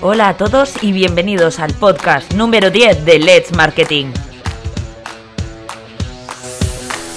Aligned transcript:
Hola 0.00 0.28
a 0.28 0.36
todos 0.36 0.80
y 0.80 0.92
bienvenidos 0.92 1.58
al 1.58 1.74
podcast 1.74 2.32
número 2.32 2.70
10 2.70 3.04
de 3.04 3.18
Let's 3.18 3.50
Marketing. 3.50 4.12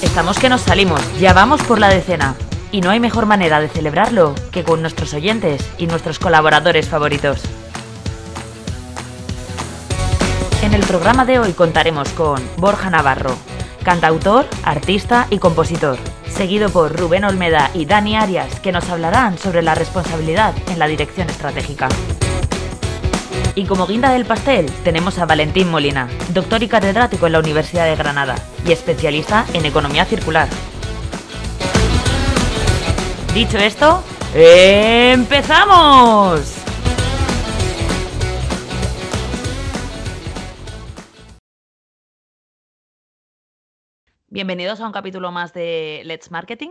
Estamos 0.02 0.40
que 0.40 0.50
nos 0.50 0.62
salimos, 0.62 1.00
ya 1.20 1.32
vamos 1.34 1.62
por 1.62 1.78
la 1.78 1.90
decena. 1.90 2.34
Y 2.72 2.82
no 2.82 2.90
hay 2.90 3.00
mejor 3.00 3.28
manera 3.28 3.62
de 3.62 3.70
celebrarlo 3.70 4.34
que 4.52 4.64
con 4.64 4.82
nuestros 4.82 5.14
oyentes 5.14 5.64
y 5.78 5.86
nuestros 5.86 6.18
colaboradores 6.18 6.90
favoritos. 6.90 7.44
En 10.64 10.74
el 10.74 10.82
programa 10.82 11.24
de 11.26 11.38
hoy 11.38 11.54
contaremos 11.54 12.10
con 12.10 12.42
Borja 12.58 12.90
Navarro, 12.90 13.36
cantautor, 13.84 14.48
artista 14.64 15.28
y 15.30 15.38
compositor, 15.38 16.00
seguido 16.28 16.70
por 16.70 17.00
Rubén 17.00 17.26
Olmeda 17.26 17.70
y 17.76 17.86
Dani 17.86 18.16
Arias, 18.16 18.60
que 18.60 18.72
nos 18.72 18.90
hablarán 18.90 19.38
sobre 19.38 19.62
la 19.62 19.76
responsabilidad 19.76 20.56
en 20.72 20.80
la 20.80 20.88
dirección 20.88 21.30
estratégica. 21.30 21.88
Y 23.54 23.66
como 23.66 23.86
guinda 23.86 24.14
del 24.14 24.26
pastel 24.26 24.72
tenemos 24.86 25.20
a 25.20 25.26
Valentín 25.26 25.70
Molina, 25.70 26.08
doctor 26.34 26.64
y 26.64 26.70
catedrático 26.70 27.28
en 27.28 27.34
la 27.34 27.40
Universidad 27.40 27.86
de 27.86 27.98
Granada 27.98 28.36
y 28.66 28.72
especialista 28.72 29.46
en 29.54 29.66
economía 29.66 30.06
circular. 30.06 30.48
Dicho 33.34 33.58
esto, 33.58 34.04
¡empezamos! 34.34 35.36
Bienvenidos 44.30 44.80
a 44.80 44.86
un 44.86 44.94
capítulo 44.94 45.34
más 45.34 45.54
de 45.54 46.04
Let's 46.06 46.32
Marketing. 46.32 46.70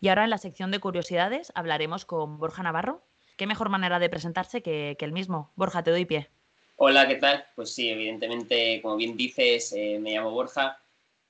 Y 0.00 0.08
ahora 0.08 0.24
en 0.24 0.30
la 0.30 0.36
sección 0.36 0.70
de 0.70 0.80
curiosidades 0.80 1.50
hablaremos 1.54 2.04
con 2.04 2.36
Borja 2.38 2.62
Navarro, 2.62 3.06
qué 3.40 3.46
mejor 3.46 3.70
manera 3.70 3.98
de 3.98 4.10
presentarse 4.10 4.60
que, 4.60 4.98
el 5.00 5.12
mismo. 5.12 5.50
Borja, 5.56 5.82
te 5.82 5.90
doy 5.90 6.04
pie. 6.04 6.28
Hola, 6.76 7.08
¿qué 7.08 7.14
tal? 7.14 7.46
Pues 7.54 7.72
sí, 7.72 7.88
evidentemente, 7.88 8.82
como 8.82 8.96
bien 8.96 9.16
dices, 9.16 9.72
eh, 9.72 9.98
me 9.98 10.12
llamo 10.12 10.30
Borja, 10.30 10.78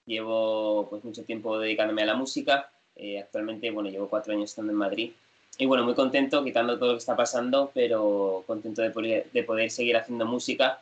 llevo 0.07 0.89
pues 0.91 1.05
mucho 1.05 1.23
tiempo 1.23 1.57
dedicándome 1.57 2.03
a 2.03 2.07
la 2.07 2.17
música, 2.17 2.69
eh, 2.97 3.21
actualmente, 3.21 3.71
bueno, 3.71 3.91
llevo 3.91 4.09
cuatro 4.09 4.33
años 4.33 4.51
estando 4.51 4.73
en 4.73 4.79
Madrid 4.79 5.13
y 5.57 5.67
bueno, 5.67 5.85
muy 5.85 5.95
contento, 5.95 6.43
quitando 6.43 6.77
todo 6.81 6.89
lo 6.89 6.95
que 6.97 6.99
está 6.99 7.15
pasando, 7.15 7.71
pero 7.73 8.43
contento 8.45 8.83
de 8.83 8.91
poder, 8.91 9.31
de 9.31 9.45
poder 9.45 9.71
seguir 9.71 9.97
haciendo 9.97 10.27
música 10.27 10.81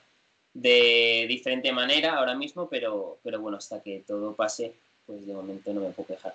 de 0.54 1.26
diferente 1.28 1.70
manera 1.72 2.14
ahora 2.14 2.34
mismo, 2.34 2.70
pero, 2.70 3.18
pero 3.22 3.38
bueno, 3.38 3.58
hasta 3.58 3.82
que 3.82 4.02
todo 4.06 4.34
pase, 4.34 4.72
pues 5.04 5.26
de 5.26 5.34
momento 5.34 5.74
no 5.74 5.82
me 5.82 5.90
puedo 5.90 6.06
quejar. 6.06 6.32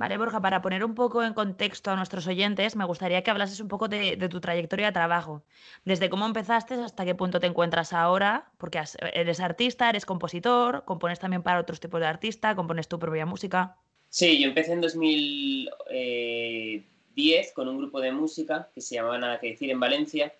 Vale, 0.00 0.16
Borja, 0.16 0.40
para 0.40 0.62
poner 0.62 0.82
un 0.82 0.94
poco 0.94 1.22
en 1.22 1.34
contexto 1.34 1.90
a 1.90 1.96
nuestros 1.96 2.26
oyentes, 2.26 2.74
me 2.74 2.86
gustaría 2.86 3.22
que 3.22 3.30
hablases 3.30 3.60
un 3.60 3.68
poco 3.68 3.86
de, 3.86 4.16
tu 4.30 4.40
trayectoria 4.40 4.86
de 4.86 4.92
trabajo. 4.92 5.42
Desde 5.84 6.08
cómo 6.08 6.24
empezaste 6.24 6.72
hasta 6.72 7.04
qué 7.04 7.14
punto 7.14 7.38
te 7.38 7.46
encuentras 7.46 7.92
ahora, 7.92 8.50
porque 8.56 8.80
eres 9.12 9.40
artista, 9.40 9.90
eres 9.90 10.06
compositor, 10.06 10.86
compones 10.86 11.18
también 11.18 11.42
para 11.42 11.60
otros 11.60 11.80
tipos 11.80 12.00
de 12.00 12.06
artista, 12.06 12.56
compones 12.56 12.88
tu 12.88 12.98
propia 12.98 13.26
música. 13.26 13.76
Sí, 14.08 14.40
yo 14.40 14.48
empecé 14.48 14.72
en 14.72 14.80
2010 14.80 17.52
con 17.52 17.68
un 17.68 17.76
grupo 17.76 18.00
de 18.00 18.12
música 18.12 18.70
que 18.74 18.80
se 18.80 18.94
llamaba 18.94 19.18
Nada 19.18 19.38
que 19.38 19.50
decir 19.50 19.70
en 19.70 19.80
Valencia. 19.80 20.32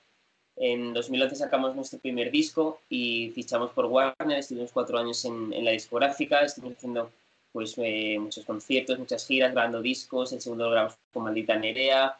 En 0.56 0.94
2011 0.94 1.36
sacamos 1.36 1.77
nuestro 1.77 1.98
primer 1.98 2.31
disco 2.31 2.81
y 2.88 3.31
fichamos 3.34 3.72
por 3.72 3.84
Warner, 3.84 4.38
estuvimos 4.38 4.72
cuatro 4.72 4.98
años 4.98 5.22
en, 5.27 5.53
en 5.53 5.66
la 5.66 5.72
discográfica, 5.72 6.41
estuvimos 6.41 6.78
haciendo 6.78 7.12
pues 7.52 7.74
eh, 7.78 8.18
muchos 8.18 8.44
conciertos, 8.44 8.98
muchas 8.98 9.26
giras, 9.26 9.52
grabando 9.52 9.82
discos, 9.82 10.32
el 10.32 10.40
segundo 10.40 10.64
lo 10.64 10.70
grabamos 10.70 10.96
con 11.12 11.24
Maldita 11.24 11.56
Nerea, 11.56 12.16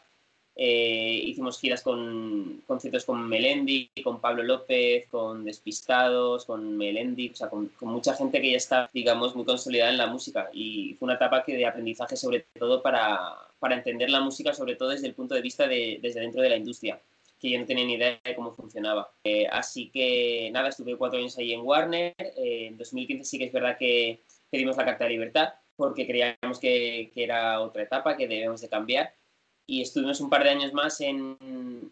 eh, 0.55 1.21
hicimos 1.25 1.59
giras 1.59 1.81
con 1.81 2.61
conciertos 2.67 3.05
con 3.05 3.27
Melendi, 3.27 3.89
con 4.03 4.19
Pablo 4.19 4.43
López, 4.43 5.07
con 5.07 5.45
Despistados, 5.45 6.45
con 6.45 6.77
Melendi, 6.77 7.29
o 7.29 7.35
sea, 7.35 7.49
con, 7.49 7.71
mucha 7.81 8.13
gente 8.13 8.41
que 8.41 8.51
ya 8.51 8.57
está, 8.57 8.89
digamos, 8.93 9.35
muy 9.35 9.45
consolidada 9.45 9.91
en 9.91 9.97
la 9.97 10.07
música. 10.07 10.49
Y 10.53 10.95
fue 10.95 11.07
una 11.07 11.15
etapa 11.15 11.43
que 11.43 11.55
de 11.55 11.65
aprendizaje 11.65 12.17
sobre 12.17 12.45
todo 12.59 12.81
para, 12.81 13.17
para 13.59 13.75
entender 13.75 14.09
la 14.09 14.19
música, 14.19 14.53
sobre 14.53 14.75
todo 14.75 14.89
desde 14.89 15.07
el 15.07 15.13
punto 15.13 15.35
de 15.35 15.41
vista 15.41 15.67
de, 15.67 15.99
desde 16.01 16.19
dentro 16.19 16.41
de 16.41 16.49
la 16.49 16.57
industria 16.57 16.99
que 17.39 17.49
yo 17.49 17.59
no 17.59 17.65
tenía 17.65 17.85
ni 17.85 17.93
idea 17.93 18.19
de 18.23 18.35
cómo 18.35 18.53
funcionaba. 18.53 19.11
Eh, 19.23 19.47
así 19.47 19.89
que 19.89 20.51
nada, 20.53 20.69
estuve 20.69 20.95
cuatro 20.95 21.17
años 21.17 21.35
ahí 21.39 21.53
en 21.53 21.61
Warner. 21.61 22.13
en 22.17 22.77
2015 22.77 23.25
sí 23.25 23.39
que 23.39 23.45
es 23.45 23.51
verdad 23.51 23.77
que 23.79 24.19
pedimos 24.51 24.77
la 24.77 24.85
Carta 24.85 25.05
de 25.05 25.11
Libertad 25.11 25.53
porque 25.75 26.05
creíamos 26.05 26.59
que, 26.59 27.09
que, 27.13 27.23
era 27.23 27.59
otra 27.61 27.83
etapa 27.83 28.15
que 28.15 28.27
debemos 28.27 28.61
de 28.61 28.69
cambiar 28.69 29.13
y 29.65 29.81
estuvimos 29.81 30.19
un 30.21 30.29
par 30.29 30.43
de 30.43 30.51
años 30.51 30.73
más 30.73 31.01
en, 31.01 31.37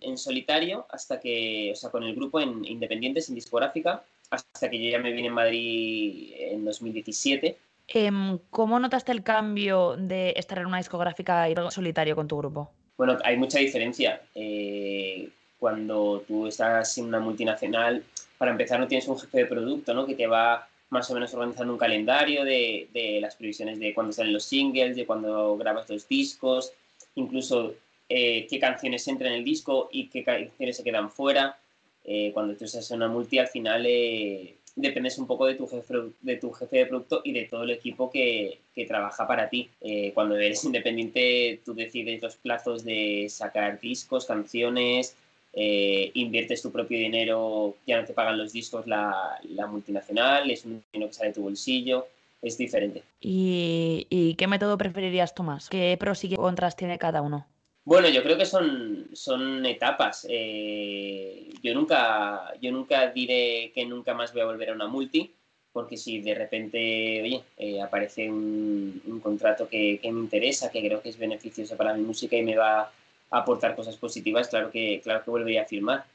en, 0.02 0.18
solitario 0.18 0.86
hasta 0.90 1.20
que, 1.20 1.72
o 1.72 1.76
sea, 1.76 1.90
con 1.90 2.04
el 2.04 2.16
grupo 2.16 2.40
en 2.40 2.66
Independientes, 2.66 3.30
en 3.30 3.36
discográfica, 3.36 4.04
hasta 4.30 4.70
que 4.70 4.84
yo 4.84 4.92
ya 4.92 5.00
me 5.00 5.12
vine 5.12 5.30
en 5.30 5.34
Madrid 5.34 6.34
en 6.38 6.66
2017. 6.66 7.58
Em, 7.88 8.38
¿Cómo 8.52 8.80
notaste 8.80 9.12
el 9.12 9.24
cambio 9.24 9.96
de 9.98 10.34
estar 10.36 10.60
en 10.60 10.68
una 10.68 10.78
discográfica 10.78 11.50
y 11.50 11.56
solitario 11.72 12.16
con 12.16 12.28
tu 12.28 12.38
grupo? 12.38 12.72
Bueno, 12.98 13.18
hay 13.24 13.38
mucha 13.38 13.60
diferencia. 13.60 14.22
Eh, 14.36 15.30
cuando 15.58 16.24
tú 16.28 16.46
estás 16.46 16.98
en 17.00 17.06
una 17.06 17.20
multinacional, 17.20 18.04
para 18.38 18.52
empezar 18.52 18.80
no 18.80 18.88
tienes 18.88 19.08
un 19.08 19.20
jefe 19.20 19.40
de 19.40 19.46
producto, 19.48 19.94
¿no? 19.94 20.06
Que 20.06 20.16
te 20.16 20.28
va 20.28 20.69
más 20.90 21.10
o 21.10 21.14
menos 21.14 21.34
organizando 21.34 21.74
un 21.74 21.80
calendario 21.80 22.44
de, 22.44 22.90
de 22.94 23.20
las 23.22 23.36
previsiones 23.36 23.80
de 23.80 23.94
cuándo 23.94 24.12
salen 24.12 24.34
los 24.34 24.44
singles, 24.44 24.96
de 24.96 25.06
cuándo 25.06 25.58
grabas 25.58 25.90
los 25.90 26.08
discos, 26.08 26.74
incluso 27.16 27.76
eh, 28.12 28.48
qué 28.50 28.60
canciones 28.60 29.08
entran 29.08 29.34
en 29.34 29.40
el 29.40 29.46
disco 29.46 29.88
y 29.92 30.08
qué 30.08 30.24
canciones 30.24 30.78
se 30.78 30.84
quedan 30.84 31.12
fuera. 31.12 31.60
Eh, 32.04 32.32
cuando 32.34 32.56
tú 32.56 32.66
estás 32.66 32.90
una 32.90 33.08
multi, 33.08 33.38
al 33.38 33.48
final 33.48 33.86
eh, 33.86 34.56
dependes 34.76 35.20
un 35.20 35.28
poco 35.28 35.46
de 35.46 35.54
tu, 35.54 35.68
jefe, 35.68 35.94
de 36.22 36.38
tu 36.38 36.52
jefe 36.52 36.78
de 36.78 36.86
producto 36.88 37.22
y 37.24 37.34
de 37.34 37.46
todo 37.46 37.64
el 37.64 37.70
equipo 37.70 38.10
que, 38.10 38.62
que 38.74 38.86
trabaja 38.86 39.28
para 39.28 39.48
ti. 39.48 39.70
cuando 40.16 40.36
eres 40.38 40.64
independiente, 40.66 41.62
tú 41.64 41.76
decides 41.76 42.22
los 42.22 42.36
plazos 42.38 42.84
de 42.84 43.28
sacar 43.30 43.80
discos, 43.80 44.26
canciones, 44.26 45.16
eh, 45.54 46.12
inviertes 46.14 46.62
tu 46.62 46.72
propio 46.72 46.98
dinero, 46.98 47.76
ya 47.86 48.00
no 48.00 48.06
te 48.06 48.14
pagan 48.14 48.38
los 48.38 48.54
discos 48.54 48.86
la, 48.88 49.40
la, 49.50 49.68
multinacional, 49.68 50.50
es 50.50 50.66
un 50.66 50.84
dinero 50.94 51.10
que 51.10 51.14
sale 51.14 51.30
de 51.30 51.36
tu 51.36 51.44
bolsillo, 51.44 52.08
es 52.42 52.58
diferente. 52.58 53.04
¿Y, 53.20 54.06
¿Y, 54.10 54.36
qué 54.36 54.48
método 54.48 54.78
preferirías 54.78 55.34
tú 55.34 55.44
más? 55.44 55.70
¿Qué 55.70 55.98
pros 56.00 56.24
y 56.24 56.30
qué 56.30 56.36
contras 56.36 56.76
tiene 56.76 56.98
cada 56.98 57.22
uno? 57.22 57.48
Bueno, 57.84 58.08
yo 58.10 58.22
creo 58.22 58.38
que 58.38 58.46
son, 58.46 59.08
son 59.14 59.66
etapas. 59.66 60.28
Eh, 60.30 61.50
yo, 61.64 61.74
nunca, 61.74 62.54
yo 62.62 62.72
nunca 62.72 63.08
diré 63.08 63.72
que 63.74 63.86
nunca 63.86 64.14
más 64.14 64.32
voy 64.32 64.44
a 64.44 64.46
volver 64.46 64.70
a 64.70 64.74
una 64.74 64.88
multi, 64.88 65.34
porque 65.72 65.98
si 65.98 66.22
de 66.22 66.36
repente 66.36 67.22
oye, 67.24 67.44
eh, 67.58 67.82
aparece 67.82 68.30
un, 68.30 69.02
un 69.08 69.20
contrato 69.20 69.68
que, 69.68 70.00
que, 70.00 70.12
me 70.12 70.20
interesa, 70.20 70.70
que 70.70 70.82
creo 70.82 71.02
que 71.02 71.10
es 71.10 71.18
beneficioso 71.18 71.76
para 71.76 71.96
mi 71.96 72.04
música 72.04 72.36
y 72.36 72.44
me 72.44 72.56
va 72.56 72.92
aportar 73.30 73.76
cosas 73.76 73.96
positivas, 73.98 74.48
claro 74.48 74.72
que, 74.72 75.02
claro 75.02 75.24
que 75.24 75.32
volvería 75.32 75.64
a 75.64 75.66
firmar. 75.66 76.06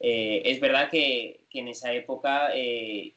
Eh, 0.00 0.42
es 0.44 0.60
verdad 0.60 0.90
que, 0.90 1.40
que, 1.48 1.60
en 1.60 1.68
esa 1.68 1.92
época 1.92 2.50
eh, 2.54 3.12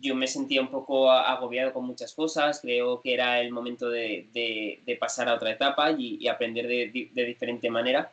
yo 0.00 0.14
me 0.14 0.26
sentía 0.26 0.60
un 0.60 0.70
poco 0.70 1.10
agobiado 1.10 1.72
con 1.72 1.84
muchas 1.84 2.14
cosas, 2.14 2.60
creo 2.60 3.00
que 3.00 3.14
era 3.14 3.40
el 3.40 3.52
momento 3.52 3.88
de, 3.88 4.26
de, 4.32 4.96
pasar 4.98 5.28
a 5.28 5.34
otra 5.34 5.50
etapa 5.50 5.92
y, 5.92 6.26
aprender 6.28 6.66
de, 6.66 7.10
de, 7.12 7.24
diferente 7.24 7.70
manera, 7.70 8.10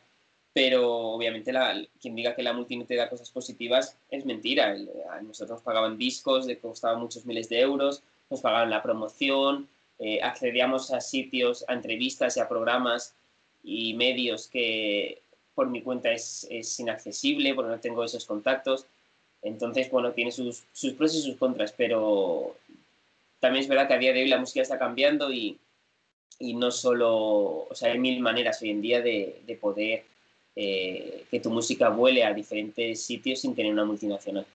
pero 0.53 0.87
obviamente 0.89 1.51
la, 1.51 1.81
quien 1.99 2.15
diga 2.15 2.35
que 2.35 2.43
la 2.43 2.53
multi 2.53 2.77
da 2.95 3.09
cosas 3.09 3.31
positivas 3.31 3.97
es 4.09 4.25
mentira. 4.25 4.75
Nosotros 5.21 5.57
nos 5.57 5.61
pagaban 5.61 5.97
discos 5.97 6.45
de 6.45 6.55
que 6.55 6.61
costaban 6.61 6.99
muchos 6.99 7.25
miles 7.25 7.49
de 7.49 7.61
euros, 7.61 8.03
nos 8.29 8.41
pagaban 8.41 8.69
la 8.69 8.83
promoción, 8.83 9.67
eh, 9.99 10.19
accedíamos 10.21 10.91
a 10.91 11.01
sitios, 11.01 11.65
a 11.67 11.73
entrevistas 11.73 12.37
y 12.37 12.39
a 12.39 12.49
programas 12.49 13.15
y 13.63 13.93
medios 13.93 14.47
que 14.47 15.21
por 15.55 15.69
mi 15.69 15.81
cuenta 15.81 16.11
es, 16.11 16.47
es 16.49 16.79
inaccesible 16.79 17.53
porque 17.53 17.71
no 17.71 17.79
tengo 17.79 18.03
esos 18.03 18.25
contactos. 18.25 18.85
Entonces, 19.41 19.89
bueno, 19.89 20.11
tiene 20.11 20.31
sus, 20.31 20.63
sus, 20.71 20.93
pros 20.93 21.15
y 21.15 21.21
sus 21.21 21.35
contras, 21.37 21.73
pero 21.73 22.55
también 23.39 23.63
es 23.63 23.69
verdad 23.69 23.87
que 23.87 23.93
a 23.93 23.99
día 23.99 24.13
de 24.13 24.21
hoy 24.21 24.27
la 24.27 24.39
música 24.39 24.61
está 24.61 24.79
cambiando 24.79 25.31
y, 25.31 25.59
y 26.39 26.53
no 26.55 26.71
solo, 26.71 27.67
o 27.69 27.75
sea, 27.75 27.91
hay 27.91 27.99
mil 27.99 28.19
maneras 28.19 28.61
hoy 28.61 28.69
en 28.69 28.81
día 28.81 29.01
de, 29.01 29.41
de 29.45 29.55
poder 29.55 30.05
eh, 30.55 31.25
que 31.29 31.39
tu 31.39 31.49
música 31.49 31.89
vuele 31.89 32.23
a 32.23 32.33
diferentes 32.33 33.03
sitios 33.03 33.41
sin 33.41 33.55
tener 33.55 33.71
una 33.71 33.85
multinacional. 33.85 34.45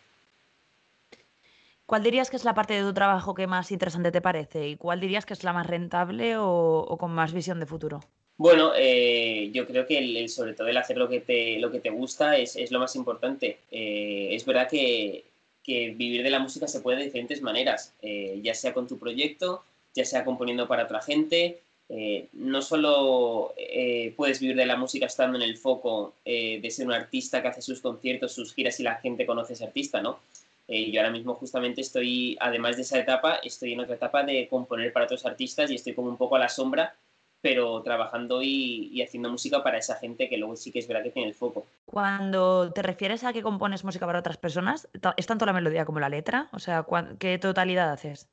¿Cuál 1.86 2.02
dirías 2.02 2.30
que 2.30 2.36
es 2.36 2.44
la 2.44 2.54
parte 2.54 2.74
de 2.74 2.82
tu 2.82 2.92
trabajo 2.92 3.34
que 3.34 3.46
más 3.46 3.70
interesante 3.72 4.12
te 4.12 4.20
parece? 4.20 4.68
¿Y 4.68 4.76
cuál 4.76 5.00
dirías 5.00 5.26
que 5.26 5.32
es 5.32 5.42
la 5.42 5.52
más 5.52 5.66
rentable 5.66 6.36
o, 6.36 6.80
o 6.80 6.98
con 6.98 7.12
más 7.12 7.32
visión 7.32 7.60
de 7.60 7.66
futuro? 7.66 8.00
Bueno, 8.38 8.70
eh, 8.76 9.50
yo 9.52 9.66
creo 9.66 9.84
que 9.84 9.98
el, 9.98 10.28
sobre 10.28 10.54
todo 10.54 10.68
el 10.68 10.76
hacer 10.76 10.96
lo 10.96 11.08
que 11.08 11.20
te, 11.20 11.58
lo 11.58 11.72
que 11.72 11.80
te 11.80 11.90
gusta 11.90 12.36
es, 12.36 12.54
es 12.54 12.70
lo 12.70 12.78
más 12.78 12.94
importante. 12.94 13.58
Eh, 13.72 14.28
es 14.30 14.46
verdad 14.46 14.68
que, 14.70 15.24
que, 15.64 15.90
vivir 15.90 16.22
de 16.22 16.30
la 16.30 16.38
música 16.38 16.68
se 16.68 16.80
puede 16.80 16.98
de 16.98 17.04
diferentes 17.06 17.42
maneras, 17.42 17.94
eh, 18.00 18.38
ya 18.40 18.54
sea 18.54 18.72
con 18.72 18.86
tu 18.86 18.96
proyecto, 18.96 19.64
ya 19.92 20.04
sea 20.04 20.24
componiendo 20.24 20.68
para 20.68 20.84
otra 20.84 21.02
gente, 21.02 21.58
eh, 21.88 22.28
no 22.32 22.62
solo 22.62 23.54
eh, 23.56 24.14
puedes 24.16 24.38
vivir 24.38 24.54
de 24.54 24.66
la 24.66 24.76
música 24.76 25.06
estando 25.06 25.36
en 25.36 25.42
el 25.42 25.56
foco 25.56 26.14
de 26.24 26.70
ser 26.70 26.86
un 26.86 26.92
artista 26.92 27.42
que 27.42 27.48
hace 27.48 27.62
sus 27.62 27.80
conciertos, 27.80 28.32
sus 28.32 28.54
giras 28.54 28.78
y 28.78 28.84
la 28.84 28.96
gente 28.96 29.26
conoce 29.26 29.54
ese 29.54 29.64
artista, 29.64 30.00
¿no? 30.00 30.20
yo 30.68 31.00
ahora 31.00 31.10
mismo 31.10 31.34
justamente 31.34 31.80
estoy, 31.80 32.36
además 32.40 32.76
de 32.76 32.82
esa 32.82 32.98
etapa, 32.98 33.36
estoy 33.42 33.72
en 33.72 33.80
otra 33.80 33.94
etapa 33.94 34.22
de 34.22 34.46
componer 34.48 34.92
para 34.92 35.06
otros 35.06 35.24
artistas 35.24 35.70
y 35.70 35.76
estoy 35.76 35.94
como 35.94 36.10
un 36.10 36.18
poco 36.18 36.36
a 36.36 36.40
la 36.40 36.50
sombra 36.50 36.94
pero 37.40 37.82
trabajando 37.82 38.42
y, 38.42 39.00
haciendo 39.02 39.30
música 39.30 39.62
para 39.62 39.78
esa 39.78 39.96
gente 39.96 40.28
que 40.28 40.38
luego 40.38 40.56
sí 40.56 40.72
que 40.72 40.80
es 40.80 40.88
verdad 40.88 41.04
que 41.04 41.10
tiene 41.10 41.28
el 41.28 41.34
foco. 41.34 41.66
Cuando 41.86 42.72
te 42.72 42.82
refieres 42.82 43.24
a 43.24 43.32
que 43.32 43.42
compones 43.42 43.84
música 43.84 44.06
para 44.06 44.18
otras 44.18 44.36
personas, 44.36 44.88
¿es 45.16 45.26
tanto 45.26 45.46
la 45.46 45.52
melodía 45.52 45.84
como 45.84 46.00
la 46.00 46.08
letra? 46.08 46.48
O 46.52 46.58
sea, 46.58 46.84
¿qué 47.18 47.38
totalidad 47.38 47.92
haces? 47.92 48.28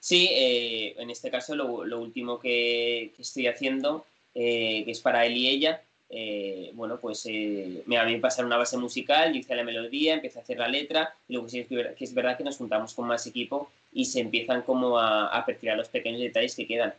Sí, 0.00 0.28
eh, 0.30 0.94
en 0.98 1.10
este 1.10 1.30
caso 1.30 1.56
lo, 1.56 1.98
último 1.98 2.38
que, 2.38 3.12
estoy 3.18 3.48
haciendo, 3.48 4.06
eh, 4.34 4.84
que 4.84 4.92
es 4.92 5.00
para 5.00 5.26
él 5.26 5.36
y 5.36 5.48
ella, 5.48 5.82
eh, 6.10 6.70
bueno, 6.74 6.98
pues 6.98 7.26
me, 7.26 7.98
a 7.98 8.04
mí 8.04 8.12
me 8.12 8.20
pasaron 8.20 8.46
una 8.46 8.56
base 8.56 8.78
musical, 8.78 9.32
yo 9.32 9.40
hice 9.40 9.56
la 9.56 9.64
melodía, 9.64 10.14
empecé 10.14 10.38
a 10.38 10.42
hacer 10.42 10.58
la 10.58 10.68
letra, 10.68 11.12
y 11.28 11.34
luego 11.34 11.48
sí 11.48 11.64
que 11.64 11.96
es 11.98 12.14
verdad 12.14 12.38
que 12.38 12.44
nos 12.44 12.56
juntamos 12.56 12.94
con 12.94 13.08
más 13.08 13.26
equipo 13.26 13.70
y 13.92 14.04
se 14.04 14.20
empiezan 14.20 14.62
como 14.62 14.98
a, 14.98 15.26
a 15.26 15.44
perfilar 15.44 15.76
los 15.76 15.88
pequeños 15.88 16.20
detalles 16.20 16.54
que 16.54 16.66
quedan 16.66 16.94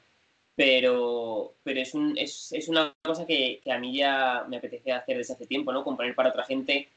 pero, 0.59 1.53
pero 1.63 1.79
es, 1.79 1.93
un, 1.93 2.17
es, 2.17 2.51
es 2.51 2.67
una 2.67 2.93
cosa 3.01 3.25
que, 3.25 3.61
que, 3.63 3.71
a 3.71 3.79
mí 3.79 3.95
ya 3.95 4.43
me 4.49 4.57
apetece 4.57 4.91
hacer 4.91 5.15
desde 5.15 5.33
hace 5.33 5.45
tiempo, 5.45 5.71
¿no? 5.71 5.85
Componer 5.85 6.13
para 6.13 6.31
otra 6.31 6.43
gente 6.43 6.89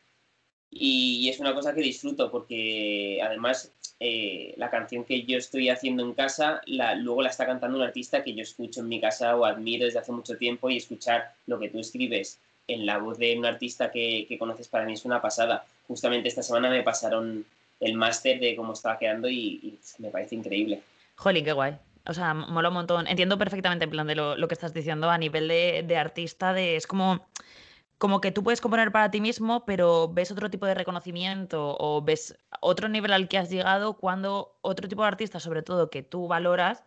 y, 0.68 1.28
es 1.28 1.38
una 1.38 1.54
cosa 1.54 1.72
que 1.72 1.80
disfruto 1.80 2.28
porque 2.28 3.20
además 3.22 3.72
eh, 4.00 4.52
la 4.56 4.68
canción 4.68 5.04
que 5.04 5.22
yo 5.22 5.38
estoy 5.38 5.68
haciendo 5.68 6.02
en 6.02 6.12
casa 6.14 6.60
la, 6.66 6.96
luego 6.96 7.22
la 7.22 7.28
está 7.28 7.46
cantando 7.46 7.78
un 7.78 7.84
artista 7.84 8.24
que 8.24 8.34
yo 8.34 8.42
escucho 8.42 8.80
en 8.80 8.88
mi 8.88 9.00
casa 9.00 9.36
o 9.36 9.44
admiro 9.44 9.84
desde 9.84 10.00
hace 10.00 10.10
mucho 10.10 10.36
tiempo 10.36 10.68
y 10.68 10.78
escuchar 10.78 11.32
lo 11.46 11.60
que 11.60 11.68
tú 11.68 11.78
escribes 11.78 12.40
en 12.66 12.84
la 12.84 12.98
voz 12.98 13.16
de 13.18 13.38
un 13.38 13.46
artista 13.46 13.92
que, 13.92 14.26
que 14.28 14.38
conoces 14.38 14.66
para 14.66 14.86
mí 14.86 14.94
es 14.94 15.04
una 15.04 15.22
pasada. 15.22 15.64
Justamente 15.86 16.28
esta 16.28 16.42
semana 16.42 16.68
me 16.68 16.82
pasaron 16.82 17.46
el 17.78 17.94
máster 17.94 18.40
de 18.40 18.56
cómo 18.56 18.72
estaba 18.72 18.98
quedando 18.98 19.28
y, 19.28 19.60
y 19.62 19.78
me 19.98 20.08
parece 20.08 20.34
increíble. 20.34 20.82
Jolín, 21.14 21.44
qué 21.44 21.52
guay. 21.52 21.76
O 22.06 22.14
sea, 22.14 22.34
mola 22.34 22.68
un 22.68 22.74
montón. 22.74 23.06
Entiendo 23.06 23.38
perfectamente 23.38 23.84
en 23.84 23.90
plan 23.90 24.06
de 24.06 24.14
lo, 24.14 24.48
que 24.48 24.54
estás 24.54 24.74
diciendo 24.74 25.10
a 25.10 25.18
nivel 25.18 25.48
de, 25.48 25.96
artista, 25.96 26.58
es 26.58 26.86
como, 26.86 27.26
como 27.98 28.20
que 28.20 28.32
tú 28.32 28.42
puedes 28.42 28.60
componer 28.60 28.90
para 28.90 29.10
ti 29.10 29.20
mismo, 29.20 29.64
pero 29.64 30.08
ves 30.08 30.30
otro 30.32 30.50
tipo 30.50 30.66
de 30.66 30.74
reconocimiento 30.74 31.76
o 31.78 32.02
ves 32.02 32.36
otro 32.60 32.88
nivel 32.88 33.12
al 33.12 33.28
que 33.28 33.38
has 33.38 33.50
llegado 33.50 33.94
cuando 33.94 34.56
otro 34.62 34.88
tipo 34.88 35.02
de 35.02 35.08
artistas, 35.08 35.42
sobre 35.42 35.62
todo 35.62 35.90
que 35.90 36.02
tú 36.02 36.26
valoras, 36.26 36.84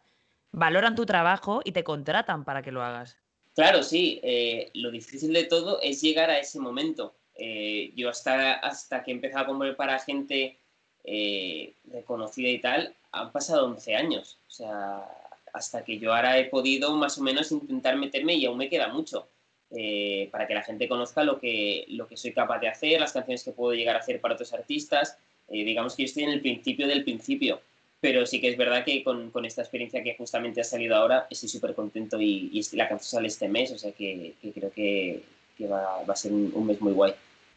valoran 0.52 0.96
tu 0.96 1.06
trabajo 1.06 1.62
y 1.64 1.72
te 1.72 1.84
contratan 1.84 2.44
para 2.44 2.62
que 2.62 2.72
lo 2.72 2.84
hagas. 2.84 3.18
Claro, 3.56 3.84
sí. 3.84 4.20
Eh, 4.22 4.70
lo 4.74 4.92
difícil 4.92 5.32
de 5.32 5.46
todo 5.46 5.80
es 5.82 6.02
llegar 6.02 6.30
a 6.30 6.40
ese 6.40 6.60
momento. 6.60 7.16
Eh, 7.36 7.94
yo 7.96 8.10
hasta, 8.10 8.54
hasta 8.54 9.04
que 9.04 9.12
empecé 9.12 9.38
a 9.38 9.46
componer 9.46 9.76
para 9.76 10.00
gente 10.00 10.60
eh, 11.06 11.74
reconocida 11.92 12.50
y 12.50 12.60
tal, 12.60 12.94
han 13.12 13.32
pasado 13.32 13.66
11 13.66 13.96
años. 13.96 14.38
O 14.48 14.52
sea, 14.52 15.08
hasta 15.54 15.84
que 15.84 16.00
yo 16.00 16.14
ahora 16.14 16.38
he 16.38 16.46
podido 16.46 16.96
más 16.96 17.18
o 17.18 17.22
menos 17.22 17.52
intentar 17.52 17.96
meterme 17.96 18.34
y 18.34 18.46
aún 18.46 18.58
me 18.58 18.70
queda 18.70 18.88
mucho. 18.90 19.28
Eh, 19.72 20.30
para 20.32 20.48
que 20.48 20.54
la 20.54 20.62
gente 20.62 20.88
conozca 20.88 21.24
lo 21.24 21.40
que, 21.40 21.86
lo 21.90 22.08
que 22.08 22.18
soy 22.18 22.32
capaz 22.32 22.60
de 22.60 22.68
hacer, 22.68 23.00
las 23.00 23.14
canciones 23.14 23.44
que 23.44 23.52
puedo 23.52 23.74
llegar 23.74 23.96
a 23.96 24.00
hacer 24.00 24.22
para 24.22 24.36
otros 24.36 24.54
artistas. 24.54 25.18
Eh, 25.50 25.64
digamos 25.64 25.96
que 25.96 26.04
yo 26.04 26.06
estoy 26.08 26.24
en 26.24 26.30
el 26.30 26.42
principio 26.42 26.88
del 26.88 27.04
principio, 27.04 27.60
pero 28.00 28.26
sí 28.26 28.40
que 28.40 28.50
es 28.50 28.58
verdad 28.58 28.86
que 28.86 29.04
con, 29.04 29.32
con 29.32 29.46
esta 29.46 29.62
experiencia 29.62 30.04
que 30.04 30.16
justamente 30.16 30.62
ha 30.62 30.64
salido 30.64 30.96
ahora, 30.96 31.28
estoy 31.30 31.50
súper 31.50 31.74
contento 31.74 32.22
y, 32.22 32.62
la 32.74 32.88
canción 32.88 33.10
sale 33.10 33.28
este 33.28 33.48
mes, 33.48 33.72
o 33.72 33.78
sea 33.78 33.92
que, 33.92 34.34
creo 34.54 34.72
que, 34.72 35.24
va, 35.70 36.02
a 36.08 36.16
ser 36.16 36.32
un, 36.32 36.52
un 36.54 36.68
mes 36.68 36.80
muy 36.82 36.94
guay. 36.94 37.14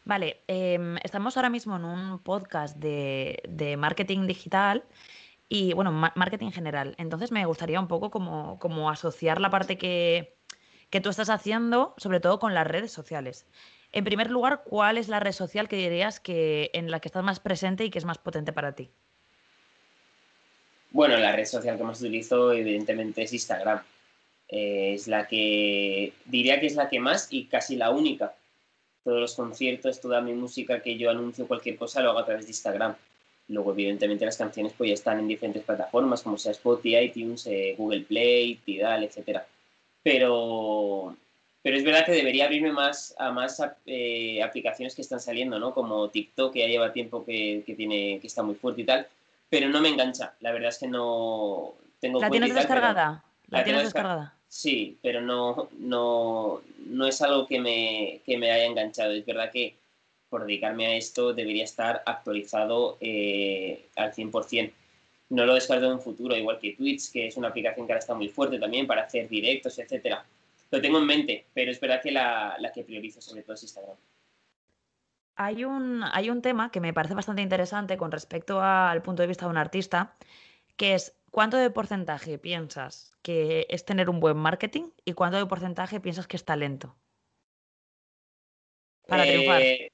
Vale, 0.09 0.41
eh, 0.47 0.79
estamos 1.03 1.37
ahora 1.37 1.51
mismo 1.51 1.75
en 1.75 1.85
un 1.85 2.17
podcast 2.17 2.75
de, 2.77 3.75
marketing 3.77 4.25
digital 4.25 4.83
y 5.47 5.73
bueno, 5.73 5.91
marketing 5.91 6.49
general. 6.49 6.95
Entonces 6.97 7.31
me 7.31 7.45
gustaría 7.45 7.79
un 7.79 7.87
poco 7.87 8.09
como, 8.09 8.57
como 8.57 8.89
asociar 8.89 9.39
la 9.39 9.51
parte 9.51 9.77
que, 9.77 10.35
que, 10.89 10.99
tú 10.99 11.11
estás 11.11 11.29
haciendo, 11.29 11.93
sobre 11.97 12.19
todo 12.19 12.39
con 12.39 12.55
las 12.55 12.65
redes 12.65 12.91
sociales. 12.91 13.45
En 13.91 14.03
primer 14.03 14.31
lugar, 14.31 14.63
¿cuál 14.65 14.97
es 14.97 15.09
la 15.09 15.19
red 15.19 15.31
social 15.31 15.67
que 15.67 15.75
dirías 15.75 16.19
que 16.19 16.71
en 16.73 16.89
la 16.89 17.01
que 17.01 17.09
estás 17.09 17.23
más 17.23 17.39
presente 17.39 17.85
y 17.85 17.91
que 17.91 17.99
es 17.99 18.05
más 18.05 18.17
potente 18.17 18.51
para 18.51 18.73
ti? 18.73 18.89
Bueno, 20.89 21.17
la 21.17 21.33
red 21.33 21.45
social 21.45 21.77
que 21.77 21.83
más 21.83 22.01
utilizo 22.01 22.51
evidentemente 22.51 23.21
es 23.21 23.31
Instagram. 23.31 23.83
Eh, 24.47 24.95
es 24.95 25.07
la 25.07 25.27
que 25.27 26.13
diría 26.25 26.59
que 26.59 26.65
es 26.65 26.73
la 26.73 26.89
que 26.89 26.99
más 26.99 27.27
y 27.29 27.45
casi 27.45 27.75
la 27.75 27.91
única. 27.91 28.33
Todos 29.09 29.21
los 29.21 29.33
conciertos, 29.33 29.99
toda 29.99 30.21
mi 30.21 30.33
música 30.33 30.83
que 30.83 30.95
yo 30.95 31.09
anuncio 31.09 31.47
cualquier 31.47 31.77
cosa 31.77 31.99
lo 31.99 32.11
hago 32.11 32.19
a 32.19 32.25
través 32.25 32.45
de 32.45 32.51
Instagram. 32.51 32.93
Luego, 33.47 33.71
evidentemente, 33.71 34.23
las 34.23 34.37
canciones 34.37 34.71
pues 34.77 34.89
ya 34.89 34.93
están 34.93 35.17
en 35.17 35.27
diferentes 35.27 35.63
plataformas, 35.63 36.21
como 36.21 36.37
sea 36.37 36.51
Spotify, 36.51 37.05
iTunes, 37.05 37.47
eh, 37.47 37.73
Google 37.75 38.01
Play, 38.01 38.57
Tidal, 38.63 39.03
etc. 39.03 39.39
Pero, 40.03 41.15
pero 41.63 41.75
es 41.75 41.83
verdad 41.83 42.05
que 42.05 42.11
debería 42.11 42.45
abrirme 42.45 42.71
más 42.71 43.15
a 43.17 43.31
más 43.31 43.59
eh, 43.87 44.43
aplicaciones 44.43 44.93
que 44.93 45.01
están 45.01 45.19
saliendo, 45.19 45.57
¿no? 45.57 45.73
Como 45.73 46.09
TikTok, 46.09 46.53
que 46.53 46.59
ya 46.59 46.67
lleva 46.67 46.93
tiempo 46.93 47.25
que, 47.25 47.63
que, 47.65 47.73
tiene, 47.73 48.19
que 48.19 48.27
está 48.27 48.43
muy 48.43 48.53
fuerte 48.53 48.81
y 48.81 48.85
tal, 48.85 49.07
pero 49.49 49.69
no 49.69 49.81
me 49.81 49.89
engancha. 49.89 50.35
La 50.41 50.51
verdad 50.51 50.69
es 50.69 50.77
que 50.77 50.87
no 50.87 51.73
tengo 51.99 52.21
¿La 52.21 52.29
tienes 52.29 52.53
descargada? 52.53 53.23
¿La, 53.47 53.63
tienes 53.63 53.85
descargada? 53.85 54.35
Sí, 54.49 54.97
pero 55.03 55.21
no, 55.21 55.69
no, 55.77 56.61
no 56.87 57.05
es 57.05 57.21
algo 57.21 57.45
que 57.47 57.59
me, 57.59 58.21
que 58.25 58.35
me 58.35 58.51
haya 58.51 58.65
enganchado. 58.65 59.11
Es 59.11 59.23
verdad 59.23 59.51
que 59.51 59.77
por 60.27 60.45
dedicarme 60.45 60.87
a 60.87 60.95
esto 60.95 61.33
debería 61.33 61.63
estar 61.63 62.01
actualizado 62.05 62.97
eh, 62.99 63.87
al 63.95 64.11
100%. 64.11 64.71
No 65.29 65.45
lo 65.45 65.53
descarto 65.53 65.85
en 65.85 65.93
un 65.93 66.01
futuro, 66.01 66.35
igual 66.35 66.59
que 66.59 66.73
Twitch, 66.73 67.11
que 67.11 67.27
es 67.27 67.37
una 67.37 67.49
aplicación 67.49 67.85
que 67.85 67.93
ahora 67.93 67.99
está 67.99 68.15
muy 68.15 68.29
fuerte 68.29 68.57
también 68.57 68.87
para 68.87 69.03
hacer 69.03 69.29
directos, 69.29 69.77
etcétera. 69.77 70.25
Lo 70.71 70.81
tengo 70.81 70.97
en 70.97 71.05
mente, 71.05 71.45
pero 71.53 71.69
es 71.69 71.79
verdad 71.79 72.01
que 72.01 72.11
la, 72.11 72.57
que 72.73 72.83
priorizo 72.83 73.21
sobre 73.21 73.43
todo 73.43 73.53
es 73.53 73.61
Instagram. 73.61 73.97
Hay 75.35 75.63
un, 75.63 76.03
hay 76.11 76.31
un 76.31 76.41
tema 76.41 76.71
que 76.71 76.79
me 76.79 76.91
parece 76.91 77.13
bastante 77.13 77.43
interesante 77.43 77.97
con 77.97 78.11
respecto 78.11 78.59
al 78.61 79.03
punto 79.03 79.21
de 79.21 79.27
vista 79.27 79.45
de 79.45 79.51
un 79.51 79.57
artista, 79.57 80.17
que 80.75 80.95
es 80.95 81.18
cuánto 81.31 81.57
de 81.57 81.69
porcentaje 81.69 82.37
piensas 82.37 83.13
que 83.21 83.65
es 83.69 83.85
tener 83.85 84.09
un 84.09 84.19
buen 84.19 84.37
marketing 84.37 84.89
y 85.05 85.13
cuánto 85.13 85.37
de 85.37 85.45
porcentaje 85.45 85.99
piensas 85.99 86.27
que 86.27 86.37
es 86.37 86.45
talento 86.45 86.95
para 89.09 89.23
triunfar. 89.23 89.61
Eh, 89.61 89.91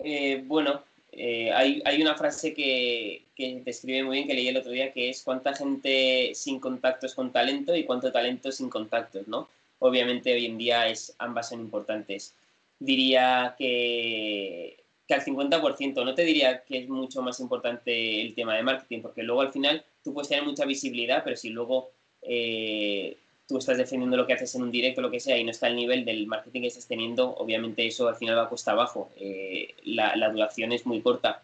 eh, 0.00 0.42
bueno, 0.44 0.84
eh, 1.10 1.50
hay, 1.52 1.82
hay, 1.84 2.02
una 2.02 2.14
frase 2.14 2.54
que, 2.54 3.26
que, 3.34 3.62
describe 3.64 4.04
muy 4.04 4.16
bien, 4.18 4.28
que 4.28 4.34
leí 4.34 4.48
el 4.48 4.56
otro 4.56 4.70
día, 4.70 4.92
que 4.92 5.08
es 5.10 5.22
cuánta 5.22 5.54
gente 5.54 6.32
sin 6.34 6.60
contactos 6.60 7.14
con 7.14 7.32
talento 7.32 7.74
y 7.74 7.84
cuánto 7.84 8.12
talento 8.12 8.52
sin 8.52 8.68
contactos, 8.68 9.26
¿no? 9.26 9.48
Obviamente 9.78 10.32
hoy 10.32 10.46
en 10.46 10.58
día 10.58 10.88
es, 10.88 11.14
ambas 11.18 11.48
son 11.48 11.60
importantes. 11.60 12.34
Diría 12.78 13.54
que, 13.58 14.81
al 15.14 15.24
50%, 15.24 16.04
no 16.04 16.14
te 16.14 16.24
diría 16.24 16.62
que 16.64 16.78
es 16.78 16.88
mucho 16.88 17.22
más 17.22 17.40
importante 17.40 18.20
el 18.20 18.34
tema 18.34 18.54
de 18.56 18.62
marketing, 18.62 19.02
porque 19.02 19.22
luego 19.22 19.40
al 19.40 19.52
final 19.52 19.84
tú 20.02 20.12
puedes 20.12 20.28
tener 20.28 20.44
mucha 20.44 20.64
visibilidad, 20.64 21.22
pero 21.24 21.36
si 21.36 21.50
luego 21.50 21.90
eh, 22.22 23.16
tú 23.46 23.58
estás 23.58 23.78
defendiendo 23.78 24.16
lo 24.16 24.26
que 24.26 24.32
haces 24.32 24.54
en 24.54 24.62
un 24.62 24.70
directo, 24.70 25.00
lo 25.00 25.10
que 25.10 25.20
sea, 25.20 25.36
y 25.36 25.44
no 25.44 25.50
está 25.50 25.66
al 25.66 25.76
nivel 25.76 26.04
del 26.04 26.26
marketing 26.26 26.62
que 26.62 26.68
estás 26.68 26.86
teniendo, 26.86 27.34
obviamente 27.36 27.86
eso 27.86 28.08
al 28.08 28.16
final 28.16 28.36
va 28.38 28.44
a 28.44 28.48
costa 28.48 28.72
abajo. 28.72 29.10
Eh, 29.16 29.74
la, 29.84 30.16
la, 30.16 30.30
duración 30.30 30.72
es 30.72 30.86
muy 30.86 31.00
corta. 31.00 31.42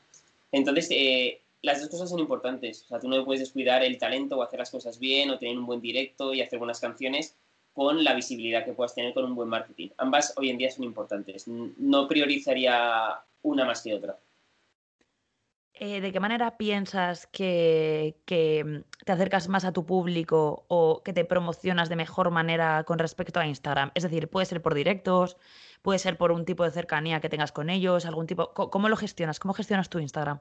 Entonces, 0.52 0.88
eh, 0.90 1.40
las 1.62 1.80
dos 1.80 1.90
cosas 1.90 2.08
son 2.08 2.20
importantes. 2.20 2.84
O 2.84 2.88
sea, 2.88 3.00
tú 3.00 3.08
no 3.08 3.25
puedes 3.25 3.40
descuidar 3.40 3.82
el 3.82 3.98
talento 3.98 4.38
o 4.38 4.42
hacer 4.42 4.58
las 4.58 4.70
cosas 4.70 4.98
bien 4.98 5.30
o 5.30 5.38
tener 5.38 5.58
un 5.58 5.66
buen 5.66 5.80
directo 5.80 6.32
y 6.32 6.40
hacer 6.40 6.58
buenas 6.58 6.80
canciones 6.80 7.37
con 7.75 8.02
la 8.02 8.14
visibilidad 8.14 8.64
que 8.64 8.72
puedas 8.72 8.94
tener 8.94 9.14
con 9.14 9.25
un 9.25 9.34
buen 9.34 9.48
marketing. 9.48 9.90
Ambas 9.98 10.34
hoy 10.37 10.50
en 10.50 10.58
día 10.58 10.70
son 10.70 10.84
importantes. 10.84 11.46
No 11.46 12.08
priorizaría 12.08 13.20
una 13.42 13.64
más 13.64 13.83
que 13.83 13.95
otra. 13.95 14.18
Eh, 15.80 16.00
¿De 16.00 16.11
qué 16.11 16.18
manera 16.18 16.57
piensas 16.57 17.28
que, 17.28 18.16
mm, 18.66 19.04
te 19.04 19.12
acercas 19.12 19.49
más 19.49 19.64
a 19.64 19.73
tu 19.73 19.87
público 19.87 20.64
o 20.66 21.02
que 21.04 21.12
te 21.12 21.25
promocionas 21.25 21.88
de 21.88 21.95
mejor 21.95 22.33
manera 22.33 22.83
con 22.85 22.99
respecto 22.99 23.38
a 23.38 23.47
Instagram? 23.47 23.92
Es 23.95 24.02
decir, 24.02 24.28
puede 24.28 24.47
ser 24.47 24.61
por 24.61 24.75
directos, 24.75 25.37
puede 25.83 26.00
ser 26.00 26.18
por 26.18 26.33
un 26.33 26.45
tipo 26.45 26.64
de 26.64 26.73
cercanía 26.73 27.21
que 27.21 27.28
tengas 27.28 27.52
con 27.52 27.71
ellos, 27.71 28.07
algún 28.07 28.26
tipo. 28.26 28.54
¿Cómo 28.54 28.88
lo 28.88 28.97
gestionas? 28.97 29.38
¿Cómo 29.38 29.54
gestionas 29.54 29.88
tu 29.88 30.00
Instagram? 30.00 30.40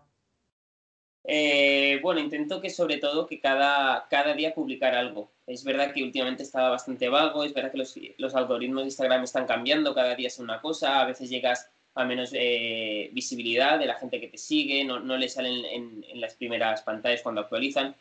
Eh, 1.24 2.00
bueno, 2.01 2.20
intento 2.20 2.60
que 2.60 2.70
sobre 2.72 2.98
todo 2.98 3.27
que 3.27 3.39
cada, 3.39 4.08
cada 4.10 4.34
día 4.34 4.56
publicar 4.56 4.96
algo. 4.96 5.34
Es 5.46 5.63
verdad 5.63 5.94
que 5.94 6.01
últimamente 6.01 6.42
estaba 6.42 6.70
bastante 6.70 7.10
vago, 7.10 7.44
es 7.44 7.54
verdad 7.54 7.72
que 7.72 7.77
los, 7.77 7.94
los 8.18 8.34
algoritmos 8.34 8.84
de 8.84 8.88
Instagram 8.88 9.24
están 9.24 9.46
cambiando, 9.46 9.94
cada 9.94 10.16
día 10.16 10.27
es 10.27 10.39
una 10.39 10.62
cosa, 10.62 11.01
a 11.01 11.06
veces 11.06 11.30
llegas 11.30 11.70
a 11.98 12.06
menos 12.06 12.30
eh, 12.34 13.10
visibilidad 13.12 13.80
de 13.80 13.88
la 13.88 13.96
gente 13.96 14.22
que 14.22 14.27
te 14.27 14.38
sigue, 14.38 14.84
no, 14.86 15.00
no 15.00 15.18
le 15.18 15.27
salen 15.30 15.66
en, 15.66 16.22
las 16.22 16.36
primeras 16.36 16.82
pantallas 16.84 17.22
cuando 17.22 17.42
actualizan. 17.42 17.96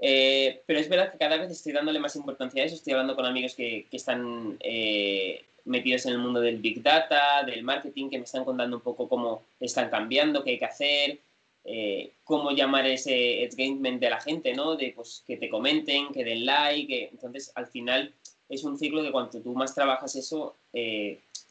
Eh, 0.00 0.62
pero 0.66 0.78
es 0.78 0.88
verdad 0.88 1.12
que 1.12 1.18
cada 1.18 1.36
vez 1.36 1.50
estoy 1.50 1.72
dándole 1.72 1.98
más 1.98 2.16
importancia 2.16 2.62
a 2.62 2.66
eso. 2.66 2.74
Estoy 2.74 2.94
hablando 2.94 3.16
con 3.16 3.26
amigos 3.26 3.54
que, 3.54 3.86
están 3.90 4.56
eh, 4.60 5.44
metidos 5.64 6.06
en 6.06 6.12
el 6.12 6.18
mundo 6.18 6.40
del 6.40 6.58
Big 6.58 6.82
Data, 6.82 7.42
del 7.44 7.62
marketing, 7.62 8.08
que 8.08 8.18
me 8.18 8.24
están 8.24 8.44
contando 8.44 8.76
un 8.76 8.82
poco 8.82 9.08
cómo 9.08 9.42
están 9.60 9.90
cambiando, 9.90 10.42
qué 10.42 10.52
hay 10.52 10.58
que 10.58 10.64
hacer, 10.64 11.18
eh, 11.64 12.12
cómo 12.24 12.52
llamar 12.52 12.86
ese 12.86 13.44
engagement 13.44 14.00
de 14.00 14.10
la 14.10 14.20
gente, 14.20 14.54
¿no? 14.54 14.76
De 14.76 14.92
pues, 14.96 15.22
que 15.26 15.36
te 15.36 15.50
comenten, 15.50 16.12
que 16.12 16.24
den 16.24 16.46
like. 16.46 17.10
Entonces, 17.12 17.52
al 17.54 17.66
final, 17.66 18.14
es 18.48 18.64
un 18.64 18.78
ciclo 18.78 19.02
que 19.02 19.12
cuanto 19.12 19.42
tú 19.42 19.54
más 19.54 19.74
trabajas 19.74 20.16
eso, 20.16 20.54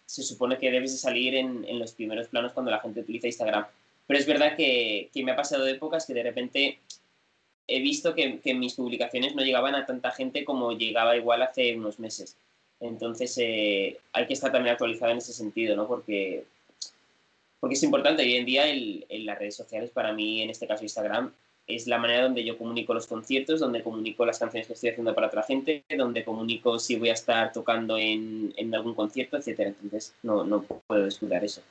se 0.08 0.24
supone 0.24 0.58
que 0.58 0.72
debes 0.72 0.94
de 0.94 0.98
salir 0.98 1.36
en, 1.36 1.78
los 1.78 1.92
primeros 1.92 2.30
planos 2.30 2.54
cuando 2.54 2.72
la 2.72 2.80
gente 2.80 3.02
utiliza 3.02 3.28
Instagram. 3.28 3.68
Pero 4.08 4.20
es 4.20 4.26
verdad 4.26 4.56
que, 4.56 5.12
me 5.16 5.32
ha 5.34 5.36
pasado 5.36 5.68
épocas 5.68 6.06
que 6.06 6.14
de 6.14 6.24
repente 6.24 6.80
he 7.68 7.82
visto 7.82 8.16
que, 8.16 8.40
mis 8.56 8.74
publicaciones 8.74 9.36
no 9.36 9.44
llegaban 9.44 9.76
a 9.76 9.86
tanta 9.86 10.12
gente 10.12 10.46
como 10.46 10.72
llegaba 10.72 11.18
igual 11.18 11.42
hace 11.42 11.76
unos 11.76 12.00
meses. 12.00 12.38
Entonces 12.80 13.38
eh, 13.38 13.98
hay 14.14 14.26
que 14.26 14.34
estar 14.34 14.52
también 14.52 14.74
actualizado 14.74 15.12
en 15.12 15.18
ese 15.18 15.34
sentido, 15.34 15.76
¿no? 15.76 15.88
Porque, 15.88 16.46
porque 17.60 17.76
es 17.76 17.84
importante. 17.84 18.24
Hoy 18.24 18.38
en 18.38 18.46
día 18.46 18.70
en 18.70 19.26
las 19.26 19.38
redes 19.38 19.56
sociales, 19.56 19.90
para 19.90 20.14
mí, 20.14 20.42
en 20.42 20.52
este 20.52 20.68
caso 20.68 20.84
Instagram, 20.84 21.34
es 21.68 21.86
la 21.88 22.00
manera 22.00 22.24
donde 22.24 22.44
yo 22.44 22.58
comunico 22.58 22.94
los 22.94 23.08
conciertos, 23.08 23.60
donde 23.60 23.84
comunico 23.84 24.26
las 24.26 24.40
canciones 24.40 24.68
que 24.68 24.74
estoy 24.74 24.90
haciendo 24.90 25.14
para 25.14 25.28
otra 25.28 25.44
gente, 25.44 25.84
donde 25.98 26.24
comunico 26.24 26.80
si 26.80 26.96
voy 26.96 27.10
a 27.10 27.14
estar 27.14 27.52
tocando 27.52 27.98
en, 27.98 28.54
en 28.56 28.74
algún 28.74 28.96
concierto, 28.96 29.38
etcétera. 29.38 29.70
Entonces 29.70 30.14
no, 30.24 30.44
no 30.44 30.64
puedo 30.64 31.04
descuidar 31.04 31.44
eso. 31.44 31.62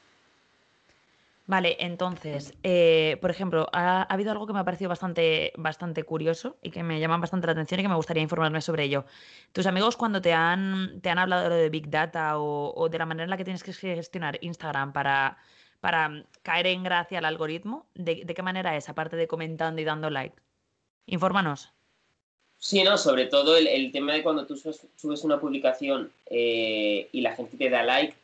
Vale, 1.49 1.77
entonces, 1.79 2.55
eh, 2.65 3.19
por 3.21 3.31
ejemplo, 3.31 3.69
ha, 3.73 4.03
habido 4.03 4.33
algo 4.33 4.49
que 4.49 4.53
me 4.53 4.59
ha 4.59 4.65
parecido 4.65 4.89
bastante, 4.89 5.53
bastante 5.57 6.03
curioso 6.03 6.57
y 6.61 6.71
que 6.71 6.83
me 6.83 6.99
llama 6.99 7.19
bastante 7.19 7.47
la 7.47 7.53
atención 7.53 7.79
y 7.79 7.85
que 7.85 7.89
me 7.89 7.95
gustaría 7.95 8.23
informarme 8.23 8.61
sobre 8.61 8.83
ello. 8.83 9.05
Tus 9.53 9.67
amigos 9.67 9.97
cuando 9.97 10.21
te 10.21 10.33
han, 10.33 11.01
te 11.03 11.09
han 11.09 11.21
hablado 11.21 11.49
de 11.49 11.71
Big 11.71 11.89
Data 11.89 12.41
o, 12.41 12.89
de 12.89 12.99
la 12.99 13.07
manera 13.07 13.25
en 13.25 13.31
la 13.31 13.37
que 13.37 13.45
tienes 13.45 13.63
que 13.63 13.73
gestionar 13.73 14.39
Instagram 14.41 14.93
para, 14.93 15.39
para 15.81 16.25
caer 16.43 16.67
en 16.69 16.83
gracia 16.83 17.19
al 17.19 17.25
algoritmo, 17.25 17.87
¿de, 17.95 18.25
qué 18.25 18.43
manera 18.43 18.77
es, 18.77 18.89
aparte 18.89 19.17
de 19.17 19.27
comentando 19.27 19.81
y 19.81 19.85
dando 19.85 20.11
like? 20.11 20.37
Infórmanos. 21.07 21.71
Sí, 22.59 22.83
no, 22.83 22.97
sobre 22.97 23.27
todo 23.27 23.57
el, 23.57 23.93
tema 23.93 24.15
de 24.15 24.23
cuando 24.23 24.47
tú 24.47 24.57
subes, 24.57 25.25
una 25.25 25.39
publicación 25.39 26.11
eh, 26.31 27.09
y 27.13 27.21
la 27.21 27.37
gente 27.37 27.57
te 27.57 27.71
da 27.71 27.83
like, 27.83 28.15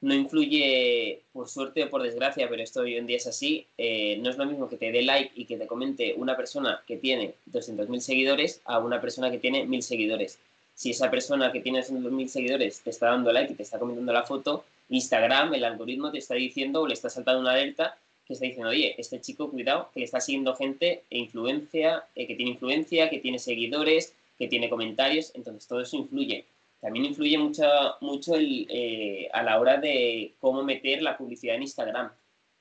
no 0.00 0.14
influye, 0.14 1.20
por 1.32 1.48
suerte 1.48 1.84
o 1.84 1.90
por 1.90 2.02
desgracia, 2.02 2.48
pero 2.48 2.62
esto 2.62 2.80
hoy 2.80 2.96
en 2.96 3.06
día 3.06 3.18
es 3.18 3.26
así, 3.28 3.66
eh, 3.78 4.18
no 4.20 4.30
es 4.30 4.36
lo 4.36 4.46
mismo 4.46 4.68
que 4.68 4.76
te 4.76 4.90
dé 4.90 5.02
like 5.02 5.32
y 5.36 5.44
que 5.44 5.56
te 5.56 5.66
comente 5.66 6.14
una 6.16 6.36
persona 6.36 6.82
que 6.86 6.96
tiene 6.96 7.34
200.000 7.52 8.00
seguidores 8.00 8.60
a 8.64 8.80
una 8.80 9.00
persona 9.00 9.30
que 9.30 9.38
tiene 9.38 9.64
1.000 9.64 9.80
seguidores. 9.80 10.38
Si 10.74 10.90
esa 10.90 11.10
persona 11.10 11.52
que 11.52 11.60
tiene 11.60 11.80
200.000 11.80 12.26
seguidores 12.26 12.80
te 12.80 12.90
está 12.90 13.06
dando 13.10 13.32
like 13.32 13.52
y 13.52 13.56
te 13.56 13.62
está 13.62 13.78
comentando 13.78 14.12
la 14.12 14.24
foto, 14.24 14.64
Instagram, 14.94 15.54
el 15.54 15.64
algoritmo 15.64 16.10
te 16.10 16.18
está 16.18 16.34
diciendo 16.34 16.82
o 16.82 16.86
le 16.86 16.94
está 16.94 17.10
saltando 17.10 17.40
una 17.40 17.52
alerta 17.52 17.98
que 18.26 18.34
está 18.34 18.46
diciendo, 18.46 18.70
oye, 18.70 18.94
este 18.98 19.20
chico, 19.20 19.50
cuidado, 19.50 19.90
que 19.92 20.00
le 20.00 20.06
está 20.06 20.20
siguiendo 20.20 20.54
gente 20.54 21.04
e 21.10 21.18
influencia, 21.18 22.04
eh, 22.14 22.26
que 22.26 22.36
tiene 22.36 22.52
influencia, 22.52 23.10
que 23.10 23.18
tiene 23.18 23.38
seguidores, 23.38 24.14
que 24.38 24.48
tiene 24.48 24.70
comentarios, 24.70 25.32
entonces 25.34 25.66
todo 25.66 25.80
eso 25.80 25.96
influye 25.96 26.46
también 26.82 27.04
influye 27.04 27.38
mucho, 27.38 27.62
mucho 28.00 28.32
eh, 28.36 29.28
a 29.32 29.44
la 29.44 29.60
hora 29.60 29.76
de 29.76 30.34
cómo 30.40 30.64
meter 30.64 31.00
la 31.00 31.16
publicidad 31.16 31.54
en 31.54 31.62
Instagram 31.62 32.10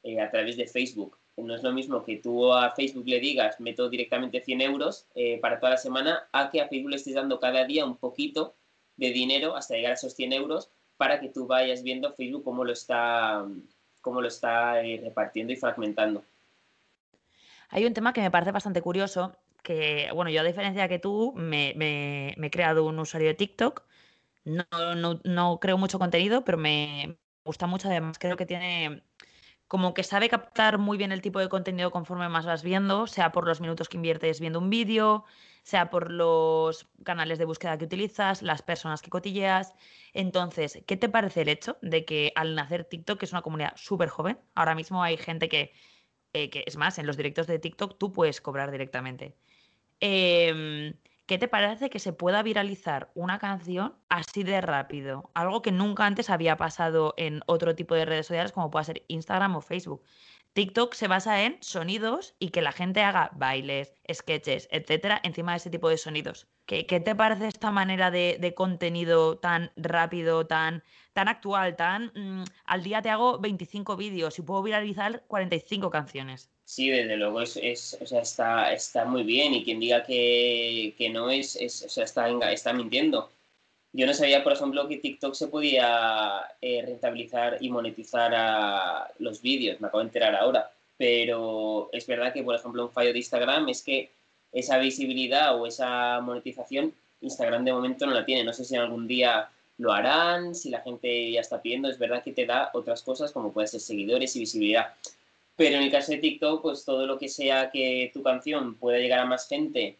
eh, 0.03 0.21
a 0.21 0.29
través 0.29 0.57
de 0.57 0.67
Facebook. 0.67 1.17
No 1.37 1.55
es 1.55 1.63
lo 1.63 1.71
mismo 1.71 2.05
que 2.05 2.17
tú 2.17 2.53
a 2.53 2.69
Facebook 2.75 3.07
le 3.07 3.19
digas, 3.19 3.59
meto 3.59 3.89
directamente 3.89 4.39
100 4.39 4.61
euros 4.61 5.07
eh, 5.15 5.39
para 5.41 5.59
toda 5.59 5.71
la 5.71 5.77
semana, 5.77 6.29
a 6.33 6.51
que 6.51 6.61
a 6.61 6.67
Facebook 6.67 6.91
le 6.91 6.97
estés 6.97 7.15
dando 7.15 7.39
cada 7.39 7.65
día 7.65 7.83
un 7.83 7.97
poquito 7.97 8.53
de 8.95 9.09
dinero 9.09 9.55
hasta 9.55 9.73
llegar 9.73 9.93
a 9.93 9.95
esos 9.95 10.13
100 10.13 10.33
euros 10.33 10.69
para 11.01 11.19
que 11.19 11.29
tú 11.29 11.47
vayas 11.47 11.81
viendo 11.81 12.13
Facebook 12.13 12.43
cómo 12.43 12.63
lo 12.63 12.71
está, 12.71 13.43
cómo 14.01 14.21
lo 14.21 14.27
está 14.27 14.75
repartiendo 14.81 15.51
y 15.51 15.55
fragmentando. 15.55 16.23
Hay 17.69 17.87
un 17.87 17.95
tema 17.95 18.13
que 18.13 18.21
me 18.21 18.29
parece 18.29 18.51
bastante 18.51 18.83
curioso, 18.83 19.35
que, 19.63 20.09
bueno, 20.13 20.29
yo 20.29 20.41
a 20.41 20.43
diferencia 20.43 20.87
que 20.87 20.99
tú, 20.99 21.33
me, 21.35 21.73
me 21.75 22.35
he 22.39 22.51
creado 22.51 22.85
un 22.85 22.99
usuario 22.99 23.29
de 23.29 23.33
TikTok 23.33 23.83
no, 24.43 24.95
no, 24.95 25.19
no 25.23 25.59
creo 25.59 25.77
mucho 25.77 25.99
contenido, 25.99 26.43
pero 26.43 26.57
me 26.57 27.17
gusta 27.43 27.67
mucho. 27.67 27.87
Además, 27.87 28.17
creo 28.19 28.37
que 28.37 28.45
tiene 28.45 29.03
como 29.71 29.93
que 29.93 30.03
sabe 30.03 30.27
captar 30.27 30.79
muy 30.79 30.97
bien 30.97 31.13
el 31.13 31.21
tipo 31.21 31.39
de 31.39 31.47
contenido 31.47 31.91
conforme 31.91 32.27
más 32.27 32.45
vas 32.45 32.61
viendo, 32.61 33.07
sea 33.07 33.31
por 33.31 33.47
los 33.47 33.61
minutos 33.61 33.87
que 33.87 33.95
inviertes 33.95 34.41
viendo 34.41 34.59
un 34.59 34.69
vídeo, 34.69 35.23
sea 35.63 35.89
por 35.89 36.11
los 36.11 36.89
canales 37.05 37.39
de 37.39 37.45
búsqueda 37.45 37.77
que 37.77 37.85
utilizas, 37.85 38.41
las 38.41 38.61
personas 38.61 39.01
que 39.01 39.09
cotilleas. 39.09 39.73
Entonces, 40.11 40.83
¿qué 40.85 40.97
te 40.97 41.07
parece 41.07 41.43
el 41.43 41.47
hecho 41.47 41.77
de 41.81 42.03
que 42.03 42.33
al 42.35 42.53
nacer 42.53 42.83
TikTok, 42.83 43.17
que 43.17 43.23
es 43.23 43.31
una 43.31 43.43
comunidad 43.43 43.71
súper 43.77 44.09
joven, 44.09 44.37
ahora 44.55 44.75
mismo 44.75 45.03
hay 45.03 45.15
gente 45.15 45.47
que, 45.47 45.71
eh, 46.33 46.49
que, 46.49 46.65
es 46.67 46.75
más, 46.75 46.99
en 46.99 47.07
los 47.07 47.15
directos 47.15 47.47
de 47.47 47.57
TikTok 47.57 47.97
tú 47.97 48.11
puedes 48.11 48.41
cobrar 48.41 48.71
directamente? 48.71 49.37
Eh, 50.01 50.95
¿Qué 51.25 51.37
te 51.37 51.47
parece 51.47 51.89
que 51.89 51.99
se 51.99 52.13
pueda 52.13 52.43
viralizar 52.43 53.11
una 53.15 53.39
canción 53.39 53.95
así 54.09 54.43
de 54.43 54.59
rápido? 54.59 55.31
Algo 55.33 55.61
que 55.61 55.71
nunca 55.71 56.05
antes 56.05 56.29
había 56.29 56.57
pasado 56.57 57.13
en 57.17 57.41
otro 57.45 57.75
tipo 57.75 57.95
de 57.95 58.05
redes 58.05 58.27
sociales 58.27 58.51
como 58.51 58.69
pueda 58.69 58.83
ser 58.83 59.05
Instagram 59.07 59.55
o 59.55 59.61
Facebook. 59.61 60.03
TikTok 60.53 60.93
se 60.93 61.07
basa 61.07 61.43
en 61.43 61.57
sonidos 61.61 62.35
y 62.37 62.49
que 62.49 62.61
la 62.61 62.73
gente 62.73 63.01
haga 63.01 63.31
bailes, 63.33 63.93
sketches, 64.11 64.67
etcétera, 64.69 65.21
encima 65.23 65.53
de 65.53 65.57
ese 65.59 65.69
tipo 65.69 65.87
de 65.87 65.97
sonidos. 65.97 66.47
¿Qué, 66.65 66.83
te 66.83 67.15
parece 67.15 67.47
esta 67.47 67.71
manera 67.71 68.11
de, 68.11 68.53
contenido 68.55 69.37
tan 69.37 69.71
rápido, 69.77 70.47
tan, 70.47 70.83
tan 71.13 71.29
actual, 71.29 71.77
tan 71.77 72.11
mm, 72.15 72.43
al 72.65 72.83
día 72.83 73.01
te 73.01 73.09
hago 73.09 73.39
25 73.39 73.95
vídeos 73.95 74.39
y 74.39 74.41
puedo 74.41 74.61
viralizar 74.61 75.23
45 75.27 75.89
canciones? 75.89 76.49
Sí, 76.71 76.89
desde 76.89 77.17
luego 77.17 77.41
es, 77.41 77.97
o 78.01 78.05
sea, 78.05 78.21
está, 78.21 78.71
está 78.71 79.03
muy 79.03 79.23
bien 79.23 79.53
y 79.53 79.65
quien 79.65 79.81
diga 79.81 80.05
que, 80.05 80.95
que 80.97 81.09
no 81.09 81.29
es, 81.29 81.57
es, 81.57 81.83
o 81.83 81.89
sea, 81.89 82.05
está, 82.05 82.29
está 82.53 82.71
mintiendo. 82.71 83.29
Yo 83.91 84.07
no 84.07 84.13
sabía, 84.13 84.41
por 84.41 84.53
ejemplo, 84.53 84.87
que 84.87 84.95
TikTok 84.95 85.33
se 85.33 85.47
podía 85.49 86.45
eh, 86.61 86.81
rentabilizar 86.85 87.57
y 87.59 87.69
monetizar 87.69 88.33
a 88.33 89.11
los 89.19 89.41
vídeos, 89.41 89.81
me 89.81 89.87
acabo 89.87 89.99
de 89.99 90.07
enterar 90.07 90.33
ahora, 90.33 90.71
pero 90.97 91.89
es 91.91 92.07
verdad 92.07 92.31
que, 92.31 92.41
por 92.41 92.55
ejemplo, 92.55 92.85
un 92.85 92.91
fallo 92.93 93.11
de 93.11 93.19
Instagram 93.19 93.67
es 93.67 93.81
que 93.83 94.09
esa 94.53 94.77
visibilidad 94.77 95.59
o 95.59 95.67
esa 95.67 96.21
monetización 96.21 96.93
Instagram 97.19 97.65
de 97.65 97.73
momento 97.73 98.05
no 98.05 98.13
la 98.13 98.25
tiene. 98.25 98.45
No 98.45 98.53
sé 98.53 98.63
si 98.63 98.77
algún 98.77 99.07
día 99.07 99.49
lo 99.77 99.91
harán, 99.91 100.55
si 100.55 100.69
la 100.69 100.79
gente 100.79 101.33
ya 101.33 101.41
está 101.41 101.61
pidiendo, 101.61 101.89
es 101.89 101.99
verdad 101.99 102.23
que 102.23 102.31
te 102.31 102.45
da 102.45 102.69
otras 102.73 103.03
cosas 103.03 103.33
como 103.33 103.51
puede 103.51 103.67
ser 103.67 103.81
seguidores 103.81 104.37
y 104.37 104.39
visibilidad. 104.39 104.93
Pero 105.61 105.75
en 105.75 105.83
el 105.83 105.91
caso 105.91 106.11
de 106.11 106.17
TikTok, 106.17 106.63
pues 106.63 106.83
todo 106.83 107.05
lo 107.05 107.19
que 107.19 107.29
sea 107.29 107.69
que 107.69 108.09
tu 108.15 108.23
canción 108.23 108.73
pueda 108.79 108.97
llegar 108.97 109.19
a 109.19 109.25
más 109.25 109.47
gente. 109.47 109.99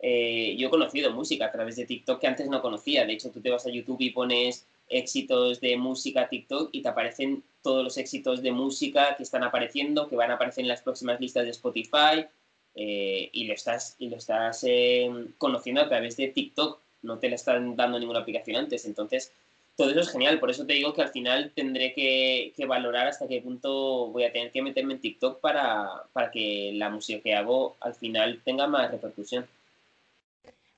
Eh, 0.00 0.56
yo 0.58 0.66
he 0.66 0.70
conocido 0.70 1.12
música 1.12 1.46
a 1.46 1.52
través 1.52 1.76
de 1.76 1.86
TikTok 1.86 2.20
que 2.20 2.26
antes 2.26 2.48
no 2.48 2.60
conocía. 2.60 3.06
De 3.06 3.12
hecho, 3.12 3.30
tú 3.30 3.40
te 3.40 3.48
vas 3.48 3.64
a 3.68 3.70
YouTube 3.70 4.00
y 4.00 4.10
pones 4.10 4.66
éxitos 4.88 5.60
de 5.60 5.76
música 5.76 6.28
TikTok 6.28 6.70
y 6.72 6.82
te 6.82 6.88
aparecen 6.88 7.44
todos 7.62 7.84
los 7.84 7.96
éxitos 7.98 8.42
de 8.42 8.50
música 8.50 9.14
que 9.16 9.22
están 9.22 9.44
apareciendo, 9.44 10.08
que 10.08 10.16
van 10.16 10.32
a 10.32 10.34
aparecer 10.34 10.62
en 10.62 10.68
las 10.68 10.82
próximas 10.82 11.20
listas 11.20 11.44
de 11.44 11.50
Spotify. 11.50 12.26
Eh, 12.74 13.30
y 13.32 13.44
lo 13.44 13.54
estás, 13.54 13.94
y 14.00 14.08
lo 14.08 14.16
estás 14.16 14.64
eh, 14.64 15.08
conociendo 15.38 15.82
a 15.82 15.88
través 15.88 16.16
de 16.16 16.26
TikTok. 16.26 16.80
No 17.02 17.20
te 17.20 17.28
la 17.28 17.36
están 17.36 17.76
dando 17.76 18.00
ninguna 18.00 18.18
aplicación 18.18 18.56
antes. 18.56 18.84
Entonces, 18.86 19.32
todo 19.76 19.90
eso 19.90 20.00
es 20.00 20.10
genial. 20.10 20.40
Por 20.40 20.50
eso 20.50 20.66
te 20.66 20.72
digo 20.72 20.92
que 20.94 21.02
al 21.02 21.10
final 21.10 21.52
tendré 21.54 21.92
que, 21.92 22.52
valorar 22.66 23.06
hasta 23.06 23.28
qué 23.28 23.40
punto 23.42 24.08
voy 24.08 24.24
a 24.24 24.32
tener 24.32 24.50
que 24.50 24.62
meterme 24.62 24.94
en 24.94 25.00
TikTok 25.00 25.40
para, 25.40 26.02
que 26.32 26.72
la 26.74 26.88
música 26.88 27.22
que 27.22 27.34
hago 27.34 27.76
al 27.80 27.94
final 27.94 28.40
tenga 28.44 28.66
más 28.66 28.90
repercusión. 28.90 29.46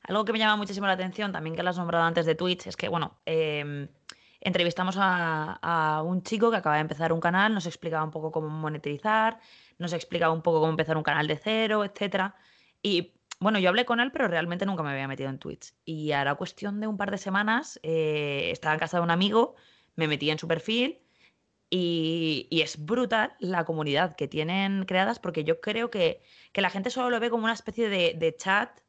Algo 0.02 0.24
que 0.24 0.32
me 0.32 0.38
llama 0.38 0.56
muchísimo 0.56 0.86
la 0.86 0.94
atención, 0.94 1.32
también 1.32 1.54
que 1.54 1.62
lo 1.62 1.70
has 1.70 1.78
nombrado 1.78 2.04
antes 2.04 2.26
de 2.26 2.34
Twitch, 2.34 2.66
es 2.66 2.76
que, 2.76 2.88
bueno, 2.88 3.18
em, 3.26 3.88
entrevistamos 4.40 4.96
a, 4.98 5.58
a, 5.60 6.02
un 6.02 6.22
chico 6.22 6.50
que 6.50 6.56
acaba 6.56 6.76
de 6.76 6.80
empezar 6.80 7.12
un 7.12 7.20
canal, 7.20 7.54
nos 7.54 7.66
explicaba 7.66 8.04
un 8.04 8.10
poco 8.10 8.32
cómo 8.32 8.48
monetizar, 8.48 9.38
nos 9.78 9.92
explicaba 9.92 10.32
un 10.32 10.42
poco 10.42 10.60
cómo 10.60 10.70
empezar 10.70 10.96
un 10.96 11.02
canal 11.02 11.26
de 11.26 11.36
cero, 11.36 11.84
etcétera. 11.84 12.34
Y 12.82 13.17
bueno, 13.40 13.58
yo 13.60 13.68
hablé 13.68 13.84
con 13.84 14.00
él, 14.00 14.10
pero 14.12 14.28
realmente 14.28 14.66
nunca 14.66 14.82
me 14.82 14.90
había 14.90 15.08
metido 15.08 15.30
en 15.30 15.38
Twitch. 15.38 15.74
Y 15.84 16.12
a 16.12 16.24
la 16.24 16.34
cuestión 16.34 16.80
de 16.80 16.86
un 16.86 16.96
par 16.96 17.10
de 17.10 17.18
semanas, 17.18 17.78
eh, 17.82 18.50
estaba 18.52 18.74
en 18.74 18.80
casa 18.80 18.98
de 18.98 19.04
un 19.04 19.10
amigo, 19.10 19.54
me 19.96 20.08
metí 20.08 20.30
en 20.30 20.38
su 20.38 20.48
perfil 20.48 21.00
y, 21.70 22.48
es 22.50 22.84
brutal 22.84 23.36
la 23.40 23.64
comunidad 23.64 24.16
que 24.16 24.28
tienen 24.28 24.84
creadas 24.84 25.18
porque 25.20 25.44
yo 25.44 25.60
creo 25.60 25.90
que, 25.90 26.22
la 26.54 26.70
gente 26.70 26.90
solo 26.90 27.10
lo 27.10 27.20
ve 27.20 27.30
como 27.30 27.44
una 27.44 27.52
especie 27.52 27.88
de, 27.88 28.36
chat 28.36 28.80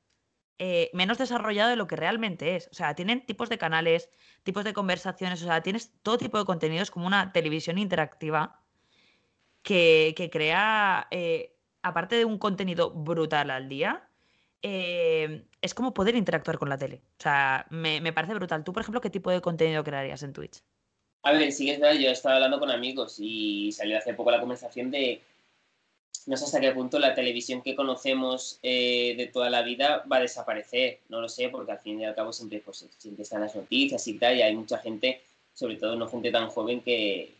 eh, 0.60 0.90
menos 0.94 1.18
desarrollado 1.18 1.70
de 1.70 1.76
lo 1.76 1.88
que 1.88 1.96
realmente 1.96 2.56
es. 2.56 2.68
O 2.72 2.74
sea, 2.74 2.96
tienen 2.96 3.26
tipos 3.26 3.50
de 3.50 3.58
canales, 3.58 4.10
tipos 4.44 4.64
de 4.66 4.74
conversaciones, 4.74 5.42
o 5.44 5.46
sea, 5.46 5.62
tienes 5.62 5.94
todo 6.04 6.18
tipo 6.18 6.38
de 6.40 6.46
contenidos 6.46 6.92
como 6.92 7.08
una 7.08 7.32
televisión 7.32 7.78
interactiva 7.78 8.64
que, 9.62 10.30
crea, 10.32 11.08
eh, 11.12 11.56
aparte 11.84 12.16
de 12.16 12.26
un 12.26 12.38
contenido 12.40 12.92
brutal 12.92 13.52
al 13.52 13.70
día, 13.70 14.09
eh, 14.62 15.44
es 15.62 15.74
como 15.74 15.94
poder 15.94 16.16
interactuar 16.16 16.58
con 16.58 16.70
la 16.70 16.78
tele. 16.78 17.02
O 17.18 17.22
sea, 17.22 17.66
me, 17.70 18.14
parece 18.14 18.34
brutal. 18.34 18.64
Tú, 18.64 18.74
por 18.74 18.82
ejemplo, 18.82 19.02
¿qué 19.02 19.10
tipo 19.10 19.32
de 19.32 19.42
contenido 19.42 19.84
crearías 19.84 20.24
en 20.24 20.34
Twitch? 20.34 20.62
A 21.24 21.34
ver, 21.34 21.52
sí 21.52 21.66
que 21.66 21.74
es 21.74 21.80
verdad, 21.80 22.00
yo 22.00 22.10
he 22.10 22.12
estado 22.12 22.36
hablando 22.36 22.60
con 22.60 22.72
amigos 22.72 23.18
y 23.20 23.72
salió 23.74 23.98
hace 23.98 24.14
poco 24.14 24.32
la 24.32 24.40
conversación 24.40 24.90
de 24.90 25.22
no 26.26 26.38
sé 26.38 26.46
hasta 26.46 26.62
qué 26.62 26.72
punto 26.72 27.00
la 27.00 27.16
televisión 27.16 27.62
que 27.62 27.76
conocemos 27.76 28.60
eh, 28.62 29.16
de 29.18 29.28
toda 29.28 29.50
la 29.50 29.64
vida 29.64 30.06
va 30.12 30.18
a 30.18 30.22
desaparecer. 30.22 31.00
No 31.10 31.22
lo 31.22 31.28
sé, 31.28 31.50
porque 31.50 31.72
al 31.72 31.80
fin 31.80 32.00
y 32.00 32.06
al 32.06 32.14
cabo 32.14 32.32
siempre, 32.32 32.62
pues, 32.64 32.86
siempre 32.98 33.24
están 33.24 33.42
las 33.42 33.56
noticias 33.56 34.08
y 34.08 34.18
tal, 34.18 34.38
y 34.38 34.44
hay 34.44 34.56
mucha 34.56 34.78
gente, 34.78 35.22
sobre 35.54 35.78
todo 35.78 35.96
no 35.96 36.08
gente 36.08 36.32
tan 36.32 36.50
joven, 36.50 36.82
que, 36.82 37.34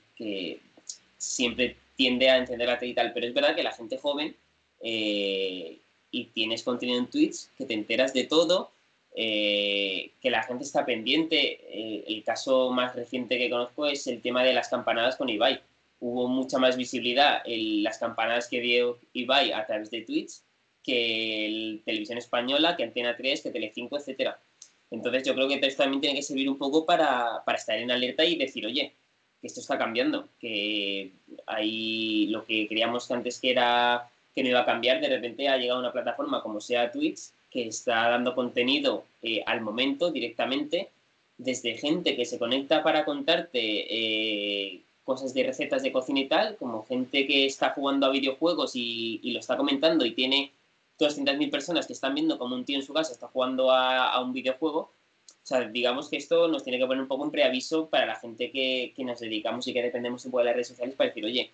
siempre 1.18 1.76
tiende 1.96 2.30
a 2.30 2.38
encender 2.38 2.68
la 2.68 2.80
tele 2.80 2.94
y 2.94 2.96
tal. 2.96 3.14
Pero 3.14 3.28
es 3.28 3.34
verdad 3.34 3.56
que 3.56 3.64
la 3.64 3.74
gente 3.74 3.98
joven 3.98 4.36
eh, 4.82 5.78
y 6.12 6.26
tienes 6.26 6.64
contenido 6.64 7.00
en 7.00 7.08
Twitch, 7.08 7.48
que 7.58 7.66
te 7.66 7.74
enteras 7.74 8.14
de 8.14 8.26
todo, 8.26 8.72
eh, 9.16 10.12
que 10.22 10.30
la 10.30 10.44
gente 10.44 10.64
está 10.64 10.86
pendiente. 10.86 11.60
el 12.08 12.24
caso 12.24 12.72
más 12.72 12.96
reciente 12.96 13.38
que 13.38 13.50
conozco 13.50 13.86
es 13.86 14.08
el 14.08 14.22
tema 14.22 14.44
de 14.44 14.54
las 14.54 14.70
campanadas 14.70 15.16
con 15.16 15.30
Ibai 15.30 15.62
hubo 16.00 16.28
mucha 16.28 16.58
más 16.58 16.78
visibilidad 16.78 17.42
en 17.46 17.84
las 17.84 17.98
campanadas 17.98 18.48
que 18.48 18.62
dio 18.62 19.00
Ibai 19.14 19.52
a 19.52 19.66
través 19.66 19.92
de 19.92 20.02
Twitch 20.02 20.42
que 20.84 21.46
el 21.46 21.82
Televisión 21.86 22.18
Española, 22.18 22.76
que 22.76 22.84
Antena 22.84 23.16
3, 23.16 23.42
que 23.42 23.52
Telecinco, 23.52 23.98
etc. 23.98 24.32
Entonces 24.90 25.24
yo 25.24 25.36
creo 25.36 25.48
que 25.48 25.56
esto 25.56 25.84
también 25.84 26.02
tiene 26.02 26.16
que 26.16 26.24
servir 26.24 26.50
un 26.50 26.58
poco 26.58 26.86
para, 26.86 27.44
para 27.46 27.58
estar 27.58 27.78
en 27.78 27.92
alerta 27.92 28.24
y 28.24 28.38
decir, 28.38 28.66
oye, 28.66 28.94
que 29.42 29.48
esto 29.48 29.60
está 29.60 29.78
cambiando, 29.78 30.30
que 30.40 31.12
hay 31.46 32.28
lo 32.28 32.46
que 32.46 32.68
creíamos 32.68 33.08
que 33.08 33.14
antes 33.14 33.40
que 33.40 33.52
era 33.52 34.10
que 34.34 34.44
no 34.44 34.50
iba 34.50 34.62
a 34.62 34.66
cambiar, 34.66 35.02
de 35.02 35.10
repente 35.10 35.48
ha 35.48 35.58
llegado 35.58 35.80
una 35.80 35.92
plataforma 35.92 36.42
como 36.42 36.62
sea 36.62 36.92
Twitch, 36.92 37.32
que 37.50 37.68
está 37.68 38.10
dando 38.10 38.36
contenido 38.36 39.04
eh, 39.22 39.44
al 39.46 39.62
momento 39.62 40.12
directamente, 40.12 40.90
desde 41.38 41.78
gente 41.78 42.16
que 42.16 42.26
se 42.26 42.38
conecta 42.38 42.84
para 42.84 43.06
contarte 43.06 43.60
eh, 43.60 44.82
cosas 45.04 45.34
de 45.34 45.44
recetas 45.44 45.82
de 45.82 45.92
cocina 45.92 46.20
y 46.20 46.28
tal, 46.28 46.56
como 46.58 46.86
gente 46.86 47.26
que 47.26 47.48
está 47.48 47.72
jugando 47.72 48.06
a 48.06 48.12
videojuegos 48.12 48.74
y, 48.76 49.20
lo 49.24 49.40
está 49.40 49.58
comentando 49.58 50.06
y 50.06 50.12
tiene 50.12 50.52
200.000 51.00 51.50
personas 51.50 51.88
que 51.88 51.94
están 51.94 52.14
viendo 52.14 52.38
como 52.38 52.54
un 52.54 52.66
tío 52.66 52.78
en 52.78 52.86
su 52.86 52.94
casa 52.94 53.14
está 53.14 53.28
jugando 53.28 53.72
a, 53.72 54.22
un 54.22 54.34
videojuego. 54.34 54.80
O 54.82 55.48
sea, 55.50 55.62
digamos 55.62 56.10
que 56.10 56.18
esto 56.18 56.48
nos 56.48 56.64
tiene 56.64 56.78
que 56.78 56.86
poner 56.86 57.02
un 57.02 57.08
poco 57.08 57.24
en 57.24 57.32
preaviso 57.32 57.88
para 57.88 58.06
la 58.06 58.16
gente 58.18 58.52
que, 58.52 58.94
nos 58.98 59.20
dedicamos 59.20 59.68
y 59.68 59.74
que 59.74 59.82
dependemos 59.82 60.24
un 60.26 60.32
poco 60.32 60.40
de 60.42 60.46
las 60.46 60.54
redes 60.54 60.68
sociales 60.68 60.94
para 60.96 61.08
decir, 61.08 61.26
oye, 61.26 61.50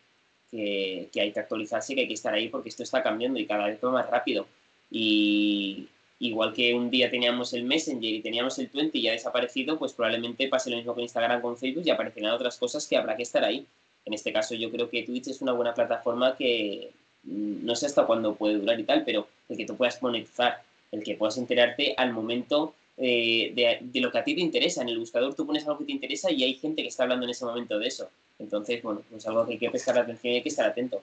que, 0.51 1.09
que, 1.11 1.21
hay 1.21 1.31
que 1.31 1.39
actualizarse, 1.39 1.95
que 1.95 2.01
hay 2.01 2.07
que 2.07 2.13
estar 2.13 2.33
ahí 2.33 2.49
porque 2.49 2.69
esto 2.69 2.83
está 2.83 3.03
cambiando 3.03 3.39
y 3.39 3.45
cada 3.45 3.67
vez 3.67 3.79
va 3.83 3.91
más 3.91 4.09
rápido. 4.09 4.47
Y, 4.91 5.87
igual 6.19 6.53
que 6.53 6.73
un 6.73 6.89
día 6.89 7.09
teníamos 7.09 7.53
el 7.53 7.63
Messenger 7.63 8.13
y 8.13 8.21
teníamos 8.21 8.57
el 8.59 8.69
Twenty 8.69 8.99
y 8.99 9.01
ya 9.03 9.11
ha 9.11 9.13
desaparecido, 9.13 9.77
pues 9.77 9.93
probablemente 9.93 10.47
pase 10.47 10.69
lo 10.69 10.77
mismo 10.77 10.93
con 10.93 11.03
Instagram, 11.03 11.41
con 11.41 11.57
Facebook 11.57 11.83
y 11.85 11.89
aparecerán 11.89 12.33
otras 12.33 12.57
cosas 12.57 12.87
que 12.87 12.97
habrá 12.97 13.15
que 13.15 13.23
estar 13.23 13.43
ahí. 13.43 13.65
En 14.05 14.13
este 14.13 14.31
caso 14.31 14.55
yo 14.55 14.71
creo 14.71 14.89
que 14.89 15.03
Twitch 15.03 15.27
es 15.27 15.41
una 15.41 15.51
buena 15.51 15.73
plataforma 15.73 16.35
que 16.37 16.91
mm, 17.23 17.65
no 17.65 17.75
sé 17.75 17.87
hasta 17.87 18.05
cuándo 18.05 18.35
puede 18.35 18.55
durar 18.57 18.79
y 18.79 18.83
tal, 18.83 19.03
pero 19.03 19.27
el 19.49 19.57
que 19.57 19.65
tú 19.65 19.75
puedas 19.75 20.01
monetizar, 20.01 20.61
el 20.91 21.03
que 21.03 21.15
puedas 21.15 21.37
enterarte 21.37 21.93
al 21.97 22.13
momento 22.13 22.73
eh, 22.97 23.51
de, 23.53 23.79
de, 23.81 23.99
lo 23.99 24.11
que 24.11 24.17
a 24.17 24.23
ti 24.23 24.35
te 24.35 24.41
interesa. 24.41 24.81
En 24.81 24.89
el 24.89 24.99
buscador 24.99 25.35
tú 25.35 25.45
pones 25.45 25.65
algo 25.65 25.79
que 25.79 25.85
te 25.85 25.91
interesa 25.91 26.31
y 26.31 26.43
hay 26.43 26.55
gente 26.55 26.81
que 26.81 26.87
está 26.87 27.03
hablando 27.03 27.25
en 27.25 27.31
ese 27.31 27.45
momento 27.45 27.77
de 27.77 27.87
eso. 27.87 28.09
Entonces, 28.39 28.81
bueno, 28.81 29.01
es 29.01 29.05
pues 29.09 29.27
algo 29.27 29.45
que 29.45 29.53
hay 29.53 29.59
que 29.59 29.69
prestar 29.69 29.97
atención 29.97 30.33
y 30.33 30.37
hay 30.37 30.43
que 30.43 30.49
estar 30.49 30.65
atento. 30.65 31.01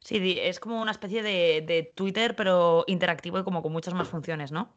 Sí, 0.00 0.38
es 0.40 0.60
como 0.60 0.80
una 0.80 0.92
especie 0.92 1.22
de, 1.22 1.92
Twitter, 1.94 2.34
pero 2.36 2.84
interactivo 2.86 3.38
y 3.38 3.44
como 3.44 3.62
con 3.62 3.72
muchas 3.72 3.94
más 3.94 4.08
funciones, 4.08 4.52
¿no? 4.52 4.70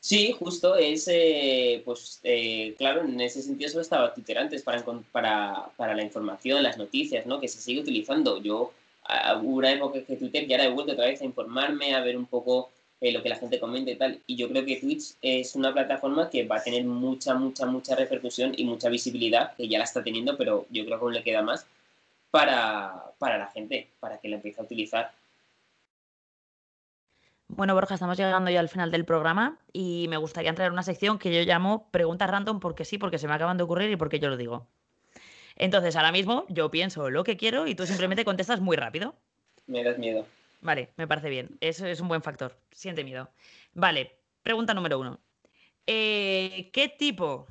Sí, 0.00 0.34
justo, 0.38 0.76
es, 0.76 1.08
eh, 1.08 1.82
pues 1.84 2.20
eh, 2.22 2.74
claro, 2.78 3.02
en 3.02 3.20
ese 3.20 3.42
sentido 3.42 3.68
solo 3.68 3.82
estaba 3.82 4.14
Twitter 4.14 4.38
antes 4.38 4.62
para, 4.62 4.84
para, 5.10 5.68
para, 5.76 5.94
la 5.96 6.02
información, 6.04 6.62
las 6.62 6.78
noticias, 6.78 7.26
¿no? 7.26 7.40
Que 7.40 7.48
se 7.48 7.60
sigue 7.60 7.80
utilizando. 7.80 8.40
Yo, 8.40 8.72
hubo 9.42 9.56
una 9.56 9.72
época 9.72 10.04
que 10.04 10.16
Twitter 10.16 10.46
ya 10.46 10.56
era 10.56 10.64
he 10.64 10.70
vuelto 10.70 10.92
otra 10.92 11.06
vez 11.06 11.20
a 11.20 11.24
informarme, 11.24 11.94
a 11.94 12.00
ver 12.00 12.16
un 12.16 12.26
poco 12.26 12.70
eh, 13.00 13.12
lo 13.12 13.22
que 13.22 13.28
la 13.28 13.36
gente 13.36 13.60
comenta 13.60 13.90
y 13.90 13.96
tal. 13.96 14.20
Y 14.26 14.36
yo 14.36 14.48
creo 14.48 14.64
que 14.64 14.76
Twitch 14.76 15.14
es 15.20 15.54
una 15.54 15.72
plataforma 15.72 16.30
que 16.30 16.46
va 16.46 16.56
a 16.56 16.62
tener 16.62 16.84
mucha, 16.84 17.34
mucha, 17.34 17.66
mucha 17.66 17.94
repercusión 17.94 18.52
y 18.56 18.64
mucha 18.64 18.88
visibilidad, 18.88 19.54
que 19.54 19.68
ya 19.68 19.78
la 19.78 19.84
está 19.84 20.02
teniendo, 20.02 20.36
pero 20.36 20.66
yo 20.70 20.84
creo 20.84 20.98
que 20.98 21.04
aún 21.04 21.14
le 21.14 21.22
queda 21.22 21.42
más 21.42 21.66
para, 22.30 23.12
la 23.20 23.50
gente, 23.52 23.88
para 24.00 24.18
que 24.18 24.28
la 24.28 24.36
empiece 24.36 24.60
a 24.60 24.64
utilizar. 24.64 25.12
Bueno, 27.48 27.74
Borja, 27.74 27.94
estamos 27.94 28.16
llegando 28.16 28.50
ya 28.50 28.60
al 28.60 28.68
final 28.68 28.90
del 28.90 29.04
programa 29.04 29.58
y 29.72 30.06
me 30.08 30.16
gustaría 30.16 30.50
entrar 30.50 30.66
en 30.66 30.72
una 30.72 30.82
sección 30.82 31.18
que 31.18 31.32
yo 31.32 31.42
llamo 31.42 31.88
preguntas 31.90 32.28
random 32.28 32.60
porque 32.60 32.84
sí, 32.84 32.98
porque 32.98 33.18
se 33.18 33.28
me 33.28 33.34
acaban 33.34 33.56
de 33.56 33.62
ocurrir 33.62 33.90
y 33.90 33.96
porque 33.96 34.18
yo 34.18 34.28
lo 34.28 34.36
digo. 34.36 34.66
Entonces, 35.54 35.96
ahora 35.96 36.12
mismo 36.12 36.44
yo 36.48 36.70
pienso 36.70 37.08
lo 37.08 37.24
que 37.24 37.36
quiero 37.36 37.66
y 37.66 37.74
tú 37.74 37.86
simplemente 37.86 38.24
contestas 38.24 38.60
muy 38.60 38.76
rápido. 38.76 39.14
Me 39.66 39.82
das 39.82 39.96
miedo. 39.96 40.26
Vale, 40.60 40.92
me 40.96 41.06
parece 41.06 41.28
bien. 41.30 41.56
Eso 41.60 41.86
es 41.86 42.00
un 42.00 42.08
buen 42.08 42.22
factor. 42.22 42.60
Siente 42.72 43.04
miedo. 43.04 43.30
Vale, 43.72 44.18
pregunta 44.42 44.74
número 44.74 44.98
uno. 44.98 45.20
Eh, 45.86 46.70
¿Qué 46.72 46.88
tipo 46.88 47.46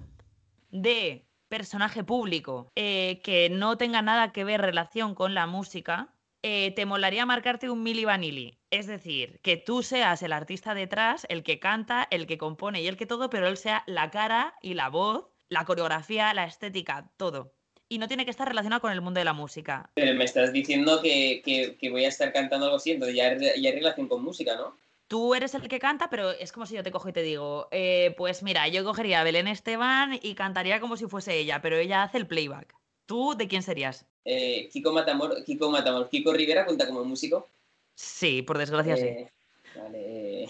de 0.70 1.26
personaje 1.48 2.04
público 2.04 2.72
eh, 2.76 3.22
que 3.24 3.50
no 3.50 3.78
tenga 3.78 4.02
nada 4.02 4.32
que 4.32 4.44
ver 4.44 4.62
relación 4.62 5.16
con 5.16 5.34
la 5.34 5.48
música, 5.48 6.14
eh, 6.42 6.72
te 6.76 6.86
molaría 6.86 7.26
marcarte 7.26 7.70
un 7.70 7.84
Mili 7.84 8.06
Vanilli. 8.06 8.60
Es 8.70 8.88
decir, 8.88 9.40
que 9.42 9.58
tú 9.58 9.84
seas 9.84 10.22
el 10.22 10.34
artista 10.34 10.74
detrás, 10.74 11.26
el 11.30 11.44
que 11.44 11.60
canta, 11.60 12.08
el 12.12 12.28
que 12.28 12.38
compone 12.38 12.82
y 12.82 12.88
el 12.88 12.98
que 12.98 13.06
todo, 13.06 13.30
pero 13.30 13.48
él 13.48 13.58
sea 13.58 13.84
la 13.88 14.12
cara 14.12 14.56
y 14.62 14.74
la 14.74 14.90
voz, 14.90 15.30
la 15.50 15.66
coreografía, 15.66 16.34
la 16.34 16.46
estética, 16.46 17.12
todo. 17.18 17.54
Y 17.88 17.98
no 18.00 18.08
tiene 18.08 18.26
que 18.26 18.32
estar 18.32 18.48
relacionado 18.48 18.82
con 18.82 18.92
el 18.92 19.02
mundo 19.02 19.20
de 19.20 19.26
la 19.26 19.34
música. 19.34 19.90
Pero 19.94 20.16
me 20.16 20.26
estás 20.26 20.52
diciendo 20.52 21.02
que, 21.02 21.78
voy 21.92 22.06
a 22.06 22.10
estar 22.10 22.34
cantando 22.34 22.66
algo 22.66 22.78
así, 22.78 22.92
entonces 22.92 23.16
ya, 23.16 23.38
ya 23.38 23.70
hay 23.70 23.76
relación 23.76 24.08
con 24.08 24.24
música, 24.24 24.56
¿no? 24.56 24.76
tú 25.08 25.36
eres 25.36 25.54
el 25.54 25.68
que 25.68 25.80
canta, 25.80 26.10
pero 26.10 26.32
es 26.32 26.52
como 26.52 26.66
si 26.66 26.76
yo 26.76 26.84
te 26.84 26.92
cojo 26.92 27.10
y 27.10 27.14
te 27.14 27.22
digo, 27.22 27.68
eh, 27.72 28.14
pues 28.18 28.44
mira, 28.44 28.68
yo 28.68 28.84
cogería 28.84 29.22
a 29.22 29.24
Belén 29.24 29.48
Esteban 29.48 30.20
y 30.22 30.36
cantaría 30.36 30.80
como 30.80 30.98
si 30.98 31.06
fuese 31.08 31.38
ella, 31.38 31.62
pero 31.62 31.78
ella 31.78 32.04
hace 32.04 32.18
el 32.18 32.28
playback. 32.28 32.76
¿Tú 33.06 33.36
de 33.38 33.48
quién 33.48 33.62
serías? 33.62 34.06
Eh, 34.26 34.68
Kiko 34.72 34.92
Matamor, 34.92 35.44
Kiko 35.44 35.70
Matamor. 35.70 36.10
¿Kiko 36.10 36.34
Rivera 36.34 36.66
cuenta 36.66 36.88
como 36.88 37.04
músico? 37.04 37.48
Sí, 37.94 38.42
por 38.42 38.58
desgracia 38.58 38.98
sí. 38.98 39.04
Eh, 39.04 39.32
vale. 39.76 40.48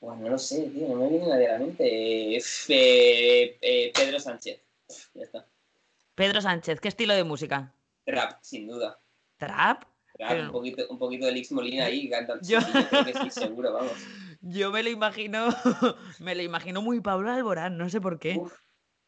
Bueno, 0.00 0.22
no 0.22 0.28
lo 0.30 0.38
sé, 0.38 0.68
tío, 0.70 0.88
no 0.88 0.96
me 0.96 1.08
viene 1.08 1.28
nadie 1.28 1.48
a 1.48 1.52
la 1.52 1.58
mente. 1.58 2.42
Pedro 2.66 4.18
Sánchez. 4.20 4.60
Ya 5.14 5.22
está. 5.22 5.46
Pedro 6.14 6.40
Sánchez, 6.40 6.80
¿qué 6.80 6.88
estilo 6.88 7.14
de 7.14 7.24
música? 7.24 7.74
Trap, 8.04 8.38
sin 8.40 8.68
duda. 8.68 9.00
¿Trap? 9.36 9.84
un, 10.18 10.52
poquito, 10.52 10.84
un 10.88 10.98
poquito 10.98 11.26
de 11.26 11.32
Lix 11.32 11.50
Molina 11.50 11.86
ahí 11.86 12.08
cantando. 12.08 12.46
Yo... 12.46 12.60
creo 12.88 13.04
que 13.04 13.14
sí, 13.14 13.30
seguro, 13.30 13.72
vamos. 13.72 13.92
Yo 14.40 14.70
me 14.70 14.82
lo 14.84 14.90
imagino, 14.90 15.48
me 16.20 16.36
lo 16.36 16.42
imagino 16.42 16.82
muy 16.82 17.00
Pablo 17.00 17.32
Alborán, 17.32 17.76
no 17.76 17.88
sé 17.88 18.00
por 18.00 18.20
qué. 18.20 18.40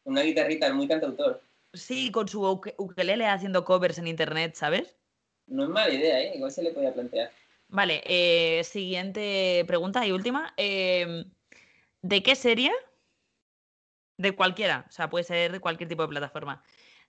una 0.03 0.21
guitarrita, 0.21 0.73
muy 0.73 0.87
cantautor. 0.87 1.41
Sí, 1.73 2.11
con 2.11 2.27
su 2.27 2.43
ukelele 2.77 3.27
haciendo 3.27 3.63
covers 3.63 3.99
en 3.99 4.07
internet, 4.07 4.55
¿sabes? 4.55 4.97
No 5.45 5.63
es 5.63 5.69
mala 5.69 5.93
idea, 5.93 6.19
¿eh? 6.19 6.33
Igual 6.35 6.51
se 6.51 6.63
le 6.63 6.71
podía 6.71 6.93
plantear. 6.93 7.31
Vale, 7.69 8.01
eh, 8.05 8.63
siguiente 8.65 9.63
pregunta 9.65 10.05
y 10.05 10.11
última. 10.11 10.53
Em, 10.57 11.23
¿De 12.01 12.23
qué 12.23 12.35
serie? 12.35 12.71
De 14.17 14.35
cualquiera, 14.35 14.85
o 14.89 14.91
sea, 14.91 15.09
puede 15.09 15.23
ser 15.23 15.51
de 15.51 15.59
cualquier 15.59 15.87
tipo 15.87 16.01
de 16.01 16.09
plataforma. 16.09 16.63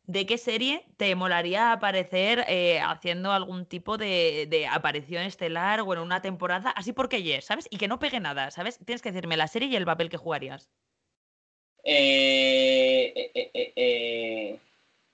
¿De 0.09 0.25
qué 0.25 0.39
serie 0.39 0.87
te 0.97 1.15
molaría 1.15 1.71
aparecer 1.71 2.45
eh, 2.49 2.81
haciendo 2.81 3.31
algún 3.31 3.67
tipo 3.67 3.99
de, 3.99 4.67
aparición 4.71 5.23
estelar 5.23 5.83
o 5.83 5.93
en 5.93 6.01
una 6.01 6.23
temporada? 6.23 6.71
Así 6.71 6.93
porque 6.93 7.23
yes, 7.23 7.45
¿sabes? 7.45 7.69
Y 7.71 7.77
que 7.77 7.89
no 7.89 7.99
pegue 7.99 8.19
nada, 8.19 8.51
¿sabes? 8.51 8.79
Tienes 8.85 9.03
que 9.03 9.13
decirme 9.13 9.37
la 9.37 9.47
serie 9.47 9.69
y 9.69 9.77
el 9.77 9.85
papel 9.85 10.09
que 10.09 10.17
jugarías. 10.17 10.71
Eh, 11.85 13.31
eh, 13.55 14.59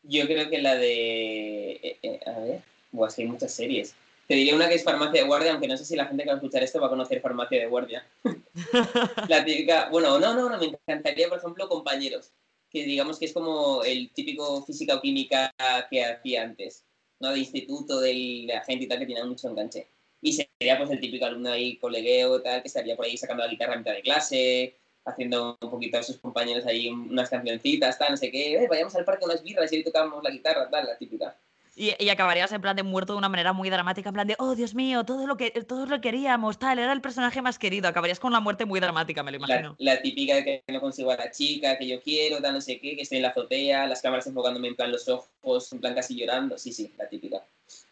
yo 0.04 0.26
creo 0.26 0.48
que 0.48 0.62
la 0.62 0.76
de... 0.76 1.98
a 2.24 2.38
ver, 2.40 2.62
Buah, 2.92 3.10
hay 3.18 3.26
muchas 3.26 3.52
series. 3.52 3.96
Te 4.28 4.34
diría 4.34 4.54
una 4.54 4.68
que 4.68 4.76
es 4.76 4.84
Farmacia 4.84 5.20
de 5.20 5.26
Guardia, 5.26 5.52
aunque 5.52 5.68
no 5.68 5.76
sé 5.76 5.84
si 5.84 5.96
la 5.96 6.06
gente 6.06 6.22
que 6.22 6.28
va 6.28 6.34
a 6.34 6.36
escuchar 6.36 6.62
esto 6.62 6.80
va 6.80 6.86
a 6.86 6.90
conocer 6.90 7.20
Farmacia 7.20 7.60
de 7.60 7.66
Guardia. 7.66 8.06
la 9.28 9.44
típica... 9.44 9.88
Bueno, 9.90 10.20
no, 10.20 10.34
no, 10.34 10.48
no, 10.48 10.58
me 10.58 10.66
encantaría, 10.66 11.28
por 11.28 11.38
ejemplo, 11.38 11.68
Compañeros 11.68 12.32
que 12.74 12.84
digamos 12.84 13.20
que 13.20 13.26
es 13.26 13.32
como 13.32 13.84
el 13.84 14.10
típico 14.12 14.64
física 14.64 14.96
o 14.96 15.00
química 15.00 15.54
que 15.88 16.04
hacía 16.04 16.42
antes, 16.42 16.84
¿no? 17.20 17.30
De 17.30 17.38
instituto, 17.38 18.00
de 18.00 18.46
la 18.48 18.62
gente 18.64 18.84
y 18.84 18.88
tal, 18.88 18.98
que 18.98 19.06
tiene 19.06 19.24
mucho 19.24 19.48
enganche. 19.48 19.86
Y 20.20 20.32
sería 20.32 20.76
pues 20.76 20.90
el 20.90 20.98
típico 21.00 21.24
alumno 21.24 21.52
ahí, 21.52 21.76
colegueo, 21.78 22.42
tal, 22.42 22.62
que 22.62 22.68
estaría 22.68 22.96
por 22.96 23.04
ahí 23.06 23.16
sacando 23.16 23.44
la 23.44 23.50
guitarra 23.50 23.74
a 23.74 23.78
mitad 23.78 23.92
de 23.92 24.02
clase, 24.02 24.76
haciendo 25.04 25.56
un 25.60 25.70
poquito 25.70 25.98
a 25.98 26.02
sus 26.02 26.18
compañeros 26.18 26.66
ahí 26.66 26.88
unas 26.88 27.30
cancioncitas, 27.30 27.96
tal, 27.96 28.10
no 28.10 28.16
sé 28.16 28.32
qué, 28.32 28.54
eh, 28.54 28.66
vayamos 28.68 28.96
al 28.96 29.04
parque 29.04 29.24
unas 29.24 29.44
birras 29.44 29.72
y 29.72 29.76
ahí 29.76 29.84
tocamos 29.84 30.20
la 30.24 30.30
guitarra, 30.30 30.68
tal, 30.68 30.86
la 30.86 30.98
típica. 30.98 31.38
Y, 31.76 32.08
acabarías 32.08 32.52
en 32.52 32.60
plan 32.60 32.76
de 32.76 32.84
muerto 32.84 33.14
de 33.14 33.18
una 33.18 33.28
manera 33.28 33.52
muy 33.52 33.68
dramática, 33.68 34.08
en 34.08 34.14
plan 34.14 34.26
de, 34.26 34.36
oh 34.38 34.54
Dios 34.54 34.74
mío, 34.74 35.04
todo 35.04 35.26
lo 35.26 35.36
que 35.36 35.50
todos 35.50 35.88
lo 35.88 36.00
queríamos, 36.00 36.58
tal, 36.58 36.78
era 36.78 36.92
el 36.92 37.00
personaje 37.00 37.42
más 37.42 37.58
querido. 37.58 37.88
Acabarías 37.88 38.20
con 38.20 38.32
una 38.32 38.40
muerte 38.40 38.64
muy 38.64 38.78
dramática, 38.78 39.22
me 39.22 39.32
lo 39.32 39.38
imagino. 39.38 39.74
La, 39.78 40.00
típica 40.00 40.36
de 40.36 40.44
que 40.44 40.72
no 40.72 40.80
consigo 40.80 41.10
a 41.10 41.16
la 41.16 41.30
chica, 41.30 41.76
que 41.76 41.88
yo 41.88 42.00
quiero, 42.00 42.40
tal, 42.40 42.54
no 42.54 42.60
sé 42.60 42.78
qué, 42.80 42.94
que 42.94 43.02
estoy 43.02 43.18
en 43.18 43.22
la 43.22 43.30
azotea, 43.30 43.86
las 43.86 44.02
cámaras 44.02 44.26
enfocándome 44.26 44.68
en 44.68 44.76
plan 44.76 44.92
los 44.92 45.08
ojos, 45.08 45.72
en 45.72 45.80
plan 45.80 45.94
casi 45.94 46.16
llorando. 46.16 46.58
Sí, 46.58 46.72
sí, 46.72 46.94
la 46.96 47.08
típica. 47.08 47.42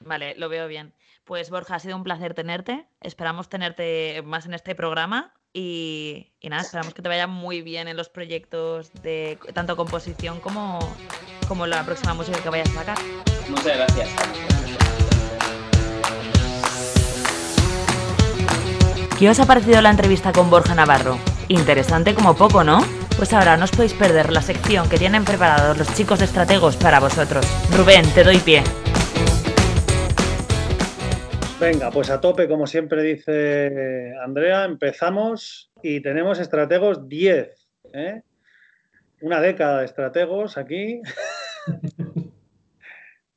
Vale, 0.00 0.34
lo 0.36 0.48
veo 0.48 0.68
bien. 0.68 0.92
Pues 1.24 1.50
Borja, 1.50 1.76
ha 1.76 1.80
sido 1.80 1.96
un 1.96 2.04
placer 2.04 2.34
tenerte. 2.34 2.86
Esperamos 3.00 3.48
tenerte 3.48 4.22
más 4.24 4.46
en 4.46 4.54
este 4.54 4.74
programa. 4.74 5.34
Y, 5.52 6.32
y 6.40 6.48
nada, 6.48 6.62
esperamos 6.62 6.94
que 6.94 7.02
te 7.02 7.08
vaya 7.08 7.26
muy 7.26 7.62
bien 7.62 7.86
en 7.86 7.96
los 7.96 8.08
proyectos 8.08 8.90
de 9.02 9.38
tanto 9.52 9.76
composición 9.76 10.40
como, 10.40 10.78
como 11.52 11.66
la 11.66 11.84
próxima 11.84 12.14
música 12.14 12.42
que 12.42 12.48
vayas 12.48 12.70
a 12.70 12.72
sacar. 12.72 12.96
Muchas 13.46 13.76
gracias. 13.76 14.08
¿Qué 19.18 19.28
os 19.28 19.38
ha 19.38 19.44
parecido 19.44 19.82
la 19.82 19.90
entrevista 19.90 20.32
con 20.32 20.48
Borja 20.48 20.74
Navarro? 20.74 21.18
Interesante 21.48 22.14
como 22.14 22.34
poco, 22.34 22.64
¿no? 22.64 22.80
Pues 23.18 23.34
ahora 23.34 23.58
no 23.58 23.64
os 23.64 23.70
podéis 23.70 23.92
perder 23.92 24.32
la 24.32 24.40
sección 24.40 24.88
que 24.88 24.96
tienen 24.96 25.26
preparados 25.26 25.76
los 25.76 25.94
chicos 25.94 26.20
de 26.20 26.24
estrategos 26.24 26.78
para 26.78 27.00
vosotros. 27.00 27.44
Rubén, 27.76 28.10
te 28.14 28.24
doy 28.24 28.38
pie. 28.38 28.62
Venga, 31.60 31.90
pues 31.90 32.08
a 32.08 32.18
tope, 32.18 32.48
como 32.48 32.66
siempre 32.66 33.02
dice 33.02 34.14
Andrea, 34.24 34.64
empezamos 34.64 35.70
y 35.82 36.00
tenemos 36.00 36.38
estrategos 36.38 37.10
10. 37.10 37.68
¿eh? 37.92 38.22
Una 39.20 39.42
década 39.42 39.80
de 39.80 39.84
estrategos 39.84 40.56
aquí. 40.56 41.02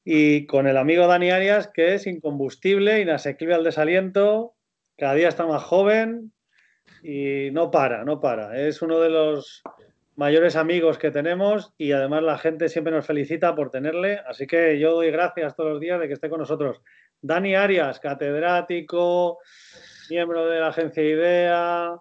y 0.04 0.46
con 0.46 0.68
el 0.68 0.78
amigo 0.78 1.08
Dani 1.08 1.32
Arias, 1.32 1.68
que 1.68 1.96
es 1.96 2.08
incombustible, 2.08 3.02
inasequible 3.02 3.56
al 3.56 3.64
desaliento, 3.64 4.56
cada 4.98 5.16
día 5.16 5.30
está 5.30 5.46
más 5.46 5.64
joven 5.64 6.32
y 7.04 7.50
no 7.52 7.72
para, 7.72 8.04
no 8.04 8.20
para. 8.20 8.60
Es 8.60 8.82
uno 8.82 9.00
de 9.00 9.10
los 9.10 9.64
mayores 10.16 10.56
amigos 10.56 10.98
que 10.98 11.12
tenemos 11.12 11.74
y 11.78 11.92
además 11.92 12.24
la 12.24 12.38
gente 12.38 12.70
siempre 12.70 12.94
nos 12.94 13.06
felicita 13.06 13.56
por 13.56 13.72
tenerle, 13.72 14.22
así 14.28 14.48
que 14.48 14.80
yo 14.80 14.94
doy 14.94 15.12
gracias 15.12 15.56
todos 15.56 15.72
los 15.72 15.82
días 15.82 16.00
de 16.00 16.08
que 16.08 16.14
esté 16.14 16.30
con 16.30 16.40
nosotros. 16.40 16.82
Dani 17.22 17.56
Arias, 17.56 18.00
catedrático, 18.00 19.40
miembro 20.10 20.46
de 20.48 20.60
la 20.60 20.68
agencia 20.68 21.04
IDEA, 21.04 22.00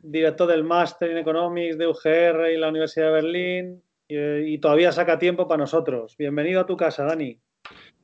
director 0.00 0.48
del 0.48 0.64
máster 0.64 1.10
en 1.10 1.18
Economics 1.18 1.76
de 1.76 1.86
UGR 1.86 2.50
y 2.52 2.56
la 2.56 2.68
Universidad 2.68 3.06
de 3.06 3.12
Berlín, 3.12 3.82
y, 4.08 4.58
todavía 4.58 4.92
saca 4.92 5.18
tiempo 5.18 5.46
para 5.46 5.58
nosotros. 5.58 6.16
Bienvenido 6.16 6.60
a 6.60 6.66
tu 6.66 6.76
casa, 6.76 7.04
Dani. 7.04 7.40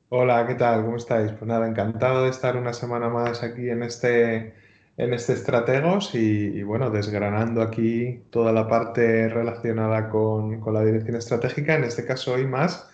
Hola, 0.09 0.45
¿qué 0.47 0.55
tal? 0.55 0.83
¿Cómo 0.83 0.97
estáis? 0.97 1.31
Pues 1.31 1.47
nada, 1.47 1.67
encantado 1.67 2.23
de 2.23 2.29
estar 2.29 2.55
una 2.55 2.73
semana 2.73 3.09
más 3.09 3.41
aquí 3.43 3.69
en 3.69 3.81
este, 3.81 4.53
en 4.97 5.13
este 5.13 5.33
Estrategos 5.33 6.13
y, 6.13 6.61
bueno, 6.63 6.91
desgranando 6.91 7.61
aquí 7.61 8.21
toda 8.29 8.53
la 8.53 8.67
parte 8.67 9.27
relacionada 9.29 10.09
con, 10.09 10.61
la 10.71 10.85
dirección 10.85 11.15
estratégica, 11.17 11.75
en 11.75 11.85
este 11.85 12.05
caso 12.05 12.33
hoy 12.33 12.45
más, 12.45 12.87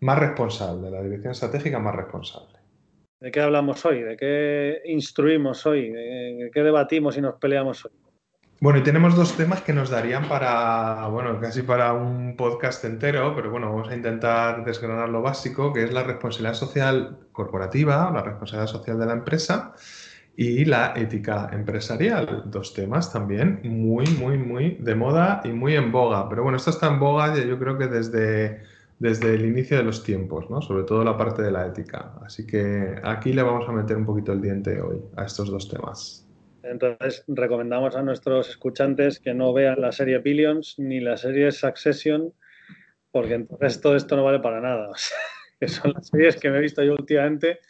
más 0.00 0.18
responsable, 0.18 0.90
la 0.90 1.02
dirección 1.02 1.32
estratégica 1.32 1.78
más 1.78 1.96
responsable. 1.96 2.58
¿De 3.20 3.32
qué 3.32 3.40
hablamos 3.40 3.84
hoy? 3.84 4.02
¿De 4.02 4.16
qué 4.16 4.82
instruimos 4.84 5.66
hoy? 5.66 5.90
¿De 5.90 6.50
qué 6.52 6.62
debatimos 6.62 7.16
y 7.16 7.20
nos 7.22 7.34
peleamos 7.36 7.84
hoy? 7.84 7.92
Bueno, 8.60 8.80
y 8.80 8.82
tenemos 8.82 9.14
dos 9.14 9.36
temas 9.36 9.62
que 9.62 9.72
nos 9.72 9.88
darían 9.88 10.28
para, 10.28 11.06
bueno, 11.08 11.38
casi 11.40 11.62
para 11.62 11.92
un 11.92 12.34
podcast 12.36 12.84
entero, 12.84 13.32
pero 13.36 13.52
bueno, 13.52 13.72
vamos 13.72 13.88
a 13.88 13.94
intentar 13.94 14.64
desgranar 14.64 15.10
lo 15.10 15.22
básico, 15.22 15.72
que 15.72 15.84
es 15.84 15.92
la 15.92 16.02
responsabilidad 16.02 16.54
social 16.54 17.18
corporativa, 17.30 18.10
la 18.12 18.20
responsabilidad 18.20 18.66
social 18.66 18.98
de 18.98 19.06
la 19.06 19.12
empresa 19.12 19.74
y 20.36 20.64
la 20.64 20.92
ética 20.96 21.48
empresarial. 21.52 22.42
Dos 22.46 22.74
temas 22.74 23.12
también 23.12 23.60
muy, 23.62 24.06
muy, 24.18 24.38
muy 24.38 24.76
de 24.80 24.94
moda 24.96 25.40
y 25.44 25.50
muy 25.50 25.76
en 25.76 25.92
boga. 25.92 26.28
Pero 26.28 26.42
bueno, 26.42 26.56
esto 26.56 26.70
está 26.70 26.88
en 26.88 26.98
boga 26.98 27.36
yo 27.36 27.58
creo 27.60 27.78
que 27.78 27.86
desde, 27.86 28.62
desde 28.98 29.34
el 29.34 29.46
inicio 29.46 29.76
de 29.76 29.84
los 29.84 30.02
tiempos, 30.02 30.50
¿no? 30.50 30.62
Sobre 30.62 30.82
todo 30.82 31.04
la 31.04 31.16
parte 31.16 31.42
de 31.42 31.52
la 31.52 31.64
ética. 31.64 32.12
Así 32.26 32.44
que 32.44 32.96
aquí 33.04 33.32
le 33.32 33.42
vamos 33.42 33.68
a 33.68 33.72
meter 33.72 33.96
un 33.96 34.04
poquito 34.04 34.32
el 34.32 34.42
diente 34.42 34.80
hoy 34.80 35.00
a 35.16 35.26
estos 35.26 35.48
dos 35.48 35.68
temas. 35.68 36.27
Entonces, 36.70 37.24
recomendamos 37.28 37.96
a 37.96 38.02
nuestros 38.02 38.48
escuchantes 38.48 39.20
que 39.20 39.34
no 39.34 39.52
vean 39.52 39.80
la 39.80 39.92
serie 39.92 40.18
Billions 40.18 40.74
ni 40.78 41.00
la 41.00 41.16
serie 41.16 41.50
Succession, 41.52 42.32
porque 43.10 43.34
entonces 43.34 43.80
todo 43.80 43.96
esto 43.96 44.16
no 44.16 44.24
vale 44.24 44.40
para 44.40 44.60
nada. 44.60 44.90
que 45.60 45.68
son 45.68 45.92
las 45.92 46.08
series 46.08 46.36
que 46.36 46.50
me 46.50 46.58
he 46.58 46.62
visto 46.62 46.82
yo 46.82 46.92
últimamente. 46.92 47.60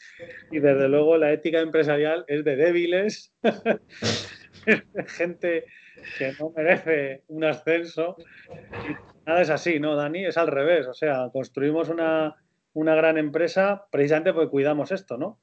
Y 0.51 0.59
desde 0.59 0.89
luego 0.89 1.17
la 1.17 1.33
ética 1.33 1.61
empresarial 1.61 2.25
es 2.29 2.45
de 2.45 2.57
débiles, 2.57 3.35
gente 5.07 5.65
que 6.19 6.33
no 6.39 6.53
merece 6.57 7.23
un 7.29 7.45
ascenso. 7.45 8.17
nada 9.27 9.43
es 9.43 9.51
así, 9.51 9.81
¿no, 9.81 9.97
Dani? 9.97 10.27
Es 10.27 10.37
al 10.37 10.49
revés. 10.49 10.87
O 10.87 10.95
sea, 10.95 11.29
construimos 11.33 11.89
una, 11.89 12.37
una 12.75 12.95
gran 12.95 13.19
empresa 13.19 13.87
precisamente 13.91 14.33
porque 14.33 14.51
cuidamos 14.51 14.93
esto, 14.93 15.17
¿no? 15.17 15.41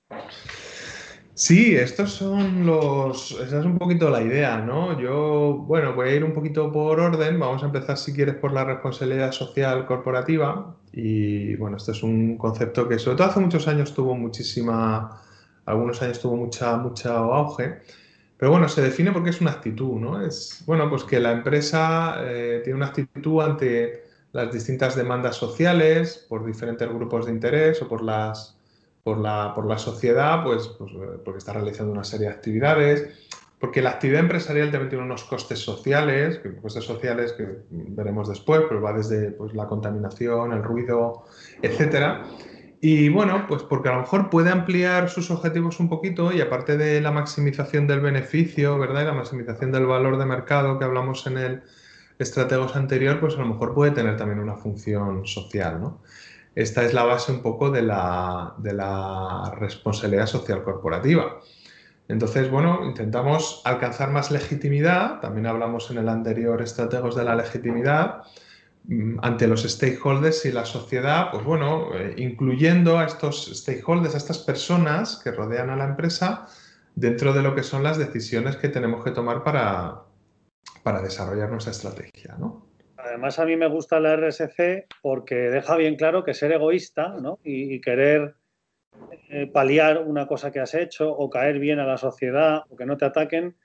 Sí, 1.38 1.76
estos 1.76 2.14
son 2.14 2.66
los. 2.66 3.32
Esa 3.32 3.60
es 3.60 3.66
un 3.66 3.78
poquito 3.78 4.10
la 4.10 4.22
idea, 4.22 4.58
¿no? 4.60 4.98
Yo, 4.98 5.66
bueno, 5.68 5.94
voy 5.94 6.08
a 6.10 6.16
ir 6.16 6.24
un 6.24 6.34
poquito 6.34 6.72
por 6.72 6.98
orden. 6.98 7.38
Vamos 7.38 7.62
a 7.62 7.66
empezar, 7.66 7.98
si 7.98 8.14
quieres, 8.14 8.36
por 8.36 8.54
la 8.54 8.64
responsabilidad 8.64 9.34
social 9.34 9.86
corporativa. 9.86 10.78
Y 10.94 11.56
bueno, 11.58 11.76
este 11.76 11.92
es 11.92 12.04
un 12.04 12.38
concepto 12.38 12.88
que, 12.88 12.98
sobre 13.00 13.18
todo 13.18 13.28
hace 13.28 13.42
muchos 13.42 13.68
años, 13.68 13.94
tuvo 13.94 14.16
muchísima. 14.16 15.22
Algunos 15.66 16.02
años 16.02 16.22
tuvo 16.22 16.38
mucha, 16.38 16.78
mucho 16.78 17.12
auge. 17.12 17.82
Pero 18.38 18.52
bueno, 18.52 18.70
se 18.70 18.82
define 18.82 19.12
porque 19.12 19.32
es 19.32 19.42
una 19.42 19.52
actitud, 19.52 20.00
¿no? 20.00 20.26
Es, 20.26 20.64
bueno, 20.66 20.90
pues 20.90 21.04
que 21.04 21.20
la 21.20 21.34
empresa 21.34 22.16
eh, 22.20 22.62
tiene 22.64 22.78
una 22.78 22.88
actitud 22.88 23.42
ante 23.42 24.04
las 24.32 24.54
distintas 24.54 24.96
demandas 24.96 25.36
sociales, 25.36 26.26
por 26.30 26.46
diferentes 26.46 26.88
grupos 26.88 27.26
de 27.26 27.34
interés 27.34 27.82
o 27.82 27.90
por 27.90 28.04
las 28.04 28.55
por 29.06 29.20
la, 29.20 29.54
por 29.54 29.68
la 29.68 29.78
sociedad, 29.78 30.44
pues, 30.44 30.68
pues, 30.80 30.92
eh, 30.94 31.20
porque 31.24 31.38
está 31.38 31.54
realizando 31.54 31.92
una 31.92 32.04
serie 32.04 32.26
de 32.26 32.34
actividades, 32.34 33.08
porque 33.60 33.84
la 33.84 33.92
actividad 33.92 34.22
empresarial 34.22 34.72
también 34.72 34.90
tiene 34.90 35.06
unos 35.06 35.24
costes 35.26 35.60
sociales, 35.60 36.42
costes 36.60 36.86
sociales 36.86 37.34
que 37.34 37.46
veremos 37.70 38.28
después, 38.28 38.64
pero 38.68 38.82
va 38.82 38.94
desde 38.94 39.30
pues, 39.30 39.54
la 39.54 39.68
contaminación, 39.68 40.54
el 40.54 40.64
ruido, 40.64 41.26
etcétera. 41.62 42.26
Y 42.82 43.10
bueno, 43.10 43.46
pues 43.48 43.62
porque 43.62 43.90
a 43.90 43.94
lo 43.94 44.00
mejor 44.00 44.32
puede 44.32 44.50
ampliar 44.50 45.08
sus 45.08 45.30
objetivos 45.30 45.80
un 45.80 45.88
poquito 45.88 46.32
y 46.32 46.42
aparte 46.42 46.76
de 46.76 47.00
la 47.00 47.12
maximización 47.12 47.86
del 47.86 48.00
beneficio, 48.00 48.80
¿verdad? 48.80 49.04
Y 49.04 49.06
la 49.06 49.14
maximización 49.14 49.72
del 49.72 49.86
valor 49.86 50.18
de 50.18 50.26
mercado 50.26 50.80
que 50.80 50.86
hablamos 50.86 51.28
en 51.28 51.38
el 51.38 51.64
estrategos 52.18 52.76
anterior, 52.76 53.20
pues 53.20 53.36
a 53.36 53.42
lo 53.42 53.46
mejor 53.46 53.76
puede 53.76 53.92
tener 53.92 54.18
también 54.18 54.40
una 54.40 54.56
función 54.56 55.28
social, 55.28 55.80
¿no? 55.80 56.02
Esta 56.56 56.86
es 56.86 56.94
la 56.94 57.04
base 57.04 57.34
un 57.34 57.42
poco 57.42 57.70
de 57.70 57.82
la, 57.82 58.56
responsabilidad 59.58 60.26
social 60.26 60.64
corporativa. 60.64 61.42
Entonces, 62.08 62.50
bueno, 62.50 62.86
intentamos 62.86 63.62
alcanzar 63.66 64.12
más 64.12 64.32
legitimidad, 64.32 65.20
también 65.20 65.48
hablamos 65.48 65.92
en 65.92 65.98
el 65.98 66.08
anterior 66.08 66.62
estrategos 66.62 67.16
de 67.16 67.26
la 67.26 67.36
legitimidad, 67.36 68.22
mm, 68.86 69.18
ante 69.22 69.48
los 69.48 69.64
stakeholders 69.64 70.46
y 70.46 70.52
la 70.52 70.66
sociedad, 70.66 71.32
pues 71.32 71.44
bueno, 71.44 71.90
eh, 71.96 72.14
incluyendo 72.18 73.00
a 73.00 73.06
estos 73.06 73.52
stakeholders, 73.54 74.14
a 74.14 74.18
estas 74.18 74.38
personas 74.40 75.20
que 75.24 75.32
rodean 75.32 75.70
a 75.72 75.76
la 75.76 75.86
empresa, 75.86 76.48
dentro 76.96 77.34
de 77.34 77.42
lo 77.42 77.56
que 77.56 77.64
son 77.64 77.84
las 77.84 77.98
decisiones 77.98 78.56
que 78.58 78.70
tenemos 78.70 79.04
que 79.04 79.12
tomar 79.12 79.44
para, 79.44 80.04
para 80.84 81.02
desarrollar 81.02 81.50
nuestra 81.50 81.72
estrategia, 81.72 82.36
¿no? 82.40 82.65
Además, 83.06 83.38
a 83.38 83.46
mí 83.46 83.56
me 83.56 83.68
gusta 83.68 84.00
la 84.00 84.16
RSC 84.16 84.88
porque 85.02 85.36
deja 85.36 85.76
bien 85.76 85.96
claro 85.96 86.24
que 86.24 86.34
ser 86.34 86.52
egoísta 86.52 87.16
y, 87.44 87.80
querer 87.80 88.36
eh, 89.30 89.46
paliar 89.46 90.00
una 90.00 90.26
cosa 90.26 90.52
que 90.52 90.60
has 90.60 90.74
hecho 90.74 91.12
o 91.12 91.30
caer 91.30 91.60
bien 91.60 91.80
a 91.80 91.86
la 91.86 91.98
sociedad 91.98 92.64
o 92.68 92.76
que 92.76 92.86
no 92.86 92.98
te 92.98 93.06
ataquen, 93.06 93.56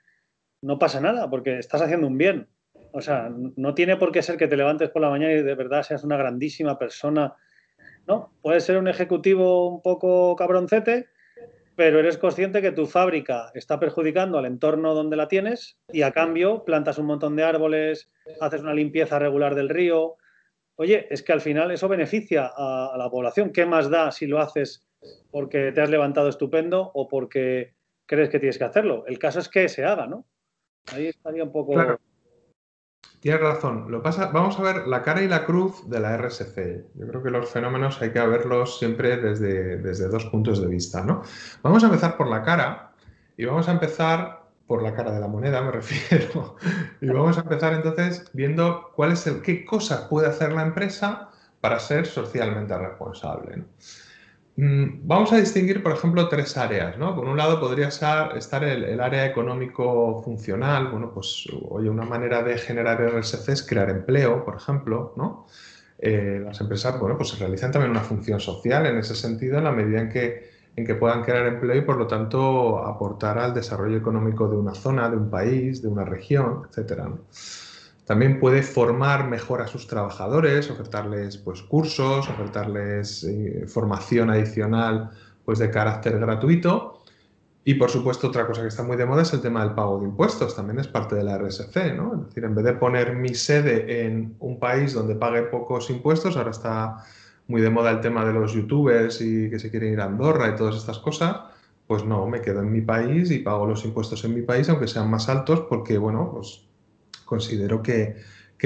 no 0.61 0.77
pasa 0.77 1.01
nada 1.01 1.27
porque 1.29 1.57
estás 1.57 1.81
haciendo 1.81 2.05
un 2.05 2.19
bien. 2.19 2.47
O 2.93 3.01
sea, 3.01 3.31
no 3.55 3.73
tiene 3.73 3.95
por 3.95 4.11
qué 4.11 4.21
ser 4.21 4.37
que 4.37 4.47
te 4.47 4.57
levantes 4.57 4.89
por 4.89 5.01
la 5.01 5.09
mañana 5.09 5.33
y 5.33 5.41
de 5.41 5.55
verdad 5.55 5.81
seas 5.81 6.03
una 6.03 6.17
grandísima 6.17 6.77
persona. 6.77 7.33
No, 8.07 8.33
puedes 8.43 8.63
ser 8.63 8.77
un 8.77 8.87
ejecutivo 8.87 9.69
un 9.69 9.81
poco 9.81 10.35
cabroncete 10.35 11.07
pero 11.75 11.99
eres 11.99 12.17
consciente 12.17 12.61
que 12.61 12.71
tu 12.71 12.85
fábrica 12.85 13.51
está 13.53 13.79
perjudicando 13.79 14.37
al 14.37 14.45
entorno 14.45 14.93
donde 14.93 15.15
la 15.15 15.27
tienes 15.27 15.77
y 15.91 16.01
a 16.01 16.11
cambio 16.11 16.63
plantas 16.65 16.97
un 16.97 17.05
montón 17.05 17.35
de 17.35 17.43
árboles, 17.43 18.11
haces 18.39 18.61
una 18.61 18.73
limpieza 18.73 19.19
regular 19.19 19.55
del 19.55 19.69
río. 19.69 20.15
Oye, 20.75 21.07
es 21.09 21.23
que 21.23 21.33
al 21.33 21.41
final 21.41 21.71
eso 21.71 21.87
beneficia 21.87 22.51
a, 22.55 22.95
la 22.97 23.09
población. 23.09 23.51
¿Qué 23.51 23.65
más 23.65 23.89
da 23.89 24.11
si 24.11 24.27
lo 24.27 24.39
haces 24.39 24.85
porque 25.31 25.71
te 25.71 25.81
has 25.81 25.89
levantado 25.89 26.29
estupendo 26.29 26.91
o 26.93 27.07
porque 27.07 27.73
crees 28.05 28.29
que 28.29 28.39
tienes 28.39 28.57
que 28.57 28.65
hacerlo? 28.65 29.05
El 29.07 29.19
caso 29.19 29.39
es 29.39 29.49
que 29.49 29.69
se 29.69 29.85
haga, 29.85 30.07
¿no? 30.07 30.25
Ahí 30.93 31.07
estaría 31.07 31.43
un 31.43 31.51
poco... 31.51 31.73
tienes 33.21 33.39
razón. 33.39 33.85
Lo 33.89 34.01
pasa, 34.01 34.27
vamos 34.33 34.59
a 34.59 34.63
ver 34.63 34.87
la 34.87 35.03
cara 35.03 35.21
y 35.21 35.27
la 35.27 35.45
cruz 35.45 35.89
de 35.89 35.99
la 35.99 36.17
RSC. 36.17 36.85
Yo 36.95 37.07
creo 37.07 37.23
que 37.23 37.29
los 37.29 37.49
fenómenos 37.49 38.01
hay 38.01 38.11
que 38.11 38.19
verlos 38.19 38.77
siempre 38.77 39.15
desde, 39.17 39.77
desde 39.77 40.09
dos 40.09 40.25
puntos 40.25 40.59
de 40.59 40.67
vista, 40.67 41.03
¿no? 41.03 41.21
Vamos 41.61 41.83
a 41.83 41.85
empezar 41.85 42.17
por 42.17 42.27
la 42.27 42.43
cara 42.43 42.91
y 43.37 43.45
vamos 43.45 43.69
a 43.69 43.71
empezar 43.71 44.41
por 44.67 44.81
la 44.81 44.93
cara 44.93 45.11
de 45.11 45.19
la 45.19 45.27
moneda, 45.27 45.61
me 45.61 45.71
refiero. 45.71 46.57
y 46.99 47.07
vamos 47.07 47.37
a 47.37 47.41
empezar 47.41 47.73
entonces 47.73 48.29
viendo 48.33 48.91
cuál 48.95 49.11
es 49.11 49.25
el, 49.27 49.41
qué 49.41 49.63
cosas 49.63 50.01
puede 50.09 50.27
hacer 50.27 50.51
la 50.51 50.63
empresa 50.63 51.29
para 51.61 51.79
ser 51.79 52.07
socialmente 52.07 52.75
responsable. 52.75 53.63
Vamos 54.63 55.33
a 55.33 55.37
distinguir, 55.37 55.81
por 55.81 55.93
ejemplo, 55.93 56.29
tres 56.29 56.55
áreas. 56.55 56.97
¿no? 56.97 57.15
Por 57.15 57.25
un 57.25 57.37
lado 57.37 57.59
podría 57.59 57.87
estar 57.87 58.63
el, 58.63 58.99
área 58.99 59.25
económico 59.25 60.21
funcional. 60.23 60.89
Bueno, 60.89 61.11
pues 61.13 61.47
oye, 61.69 61.89
una 61.89 62.05
manera 62.05 62.43
de 62.43 62.57
generar 62.57 63.01
RSC 63.01 63.49
es 63.49 63.63
crear 63.63 63.89
empleo, 63.89 64.45
por 64.45 64.57
ejemplo. 64.57 65.13
¿no? 65.17 65.47
Eh, 65.97 66.41
las 66.43 66.61
empresas 66.61 66.99
bueno, 66.99 67.17
pues 67.17 67.37
realizan 67.39 67.71
también 67.71 67.91
una 67.91 68.01
función 68.01 68.39
social 68.39 68.85
en 68.85 68.97
ese 68.97 69.15
sentido, 69.15 69.57
en 69.57 69.63
la 69.63 69.71
medida 69.71 70.01
en 70.01 70.09
que, 70.09 70.51
en 70.75 70.85
que 70.85 70.95
puedan 70.95 71.23
crear 71.23 71.47
empleo 71.47 71.77
y 71.77 71.81
por 71.81 71.97
lo 71.97 72.05
tanto 72.05 72.85
aportar 72.85 73.39
al 73.39 73.53
desarrollo 73.53 73.97
económico 73.97 74.47
de 74.47 74.57
una 74.57 74.75
zona, 74.75 75.09
de 75.09 75.17
un 75.17 75.29
país, 75.29 75.81
de 75.81 75.87
una 75.87 76.05
región, 76.05 76.67
etc. 76.75 77.01
También 78.05 78.39
puede 78.39 78.63
formar 78.63 79.27
mejor 79.27 79.61
a 79.61 79.67
sus 79.67 79.87
trabajadores, 79.87 80.69
ofertarles 80.69 81.37
pues, 81.37 81.61
cursos, 81.61 82.27
ofertarles 82.27 83.23
eh, 83.23 83.65
formación 83.67 84.29
adicional 84.29 85.11
pues, 85.45 85.59
de 85.59 85.69
carácter 85.69 86.19
gratuito. 86.19 87.03
Y 87.63 87.75
por 87.75 87.91
supuesto, 87.91 88.27
otra 88.27 88.47
cosa 88.47 88.61
que 88.61 88.69
está 88.69 88.81
muy 88.81 88.97
de 88.97 89.05
moda 89.05 89.21
es 89.21 89.33
el 89.33 89.41
tema 89.41 89.63
del 89.63 89.75
pago 89.75 89.99
de 89.99 90.05
impuestos, 90.05 90.55
también 90.55 90.79
es 90.79 90.87
parte 90.87 91.15
de 91.15 91.23
la 91.23 91.37
RSC, 91.37 91.95
¿no? 91.95 92.15
Es 92.15 92.27
decir, 92.27 92.43
en 92.43 92.55
vez 92.55 92.65
de 92.65 92.73
poner 92.73 93.15
mi 93.15 93.35
sede 93.35 94.03
en 94.03 94.35
un 94.39 94.59
país 94.59 94.93
donde 94.93 95.13
pague 95.13 95.43
pocos 95.43 95.91
impuestos, 95.91 96.37
ahora 96.37 96.49
está 96.49 97.05
muy 97.47 97.61
de 97.61 97.69
moda 97.69 97.91
el 97.91 98.01
tema 98.01 98.25
de 98.25 98.33
los 98.33 98.53
youtubers 98.53 99.21
y 99.21 99.47
que 99.49 99.59
se 99.59 99.69
quieren 99.69 99.93
ir 99.93 100.01
a 100.01 100.05
Andorra 100.05 100.49
y 100.49 100.55
todas 100.55 100.75
estas 100.75 100.97
cosas, 100.97 101.37
pues 101.85 102.03
no, 102.03 102.25
me 102.25 102.41
quedo 102.41 102.61
en 102.61 102.71
mi 102.71 102.81
país 102.81 103.29
y 103.29 103.39
pago 103.39 103.67
los 103.67 103.85
impuestos 103.85 104.23
en 104.23 104.33
mi 104.33 104.41
país, 104.41 104.67
aunque 104.69 104.87
sean 104.87 105.11
más 105.11 105.29
altos, 105.29 105.61
porque, 105.69 105.99
bueno, 105.99 106.31
pues 106.33 106.63
considero 107.31 107.81
que, 107.81 108.17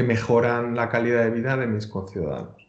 mejoran 0.04 0.76
la 0.76 0.90
calidad 0.90 1.24
de 1.24 1.30
vida 1.30 1.56
de 1.56 1.68
mis 1.68 1.88
conciudadanos. 1.88 2.68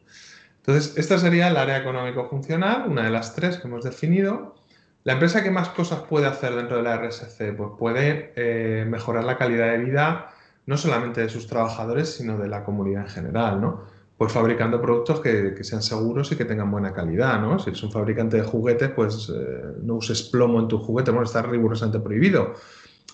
Entonces, 0.59 0.97
esta 0.97 1.19
sería 1.19 1.49
el 1.49 1.57
área 1.57 1.79
económico-funcional, 1.79 2.89
una 2.89 3.03
de 3.03 3.11
las 3.11 3.35
tres 3.35 3.57
que 3.57 3.67
hemos 3.67 3.83
definido. 3.83 4.55
La 5.03 5.15
empresa 5.15 5.43
que 5.43 5.51
más 5.51 5.71
cosas 5.71 6.03
puede 6.03 6.27
hacer 6.27 6.55
dentro 6.55 6.77
de 6.77 6.85
la 6.85 6.99
RSC, 6.99 7.53
pues 7.57 7.71
puede 7.77 8.33
eh, 8.37 8.85
mejorar 8.87 9.25
la 9.25 9.37
calidad 9.37 9.73
de 9.73 9.79
vida 9.79 10.29
no 10.67 10.77
solamente 10.77 11.23
de 11.23 11.29
sus 11.29 11.49
trabajadores, 11.49 12.11
sino 12.11 12.39
de 12.39 12.47
la 12.47 12.63
comunidad 12.63 13.03
en 13.03 13.09
general, 13.09 13.61
¿no? 13.61 13.83
Pues 14.17 14.33
fabricando 14.33 14.81
productos 14.81 15.21
que, 15.21 15.65
sean 15.65 15.83
seguros 15.83 16.31
y 16.31 16.37
que 16.37 16.45
tengan 16.45 16.71
buena 16.71 16.93
calidad, 16.93 17.41
¿no? 17.41 17.59
Si 17.59 17.71
eres 17.71 17.83
un 17.83 17.91
fabricante 17.91 18.37
de 18.37 18.45
juguetes, 18.45 18.91
pues 18.91 19.33
eh, 19.35 19.63
no 19.83 19.95
uses 19.95 20.23
plomo 20.25 20.61
en 20.61 20.69
tu 20.69 20.79
juguete, 20.79 21.11
bueno, 21.11 21.27
está 21.27 21.43
rigurosamente 21.43 21.99
prohibido 21.99 22.55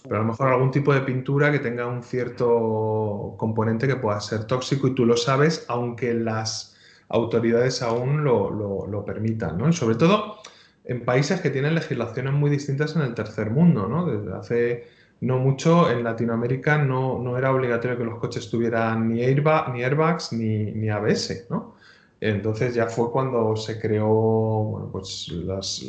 pero 0.03 0.17
a 0.17 0.19
lo 0.21 0.25
mejor 0.27 0.49
algún 0.49 0.71
tipo 0.71 0.93
de 0.93 1.01
pintura 1.03 1.53
que 1.53 1.59
tenga 1.59 1.87
un 1.87 2.03
cierto 2.03 3.35
componente 3.39 3.87
que 3.87 3.97
pueda 3.97 4.21
ser 4.21 4.45
tóxico 4.45 4.89
y 4.89 4.95
tú 4.95 5.07
lo 5.07 5.17
sabes, 5.17 5.65
aunque 5.69 6.15
las 6.15 6.77
autoridades 7.09 7.83
aún 7.83 8.25
lo, 8.25 9.05
permitan, 9.07 9.59
¿no? 9.59 9.69
Y 9.69 9.73
sobre 9.73 9.97
todo 9.97 10.39
en 10.85 11.05
países 11.05 11.41
que 11.41 11.51
tienen 11.51 11.75
legislaciones 11.75 12.33
muy 12.33 12.51
distintas 12.51 12.97
en 12.97 13.03
el 13.03 13.15
tercer 13.15 13.51
mundo, 13.51 13.87
¿no? 13.89 14.07
Desde 14.07 14.37
hace 14.37 14.85
no 15.21 15.39
mucho 15.39 15.89
en 15.91 16.03
Latinoamérica 16.03 16.79
no, 16.79 17.39
era 17.39 17.53
obligatorio 17.55 17.97
que 17.97 18.05
los 18.05 18.19
coches 18.19 18.51
tuvieran 18.51 19.09
ni, 19.09 19.17
ni 19.17 19.83
airbags 19.85 20.33
ni, 20.33 20.73
ni 20.73 20.89
ABS, 20.89 21.47
¿no? 21.51 21.75
Entonces 22.21 22.75
ya 22.75 22.87
fue 22.87 23.11
cuando 23.11 23.57
se 23.57 23.81
creó, 23.81 24.07
bueno, 24.07 24.89
pues 24.93 25.27
las, 25.29 25.85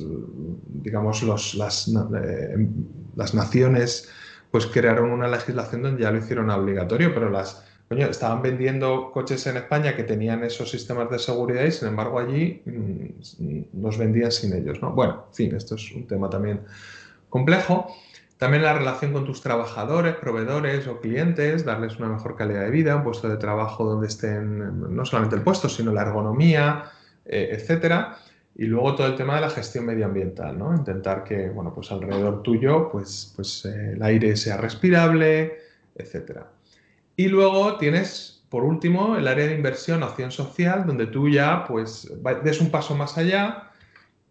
digamos, 0.68 1.22
los, 1.22 1.54
las, 1.54 1.88
eh, 1.88 2.70
las 3.16 3.34
naciones 3.34 4.10
pues 4.52 4.68
crearon 4.68 5.12
una 5.12 5.28
legislación 5.28 5.82
donde 5.82 6.04
ya 6.04 6.12
lo 6.12 6.20
hicieron 6.20 6.50
obligatorio, 6.52 7.14
pero 7.14 7.30
las, 7.30 7.66
coño, 7.90 8.08
estaban 8.08 8.42
vendiendo 8.42 9.12
coches 9.12 9.48
en 9.48 9.58
España 9.58 9.96
que 9.96 10.04
tenían 10.04 10.44
esos 10.44 10.70
sistemas 10.70 11.10
de 11.10 11.18
seguridad 11.18 11.64
y 11.64 11.72
sin 11.72 11.88
embargo 11.88 12.20
allí 12.20 12.62
mm, 12.66 13.82
los 13.82 13.98
vendían 13.98 14.32
sin 14.32 14.54
ellos, 14.54 14.80
¿no? 14.82 14.92
Bueno, 14.92 15.26
en 15.30 15.34
fin, 15.34 15.56
esto 15.56 15.74
es 15.76 15.92
un 15.92 16.06
tema 16.06 16.30
también 16.30 16.62
complejo. 17.30 17.88
También 18.38 18.64
la 18.64 18.74
relación 18.74 19.14
con 19.14 19.26
tus 19.26 19.42
trabajadores, 19.42 20.16
proveedores 20.16 20.86
o 20.88 21.00
clientes, 21.00 21.64
darles 21.64 21.98
una 21.98 22.10
mejor 22.10 22.36
calidad 22.36 22.62
de 22.62 22.72
vida, 22.72 22.96
un 22.96 23.04
puesto 23.04 23.30
de 23.30 23.38
trabajo 23.38 23.86
donde 23.86 24.08
estén 24.08 24.96
no 24.96 25.06
solamente 25.06 25.36
el 25.36 25.42
puesto, 25.44 25.70
sino 25.70 25.94
la 25.94 26.02
ergonomía, 26.02 26.92
eh, 27.26 27.50
etcétera. 27.54 28.18
Y 28.56 28.66
luego 28.66 28.96
todo 28.96 29.08
el 29.08 29.16
tema 29.16 29.36
de 29.36 29.42
la 29.42 29.50
gestión 29.50 29.86
medioambiental, 29.86 30.58
¿no? 30.58 30.76
Intentar 30.76 31.24
que, 31.24 31.50
bueno, 31.50 31.74
pues 31.74 31.92
alrededor 31.92 32.44
tuyo, 32.44 32.90
pues, 32.92 33.34
pues 33.36 33.66
eh, 33.66 33.94
el 33.94 34.04
aire 34.04 34.36
sea 34.36 34.58
respirable, 34.58 35.58
etcétera. 35.96 36.52
Y 37.16 37.28
luego 37.28 37.78
tienes, 37.78 38.46
por 38.50 38.64
último, 38.64 39.18
el 39.18 39.28
área 39.28 39.48
de 39.48 39.56
inversión, 39.56 40.04
acción 40.04 40.32
social, 40.32 40.86
donde 40.86 41.08
tú 41.08 41.30
ya, 41.30 41.64
pues, 41.66 42.12
des 42.44 42.62
un 42.62 42.70
paso 42.70 42.96
más 42.96 43.18
allá 43.18 43.72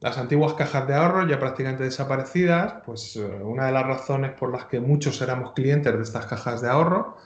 las 0.02 0.18
antiguas 0.18 0.54
cajas 0.54 0.88
de 0.88 0.94
ahorro 0.94 1.28
ya 1.28 1.38
prácticamente 1.38 1.84
desaparecidas, 1.84 2.74
pues 2.84 3.14
eh, 3.14 3.24
una 3.24 3.66
de 3.66 3.72
las 3.72 3.86
razones 3.86 4.32
por 4.32 4.50
las 4.50 4.64
que 4.64 4.80
muchos 4.80 5.22
éramos 5.22 5.52
clientes 5.52 5.96
de 5.96 6.02
estas 6.02 6.26
cajas 6.26 6.60
de 6.60 6.68
ahorro 6.68 7.16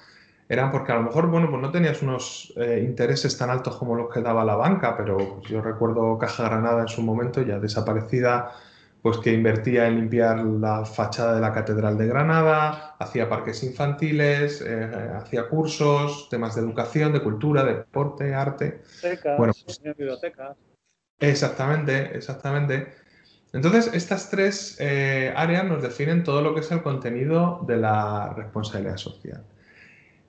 eran 0.48 0.70
porque 0.70 0.92
a 0.92 0.96
lo 0.96 1.02
mejor, 1.02 1.26
bueno, 1.28 1.50
pues 1.50 1.60
no 1.60 1.70
tenías 1.70 2.02
unos 2.02 2.52
eh, 2.56 2.82
intereses 2.84 3.36
tan 3.36 3.50
altos 3.50 3.76
como 3.76 3.96
los 3.96 4.12
que 4.12 4.20
daba 4.20 4.44
la 4.44 4.54
banca, 4.54 4.96
pero 4.96 5.16
pues, 5.16 5.50
yo 5.50 5.60
recuerdo 5.60 6.16
Caja 6.18 6.44
Granada 6.44 6.82
en 6.82 6.88
su 6.88 7.02
momento 7.02 7.42
ya 7.42 7.58
desaparecida, 7.58 8.52
pues 9.02 9.18
que 9.18 9.32
invertía 9.32 9.88
en 9.88 9.96
limpiar 9.96 10.38
la 10.38 10.84
fachada 10.84 11.34
de 11.34 11.40
la 11.40 11.52
Catedral 11.52 11.98
de 11.98 12.06
Granada, 12.06 12.96
hacía 12.98 13.28
parques 13.28 13.62
infantiles, 13.64 14.62
eh, 14.64 15.10
hacía 15.16 15.48
cursos, 15.48 16.28
temas 16.28 16.54
de 16.54 16.62
educación, 16.62 17.12
de 17.12 17.22
cultura, 17.22 17.64
de 17.64 17.74
deporte, 17.74 18.34
arte. 18.34 18.82
bueno, 19.36 19.52
pues, 19.64 19.82
bibliotecas. 19.82 20.56
Exactamente, 21.18 22.16
exactamente. 22.16 22.94
Entonces, 23.52 23.90
estas 23.94 24.28
tres 24.28 24.76
eh, 24.80 25.32
áreas 25.34 25.64
nos 25.64 25.82
definen 25.82 26.24
todo 26.24 26.42
lo 26.42 26.54
que 26.54 26.60
es 26.60 26.70
el 26.70 26.82
contenido 26.82 27.60
de 27.66 27.78
la 27.78 28.32
responsabilidad 28.34 28.98
social. 28.98 29.42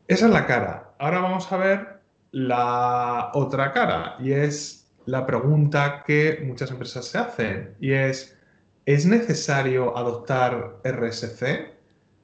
Esa 0.08 0.26
es 0.28 0.32
la 0.32 0.46
cara. 0.46 0.94
Ahora 1.00 1.20
vamos 1.20 1.52
a 1.52 1.58
ver 1.58 2.00
la 2.32 3.32
otra 3.34 3.72
cara 3.74 4.16
y 4.20 4.32
es 4.32 4.92
la 5.06 5.26
pregunta 5.26 6.04
que 6.06 6.44
muchas 6.46 6.72
empresas 6.72 7.06
se 7.06 7.18
hacen 7.18 7.76
y 7.80 7.92
es, 7.92 8.38
¿es 8.86 9.06
necesario 9.06 9.98
adoptar 9.98 10.78
RSC? 10.84 11.76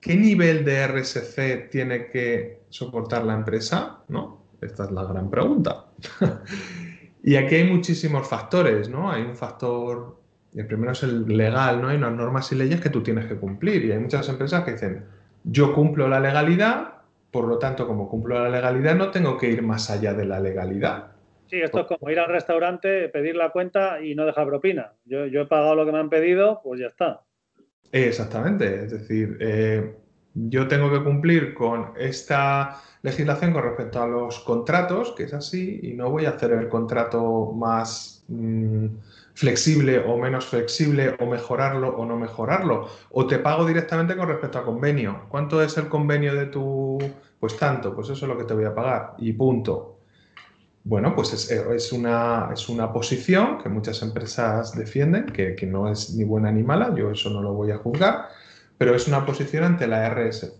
¿Qué 0.01 0.15
nivel 0.15 0.65
de 0.65 0.87
RSC 0.87 1.69
tiene 1.71 2.07
que 2.07 2.63
soportar 2.69 3.23
la 3.23 3.33
empresa? 3.33 3.99
¿No? 4.09 4.43
Esta 4.61 4.85
es 4.85 4.91
la 4.91 5.03
gran 5.05 5.29
pregunta. 5.29 5.85
Y 7.25 7.37
aquí 7.37 7.55
hay 7.55 7.63
muchísimos 7.63 8.27
factores, 8.27 8.89
¿no? 8.89 9.09
Hay 9.09 9.21
un 9.21 9.33
factor, 9.33 10.19
el 10.53 10.67
primero 10.67 10.91
es 10.91 11.03
el 11.03 11.25
legal, 11.25 11.81
¿no? 11.81 11.87
Hay 11.87 11.95
unas 11.95 12.11
normas 12.11 12.51
y 12.51 12.55
leyes 12.55 12.81
que 12.81 12.89
tú 12.89 13.01
tienes 13.01 13.27
que 13.27 13.37
cumplir. 13.37 13.85
Y 13.85 13.93
hay 13.93 13.99
muchas 13.99 14.27
empresas 14.27 14.65
que 14.65 14.73
dicen, 14.73 15.05
yo 15.45 15.73
cumplo 15.73 16.09
la 16.09 16.19
legalidad, 16.19 16.92
por 17.33 17.47
lo 17.47 17.57
tanto, 17.57 17.87
como 17.87 18.07
cumplo 18.07 18.39
la 18.39 18.47
legalidad, 18.47 18.95
no 18.95 19.09
tengo 19.09 19.39
que 19.39 19.49
ir 19.49 19.63
más 19.63 19.89
allá 19.89 20.13
de 20.13 20.23
la 20.23 20.39
legalidad. 20.39 21.13
Sí, 21.47 21.59
esto 21.59 21.79
es 21.81 21.87
como 21.87 22.11
ir 22.11 22.19
al 22.19 22.29
restaurante, 22.29 23.09
pedir 23.09 23.35
la 23.35 23.49
cuenta 23.49 23.99
y 24.01 24.13
no 24.13 24.27
dejar 24.27 24.45
propina. 24.45 24.93
Yo, 25.03 25.25
he 25.25 25.45
pagado 25.47 25.73
lo 25.73 25.83
que 25.83 25.91
me 25.91 25.97
han 25.97 26.11
pedido, 26.11 26.61
pues 26.63 26.79
ya 26.79 26.87
está. 26.87 27.21
Exactamente, 27.91 28.83
es 28.83 28.91
decir, 28.91 29.37
eh, 29.39 29.95
yo 30.35 30.67
tengo 30.67 30.91
que 30.91 31.03
cumplir 31.03 31.55
con 31.55 31.93
esta 31.97 32.79
legislación 33.01 33.51
con 33.51 33.63
respecto 33.63 34.03
a 34.03 34.07
los 34.07 34.39
contratos, 34.41 35.13
que 35.17 35.23
es 35.23 35.33
así, 35.33 35.79
y 35.81 35.93
no 35.93 36.11
voy 36.11 36.25
a 36.25 36.31
hacer 36.31 36.51
el 36.51 36.69
contrato 36.69 37.51
más 37.51 38.25
mm, 38.27 38.85
flexible 39.33 39.99
o 39.99 40.17
menos 40.17 40.45
flexible, 40.45 41.15
o 41.19 41.25
mejorarlo 41.25 41.89
o 41.89 42.05
no 42.05 42.17
mejorarlo. 42.17 42.87
O 43.11 43.27
te 43.27 43.39
pago 43.39 43.65
directamente 43.65 44.15
con 44.15 44.27
respecto 44.27 44.59
a 44.59 44.63
convenio. 44.63 45.25
¿Cuánto 45.29 45.61
es 45.61 45.77
el 45.77 45.89
convenio 45.89 46.35
de 46.35 46.47
tu...? 46.47 46.99
Pues 47.39 47.57
tanto, 47.57 47.93
pues 47.93 48.09
eso 48.09 48.25
es 48.25 48.29
lo 48.29 48.37
que 48.37 48.45
te 48.45 48.53
voy 48.53 48.65
a 48.65 48.73
pagar. 48.73 49.15
Y 49.17 49.33
punto. 49.33 49.99
Bueno, 50.85 51.15
pues 51.15 51.49
es, 51.49 51.91
una, 51.93 52.49
es 52.53 52.67
una 52.67 52.91
posición 52.91 53.57
que 53.57 53.69
muchas 53.69 54.01
empresas 54.01 54.75
defienden, 54.75 55.27
que, 55.27 55.55
que 55.55 55.65
no 55.65 55.89
es 55.89 56.13
ni 56.13 56.25
buena 56.25 56.51
ni 56.51 56.61
mala, 56.61 56.93
yo 56.93 57.09
eso 57.11 57.29
no 57.29 57.41
lo 57.41 57.53
voy 57.53 57.71
a 57.71 57.77
juzgar, 57.77 58.27
pero 58.77 58.93
es 58.93 59.07
una 59.07 59.25
posición 59.25 59.63
ante 59.63 59.87
la 59.87 60.09
RSC. 60.09 60.53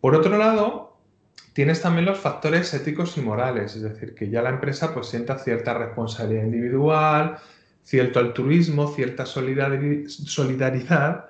Por 0.00 0.16
otro 0.16 0.36
lado, 0.36 0.93
Tienes 1.54 1.80
también 1.80 2.04
los 2.04 2.18
factores 2.18 2.74
éticos 2.74 3.16
y 3.16 3.20
morales, 3.20 3.76
es 3.76 3.82
decir, 3.82 4.16
que 4.16 4.28
ya 4.28 4.42
la 4.42 4.50
empresa 4.50 4.92
pues 4.92 5.06
sienta 5.06 5.38
cierta 5.38 5.72
responsabilidad 5.72 6.42
individual, 6.42 7.38
cierto 7.84 8.18
altruismo, 8.18 8.88
cierta 8.88 9.24
solidaridad 9.24 11.26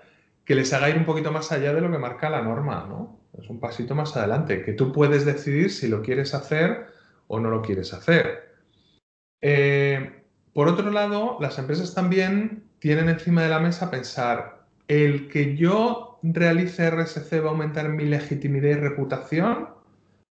que 0.47 0.55
les 0.55 0.73
haga 0.73 0.89
ir 0.89 0.97
un 0.97 1.05
poquito 1.05 1.31
más 1.31 1.53
allá 1.53 1.75
de 1.75 1.83
lo 1.83 1.91
que 1.91 1.99
marca 1.99 2.31
la 2.31 2.41
norma, 2.41 2.87
¿no? 2.89 3.21
Es 3.39 3.51
un 3.51 3.61
pasito 3.61 3.95
más 3.95 4.17
adelante, 4.17 4.63
que 4.63 4.73
tú 4.73 4.93
puedes 4.93 5.27
decidir 5.27 5.71
si 5.71 5.89
lo 5.89 6.01
quieres 6.01 6.33
hacer 6.33 6.87
o 7.27 7.39
no 7.39 7.51
lo 7.51 7.61
quieres 7.61 7.93
hacer. 7.93 8.55
Eh, 9.43 10.23
por 10.55 10.69
otro 10.69 10.91
lado, 10.91 11.37
las 11.39 11.59
empresas 11.59 11.95
también 11.95 12.65
tienen 12.79 13.11
encima 13.11 13.43
de 13.43 13.51
la 13.51 13.61
mesa 13.61 13.91
pensar, 13.91 14.65
el 14.89 15.29
que 15.29 15.55
yo 15.55 16.19
realice 16.23 16.91
RSC 16.91 17.41
va 17.41 17.49
a 17.49 17.51
aumentar 17.51 17.91
mi 17.91 18.07
legitimidad 18.07 18.71
y 18.71 18.75
reputación, 18.75 19.84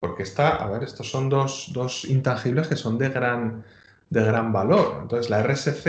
porque 0.00 0.22
está, 0.22 0.56
a 0.56 0.68
ver, 0.68 0.82
estos 0.82 1.10
son 1.10 1.28
dos, 1.28 1.70
dos 1.72 2.04
intangibles 2.06 2.68
que 2.68 2.76
son 2.76 2.98
de 2.98 3.10
gran, 3.10 3.64
de 4.08 4.24
gran 4.24 4.52
valor. 4.52 4.98
Entonces, 5.02 5.30
la 5.30 5.42
RSC, 5.42 5.86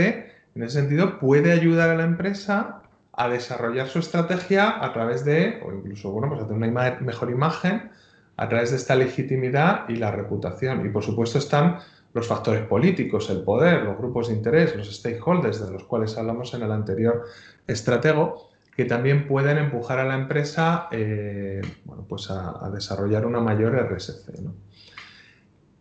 en 0.56 0.63
ese 0.63 0.82
sentido, 0.82 1.17
puede 1.17 1.54
ayudar 1.54 1.89
a 1.89 1.95
la 1.95 2.04
empresa 2.04 2.82
a 3.13 3.30
desarrollar 3.30 3.88
su 3.88 4.00
estrategia 4.00 4.84
a 4.84 4.93
través 4.93 5.24
de, 5.26 5.62
o 5.65 5.71
incluso, 5.74 6.12
bueno, 6.12 6.30
pues 6.30 6.41
a 6.41 6.47
tener 6.47 6.69
una 6.69 6.97
mejor 7.00 7.30
imagen 7.32 7.89
a 8.38 8.50
través 8.50 8.71
de 8.71 8.78
esta 8.78 8.95
legitimidad 8.95 9.88
y 9.88 9.95
la 9.95 10.12
reputación. 10.12 10.86
Y 10.86 10.89
por 10.89 11.04
supuesto 11.04 11.38
están 11.38 11.80
los 12.13 12.28
factores 12.28 12.65
políticos, 12.65 13.30
el 13.30 13.43
poder, 13.43 13.84
los 13.84 13.97
grupos 13.97 14.28
de 14.28 14.34
interés, 14.34 14.76
los 14.76 14.93
stakeholders 14.93 15.65
de 15.65 15.71
los 15.71 15.84
cuales 15.86 16.17
hablamos 16.17 16.54
en 16.54 16.63
el 16.63 16.71
anterior 16.71 17.24
estratego, 17.67 18.50
que 18.75 18.86
también 18.86 19.27
pueden 19.27 19.57
empujar 19.57 19.99
a 19.99 20.05
la 20.05 20.15
empresa 20.15 20.88
eh, 20.91 21.62
bueno, 21.84 22.05
pues 22.07 22.29
a, 22.31 22.69
desarrollar 22.73 23.25
una 23.25 23.39
mayor 23.39 23.73
RSC. 23.73 24.31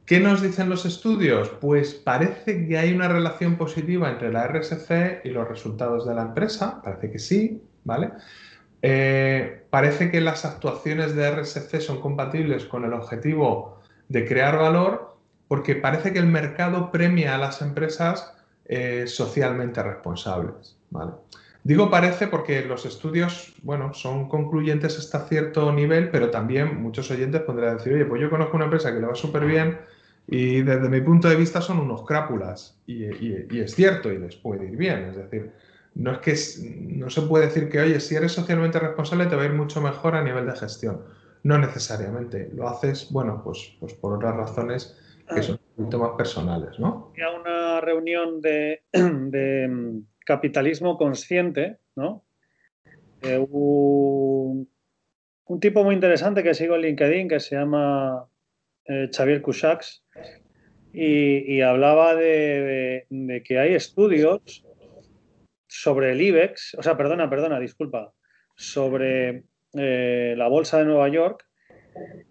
¿Qué 0.04 0.18
nos 0.18 0.42
dicen 0.42 0.68
los 0.68 0.84
estudios? 0.86 1.50
Pues 1.60 1.94
parece 1.94 2.66
que 2.66 2.76
hay 2.76 2.92
una 2.92 3.06
relación 3.06 3.56
positiva 3.56 4.10
entre 4.10 4.32
la 4.32 4.46
RSC 4.48 5.20
y 5.24 5.30
los 5.30 5.48
resultados 5.48 6.06
de 6.06 6.14
la 6.14 6.22
empresa, 6.22 6.82
parece 6.82 7.12
que 7.12 7.20
sí, 7.20 7.62
¿vale? 7.84 8.10
Eh, 8.82 9.66
parece 9.70 10.10
que 10.10 10.20
las 10.20 10.44
actuaciones 10.44 11.14
de 11.14 11.30
RSC 11.30 11.80
son 11.80 12.00
compatibles 12.00 12.64
con 12.64 12.84
el 12.84 12.92
objetivo 12.92 13.80
de 14.08 14.26
crear 14.26 14.58
valor 14.58 15.16
porque 15.46 15.76
parece 15.76 16.12
que 16.12 16.18
el 16.18 16.26
mercado 16.26 16.90
premia 16.90 17.34
a 17.34 17.38
las 17.38 17.62
empresas 17.62 18.32
eh, 18.64 19.04
socialmente 19.06 19.82
responsables, 19.82 20.76
¿vale? 20.90 21.12
Digo 21.62 21.90
parece 21.90 22.26
porque 22.26 22.64
los 22.64 22.86
estudios, 22.86 23.54
bueno, 23.62 23.92
son 23.92 24.28
concluyentes 24.28 24.98
hasta 24.98 25.26
cierto 25.28 25.72
nivel, 25.72 26.10
pero 26.10 26.30
también 26.30 26.82
muchos 26.82 27.10
oyentes 27.10 27.42
podrían 27.42 27.76
decir, 27.76 27.94
oye, 27.94 28.06
pues 28.06 28.20
yo 28.20 28.30
conozco 28.30 28.56
una 28.56 28.64
empresa 28.64 28.92
que 28.92 29.00
le 29.00 29.06
va 29.06 29.14
súper 29.14 29.44
bien, 29.44 29.78
y 30.26 30.62
desde 30.62 30.88
mi 30.88 31.00
punto 31.00 31.28
de 31.28 31.34
vista 31.34 31.60
son 31.60 31.80
unos 31.80 32.06
crápulas. 32.06 32.80
Y, 32.86 33.04
es 33.04 33.74
cierto, 33.74 34.12
y 34.12 34.18
les 34.18 34.36
puede 34.36 34.66
ir 34.66 34.76
bien. 34.76 35.06
Es 35.10 35.16
decir, 35.16 35.50
no 35.96 36.12
es 36.12 36.18
que 36.18 36.36
no 36.96 37.10
se 37.10 37.22
puede 37.22 37.46
decir 37.46 37.68
que, 37.68 37.80
oye, 37.80 37.98
si 37.98 38.14
eres 38.14 38.32
socialmente 38.32 38.78
responsable 38.78 39.26
te 39.26 39.34
va 39.34 39.42
a 39.42 39.46
ir 39.46 39.52
mucho 39.52 39.80
mejor 39.80 40.14
a 40.14 40.22
nivel 40.22 40.46
de 40.46 40.56
gestión. 40.56 41.02
No 41.42 41.58
necesariamente. 41.58 42.48
Lo 42.54 42.68
haces, 42.68 43.10
bueno, 43.10 43.42
pues, 43.42 43.76
pues 43.80 43.92
por 43.94 44.12
otras 44.14 44.36
razones 44.36 44.96
que 45.34 45.42
son 45.42 45.58
un 45.76 45.84
poquito 45.84 45.98
más 45.98 46.10
personales, 46.16 46.78
¿no? 46.78 47.12
Había 47.12 47.30
una 47.30 47.80
reunión 47.80 48.40
de, 48.40 48.82
capitalismo 50.30 50.96
consciente, 50.96 51.78
¿no? 51.96 52.24
Eh, 53.22 53.44
un, 53.50 54.68
tipo 55.60 55.82
muy 55.82 55.96
interesante 55.96 56.44
que 56.44 56.54
sigo 56.54 56.76
en 56.76 56.82
LinkedIn 56.82 57.28
que 57.28 57.40
se 57.40 57.56
llama 57.56 58.28
eh, 58.84 59.08
Xavier 59.12 59.42
Cusax, 59.42 60.04
y, 60.92 61.60
hablaba 61.62 62.14
de, 62.14 63.06
que 63.44 63.58
hay 63.58 63.74
estudios 63.74 64.64
sobre 65.66 66.12
el 66.12 66.22
IBEX, 66.22 66.76
o 66.78 66.82
sea, 66.82 66.96
perdona, 66.96 67.28
perdona, 67.28 67.58
disculpa, 67.58 68.12
sobre 68.56 69.44
eh, 69.74 70.34
la 70.36 70.46
bolsa 70.46 70.78
de 70.78 70.84
Nueva 70.84 71.08
York, 71.08 71.44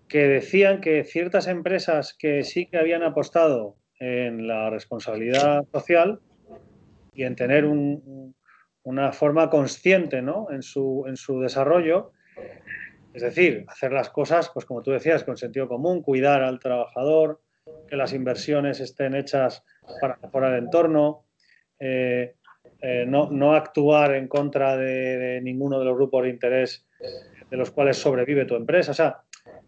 que 0.07 0.27
decían 0.27 0.79
que 0.79 1.03
ciertas 1.03 1.47
empresas 1.47 2.15
que 2.17 2.43
sí 2.45 2.67
que 2.67 2.77
habían 2.77 3.03
apostado 3.03 3.75
en 3.99 4.47
la 4.47 4.69
responsabilidad 4.69 5.65
social 5.73 6.21
y 7.19 7.23
en 7.25 7.35
tener 7.35 7.65
una 7.65 9.11
forma 9.11 9.49
consciente 9.49 10.19
en, 10.19 10.63
su, 10.63 11.03
en 11.05 11.17
su 11.17 11.41
desarrollo, 11.41 12.13
es 13.13 13.21
decir, 13.21 13.65
hacer 13.67 13.91
las 13.91 14.09
cosas, 14.09 14.49
pues 14.53 14.65
como 14.65 14.81
tú 14.81 14.91
decías, 14.91 15.25
con 15.25 15.35
sentido 15.35 15.67
común, 15.67 16.01
cuidar 16.01 16.43
al 16.43 16.59
trabajador, 16.59 17.41
que 17.89 17.97
las 17.97 18.13
inversiones 18.13 18.79
estén 18.79 19.15
hechas 19.15 19.65
para 19.99 20.17
mejorar 20.21 20.53
el 20.53 20.63
entorno, 20.63 21.25
eh, 21.77 22.35
eh, 22.81 23.05
no, 23.05 23.53
actuar 23.53 24.15
en 24.15 24.29
contra 24.29 24.77
de, 24.77 25.41
ninguno 25.43 25.77
de 25.77 25.85
los 25.85 25.97
grupos 25.97 26.23
de 26.23 26.29
interés 26.29 26.87
de 27.51 27.57
los 27.57 27.69
cuales 27.71 27.97
sobrevive 27.97 28.45
tu 28.45 28.55
empresa. 28.55 28.91
O 28.91 28.95
sea, 28.95 29.17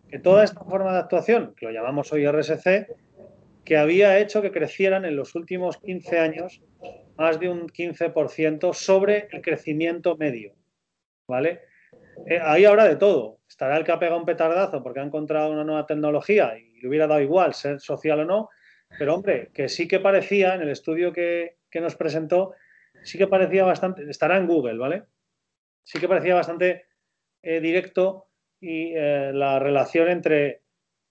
que 0.07 0.19
toda 0.19 0.45
esta 0.45 0.63
forma 0.63 0.93
de 0.93 0.99
actuación, 0.99 1.53
que 1.57 1.65
lo 1.65 1.73
llamamos 1.73 2.13
hoy 2.13 2.25
RSC, 2.25 2.87
que 3.65 3.77
había 3.77 4.19
hecho 4.19 4.41
que 4.41 4.51
crecieran 4.51 5.03
en 5.03 5.17
los 5.17 5.35
últimos 5.35 5.77
15 5.79 6.19
años 6.19 6.61
más 7.21 7.39
de 7.39 7.47
un 7.47 7.69
15% 7.69 8.73
sobre 8.73 9.27
el 9.31 9.41
crecimiento 9.41 10.17
medio. 10.17 10.53
¿Vale? 11.27 11.61
Eh, 12.25 12.39
ahí 12.41 12.65
habrá 12.65 12.85
de 12.85 12.95
todo. 12.95 13.39
Estará 13.47 13.77
el 13.77 13.83
que 13.83 13.91
ha 13.91 13.99
pegado 13.99 14.19
un 14.19 14.25
petardazo 14.25 14.81
porque 14.83 14.99
ha 14.99 15.03
encontrado 15.03 15.51
una 15.51 15.63
nueva 15.63 15.85
tecnología 15.85 16.57
y 16.57 16.79
le 16.81 16.87
hubiera 16.87 17.07
dado 17.07 17.21
igual 17.21 17.53
ser 17.53 17.79
social 17.79 18.21
o 18.21 18.25
no. 18.25 18.49
Pero 18.97 19.15
hombre, 19.15 19.51
que 19.53 19.69
sí 19.69 19.87
que 19.87 19.99
parecía, 19.99 20.55
en 20.55 20.61
el 20.61 20.69
estudio 20.69 21.13
que, 21.13 21.57
nos 21.75 21.95
presentó, 21.95 22.53
sí 23.03 23.17
que 23.17 23.27
parecía 23.27 23.63
bastante, 23.63 24.09
estará 24.09 24.37
en 24.37 24.47
Google, 24.47 24.77
¿vale? 24.77 25.03
Sí 25.83 25.99
que 25.99 26.09
parecía 26.09 26.35
bastante 26.35 26.87
eh, 27.41 27.61
directo 27.61 28.27
y 28.59 28.93
eh, 28.95 29.31
la 29.33 29.59
relación 29.59 30.09
entre 30.09 30.63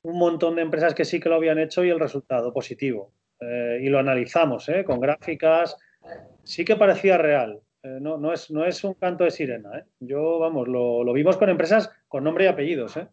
un 0.03 0.18
montón 0.18 0.57
de 0.57 0.62
empresas 0.62 0.94
que 0.94 1.05
sí 1.05 1.20
que 1.20 1.29
lo 1.29 1.37
habían 1.37 1.59
hecho 1.59 1.85
y 1.85 1.90
el 1.90 2.01
resultado 2.01 2.53
positivo. 2.53 3.14
y 3.40 3.88
lo 3.88 3.99
analizamos 3.99 4.70
con 4.85 5.01
gráficas, 5.01 5.79
sí 6.44 6.64
que 6.64 6.77
parecía 6.77 7.18
real. 7.18 7.61
Eh, 7.83 7.99
no, 8.01 8.33
es, 8.33 8.85
un 8.85 8.94
canto 8.94 9.25
de 9.25 9.31
sirena. 9.31 9.79
¿eh? 9.79 9.85
Yo, 10.01 10.38
vamos, 10.38 10.68
lo, 10.68 11.12
vimos 11.12 11.37
con 11.37 11.49
empresas 11.49 11.90
con 12.09 12.25
nombre 12.25 12.44
y 12.44 12.49
apellidos. 12.49 12.96
¿eh? 12.96 13.09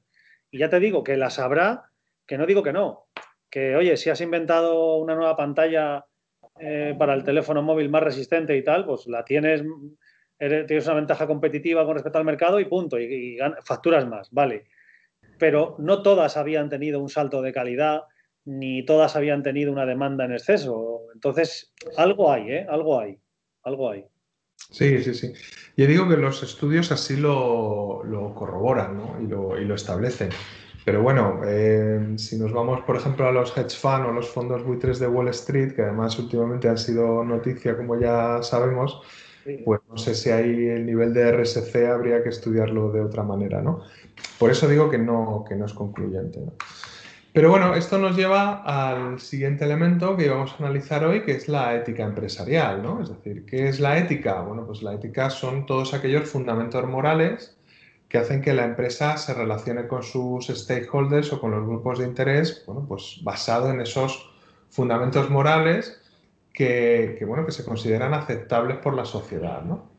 Y 0.51 0.59
ya 0.59 0.69
te 0.69 0.79
digo 0.79 1.03
que 1.03 1.17
las 1.17 1.39
habrá, 1.39 1.91
que 2.25 2.37
no 2.37 2.45
digo 2.45 2.63
que 2.63 2.73
no. 2.73 3.07
Que, 3.49 3.75
oye, 3.75 3.95
si 3.95 4.09
has 4.09 4.21
inventado 4.21 4.97
una 4.97 5.15
nueva 5.15 5.35
pantalla 5.35 6.05
para 6.97 7.13
el 7.13 7.23
teléfono 7.23 7.61
móvil 7.61 7.87
más 7.87 8.01
resistente 8.01 8.57
y 8.57 8.63
tal, 8.63 8.83
pues 8.83 9.05
la 9.05 9.23
tienes, 9.23 9.63
tienes 10.39 10.85
una 10.87 10.95
ventaja 10.95 11.27
competitiva 11.27 11.85
con 11.85 11.93
respecto 11.93 12.17
al 12.17 12.25
mercado 12.25 12.59
y 12.59 12.65
punto, 12.65 12.99
y, 12.99 13.37
facturas 13.63 14.07
más, 14.07 14.31
vale. 14.31 14.65
Pero 15.37 15.75
no 15.77 16.01
todas 16.01 16.35
habían 16.35 16.67
tenido 16.67 16.99
un 16.99 17.09
salto 17.09 17.43
de 17.43 17.53
calidad, 17.53 18.05
ni 18.47 18.85
todas 18.85 19.17
habían 19.17 19.43
tenido 19.43 19.73
una 19.73 19.85
demanda 19.85 20.23
en 20.23 20.31
exceso. 20.31 21.01
Entonces, 21.13 21.73
algo 21.97 22.31
hay, 22.31 22.49
¿eh? 22.49 22.67
Algo 22.69 22.99
hay, 22.99 23.19
algo 23.63 23.91
hay. 23.91 24.05
Sí, 24.71 25.03
sí, 25.03 25.13
sí. 25.13 25.33
Yo 25.75 25.85
digo 25.85 26.07
que 26.07 26.15
los 26.15 26.41
estudios 26.41 26.91
así 26.93 27.17
lo, 27.17 28.01
corroboran 28.35 29.01
y, 29.21 29.27
lo, 29.27 29.75
establecen. 29.75 30.29
Pero 30.85 31.03
bueno, 31.03 31.41
eh, 31.45 32.13
si 32.15 32.39
nos 32.39 32.53
vamos, 32.53 32.79
por 32.85 32.95
ejemplo, 32.95 33.27
a 33.27 33.33
los 33.33 33.55
hedge 33.57 33.75
funds 33.75 34.07
o 34.07 34.13
los 34.13 34.29
fondos 34.29 34.63
buitres 34.63 34.99
de 34.99 35.07
Wall 35.07 35.27
Street, 35.27 35.73
que 35.73 35.81
además 35.81 36.17
últimamente 36.17 36.69
han 36.69 36.77
sido 36.77 37.25
noticia, 37.25 37.75
como 37.75 37.99
ya 37.99 38.41
sabemos, 38.43 39.01
pues 39.65 39.81
no 39.89 39.97
sé 39.97 40.15
si 40.15 40.29
ahí 40.29 40.67
el 40.67 40.85
nivel 40.85 41.13
de 41.13 41.31
RSC 41.33 41.85
habría 41.87 42.23
que 42.23 42.29
estudiarlo 42.29 42.91
de 42.93 43.01
otra 43.01 43.23
manera, 43.23 43.61
¿no? 43.61 43.83
Por 44.39 44.51
eso 44.51 44.69
digo 44.69 44.89
que 44.89 44.97
no, 44.97 45.43
que 45.47 45.55
no 45.55 45.65
es 45.65 45.73
concluyente. 45.73 46.39
¿no? 46.39 46.53
Pero 47.37 47.51
bueno, 47.51 47.75
esto 47.75 47.99
nos 47.99 48.17
lleva 48.17 48.63
al 48.63 49.19
siguiente 49.19 49.63
elemento 49.63 50.17
que 50.17 50.27
vamos 50.27 50.53
a 50.53 50.63
analizar 50.63 51.05
hoy, 51.05 51.21
que 51.21 51.33
es 51.33 51.47
la 51.47 51.75
ética 51.75 52.03
empresarial, 52.03 52.81
¿no? 52.81 52.99
Es 52.99 53.09
decir, 53.09 53.45
¿qué 53.45 53.67
es 53.67 53.79
la 53.79 53.99
ética? 53.99 54.41
Bueno, 54.41 54.65
pues 54.65 54.81
la 54.81 54.95
ética 54.95 55.29
son 55.29 55.67
todos 55.67 55.93
aquellos 55.93 56.27
fundamentos 56.27 56.83
morales 56.87 57.55
que 58.09 58.17
hacen 58.17 58.41
que 58.41 58.55
la 58.55 58.65
empresa 58.65 59.17
se 59.17 59.35
relacione 59.35 59.87
con 59.87 60.01
sus 60.01 60.47
stakeholders 60.47 61.31
o 61.31 61.39
con 61.39 61.51
los 61.51 61.63
grupos 61.63 61.99
de 61.99 62.07
interés, 62.07 62.63
bueno, 62.65 62.87
pues 62.87 63.19
basado 63.21 63.69
en 63.69 63.81
esos 63.81 64.31
fundamentos 64.71 65.29
morales 65.29 66.01
que, 66.51 67.23
bueno, 67.27 67.45
que 67.45 67.51
se 67.51 67.63
consideran 67.63 68.15
aceptables 68.15 68.77
por 68.77 68.95
la 68.95 69.05
sociedad, 69.05 69.61
¿no? 69.61 69.96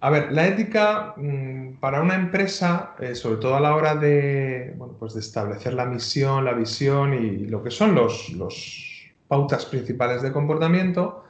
A 0.00 0.10
ver, 0.10 0.30
la 0.32 0.46
ética 0.46 1.14
mm, 1.16 1.78
para 1.80 2.00
una 2.00 2.14
empresa, 2.14 2.94
eh, 3.00 3.16
sobre 3.16 3.38
todo 3.38 3.56
a 3.56 3.60
la 3.60 3.74
hora 3.74 3.96
de, 3.96 4.76
pues 4.98 5.14
de 5.14 5.20
establecer 5.20 5.74
la 5.74 5.86
misión, 5.86 6.44
la 6.44 6.52
visión 6.52 7.14
y 7.14 7.46
lo 7.46 7.64
que 7.64 7.72
son 7.72 7.96
los, 7.96 8.30
los 8.30 9.10
pautas 9.26 9.66
principales 9.66 10.22
de 10.22 10.32
comportamiento, 10.32 11.24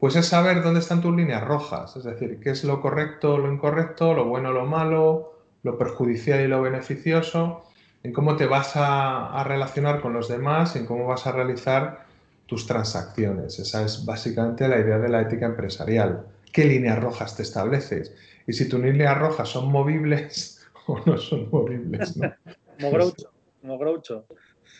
pues 0.00 0.16
es 0.16 0.26
saber 0.26 0.62
dónde 0.62 0.80
están 0.80 1.00
tus 1.00 1.14
líneas 1.14 1.44
rojas, 1.44 1.96
es 1.96 2.04
decir, 2.04 2.40
qué 2.40 2.50
es 2.50 2.64
lo 2.64 2.80
correcto, 2.80 3.38
lo 3.38 3.52
incorrecto, 3.52 4.14
lo 4.14 4.24
bueno, 4.24 4.52
lo 4.52 4.66
malo, 4.66 5.34
lo 5.62 5.78
perjudicial 5.78 6.40
y 6.40 6.48
lo 6.48 6.60
beneficioso, 6.60 7.64
en 8.02 8.12
cómo 8.12 8.36
te 8.36 8.46
vas 8.46 8.74
a, 8.76 9.28
a 9.40 9.44
relacionar 9.44 10.00
con 10.00 10.12
los 10.12 10.28
demás, 10.28 10.74
en 10.76 10.86
cómo 10.86 11.06
vas 11.06 11.26
a 11.26 11.32
realizar 11.32 12.04
tus 12.46 12.66
transacciones. 12.66 13.58
Esa 13.60 13.84
es 13.84 14.04
básicamente 14.04 14.66
la 14.68 14.78
idea 14.78 14.98
de 14.98 15.08
la 15.08 15.22
ética 15.22 15.46
empresarial 15.46 16.26
qué 16.52 16.64
líneas 16.64 17.02
rojas 17.02 17.36
te 17.36 17.42
estableces. 17.42 18.14
Y 18.46 18.52
si 18.52 18.68
tus 18.68 18.80
líneas 18.80 19.18
rojas 19.18 19.48
son 19.48 19.70
movibles 19.70 20.66
o 20.86 21.00
no 21.04 21.18
son 21.18 21.48
movibles. 21.50 22.16
¿no? 22.16 22.32
como 22.78 22.90
Groucho, 22.92 23.32
como 23.60 23.78
Groucho. 23.78 24.26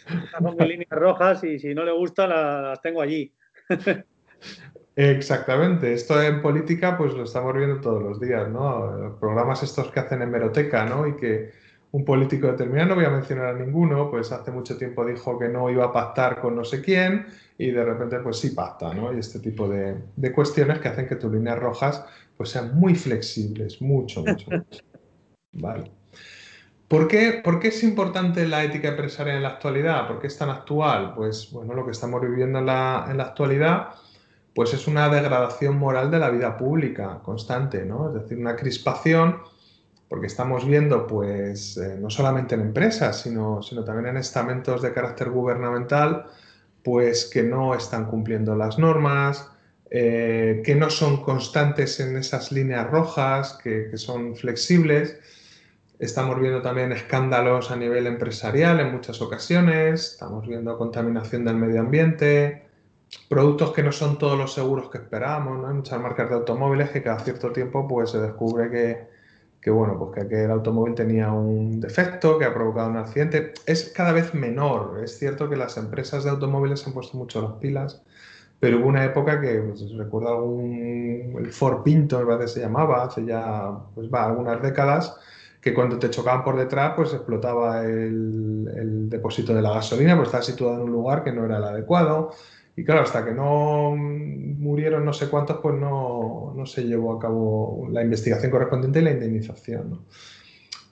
Estas 0.09 0.43
son 0.43 0.57
mis 0.57 0.69
líneas 0.69 0.91
rojas 0.91 1.45
y 1.45 1.59
si 1.59 1.75
no 1.75 1.85
le 1.85 1.93
gusta 1.93 2.27
las 2.27 2.81
tengo 2.81 3.03
allí. 3.03 3.33
Exactamente, 4.97 5.93
esto 5.93 6.21
en 6.21 6.43
política 6.43 6.99
pues 6.99 7.13
lo 7.15 7.23
estamos 7.23 7.55
viendo 7.55 7.81
todos 7.81 8.03
los 8.03 8.21
días, 8.21 8.49
¿no? 8.49 8.91
Los 8.91 9.19
programas 9.19 9.63
estos 9.63 9.93
que 9.93 10.01
hacen 10.01 10.23
en 10.23 10.31
Meroteca, 10.31 10.87
¿no? 10.87 11.07
Y 11.07 11.15
que 11.17 11.53
un 11.93 12.05
político 12.05 12.47
determinado, 12.49 12.91
no 12.91 12.95
voy 12.97 13.05
a 13.05 13.11
mencionar 13.11 13.47
a 13.47 13.53
ninguno, 13.55 14.11
pues 14.11 14.31
hace 14.33 14.51
mucho 14.51 14.77
tiempo 14.77 15.05
dijo 15.05 15.39
que 15.39 15.49
no 15.49 15.71
iba 15.71 15.87
a 15.87 15.93
pactar 15.93 16.41
con 16.41 16.55
no 16.55 16.65
sé 16.65 16.83
quién 16.83 17.27
y 17.57 17.71
de 17.71 17.85
repente 17.85 18.19
pues 18.19 18.39
sí 18.39 18.51
pacta, 18.51 18.93
¿no? 18.93 19.13
Y 19.13 19.19
este 19.19 19.41
tipo 19.41 19.69
de, 19.69 19.97
de 20.17 20.33
cuestiones 20.33 20.79
que 20.81 20.89
hacen 20.89 21.09
que 21.09 21.17
tus 21.17 21.33
líneas 21.33 21.59
rojas 21.59 22.05
pues 22.37 22.51
sean 22.51 22.79
muy 22.79 22.95
flexibles, 22.95 23.81
mucho, 23.81 24.21
mucho, 24.21 24.51
mucho. 24.51 24.85
Vale. 25.53 25.91
¿Por 26.89 27.09
qué, 27.09 27.41
¿Por 27.45 27.59
qué, 27.61 27.69
es 27.69 27.83
importante 27.83 28.47
la 28.47 28.65
ética 28.65 28.89
empresarial 28.89 29.37
en 29.37 29.43
la 29.43 29.51
actualidad? 29.51 30.07
¿Por 30.07 30.21
qué 30.21 30.27
es 30.27 30.39
tan 30.39 30.49
actual? 30.49 31.15
Pues 31.15 31.51
bueno, 31.53 31.75
lo 31.75 31.85
que 31.85 31.93
estamos 31.93 32.21
viviendo 32.21 32.61
en 32.61 32.67
la, 32.67 33.07
en 33.11 33.19
la 33.19 33.25
actualidad 33.25 33.89
pues 34.59 34.75
es 34.75 34.89
una 34.89 35.09
degradación 35.09 35.79
moral 35.79 36.11
de 36.11 36.19
la 36.19 36.31
vida 36.31 36.57
pública 36.57 37.21
constante, 37.23 37.85
¿no? 37.85 38.09
Es 38.09 38.23
decir, 38.23 38.39
una 38.39 38.57
crispación, 38.57 39.41
porque 40.09 40.27
estamos 40.27 40.67
viendo, 40.67 41.07
pues, 41.07 41.77
eh, 41.77 41.97
no 42.01 42.09
solamente 42.11 42.55
en 42.55 42.63
empresas, 42.63 43.21
sino, 43.21 43.63
sino 43.63 43.85
también 43.85 44.09
en 44.09 44.17
estamentos 44.17 44.81
de 44.83 44.93
carácter 44.93 45.31
gubernamental, 45.31 46.27
pues 46.83 47.27
que 47.27 47.43
no 47.43 47.75
están 47.75 48.07
cumpliendo 48.07 48.57
las 48.57 48.79
normas, 48.79 49.51
eh, 49.91 50.63
que 50.65 50.75
no 50.75 50.89
son 50.91 51.23
constantes 51.23 52.01
en 52.01 52.17
esas 52.17 52.53
líneas 52.53 52.89
rojas, 52.91 53.59
que, 53.63 53.89
que 53.91 53.99
son 53.99 54.35
flexibles. 54.35 55.19
Estamos 55.99 56.41
viendo 56.41 56.63
también 56.63 56.93
escándalos 56.93 57.71
a 57.71 57.77
nivel 57.77 58.07
empresarial 58.07 58.81
en 58.81 58.93
muchas 58.93 59.21
ocasiones, 59.21 60.13
estamos 60.13 60.47
viendo 60.47 60.79
contaminación 60.79 61.45
del 61.45 61.57
medio 61.57 61.81
ambiente, 61.81 62.63
productos 63.29 63.73
que 63.73 63.83
no 63.83 63.93
son 63.93 64.17
todos 64.17 64.39
los 64.39 64.55
seguros 64.55 64.91
que 64.91 64.99
esperábamos, 64.99 65.59
¿no? 65.59 65.69
Hay 65.69 65.75
muchas 65.75 66.01
marcas 66.01 66.31
de 66.31 66.37
automóviles 66.37 66.91
que 66.91 67.03
cada 67.03 67.19
cierto 67.19 67.53
tiempo 67.53 67.87
pues 67.89 68.11
se 68.11 68.21
descubre 68.21 68.71
que, 68.71 69.18
que 69.61 69.71
bueno, 69.71 69.99
pues 69.99 70.13
que 70.15 70.21
aquel 70.21 70.51
automóvil 70.51 70.95
tenía 70.95 71.33
un 71.33 71.81
defecto 71.81 72.39
que 72.39 72.45
ha 72.45 72.55
provocado 72.55 72.91
un 72.91 72.97
accidente. 72.97 73.53
Es 73.67 73.93
cada 73.95 74.13
vez 74.13 74.35
menor. 74.35 75.01
Es 75.03 75.19
cierto 75.19 75.49
que 75.51 75.57
las 75.57 75.77
empresas 75.77 76.25
de 76.25 76.31
automóviles 76.31 76.87
han 76.87 76.93
puesto 76.93 77.17
mucho 77.17 77.43
las 77.43 77.53
pilas, 77.55 78.03
pero 78.61 78.79
hubo 78.79 78.89
una 78.89 79.05
época 79.05 79.41
que, 79.41 79.59
pues, 79.61 79.93
recuerdo 79.97 80.29
algún, 80.29 81.37
el 81.39 81.53
Ford 81.53 81.83
Pinto, 81.83 82.19
me 82.21 82.27
parece 82.27 82.55
se 82.55 82.61
llamaba, 82.61 83.05
hace 83.05 83.25
ya, 83.25 83.73
pues 83.95 84.09
va, 84.13 84.27
algunas 84.27 84.63
décadas, 84.63 85.17
que 85.61 85.75
cuando 85.75 85.99
te 85.99 86.11
chocaban 86.11 86.45
por 86.45 86.57
detrás, 86.57 86.93
pues 86.97 87.13
explotaba 87.13 87.85
el, 87.85 88.71
el 88.77 89.11
depósito 89.11 89.55
de 89.55 89.63
la 89.63 89.75
gasolina, 89.75 90.17
pues 90.17 90.29
estaba 90.29 90.43
situado 90.43 90.77
en 90.77 90.83
un 90.83 90.93
lugar 90.93 91.25
que 91.25 91.33
no 91.33 91.45
era 91.45 91.59
el 91.59 91.65
adecuado. 91.65 92.31
Y 92.79 92.85
claro, 92.85 93.01
hasta 93.01 93.25
que 93.25 93.33
no 93.33 93.97
murieron 93.97 95.05
no 95.05 95.13
sé 95.13 95.29
cuántos, 95.29 95.57
pues 95.57 95.75
no, 95.75 96.55
no 96.55 96.65
se 96.65 96.85
llevó 96.85 97.13
a 97.13 97.19
cabo 97.19 97.89
la 97.91 98.05
investigación 98.05 98.53
correspondiente 98.53 99.01
y 99.01 99.03
la 99.03 99.11
indemnización. 99.11 100.03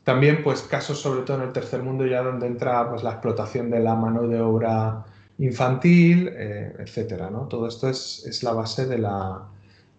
También, 0.03 0.43
pues 0.43 0.63
casos 0.63 1.01
sobre 1.01 1.23
todo 1.23 1.37
en 1.37 1.45
el 1.45 1.53
tercer 1.53 1.85
mundo 1.85 2.05
ya 2.05 2.25
donde 2.25 2.49
entra 2.49 2.91
pues, 2.91 3.05
la 3.05 3.13
explotación 3.13 3.71
de 3.71 3.79
la 3.79 3.95
mano 3.95 4.27
de 4.27 4.41
obra 4.41 5.05
infantil, 5.39 6.29
eh, 6.33 6.75
etcétera. 6.77 7.31
¿no? 7.31 7.43
Todo 7.43 7.69
esto 7.69 7.89
es, 7.89 8.27
es 8.27 8.43
la 8.43 8.53
base 8.53 8.87
de 8.87 8.99
la, 8.99 9.45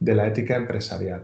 de 0.01 0.13
la 0.13 0.27
ética 0.27 0.57
empresarial. 0.57 1.23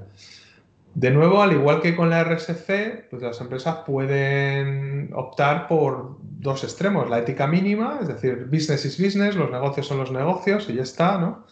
De 0.95 1.11
nuevo, 1.11 1.41
al 1.41 1.51
igual 1.51 1.81
que 1.81 1.93
con 1.93 2.09
la 2.09 2.23
RSC, 2.23 3.09
pues 3.09 3.21
las 3.21 3.41
empresas 3.41 3.79
pueden 3.85 5.09
optar 5.13 5.67
por 5.67 6.19
dos 6.43 6.63
extremos. 6.63 7.09
La 7.09 7.19
ética 7.19 7.47
mínima, 7.47 7.99
es 8.01 8.07
decir, 8.07 8.45
business 8.45 8.85
is 8.85 9.01
business, 9.01 9.35
los 9.35 9.49
negocios 9.49 9.87
son 9.87 9.97
los 9.97 10.11
negocios 10.11 10.69
y 10.69 10.75
ya 10.75 10.83
está, 10.83 11.17
¿no? 11.17 11.45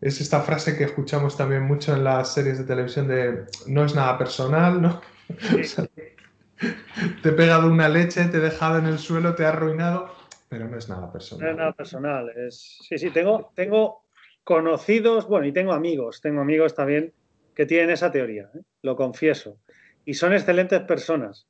Es 0.00 0.20
esta 0.20 0.40
frase 0.40 0.78
que 0.78 0.84
escuchamos 0.84 1.36
también 1.36 1.62
mucho 1.62 1.94
en 1.94 2.04
las 2.04 2.32
series 2.32 2.56
de 2.56 2.64
televisión 2.64 3.08
de 3.08 3.46
no 3.66 3.84
es 3.84 3.94
nada 3.94 4.16
personal, 4.16 4.80
¿no? 4.80 5.00
te 7.22 7.28
he 7.28 7.32
pegado 7.32 7.68
una 7.68 7.88
leche, 7.88 8.24
te 8.26 8.36
he 8.36 8.40
dejado 8.40 8.78
en 8.78 8.86
el 8.86 8.98
suelo, 8.98 9.34
te 9.34 9.42
he 9.42 9.46
arruinado, 9.46 10.14
pero 10.48 10.68
no 10.68 10.78
es 10.78 10.88
nada 10.88 11.12
personal. 11.12 11.44
No 11.44 11.50
es 11.50 11.56
nada 11.58 11.72
personal. 11.72 12.30
Es... 12.36 12.78
Sí, 12.88 12.96
sí, 12.96 13.10
tengo, 13.10 13.52
tengo 13.56 14.04
conocidos, 14.44 15.26
bueno, 15.26 15.46
y 15.46 15.52
tengo 15.52 15.72
amigos, 15.72 16.20
tengo 16.20 16.40
amigos 16.40 16.74
también 16.76 17.12
que 17.54 17.66
tienen 17.66 17.90
esa 17.90 18.12
teoría, 18.12 18.50
¿eh? 18.54 18.60
lo 18.82 18.94
confieso. 18.94 19.58
Y 20.04 20.14
son 20.14 20.32
excelentes 20.32 20.80
personas. 20.82 21.47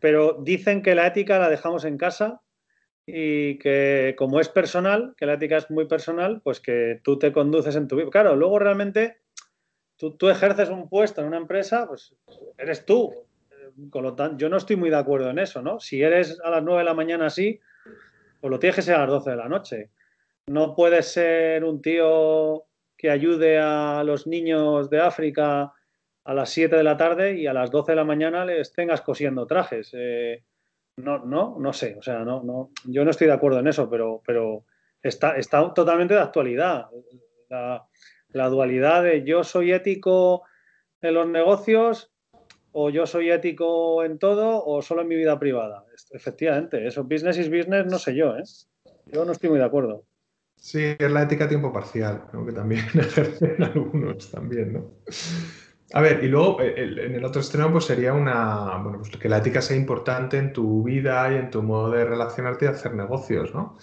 Pero 0.00 0.38
dicen 0.40 0.82
que 0.82 0.94
la 0.94 1.06
ética 1.06 1.38
la 1.38 1.48
dejamos 1.48 1.84
en 1.84 1.98
casa 1.98 2.40
y 3.06 3.58
que 3.58 4.14
como 4.18 4.38
es 4.38 4.48
personal, 4.48 5.14
que 5.16 5.26
la 5.26 5.34
ética 5.34 5.56
es 5.56 5.70
muy 5.70 5.86
personal, 5.86 6.40
pues 6.42 6.60
que 6.60 7.00
tú 7.02 7.18
te 7.18 7.32
conduces 7.32 7.74
en 7.74 7.88
tu 7.88 7.96
vida. 7.96 8.10
Claro, 8.10 8.36
luego 8.36 8.58
realmente 8.58 9.18
tú, 9.96 10.16
tú, 10.16 10.28
ejerces 10.28 10.68
un 10.68 10.88
puesto 10.88 11.20
en 11.20 11.28
una 11.28 11.38
empresa, 11.38 11.86
pues 11.86 12.14
eres 12.58 12.84
tú. 12.84 13.14
Con 13.90 14.02
lo 14.02 14.14
tanto, 14.14 14.38
yo 14.38 14.48
no 14.48 14.56
estoy 14.56 14.76
muy 14.76 14.90
de 14.90 14.96
acuerdo 14.96 15.30
en 15.30 15.38
eso, 15.38 15.62
¿no? 15.62 15.80
Si 15.80 16.02
eres 16.02 16.38
a 16.42 16.50
las 16.50 16.62
9 16.62 16.80
de 16.80 16.84
la 16.84 16.94
mañana 16.94 17.26
así, 17.26 17.60
pues 18.40 18.50
lo 18.50 18.58
tienes 18.58 18.76
que 18.76 18.82
ser 18.82 18.96
a 18.96 19.00
las 19.00 19.08
12 19.08 19.30
de 19.30 19.36
la 19.36 19.48
noche. 19.48 19.90
No 20.48 20.74
puedes 20.74 21.06
ser 21.06 21.64
un 21.64 21.80
tío 21.80 22.64
que 22.96 23.10
ayude 23.10 23.58
a 23.58 24.02
los 24.04 24.26
niños 24.26 24.90
de 24.90 25.00
África 25.00 25.72
a 26.28 26.34
las 26.34 26.50
7 26.50 26.76
de 26.76 26.84
la 26.84 26.98
tarde 26.98 27.38
y 27.38 27.46
a 27.46 27.54
las 27.54 27.70
12 27.70 27.92
de 27.92 27.96
la 27.96 28.04
mañana 28.04 28.44
les 28.44 28.74
tengas 28.74 29.00
cosiendo 29.00 29.46
trajes. 29.46 29.92
Eh, 29.94 30.44
no, 30.98 31.24
no, 31.24 31.56
no 31.58 31.72
sé, 31.72 31.96
o 31.98 32.02
sea, 32.02 32.18
no, 32.18 32.42
no, 32.42 32.70
yo 32.84 33.02
no 33.02 33.10
estoy 33.10 33.28
de 33.28 33.32
acuerdo 33.32 33.60
en 33.60 33.68
eso, 33.68 33.88
pero, 33.88 34.22
pero 34.26 34.66
está, 35.02 35.38
está 35.38 35.72
totalmente 35.72 36.12
de 36.12 36.20
actualidad. 36.20 36.88
La, 37.48 37.82
la 38.28 38.48
dualidad 38.50 39.04
de 39.04 39.24
yo 39.24 39.42
soy 39.42 39.72
ético 39.72 40.42
en 41.00 41.14
los 41.14 41.26
negocios 41.26 42.12
o 42.72 42.90
yo 42.90 43.06
soy 43.06 43.30
ético 43.30 44.04
en 44.04 44.18
todo 44.18 44.62
o 44.66 44.82
solo 44.82 45.00
en 45.00 45.08
mi 45.08 45.16
vida 45.16 45.38
privada. 45.38 45.86
Efectivamente, 46.10 46.86
eso 46.86 47.04
business 47.04 47.38
is 47.38 47.48
business, 47.48 47.86
no 47.86 47.98
sé 47.98 48.14
yo, 48.14 48.36
¿eh? 48.36 48.42
Yo 49.06 49.24
no 49.24 49.32
estoy 49.32 49.48
muy 49.48 49.60
de 49.60 49.64
acuerdo. 49.64 50.04
Sí, 50.56 50.94
es 50.98 51.10
la 51.10 51.22
ética 51.22 51.44
a 51.44 51.48
tiempo 51.48 51.72
parcial, 51.72 52.24
¿no? 52.34 52.44
que 52.44 52.52
también 52.52 52.84
ejercen 52.94 53.62
algunos 53.62 54.30
también, 54.30 54.74
¿no? 54.74 54.90
A 55.94 56.00
ver, 56.02 56.22
y 56.22 56.28
luego 56.28 56.60
el, 56.60 56.98
en 56.98 57.14
el 57.14 57.24
otro 57.24 57.40
extremo 57.40 57.72
pues 57.72 57.86
sería 57.86 58.12
una, 58.12 58.76
bueno, 58.76 58.98
pues 58.98 59.16
que 59.16 59.28
la 59.28 59.38
ética 59.38 59.62
sea 59.62 59.76
importante 59.76 60.36
en 60.36 60.52
tu 60.52 60.82
vida 60.82 61.32
y 61.32 61.36
en 61.36 61.50
tu 61.50 61.62
modo 61.62 61.90
de 61.90 62.04
relacionarte 62.04 62.66
y 62.66 62.68
hacer 62.68 62.94
negocios, 62.94 63.54
¿no? 63.54 63.76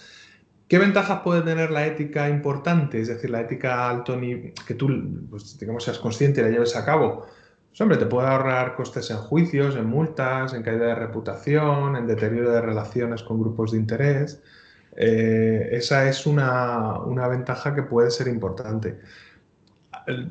¿Qué 0.67 0.79
ventajas 0.79 1.21
puede 1.23 1.41
tener 1.43 1.69
la 1.69 1.85
ética 1.85 2.27
importante? 2.27 2.99
Es 2.99 3.07
decir, 3.07 3.29
la 3.29 3.41
ética 3.41 3.87
alto 3.89 4.15
nivel, 4.15 4.53
que 4.65 4.73
tú, 4.73 4.89
pues, 5.29 5.59
digamos, 5.59 5.83
seas 5.83 5.99
consciente 5.99 6.41
y 6.41 6.43
la 6.43 6.49
lleves 6.49 6.75
a 6.75 6.83
cabo. 6.83 7.27
Pues 7.69 7.81
hombre, 7.81 7.97
te 7.97 8.05
puede 8.07 8.27
ahorrar 8.27 8.75
costes 8.75 9.11
en 9.11 9.17
juicios, 9.17 9.75
en 9.75 9.85
multas, 9.85 10.53
en 10.53 10.63
caída 10.63 10.87
de 10.87 10.95
reputación, 10.95 11.95
en 11.95 12.07
deterioro 12.07 12.51
de 12.51 12.61
relaciones 12.61 13.21
con 13.21 13.39
grupos 13.39 13.73
de 13.73 13.77
interés. 13.77 14.41
Eh, 14.95 15.69
esa 15.73 16.07
es 16.09 16.25
una, 16.25 16.99
una, 16.99 17.27
ventaja 17.27 17.75
que 17.75 17.83
puede 17.83 18.11
ser 18.11 18.27
importante. 18.27 18.99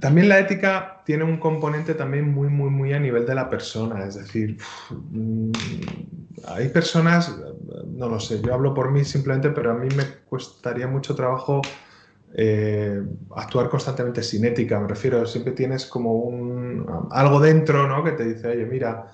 También 0.01 0.29
la 0.29 0.39
ética 0.39 1.03
tiene 1.05 1.25
un 1.25 1.39
componente 1.39 1.95
también 1.95 2.33
muy, 2.33 2.49
muy, 2.49 2.71
muy 2.71 2.93
a 2.93 3.01
nivel 3.01 3.27
de 3.27 3.35
la 3.35 3.49
persona. 3.49 4.05
Es 4.05 4.15
decir, 4.15 4.57
mm, 4.91 5.51
hay 6.49 6.69
personas, 6.69 7.37
no 7.87 8.09
lo 8.09 8.21
sé, 8.21 8.41
yo 8.41 8.55
hablo 8.55 8.73
por 8.75 8.91
mí 8.91 9.05
simplemente, 9.05 9.51
pero 9.51 9.73
a 9.73 9.75
mí 9.75 9.89
me 9.97 10.05
costaría 10.29 10.87
mucho 10.87 11.15
trabajo 11.15 11.61
eh, 12.37 13.03
actuar 13.37 13.69
constantemente 13.69 14.23
sin 14.23 14.45
ética. 14.45 14.79
Me 14.81 14.89
refiero, 14.89 15.25
siempre 15.27 15.53
tienes 15.53 15.87
como 15.87 16.15
un, 16.15 16.87
algo 17.11 17.41
dentro 17.41 17.89
¿no? 17.89 18.03
que 18.05 18.13
te 18.13 18.25
dice, 18.25 18.49
oye, 18.49 18.67
mira, 18.67 19.13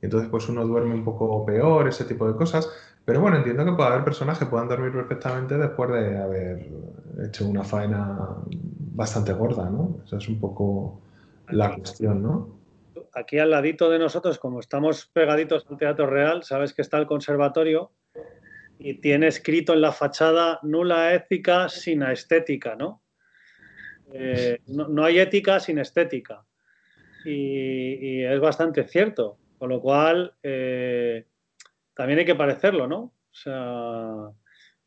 y 0.00 0.06
entonces 0.06 0.28
pues 0.30 0.48
uno 0.48 0.66
duerme 0.66 0.94
un 0.94 1.04
poco 1.04 1.44
peor, 1.44 1.88
ese 1.88 2.04
tipo 2.04 2.26
de 2.26 2.36
cosas. 2.36 2.68
Pero 3.04 3.20
bueno, 3.20 3.36
entiendo 3.36 3.64
que 3.64 3.72
puede 3.72 3.88
haber 3.88 4.04
personas 4.04 4.38
que 4.38 4.46
puedan 4.46 4.68
dormir 4.68 4.92
perfectamente 4.92 5.58
después 5.58 5.90
de 5.90 6.18
haber 6.18 6.70
hecho 7.26 7.48
una 7.48 7.64
faena 7.64 8.36
bastante 8.94 9.32
gorda, 9.32 9.68
¿no? 9.68 10.00
Esa 10.04 10.18
es 10.18 10.28
un 10.28 10.38
poco 10.38 11.00
la 11.48 11.74
cuestión, 11.74 12.22
¿no? 12.22 12.60
Aquí 13.14 13.38
al 13.38 13.50
ladito 13.50 13.90
de 13.90 13.98
nosotros, 13.98 14.38
como 14.38 14.60
estamos 14.60 15.06
pegaditos 15.06 15.66
al 15.68 15.76
Teatro 15.76 16.06
Real, 16.06 16.42
sabes 16.44 16.72
que 16.72 16.82
está 16.82 16.98
el 16.98 17.06
conservatorio 17.06 17.92
y 18.78 18.94
tiene 18.94 19.28
escrito 19.28 19.74
en 19.74 19.80
la 19.80 19.92
fachada 19.92 20.58
nula 20.62 21.14
ética 21.14 21.68
sin 21.68 22.02
estética, 22.02 22.74
¿no? 22.74 23.02
Eh, 24.12 24.60
no, 24.66 24.88
no, 24.88 25.04
hay 25.04 25.18
ética 25.18 25.60
sin 25.60 25.78
estética. 25.78 26.44
Y, 27.24 28.20
y, 28.20 28.24
es 28.24 28.40
bastante 28.40 28.84
cierto. 28.84 29.38
Con 29.58 29.70
lo 29.70 29.80
cual, 29.80 30.34
eh, 30.42 31.26
también 31.94 32.18
hay 32.18 32.24
que 32.24 32.34
parecerlo, 32.34 32.86
¿no? 32.86 32.98
O 32.98 33.34
sea, 33.34 34.32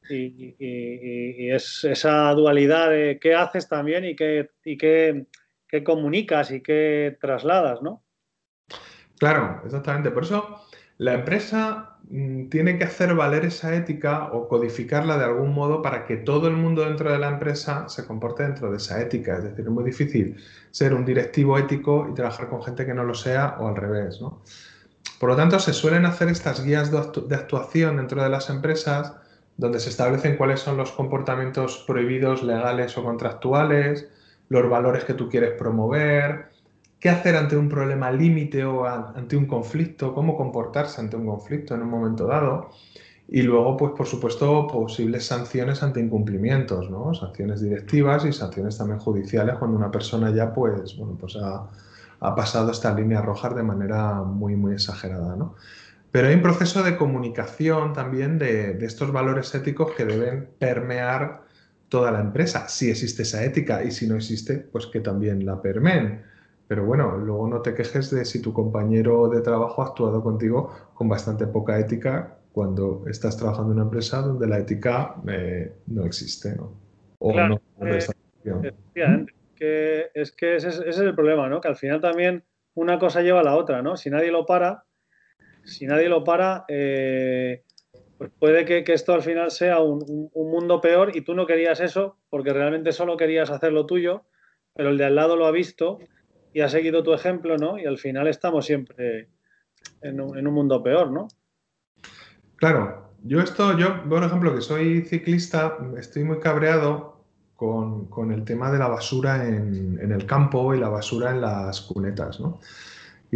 y, 0.10 1.50
es 1.50 1.84
esa 1.84 2.32
dualidad 2.32 2.90
de 2.90 3.20
qué 3.22 3.36
haces 3.36 3.68
también 3.68 4.06
y 4.06 4.16
qué, 4.16 4.52
y 4.64 4.78
qué, 4.78 5.28
comunicas 5.84 6.52
y 6.52 6.62
qué 6.62 7.18
trasladas, 7.20 7.82
¿no? 7.82 8.04
Claro, 9.20 9.62
exactamente. 9.66 10.12
Por 10.12 10.24
eso 10.24 10.62
La 10.98 11.14
empresa 11.14 11.98
mm, 12.10 12.48
tiene 12.48 12.78
que 12.78 12.86
hacer 12.86 13.14
valer 13.14 13.44
esa 13.44 13.76
ética 13.76 14.30
o 14.32 14.48
codificarla 14.48 15.18
de 15.18 15.26
algún 15.26 15.54
modo 15.54 15.82
para 15.82 16.06
que 16.06 16.16
todo 16.16 16.48
el 16.48 16.54
mundo 16.54 16.86
dentro 16.86 17.12
de 17.12 17.20
la 17.20 17.28
empresa 17.28 17.90
se 17.90 18.06
comporte 18.06 18.44
dentro 18.44 18.72
de 18.72 18.78
esa 18.78 19.02
ética. 19.02 19.38
Es 19.38 19.44
decir, 19.44 19.66
es 19.66 19.72
muy 19.72 19.84
difícil 19.84 20.38
ser 20.72 20.94
un 20.94 21.04
directivo 21.04 21.58
ético 21.58 22.08
y 22.10 22.14
trabajar 22.14 22.48
con 22.48 22.64
gente 22.64 22.86
que 22.86 22.94
no 22.94 23.04
lo 23.04 23.14
sea 23.14 23.58
o 23.60 23.68
al 23.68 23.76
revés. 23.76 24.22
Por 25.20 25.30
lo 25.30 25.36
tanto, 25.36 25.60
se 25.60 25.74
suelen 25.74 26.06
hacer 26.06 26.30
estas 26.30 26.64
guías 26.64 26.92
de 26.92 27.36
actuación 27.36 27.98
dentro 27.98 28.24
de 28.24 28.30
las 28.30 28.50
empresas 28.50 29.16
donde 29.58 29.80
se 29.80 29.90
establecen 29.90 30.38
cuáles 30.38 30.60
son 30.60 30.78
los 30.78 30.92
comportamientos 30.92 31.84
prohibidos 31.88 32.44
legales 32.44 32.98
o 32.98 33.04
contractuales, 33.04 34.08
los 34.50 34.70
valores 34.70 35.06
que 35.06 35.14
tú 35.14 35.30
quieres 35.30 35.52
promover, 35.58 36.50
qué 37.00 37.10
hacer 37.10 37.36
ante 37.36 37.56
un 37.56 37.70
problema 37.70 38.12
límite 38.12 38.66
o 38.66 38.86
ante 38.86 39.38
un 39.38 39.46
conflicto, 39.46 40.14
cómo 40.14 40.36
comportarse 40.36 41.02
ante 41.02 41.16
un 41.16 41.26
conflicto 41.26 41.76
en 41.76 41.82
un 41.84 41.90
momento 41.90 42.28
dado. 42.28 42.70
Y 43.28 43.42
luego, 43.42 43.76
pues 43.76 43.94
por 43.94 44.06
supuesto, 44.06 44.68
posibles 44.68 45.26
sanciones 45.26 45.82
ante 45.82 46.00
incumplimientos, 46.00 46.90
¿no? 46.92 47.14
Sanciones 47.14 47.62
directivas 47.62 48.24
y 48.26 48.32
sanciones 48.32 48.78
también 48.78 49.00
judiciales 49.00 49.56
cuando 49.58 49.78
una 49.78 49.90
persona 49.90 50.32
ya, 50.32 50.54
pues, 50.54 50.96
bueno, 50.98 51.18
pues 51.20 51.36
ha, 51.38 51.68
pasado 52.36 52.72
estas 52.72 52.96
líneas 52.96 53.24
rojas 53.24 53.56
de 53.56 53.62
manera 53.64 54.24
muy, 54.24 54.56
muy 54.56 54.74
exagerada, 54.74 55.36
¿no? 55.36 55.56
Pero 56.16 56.30
hay 56.30 56.36
un 56.36 56.42
proceso 56.42 56.82
de 56.82 56.96
comunicación 56.96 57.92
también 57.92 58.40
de, 58.40 58.76
de 58.76 58.86
estos 58.86 59.12
valores 59.12 59.54
éticos 59.54 59.92
que 59.98 60.06
deben 60.06 60.48
permear 60.58 61.42
toda 61.90 62.10
la 62.10 62.22
empresa, 62.22 62.70
si 62.70 62.90
existe 62.90 63.24
esa 63.24 63.44
ética 63.44 63.84
y 63.84 63.92
si 63.92 64.08
no 64.08 64.16
existe, 64.16 64.60
pues 64.60 64.88
que 64.88 65.02
también 65.02 65.46
la 65.46 65.62
permeen. 65.62 66.24
Pero 66.70 66.86
bueno, 66.86 67.18
luego 67.18 67.50
no 67.50 67.62
te 67.62 67.74
quejes 67.74 68.12
de 68.12 68.24
si 68.24 68.42
tu 68.42 68.54
compañero 68.54 69.28
de 69.28 69.42
trabajo 69.42 69.82
ha 69.82 69.88
actuado 69.88 70.24
contigo 70.24 70.74
con 70.94 71.10
bastante 71.10 71.48
poca 71.48 71.78
ética 71.78 72.38
cuando 72.54 73.04
estás 73.10 73.36
trabajando 73.36 73.74
en 73.74 73.80
una 73.80 73.84
empresa 73.84 74.22
donde 74.22 74.48
la 74.48 74.60
ética 74.60 75.16
eh, 75.28 75.74
no 75.88 76.06
existe, 76.06 76.56
¿no? 76.56 76.72
O 77.20 77.34
no 77.34 77.60
eh, 77.82 78.00
que 79.54 80.12
es 80.14 80.32
que 80.32 80.56
ese 80.56 80.70
es, 80.70 80.98
el 80.98 81.14
problema, 81.14 81.50
¿no? 81.50 81.60
Que 81.60 81.68
al 81.68 81.76
final 81.76 82.00
también 82.00 82.46
una 82.74 83.00
cosa 83.00 83.22
lleva 83.22 83.42
a 83.42 83.44
la 83.44 83.58
otra, 83.58 83.82
¿no? 83.82 83.98
Si 83.98 84.10
nadie 84.10 84.32
lo 84.32 84.46
para, 84.46 84.86
si 85.66 85.86
nadie 85.86 86.10
lo 86.10 86.24
para, 86.24 86.66
eh, 86.68 87.64
pues 88.18 88.32
puede 88.40 88.66
que, 88.66 88.84
esto 88.94 89.14
al 89.14 89.22
final 89.22 89.52
sea 89.52 89.80
un, 89.80 90.30
un, 90.34 90.52
mundo 90.52 90.80
peor 90.80 91.16
y 91.16 91.22
tú 91.22 91.34
no 91.34 91.46
querías 91.46 91.82
eso 91.82 92.18
porque 92.30 92.54
realmente 92.54 92.92
solo 92.92 93.18
querías 93.18 93.50
hacer 93.50 93.74
lo 93.74 93.86
tuyo, 93.86 94.24
pero 94.74 94.90
el 94.90 94.98
de 94.98 95.06
al 95.06 95.16
lado 95.16 95.36
lo 95.36 95.46
ha 95.46 95.52
visto 95.52 96.00
y 96.54 96.62
ha 96.62 96.70
seguido 96.70 97.04
tu 97.04 97.14
ejemplo, 97.14 97.58
¿no? 97.58 97.78
Y 97.78 97.86
al 97.86 97.98
final 97.98 98.28
estamos 98.28 98.66
siempre 98.66 99.28
en 100.02 100.22
un, 100.22 100.54
mundo 100.54 100.82
peor, 100.82 101.12
¿no? 101.12 101.28
Claro, 102.56 103.10
yo 103.24 103.42
esto, 103.42 103.78
yo, 103.78 104.08
por 104.08 104.24
ejemplo, 104.24 104.56
que 104.56 104.62
soy 104.62 105.02
ciclista, 105.02 105.78
estoy 105.98 106.24
muy 106.24 106.40
cabreado 106.40 107.20
con, 107.56 108.32
el 108.32 108.46
tema 108.46 108.72
de 108.72 108.80
la 108.80 108.88
basura 108.88 109.48
en, 109.48 110.00
el 110.00 110.26
campo 110.26 110.74
y 110.74 110.80
la 110.80 110.90
basura 110.90 111.32
en 111.32 111.42
las 111.42 111.82
cunetas, 111.82 112.40
¿no? 112.40 112.60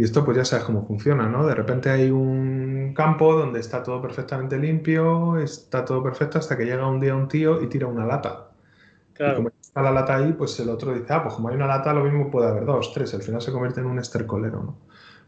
Y 0.00 0.04
esto 0.04 0.24
pues 0.24 0.34
ya 0.38 0.46
sabes 0.46 0.64
cómo 0.64 0.86
funciona, 0.86 1.28
¿no? 1.28 1.46
De 1.46 1.54
repente 1.54 1.90
hay 1.90 2.10
un 2.10 2.94
campo 2.94 3.34
donde 3.34 3.60
está 3.60 3.82
todo 3.82 4.00
perfectamente 4.00 4.56
limpio, 4.56 5.36
está 5.36 5.84
todo 5.84 6.02
perfecto 6.02 6.38
hasta 6.38 6.56
que 6.56 6.64
llega 6.64 6.86
un 6.86 6.98
día 6.98 7.14
un 7.14 7.28
tío 7.28 7.60
y 7.60 7.66
tira 7.66 7.86
una 7.86 8.06
lata. 8.06 8.48
Claro 9.12 9.52
está 9.60 9.82
la 9.82 9.90
lata 9.90 10.16
ahí, 10.16 10.32
pues 10.32 10.58
el 10.58 10.70
otro 10.70 10.94
dice, 10.94 11.12
ah, 11.12 11.22
pues 11.22 11.34
como 11.34 11.50
hay 11.50 11.56
una 11.56 11.66
lata, 11.66 11.92
lo 11.92 12.02
mismo 12.02 12.30
puede 12.30 12.48
haber 12.48 12.64
dos, 12.64 12.94
tres. 12.94 13.12
Al 13.12 13.22
final 13.22 13.42
se 13.42 13.52
convierte 13.52 13.80
en 13.80 13.86
un 13.88 13.98
estercolero, 13.98 14.62
¿no? 14.62 14.78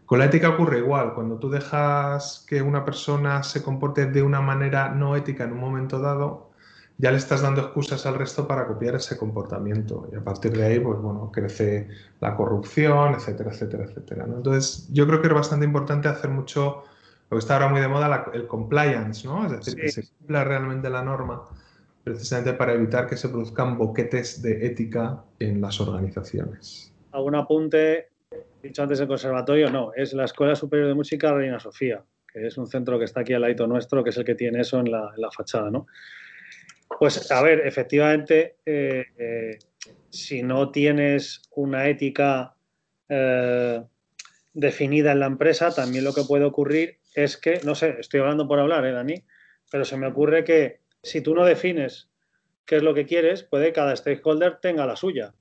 Con 0.06 0.18
la 0.18 0.24
ética 0.24 0.48
ocurre 0.48 0.78
igual. 0.78 1.12
Cuando 1.12 1.36
tú 1.36 1.50
dejas 1.50 2.46
que 2.48 2.62
una 2.62 2.82
persona 2.82 3.42
se 3.42 3.62
comporte 3.62 4.06
de 4.06 4.22
una 4.22 4.40
manera 4.40 4.88
no 4.88 5.16
ética 5.16 5.44
en 5.44 5.52
un 5.52 5.60
momento 5.60 6.00
dado, 6.00 6.51
ya 7.03 7.11
le 7.11 7.16
estás 7.16 7.42
dando 7.42 7.61
excusas 7.61 8.07
al 8.07 8.14
resto 8.14 8.46
para 8.46 8.66
copiar 8.66 8.94
ese 8.94 9.18
comportamiento. 9.18 10.09
Y 10.12 10.16
a 10.16 10.22
partir 10.22 10.53
de 10.53 10.64
ahí, 10.64 10.78
pues 10.78 11.00
bueno, 11.00 11.30
crece 11.32 11.88
la 12.20 12.36
corrupción, 12.36 13.14
etcétera, 13.14 13.50
etcétera, 13.50 13.84
etcétera. 13.84 14.24
Entonces, 14.24 14.88
yo 14.92 15.05
creo 15.07 15.20
que 15.20 15.26
es 15.26 15.34
bastante 15.34 15.66
importante 15.66 16.07
hacer 16.07 16.30
mucho, 16.30 16.84
lo 17.28 17.36
que 17.36 17.38
está 17.38 17.55
ahora 17.55 17.68
muy 17.68 17.80
de 17.80 17.88
moda, 17.88 18.30
el 18.32 18.46
compliance, 18.46 19.26
¿no? 19.26 19.44
Es 19.44 19.53
decir, 19.53 19.74
que 19.74 19.88
se 19.90 20.07
cumpla 20.07 20.44
realmente 20.44 20.88
la 20.88 21.03
norma 21.03 21.48
precisamente 22.05 22.53
para 22.55 22.72
evitar 22.72 23.09
que 23.09 23.16
se 23.16 23.28
produzcan 23.28 23.78
boquetes 23.78 24.40
de 24.40 24.64
ética 24.64 25.24
en 25.38 25.61
las 25.61 25.80
organizaciones. 25.80 26.92
Algún 27.11 27.34
apunte, 27.34 28.11
dicho 28.62 28.82
antes 28.82 29.00
el 29.00 29.09
conservatorio, 29.09 29.70
no, 29.70 29.92
es 29.94 30.12
la 30.12 30.24
Escuela 30.24 30.55
Superior 30.55 30.88
de 30.88 30.94
Música 30.94 31.32
Reina 31.32 31.61
Sofía, 31.61 32.03
que 32.32 32.46
es 32.46 32.57
un 32.59 32.66
centro 32.66 32.98
que 32.98 33.05
está 33.05 33.20
aquí 33.20 33.32
al 33.34 33.42
lado 33.42 33.66
nuestro, 33.66 34.03
que 34.03 34.11
es 34.11 34.16
el 34.16 34.24
que 34.24 34.34
tiene 34.34 34.61
eso 34.61 34.80
en 34.80 34.90
la, 34.90 35.12
fachada, 35.36 35.70
¿no? 35.70 35.86
Pues 36.99 37.30
a 37.30 37.43
ver, 37.43 37.66
efectivamente, 37.66 38.59
eh, 38.64 39.05
eh, 39.18 39.59
si 40.11 40.43
no 40.43 40.70
tienes 40.70 41.43
una 41.51 41.88
ética 41.88 42.55
eh, 43.09 43.82
definida 44.53 45.12
en 45.12 45.20
la 45.20 45.26
empresa, 45.26 45.74
también 45.74 46.05
lo 46.05 46.12
que 46.12 46.24
puede 46.24 46.45
ocurrir 46.45 46.99
es 47.14 47.36
que, 47.36 47.61
no 47.64 47.74
sé, 47.74 47.97
estoy 47.99 48.20
hablando 48.20 48.47
por 48.47 48.59
hablar, 48.59 48.84
¿eh, 48.86 48.93
Dani? 48.93 49.24
Pero 49.70 49.84
se 49.84 49.97
me 49.97 50.07
ocurre 50.07 50.45
que 50.45 50.80
si 51.03 51.20
tú 51.20 51.34
no 51.34 51.45
defines 51.45 52.11
qué 52.66 52.76
es 52.76 52.82
lo 52.82 52.95
que 52.95 53.07
quieres, 53.07 53.43
puede 53.43 53.66
que 53.66 53.72
cada 53.72 53.97
stakeholder 53.97 54.59
tenga 54.61 54.86
la 54.86 54.97
suya 54.97 55.34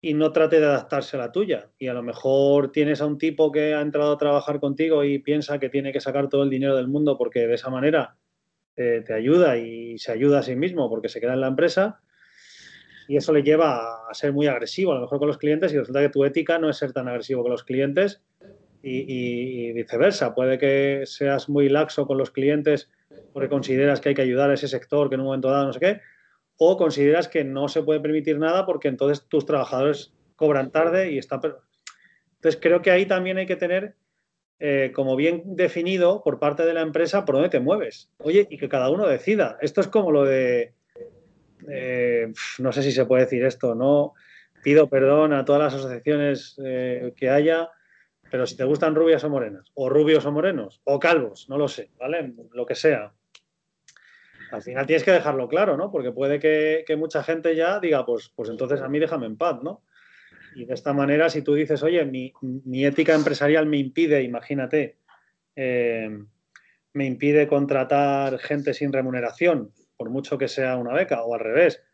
y 0.00 0.14
no 0.14 0.32
trate 0.32 0.60
de 0.60 0.66
adaptarse 0.66 1.16
a 1.16 1.20
la 1.20 1.32
tuya. 1.32 1.70
Y 1.78 1.88
a 1.88 1.94
lo 1.94 2.02
mejor 2.02 2.70
tienes 2.70 3.00
a 3.00 3.06
un 3.06 3.18
tipo 3.18 3.50
que 3.50 3.74
ha 3.74 3.80
entrado 3.80 4.12
a 4.12 4.18
trabajar 4.18 4.60
contigo 4.60 5.04
y 5.04 5.18
piensa 5.18 5.58
que 5.58 5.68
tiene 5.68 5.92
que 5.92 6.00
sacar 6.00 6.28
todo 6.28 6.44
el 6.44 6.50
dinero 6.50 6.76
del 6.76 6.88
mundo 6.88 7.16
porque 7.16 7.46
de 7.46 7.54
esa 7.54 7.70
manera 7.70 8.16
eh, 8.76 9.02
te 9.06 9.14
ayuda 9.14 9.56
y 9.58 9.98
se 9.98 10.12
ayuda 10.12 10.40
a 10.40 10.42
sí 10.42 10.56
mismo 10.56 10.88
porque 10.88 11.08
se 11.08 11.20
queda 11.20 11.34
en 11.34 11.40
la 11.40 11.48
empresa. 11.48 12.00
Y 13.08 13.16
eso 13.16 13.32
le 13.32 13.42
lleva 13.42 14.08
a 14.08 14.14
ser 14.14 14.32
muy 14.32 14.48
agresivo, 14.48 14.92
a 14.92 14.96
lo 14.96 15.02
mejor 15.02 15.18
con 15.18 15.28
los 15.28 15.38
clientes, 15.38 15.72
y 15.72 15.78
resulta 15.78 16.00
que 16.00 16.08
tu 16.08 16.24
ética 16.24 16.58
no 16.58 16.68
es 16.68 16.76
ser 16.76 16.92
tan 16.92 17.08
agresivo 17.08 17.42
con 17.42 17.52
los 17.52 17.62
clientes 17.62 18.22
y 18.82 19.72
viceversa. 19.72 20.34
Puede 20.34 20.58
que 20.58 21.02
seas 21.06 21.48
muy 21.48 21.68
laxo 21.68 22.06
con 22.06 22.18
los 22.18 22.30
clientes 22.30 22.88
porque 23.32 23.48
consideras 23.48 24.00
que 24.00 24.10
hay 24.10 24.14
que 24.14 24.22
ayudar 24.22 24.50
a 24.50 24.54
ese 24.54 24.68
sector 24.68 25.08
que 25.08 25.14
en 25.14 25.20
un 25.20 25.26
momento 25.26 25.50
dado 25.50 25.66
no 25.66 25.72
sé 25.72 25.80
qué, 25.80 26.00
o 26.56 26.76
consideras 26.76 27.28
que 27.28 27.44
no 27.44 27.68
se 27.68 27.82
puede 27.82 28.00
permitir 28.00 28.38
nada 28.38 28.64
porque 28.64 28.88
entonces 28.88 29.26
tus 29.28 29.44
trabajadores 29.44 30.14
cobran 30.36 30.70
tarde 30.70 31.12
y 31.12 31.18
está... 31.18 31.36
Entonces 31.36 32.58
creo 32.60 32.82
que 32.82 32.90
ahí 32.90 33.06
también 33.06 33.38
hay 33.38 33.46
que 33.46 33.56
tener 33.56 33.94
eh, 34.58 34.92
como 34.94 35.16
bien 35.16 35.42
definido 35.56 36.22
por 36.22 36.38
parte 36.38 36.64
de 36.64 36.74
la 36.74 36.80
empresa 36.80 37.24
por 37.24 37.34
dónde 37.34 37.50
te 37.50 37.60
mueves. 37.60 38.10
Oye, 38.18 38.46
y 38.50 38.58
que 38.58 38.68
cada 38.68 38.90
uno 38.90 39.06
decida. 39.06 39.58
Esto 39.60 39.80
es 39.80 39.88
como 39.88 40.12
lo 40.12 40.24
de... 40.24 40.72
Eh, 41.68 42.32
no 42.58 42.72
sé 42.72 42.82
si 42.82 42.92
se 42.92 43.06
puede 43.06 43.24
decir 43.24 43.44
esto, 43.44 43.74
¿no? 43.74 44.14
Pido 44.62 44.88
perdón 44.88 45.32
a 45.32 45.44
todas 45.44 45.62
las 45.62 45.74
asociaciones 45.74 46.56
eh, 46.64 47.12
que 47.16 47.30
haya, 47.30 47.70
pero 48.30 48.46
si 48.46 48.56
te 48.56 48.64
gustan 48.64 48.94
rubias 48.94 49.24
o 49.24 49.30
morenas, 49.30 49.70
o 49.74 49.88
rubios 49.88 50.26
o 50.26 50.32
morenos, 50.32 50.80
o 50.84 50.98
calvos, 50.98 51.48
no 51.48 51.56
lo 51.56 51.68
sé, 51.68 51.90
¿vale? 51.98 52.34
Lo 52.52 52.66
que 52.66 52.74
sea 52.74 53.12
al 54.50 54.62
final 54.62 54.86
tienes 54.86 55.04
que 55.04 55.12
dejarlo 55.12 55.48
claro, 55.48 55.76
¿no? 55.76 55.90
Porque 55.90 56.12
puede 56.12 56.38
que, 56.38 56.96
mucha 56.96 57.22
gente 57.22 57.54
ya 57.56 57.80
diga, 57.80 58.04
pues, 58.04 58.32
pues 58.34 58.48
entonces 58.48 58.80
a 58.80 58.88
mí 58.88 58.98
déjame 58.98 59.26
en 59.26 59.36
paz, 59.36 59.62
¿no? 59.62 59.82
Y 60.56 60.64
de 60.64 60.72
esta 60.72 60.94
manera, 60.94 61.28
si 61.28 61.42
tú 61.42 61.52
dices, 61.52 61.82
oye, 61.82 62.04
mi, 62.06 62.32
ética 62.86 63.14
empresarial 63.14 63.66
me 63.66 63.76
impide, 63.76 64.22
imagínate, 64.22 64.96
eh, 65.54 66.08
me 66.94 67.04
impide 67.04 67.46
contratar 67.46 68.38
gente 68.38 68.72
sin 68.72 68.90
remuneración, 68.90 69.72
por 69.98 70.08
mucho 70.08 70.38
que 70.38 70.48
sea 70.48 70.78
una 70.78 70.94
beca, 70.94 71.22
o 71.22 71.34
al 71.34 71.40
revés, 71.40 71.84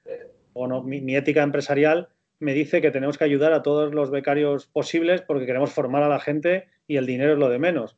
o 0.52 0.68
no, 0.68 0.84
mi, 0.84 1.16
ética 1.16 1.42
empresarial 1.42 2.08
me 2.38 2.54
dice 2.54 2.80
que 2.80 2.92
tenemos 2.92 3.18
que 3.18 3.24
ayudar 3.24 3.52
a 3.52 3.62
todos 3.62 3.92
los 3.92 4.12
becarios 4.12 4.66
posibles 4.66 5.22
porque 5.22 5.46
queremos 5.46 5.72
formar 5.72 6.04
a 6.04 6.08
la 6.08 6.20
gente 6.20 6.68
y 6.86 6.98
el 6.98 7.06
dinero 7.06 7.32
es 7.32 7.38
lo 7.38 7.48
de 7.48 7.58
menos. 7.58 7.96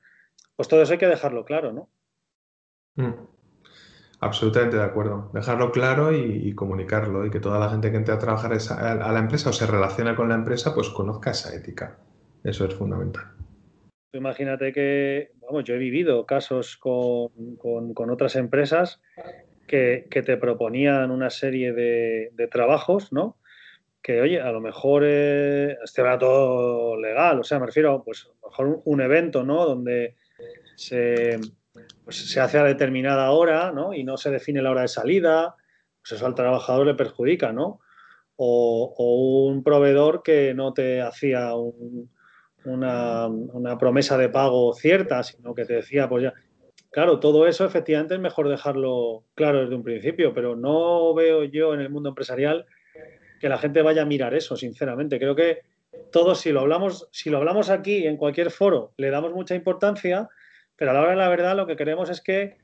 Pues 0.57 0.69
todo 0.69 0.83
eso 0.83 0.93
hay 0.93 0.99
que 0.99 1.07
dejarlo 1.07 1.45
claro, 1.45 1.73
¿no? 1.73 1.91
Mm. 2.95 3.34
Absolutamente 4.25 4.79
de 4.79 4.83
acuerdo. 4.83 5.31
Dejarlo 5.35 5.71
claro 5.71 6.11
y, 6.11 6.55
comunicarlo 6.55 7.27
y 7.27 7.31
que 7.31 7.41
toda 7.41 7.59
la 7.59 7.69
gente 7.69 7.91
que 7.91 7.99
entre 7.99 8.15
a 8.15 8.19
trabajar 8.19 8.53
a, 8.55 9.13
la 9.13 9.19
empresa 9.19 9.51
o 9.51 9.53
se 9.53 9.67
relaciona 9.67 10.17
con 10.17 10.31
la 10.31 10.35
empresa, 10.35 10.75
pues 10.75 10.89
conozca 10.89 11.33
esa 11.33 11.55
ética. 11.55 11.99
Eso 12.43 12.65
es 12.65 12.75
fundamental. 12.75 13.25
Imagínate 14.15 14.73
que, 14.73 15.33
vamos, 15.43 15.65
yo 15.65 15.75
he 15.75 15.79
vivido 15.79 16.25
casos 16.25 16.79
con, 16.79 17.33
otras 18.11 18.37
empresas 18.37 19.03
que, 19.67 20.09
te 20.11 20.37
proponían 20.39 21.11
una 21.11 21.29
serie 21.29 21.75
de, 21.75 22.49
trabajos, 22.51 23.13
¿no? 23.13 23.37
Que, 24.01 24.23
oye, 24.23 24.41
a 24.41 24.53
lo 24.53 24.63
mejor 24.63 25.03
eh, 25.05 25.77
este 25.85 26.01
era 26.01 26.19
todo 26.19 26.99
legal, 26.99 27.41
o 27.41 27.45
sea, 27.45 27.59
me 27.59 27.67
refiero, 27.67 28.03
pues, 28.03 28.25
a 28.25 28.29
lo 28.43 28.49
mejor 28.49 28.83
un 28.87 29.01
evento, 29.03 29.45
¿no? 29.45 29.67
Donde 29.67 30.17
se 30.77 31.39
pues 32.05 32.17
se 32.17 32.41
hace 32.41 32.59
a 32.59 32.65
determinada 32.65 33.31
hora, 33.31 33.73
¿no? 33.73 33.93
Y 33.93 34.05
no 34.05 34.17
se 34.17 34.31
define 34.31 34.63
la 34.63 34.71
hora 34.71 34.83
de 34.83 34.89
salida, 34.89 35.57
pues 36.01 36.13
eso 36.13 36.27
al 36.27 36.35
trabajador 36.35 36.87
le 36.87 36.95
perjudica, 36.95 37.53
¿no? 37.53 37.81
O, 38.37 39.47
un 39.49 39.63
proveedor 39.63 40.23
que 40.23 40.55
no 40.55 40.73
te 40.73 41.01
hacía 41.01 41.53
una, 42.65 43.29
una, 43.29 43.79
promesa 43.79 44.19
de 44.19 44.29
pago 44.29 44.75
cierta, 44.75 45.23
sino 45.23 45.55
que 45.55 45.65
te 45.65 45.75
decía, 45.75 46.09
pues 46.09 46.25
ya. 46.25 46.35
Claro, 46.91 47.19
todo 47.19 47.47
eso 47.49 47.65
efectivamente 47.65 48.15
es 48.15 48.21
mejor 48.21 48.49
dejarlo 48.49 49.25
claro 49.35 49.63
desde 49.63 49.75
un 49.75 49.83
principio, 49.83 50.33
pero 50.33 50.55
no 50.55 51.13
veo 51.13 51.43
yo 51.45 51.75
en 51.75 51.81
el 51.81 51.91
mundo 51.91 52.11
empresarial 52.11 52.67
que 53.41 53.49
la 53.49 53.59
gente 53.59 53.83
vaya 53.83 54.03
a 54.03 54.07
mirar 54.07 54.33
eso, 54.35 54.57
sinceramente. 54.57 55.19
Creo 55.19 55.35
que 55.35 55.63
todos, 56.13 56.41
si 56.41 56.53
lo 56.53 56.61
hablamos, 56.61 57.09
si 57.11 57.31
lo 57.31 57.39
hablamos 57.39 57.69
aquí 57.69 58.07
en 58.07 58.17
cualquier 58.17 58.51
foro, 58.51 58.93
le 58.97 59.11
damos 59.11 59.33
mucha 59.33 59.55
importancia, 59.57 60.29
pero 60.77 60.91
a 60.91 60.95
la 60.95 61.01
hora 61.01 61.11
de 61.11 61.17
la 61.17 61.29
verdad 61.29 61.57
lo 61.57 61.67
que 61.67 61.77
queremos 61.77 62.11
es 62.11 62.21
que 62.21 62.59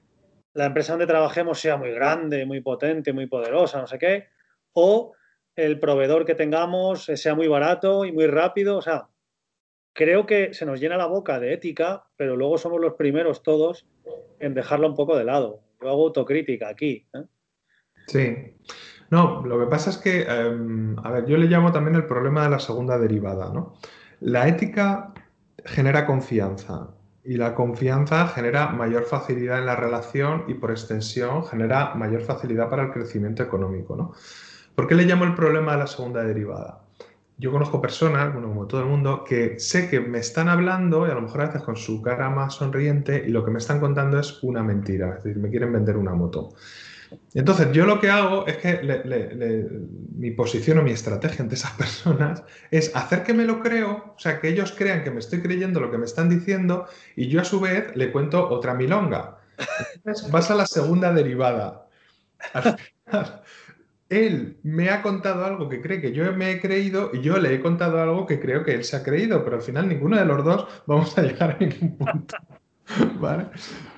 la 0.52 0.66
empresa 0.66 0.92
donde 0.92 1.06
trabajemos 1.06 1.60
sea 1.60 1.76
muy 1.76 1.92
grande, 1.92 2.44
muy 2.44 2.60
potente, 2.60 3.12
muy 3.12 3.26
poderosa, 3.26 3.80
no 3.80 3.86
sé 3.86 3.98
qué, 3.98 4.28
o 4.72 5.14
el 5.56 5.78
proveedor 5.78 6.24
que 6.24 6.34
tengamos 6.34 7.04
sea 7.04 7.34
muy 7.34 7.48
barato 7.48 8.04
y 8.04 8.12
muy 8.12 8.26
rápido. 8.26 8.78
O 8.78 8.82
sea, 8.82 9.08
creo 9.92 10.26
que 10.26 10.54
se 10.54 10.66
nos 10.66 10.80
llena 10.80 10.96
la 10.96 11.06
boca 11.06 11.38
de 11.38 11.52
ética, 11.52 12.04
pero 12.16 12.36
luego 12.36 12.58
somos 12.58 12.80
los 12.80 12.94
primeros 12.94 13.42
todos 13.42 13.86
en 14.38 14.54
dejarlo 14.54 14.88
un 14.88 14.96
poco 14.96 15.16
de 15.16 15.24
lado. 15.24 15.60
Yo 15.80 15.88
hago 15.88 16.06
autocrítica 16.06 16.68
aquí. 16.68 17.06
¿eh? 17.14 17.24
Sí. 18.06 18.56
No, 19.10 19.44
lo 19.44 19.58
que 19.58 19.66
pasa 19.66 19.90
es 19.90 19.98
que, 19.98 20.22
em, 20.22 20.96
a 21.00 21.10
ver, 21.10 21.26
yo 21.26 21.36
le 21.36 21.46
llamo 21.46 21.72
también 21.72 21.96
el 21.96 22.06
problema 22.06 22.44
de 22.44 22.50
la 22.50 22.60
segunda 22.60 22.96
derivada, 22.96 23.52
¿no? 23.52 23.74
La 24.20 24.46
ética 24.46 25.12
genera 25.64 26.06
confianza 26.06 26.94
y 27.24 27.36
la 27.36 27.54
confianza 27.54 28.28
genera 28.28 28.68
mayor 28.68 29.04
facilidad 29.04 29.58
en 29.58 29.66
la 29.66 29.76
relación 29.76 30.44
y 30.48 30.54
por 30.54 30.70
extensión 30.70 31.44
genera 31.44 31.94
mayor 31.94 32.22
facilidad 32.22 32.70
para 32.70 32.84
el 32.84 32.90
crecimiento 32.90 33.42
económico, 33.42 33.96
¿no? 33.96 34.12
¿Por 34.74 34.86
qué 34.86 34.94
le 34.94 35.04
llamo 35.04 35.24
el 35.24 35.34
problema 35.34 35.72
de 35.72 35.78
la 35.78 35.86
segunda 35.86 36.22
derivada? 36.22 36.80
Yo 37.36 37.50
conozco 37.50 37.80
personas, 37.80 38.32
bueno, 38.32 38.48
como 38.48 38.66
todo 38.66 38.82
el 38.82 38.86
mundo, 38.86 39.24
que 39.24 39.58
sé 39.58 39.88
que 39.88 40.00
me 40.00 40.18
están 40.18 40.48
hablando 40.48 41.06
y 41.06 41.10
a 41.10 41.14
lo 41.14 41.22
mejor 41.22 41.42
a 41.42 41.46
veces 41.46 41.62
con 41.62 41.76
su 41.76 42.02
cara 42.02 42.28
más 42.30 42.54
sonriente 42.54 43.24
y 43.26 43.30
lo 43.30 43.44
que 43.44 43.50
me 43.50 43.58
están 43.58 43.80
contando 43.80 44.18
es 44.18 44.42
una 44.42 44.62
mentira, 44.62 45.16
es 45.16 45.24
decir, 45.24 45.40
me 45.40 45.50
quieren 45.50 45.72
vender 45.72 45.96
una 45.96 46.12
moto. 46.12 46.50
Entonces, 47.34 47.72
yo 47.72 47.86
lo 47.86 48.00
que 48.00 48.10
hago 48.10 48.46
es 48.46 48.56
que 48.58 48.80
mi 50.16 50.30
posición 50.32 50.78
o 50.78 50.82
mi 50.82 50.92
estrategia 50.92 51.42
ante 51.42 51.54
esas 51.54 51.72
personas 51.78 52.42
es 52.70 52.94
hacer 52.94 53.22
que 53.22 53.34
me 53.34 53.44
lo 53.44 53.60
creo, 53.60 54.14
o 54.16 54.18
sea, 54.18 54.40
que 54.40 54.48
ellos 54.48 54.72
crean 54.76 55.04
que 55.04 55.10
me 55.10 55.20
estoy 55.20 55.40
creyendo 55.40 55.80
lo 55.80 55.90
que 55.90 55.98
me 55.98 56.06
están 56.06 56.28
diciendo 56.28 56.86
y 57.16 57.28
yo 57.28 57.40
a 57.40 57.44
su 57.44 57.60
vez 57.60 57.94
le 57.96 58.12
cuento 58.12 58.48
otra 58.48 58.74
milonga. 58.74 59.38
Entonces, 59.94 60.30
vas 60.30 60.50
a 60.50 60.54
la 60.54 60.66
segunda 60.66 61.12
derivada. 61.12 61.86
Al 62.54 62.78
final, 62.78 63.42
él 64.08 64.58
me 64.64 64.90
ha 64.90 65.02
contado 65.02 65.44
algo 65.44 65.68
que 65.68 65.80
cree 65.80 66.00
que 66.00 66.12
yo 66.12 66.32
me 66.32 66.50
he 66.50 66.60
creído 66.60 67.10
y 67.12 67.20
yo 67.20 67.38
le 67.38 67.54
he 67.54 67.60
contado 67.60 68.00
algo 68.00 68.26
que 68.26 68.40
creo 68.40 68.64
que 68.64 68.74
él 68.74 68.84
se 68.84 68.96
ha 68.96 69.02
creído, 69.02 69.44
pero 69.44 69.56
al 69.56 69.62
final 69.62 69.88
ninguno 69.88 70.18
de 70.18 70.24
los 70.24 70.44
dos 70.44 70.66
vamos 70.86 71.16
a 71.16 71.22
llegar 71.22 71.52
a 71.52 71.58
ningún 71.58 71.96
punto. 71.96 72.36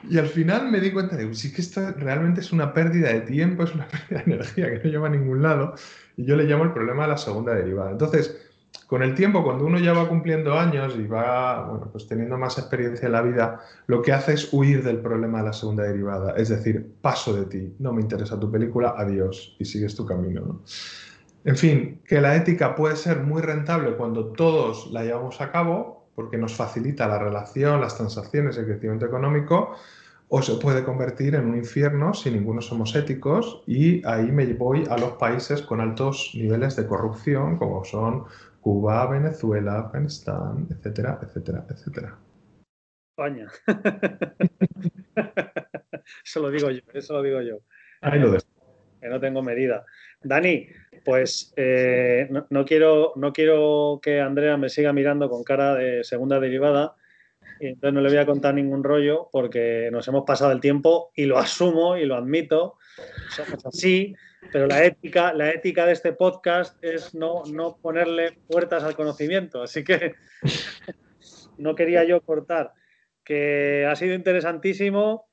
Y 0.08 0.18
al 0.18 0.26
final 0.26 0.70
me 0.70 0.80
di 0.80 0.90
cuenta 0.90 1.16
de, 1.16 1.32
sí 1.34 1.52
que 1.52 1.60
esto 1.60 1.80
realmente 1.92 2.40
es 2.40 2.52
una 2.52 2.74
pérdida 2.74 3.12
de 3.12 3.20
tiempo, 3.20 3.62
es 3.62 3.74
una 3.74 3.86
pérdida 4.08 4.22
de 4.24 4.32
energía 4.32 4.70
que 4.70 4.84
no 4.84 4.90
lleva 4.90 5.06
a 5.06 5.10
ningún 5.10 5.42
lado, 5.42 5.74
y 6.16 6.24
yo 6.24 6.36
le 6.36 6.44
llamo 6.44 6.64
el 6.64 6.72
problema 6.72 7.04
de 7.04 7.10
la 7.10 7.16
segunda 7.16 7.54
derivada. 7.54 7.92
Entonces, 7.92 8.36
con 8.86 9.02
el 9.02 9.14
tiempo, 9.14 9.42
cuando 9.42 9.64
uno 9.64 9.78
ya 9.78 9.92
va 9.92 10.08
cumpliendo 10.08 10.58
años 10.58 10.94
y 10.98 11.06
va 11.06 11.66
bueno, 11.66 11.88
pues 11.90 12.06
teniendo 12.06 12.36
más 12.36 12.58
experiencia 12.58 13.06
en 13.06 13.12
la 13.12 13.22
vida, 13.22 13.60
lo 13.86 14.02
que 14.02 14.12
hace 14.12 14.34
es 14.34 14.52
huir 14.52 14.82
del 14.82 14.98
problema 14.98 15.38
de 15.38 15.44
la 15.44 15.52
segunda 15.52 15.84
derivada. 15.84 16.34
Es 16.36 16.48
decir, 16.48 16.94
paso 17.00 17.34
de 17.34 17.46
ti, 17.46 17.74
no 17.78 17.92
me 17.92 18.02
interesa 18.02 18.38
tu 18.38 18.50
película, 18.50 18.94
adiós, 18.96 19.56
y 19.58 19.64
sigues 19.64 19.94
tu 19.94 20.04
camino. 20.04 20.62
En 21.44 21.56
fin, 21.56 22.02
que 22.06 22.20
la 22.20 22.36
ética 22.36 22.74
puede 22.74 22.96
ser 22.96 23.20
muy 23.20 23.42
rentable 23.42 23.96
cuando 23.96 24.26
todos 24.26 24.90
la 24.92 25.04
llevamos 25.04 25.40
a 25.40 25.50
cabo, 25.50 26.01
porque 26.14 26.36
nos 26.36 26.54
facilita 26.54 27.08
la 27.08 27.18
relación, 27.18 27.80
las 27.80 27.96
transacciones, 27.96 28.58
el 28.58 28.66
crecimiento 28.66 29.06
económico, 29.06 29.74
o 30.28 30.40
se 30.40 30.54
puede 30.54 30.82
convertir 30.82 31.34
en 31.34 31.46
un 31.46 31.56
infierno 31.56 32.14
si 32.14 32.30
ninguno 32.30 32.62
somos 32.62 32.94
éticos 32.94 33.62
y 33.66 34.06
ahí 34.06 34.32
me 34.32 34.46
voy 34.54 34.84
a 34.88 34.96
los 34.96 35.12
países 35.12 35.60
con 35.60 35.80
altos 35.80 36.30
niveles 36.34 36.74
de 36.76 36.86
corrupción, 36.86 37.58
como 37.58 37.84
son 37.84 38.24
Cuba, 38.62 39.10
Venezuela, 39.10 39.80
Afganistán, 39.80 40.66
etcétera, 40.70 41.18
etcétera, 41.22 41.66
etcétera. 41.68 42.18
España. 43.10 43.48
eso 46.24 46.40
lo 46.40 46.50
digo 46.50 46.70
yo, 46.70 46.80
eso 46.94 47.12
lo 47.12 47.22
digo 47.22 47.42
yo. 47.42 47.58
Ahí 48.00 48.18
lo 48.18 48.38
Que 49.00 49.08
no 49.08 49.20
tengo 49.20 49.42
medida. 49.42 49.84
Dani, 50.22 50.66
pues 51.04 51.52
eh, 51.56 52.28
no, 52.50 52.64
quiero, 52.64 53.12
no 53.16 53.32
quiero 53.32 54.00
que 54.02 54.20
Andrea 54.20 54.56
me 54.56 54.68
siga 54.68 54.92
mirando 54.92 55.28
con 55.28 55.44
cara 55.44 55.74
de 55.74 56.04
segunda 56.04 56.40
derivada. 56.40 56.96
Y 57.60 57.66
entonces 57.66 57.94
no 57.94 58.00
le 58.00 58.08
voy 58.08 58.18
a 58.18 58.26
contar 58.26 58.54
ningún 58.54 58.82
rollo 58.82 59.28
porque 59.30 59.88
nos 59.92 60.06
hemos 60.08 60.24
pasado 60.24 60.52
el 60.52 60.60
tiempo 60.60 61.12
y 61.14 61.26
lo 61.26 61.38
asumo 61.38 61.96
y 61.96 62.04
lo 62.04 62.16
admito. 62.16 62.78
Somos 63.30 63.64
así. 63.66 64.14
Pero 64.50 64.66
la 64.66 64.84
ética, 64.84 65.32
la 65.32 65.50
ética 65.50 65.86
de 65.86 65.92
este 65.92 66.12
podcast 66.12 66.82
es 66.82 67.14
no, 67.14 67.44
no 67.46 67.78
ponerle 67.80 68.32
puertas 68.48 68.82
al 68.82 68.96
conocimiento. 68.96 69.62
Así 69.62 69.84
que 69.84 70.14
no 71.58 71.74
quería 71.74 72.04
yo 72.04 72.20
cortar. 72.20 72.72
Que 73.24 73.86
ha 73.88 73.94
sido 73.94 74.14
interesantísimo. 74.14 75.28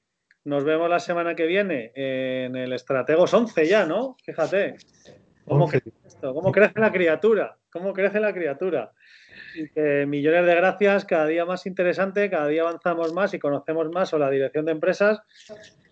Nos 0.45 0.63
vemos 0.63 0.89
la 0.89 0.99
semana 0.99 1.36
que 1.36 1.47
viene 1.47 1.91
en 1.95 2.55
el 2.55 2.74
Estrategos 2.74 3.34
11 3.34 3.67
ya, 3.67 3.86
¿no? 3.86 4.15
Fíjate. 4.24 4.78
¿Cómo, 5.50 5.68
crece, 5.68 5.91
esto? 6.06 6.34
¿Cómo 6.34 6.52
crece 6.52 6.80
la 6.80 6.91
criatura? 6.91 7.58
¿Cómo 7.72 7.93
crece 7.93 8.20
la 8.20 8.34
criatura? 8.34 8.93
Y 9.56 9.70
que 9.70 10.06
millones 10.06 10.45
de 10.45 10.56
gracias, 10.56 11.06
cada 11.06 11.26
día 11.26 11.45
más 11.45 11.66
interesante, 11.66 12.30
cada 12.30 12.47
día 12.47 12.62
avanzamos 12.62 13.14
más 13.14 13.34
y 13.34 13.39
conocemos 13.39 13.89
más 13.91 14.10
sobre 14.10 14.26
la 14.26 14.32
dirección 14.32 14.66
de 14.66 14.72
empresas. 14.72 15.22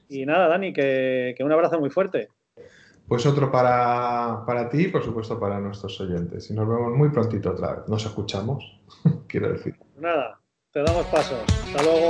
Y 0.08 0.26
nada, 0.26 0.48
Dani, 0.48 0.72
que 0.72 1.36
un 1.42 1.52
abrazo 1.52 1.80
muy 1.80 1.90
fuerte. 1.90 2.30
Pues 3.08 3.26
otro 3.26 3.50
para, 3.50 4.44
para 4.46 4.68
ti 4.68 4.84
y 4.84 4.88
por 4.90 5.02
supuesto 5.02 5.40
para 5.40 5.60
nuestros 5.60 6.00
oyentes. 6.02 6.50
Y 6.50 6.54
nos 6.54 6.68
vemos 6.68 6.92
muy 6.92 7.10
prontito 7.10 7.52
otra 7.52 7.76
vez. 7.76 7.88
Nos 7.88 8.06
escuchamos, 8.06 8.82
quiero 9.28 9.50
decir. 9.50 9.76
Nada, 9.98 10.40
te 10.72 10.84
damos 10.84 11.06
paso. 11.06 11.38
Hasta 11.48 11.84
luego. 11.84 12.08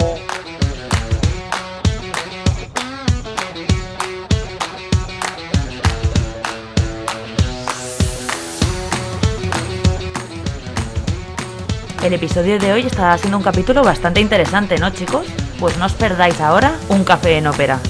El 12.08 12.14
episodio 12.14 12.58
de 12.58 12.72
hoy 12.72 12.86
está 12.86 13.18
siendo 13.18 13.38
un 13.38 13.44
capítulo 13.44 13.84
bastante 13.84 14.22
interesante, 14.22 14.78
¿no, 14.78 14.90
chicos? 14.92 15.28
Pues 15.60 15.78
no 15.78 15.88
os 15.88 15.94
perdáis 15.94 16.40
ahora 16.40 16.80
un 16.88 17.04
café 17.04 17.38
en 17.38 17.48
ópera. 17.48 17.82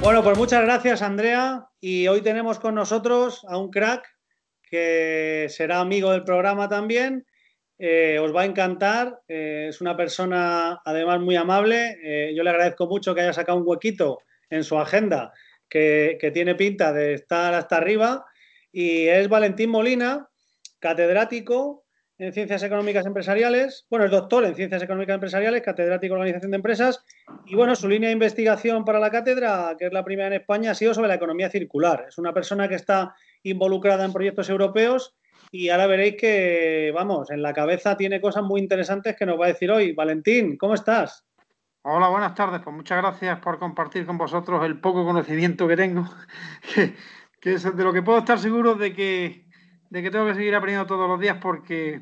Bueno, 0.00 0.22
pues 0.22 0.38
muchas 0.38 0.62
gracias, 0.62 1.02
Andrea. 1.02 1.66
Y 1.80 2.06
hoy 2.06 2.20
tenemos 2.20 2.60
con 2.60 2.76
nosotros 2.76 3.44
a 3.48 3.58
un 3.58 3.72
crack 3.72 4.06
que 4.62 5.48
será 5.50 5.80
amigo 5.80 6.12
del 6.12 6.22
programa 6.22 6.68
también. 6.68 7.26
Eh, 7.76 8.20
os 8.20 8.32
va 8.32 8.42
a 8.42 8.46
encantar. 8.46 9.18
Eh, 9.26 9.66
es 9.70 9.80
una 9.80 9.96
persona, 9.96 10.80
además, 10.84 11.18
muy 11.18 11.34
amable. 11.34 11.98
Eh, 12.04 12.34
yo 12.36 12.44
le 12.44 12.50
agradezco 12.50 12.86
mucho 12.86 13.16
que 13.16 13.22
haya 13.22 13.32
sacado 13.32 13.58
un 13.58 13.64
huequito 13.66 14.20
en 14.48 14.62
su 14.62 14.78
agenda, 14.78 15.32
que, 15.68 16.18
que 16.20 16.30
tiene 16.30 16.54
pinta 16.54 16.92
de 16.92 17.14
estar 17.14 17.52
hasta 17.52 17.78
arriba. 17.78 18.24
Y 18.76 19.06
es 19.06 19.28
Valentín 19.28 19.70
Molina, 19.70 20.28
catedrático 20.80 21.84
en 22.18 22.32
Ciencias 22.32 22.60
Económicas 22.64 23.06
Empresariales, 23.06 23.86
bueno, 23.88 24.04
es 24.04 24.10
doctor 24.10 24.44
en 24.44 24.56
Ciencias 24.56 24.82
Económicas 24.82 25.14
Empresariales, 25.14 25.62
catedrático 25.62 26.14
de 26.14 26.20
Organización 26.20 26.50
de 26.50 26.56
Empresas, 26.56 27.04
y 27.46 27.54
bueno, 27.54 27.76
su 27.76 27.88
línea 27.88 28.08
de 28.08 28.14
investigación 28.14 28.84
para 28.84 28.98
la 28.98 29.12
cátedra, 29.12 29.76
que 29.78 29.86
es 29.86 29.92
la 29.92 30.04
primera 30.04 30.26
en 30.26 30.40
España, 30.40 30.72
ha 30.72 30.74
sido 30.74 30.92
sobre 30.92 31.06
la 31.06 31.14
economía 31.14 31.50
circular. 31.50 32.06
Es 32.08 32.18
una 32.18 32.32
persona 32.34 32.68
que 32.68 32.74
está 32.74 33.14
involucrada 33.44 34.04
en 34.04 34.12
proyectos 34.12 34.50
europeos 34.50 35.14
y 35.52 35.68
ahora 35.68 35.86
veréis 35.86 36.16
que, 36.16 36.90
vamos, 36.92 37.30
en 37.30 37.42
la 37.42 37.52
cabeza 37.52 37.96
tiene 37.96 38.20
cosas 38.20 38.42
muy 38.42 38.60
interesantes 38.60 39.14
que 39.16 39.24
nos 39.24 39.40
va 39.40 39.44
a 39.44 39.48
decir 39.48 39.70
hoy. 39.70 39.92
Valentín, 39.92 40.56
¿cómo 40.56 40.74
estás? 40.74 41.24
Hola, 41.86 42.08
buenas 42.08 42.34
tardes. 42.34 42.62
Pues 42.64 42.74
muchas 42.74 42.96
gracias 42.96 43.38
por 43.40 43.58
compartir 43.58 44.06
con 44.06 44.16
vosotros 44.16 44.64
el 44.64 44.80
poco 44.80 45.04
conocimiento 45.04 45.68
que 45.68 45.76
tengo, 45.76 46.08
que 47.44 47.52
es 47.52 47.62
de 47.62 47.84
lo 47.84 47.92
que 47.92 48.00
puedo 48.00 48.18
estar 48.20 48.38
seguro 48.38 48.74
de 48.74 48.94
que 48.94 49.44
de 49.90 50.02
que 50.02 50.10
tengo 50.10 50.26
que 50.26 50.34
seguir 50.34 50.54
aprendiendo 50.54 50.86
todos 50.86 51.06
los 51.06 51.20
días 51.20 51.36
porque, 51.40 52.00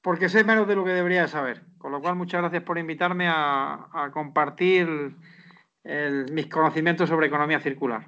porque 0.00 0.30
sé 0.30 0.42
menos 0.42 0.66
de 0.66 0.74
lo 0.74 0.84
que 0.84 0.90
debería 0.90 1.28
saber. 1.28 1.62
Con 1.76 1.92
lo 1.92 2.00
cual, 2.00 2.16
muchas 2.16 2.40
gracias 2.40 2.62
por 2.64 2.78
invitarme 2.78 3.28
a, 3.28 4.10
compartir 4.12 5.14
mis 6.32 6.46
conocimientos 6.48 7.08
sobre 7.08 7.28
economía 7.28 7.60
circular. 7.60 8.06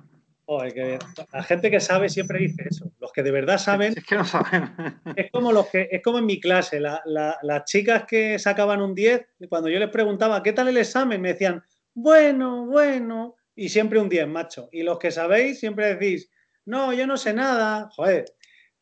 La 1.33 1.43
gente 1.45 1.71
que 1.71 1.79
sabe 1.79 2.09
siempre 2.09 2.41
dice 2.41 2.65
eso. 2.69 2.91
Los 2.99 3.13
que 3.13 3.23
de 3.23 3.31
verdad 3.31 3.59
saben. 3.59 3.93
Es 3.97 4.05
que 4.05 4.17
no 4.17 4.25
saben. 4.25 4.75
Es 5.15 5.31
como, 5.31 5.53
los 5.53 5.69
que, 5.69 5.89
es 5.93 6.03
como 6.03 6.19
en 6.19 6.27
mi 6.27 6.41
clase. 6.41 6.81
las 6.81 7.65
chicas 7.67 8.07
que 8.09 8.41
sacaban 8.41 8.83
un 8.83 8.97
10, 8.97 9.25
cuando 9.49 9.69
yo 9.69 9.79
les 9.79 9.91
preguntaba 9.91 10.43
qué 10.43 10.53
tal 10.53 10.67
el 10.67 10.79
examen, 10.79 11.21
me 11.21 11.29
decían, 11.29 11.63
bueno, 11.95 12.67
bueno. 12.67 13.37
Y 13.61 13.69
siempre 13.69 14.01
un 14.01 14.09
10, 14.09 14.27
macho. 14.27 14.71
Y 14.73 14.83
los 14.83 14.99
que 14.99 15.11
sabéis 15.11 15.61
siempre 15.61 15.95
decís, 15.95 16.31
no, 16.65 16.95
yo 16.95 17.07
no 17.07 17.19
sé 17.19 17.35
nada. 17.35 17.91
Joder, 17.91 18.25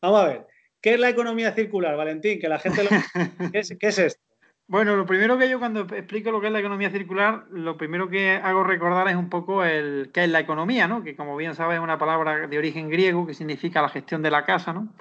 Vamos 0.00 0.20
a 0.20 0.28
ver, 0.28 0.46
¿qué 0.80 0.94
es 0.94 1.00
la 1.00 1.08
economía 1.08 1.52
circular, 1.52 1.96
Valentín? 1.96 2.38
Que 2.38 2.48
la 2.48 2.60
gente 2.60 2.84
lo... 2.84 2.90
¿Qué, 3.52 3.58
es, 3.58 3.76
¿Qué 3.76 3.88
es 3.88 3.98
esto? 3.98 4.22
Bueno, 4.68 4.94
lo 4.94 5.04
primero 5.04 5.36
que 5.36 5.48
yo 5.48 5.58
cuando 5.58 5.80
explico 5.80 6.30
lo 6.30 6.40
que 6.40 6.46
es 6.46 6.52
la 6.52 6.60
economía 6.60 6.90
circular, 6.90 7.46
lo 7.50 7.76
primero 7.76 8.08
que 8.08 8.32
hago 8.32 8.62
recordar 8.62 9.08
es 9.08 9.16
un 9.16 9.28
poco 9.28 9.64
el 9.64 10.10
qué 10.12 10.22
es 10.22 10.30
la 10.30 10.38
economía, 10.38 10.86
¿no? 10.86 11.02
Que 11.02 11.16
como 11.16 11.36
bien 11.36 11.56
sabes 11.56 11.78
es 11.78 11.82
una 11.82 11.98
palabra 11.98 12.46
de 12.46 12.58
origen 12.58 12.88
griego 12.88 13.26
que 13.26 13.34
significa 13.34 13.82
la 13.82 13.88
gestión 13.88 14.22
de 14.22 14.30
la 14.30 14.44
casa, 14.44 14.72
¿no? 14.72 14.94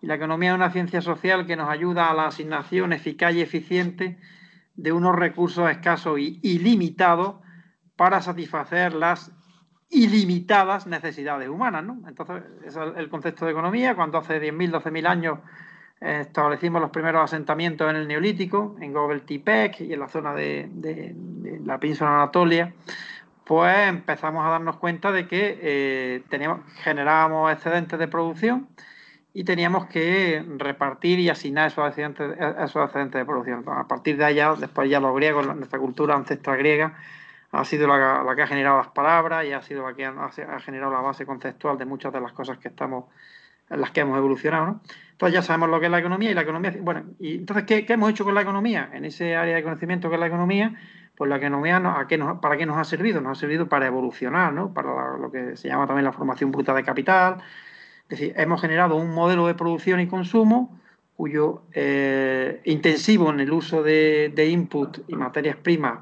Y 0.00 0.06
la 0.06 0.14
economía 0.14 0.50
es 0.50 0.54
una 0.54 0.70
ciencia 0.70 1.00
social 1.00 1.44
que 1.44 1.56
nos 1.56 1.68
ayuda 1.68 2.08
a 2.08 2.14
la 2.14 2.26
asignación 2.26 2.92
eficaz 2.92 3.34
y 3.34 3.40
eficiente 3.40 4.18
de 4.76 4.92
unos 4.92 5.16
recursos 5.16 5.68
escasos 5.68 6.20
y 6.20 6.38
ilimitados 6.42 7.36
para 7.98 8.22
satisfacer 8.22 8.94
las 8.94 9.32
ilimitadas 9.90 10.86
necesidades 10.86 11.48
humanas, 11.48 11.82
¿no? 11.82 11.98
Entonces, 12.06 12.44
es 12.64 12.76
el 12.76 13.08
concepto 13.08 13.44
de 13.44 13.50
economía. 13.50 13.96
Cuando 13.96 14.18
hace 14.18 14.40
10.000, 14.40 14.80
12.000 14.80 15.06
años 15.08 15.38
establecimos 16.00 16.80
los 16.80 16.92
primeros 16.92 17.24
asentamientos 17.24 17.90
en 17.90 17.96
el 17.96 18.06
Neolítico, 18.06 18.76
en 18.80 18.92
Gobel 18.92 19.22
Tipec 19.22 19.80
y 19.80 19.92
en 19.92 19.98
la 19.98 20.06
zona 20.06 20.32
de, 20.32 21.12
la 21.64 21.78
península 21.78 22.14
Anatolia, 22.14 22.72
pues 23.42 23.88
empezamos 23.88 24.46
a 24.46 24.50
darnos 24.50 24.76
cuenta 24.76 25.10
de 25.10 25.26
que 25.26 25.58
eh, 25.60 26.22
teníamos, 26.28 26.60
generábamos 26.84 27.52
excedentes 27.52 27.98
de 27.98 28.06
producción 28.06 28.68
y 29.34 29.42
teníamos 29.42 29.86
que 29.86 30.44
repartir 30.56 31.18
y 31.18 31.30
asignar 31.30 31.66
esos 31.66 31.88
excedentes 31.88 33.18
de 33.18 33.24
producción. 33.24 33.64
A 33.66 33.88
partir 33.88 34.16
de 34.18 34.24
allá, 34.24 34.54
después 34.54 34.88
ya 34.88 35.00
los 35.00 35.16
griegos, 35.16 35.44
nuestra 35.56 35.80
cultura 35.80 36.14
ancestral 36.14 36.58
griega, 36.58 36.96
ha 37.50 37.64
sido 37.64 37.86
la, 37.86 38.34
que 38.34 38.42
ha 38.42 38.46
generado 38.46 38.78
las 38.78 38.88
palabras 38.88 39.46
y 39.46 39.52
ha 39.52 39.62
sido 39.62 39.88
la 39.88 39.94
que 39.94 40.04
ha, 40.04 40.60
generado 40.60 40.92
la 40.92 41.00
base 41.00 41.24
conceptual 41.24 41.78
de 41.78 41.86
muchas 41.86 42.12
de 42.12 42.20
las 42.20 42.32
cosas 42.32 42.58
que 42.58 42.68
estamos, 42.68 43.06
en 43.70 43.80
las 43.80 43.90
que 43.90 44.00
hemos 44.00 44.18
evolucionado. 44.18 44.80
Entonces 45.12 45.34
ya 45.34 45.42
sabemos 45.42 45.70
lo 45.70 45.80
que 45.80 45.86
es 45.86 45.92
la 45.92 45.98
economía 45.98 46.30
y 46.30 46.34
la 46.34 46.42
economía, 46.42 46.74
bueno, 46.80 47.04
y 47.18 47.36
entonces, 47.36 47.64
¿qué, 47.64 47.86
hemos 47.88 48.10
hecho 48.10 48.24
con 48.24 48.34
la 48.34 48.42
economía? 48.42 48.90
En 48.92 49.04
ese 49.04 49.34
área 49.34 49.56
de 49.56 49.62
conocimiento 49.62 50.08
que 50.08 50.16
es 50.16 50.20
la 50.20 50.26
economía, 50.26 50.74
pues 51.16 51.28
la 51.28 51.36
economía, 51.36 51.78
¿a 51.78 52.06
qué 52.06 52.18
nos, 52.18 52.38
¿para 52.38 52.56
qué 52.56 52.66
nos 52.66 52.76
ha 52.76 52.84
servido? 52.84 53.20
Nos 53.20 53.38
ha 53.38 53.40
servido 53.40 53.68
para 53.68 53.86
evolucionar, 53.86 54.52
¿no? 54.52 54.72
Para 54.72 55.16
lo 55.16 55.32
que 55.32 55.56
se 55.56 55.68
llama 55.68 55.86
también 55.86 56.04
la 56.04 56.12
formación 56.12 56.52
bruta 56.52 56.74
de 56.74 56.84
capital. 56.84 57.38
Es 58.02 58.20
decir, 58.20 58.34
hemos 58.36 58.60
generado 58.60 58.94
un 58.96 59.12
modelo 59.12 59.46
de 59.46 59.54
producción 59.54 60.00
y 60.00 60.06
consumo 60.06 60.78
cuyo 61.16 61.62
eh, 61.72 62.60
intensivo 62.64 63.30
en 63.30 63.40
el 63.40 63.52
uso 63.52 63.82
de, 63.82 64.32
de 64.32 64.46
input 64.46 64.98
y 65.08 65.16
materias 65.16 65.56
primas 65.56 65.98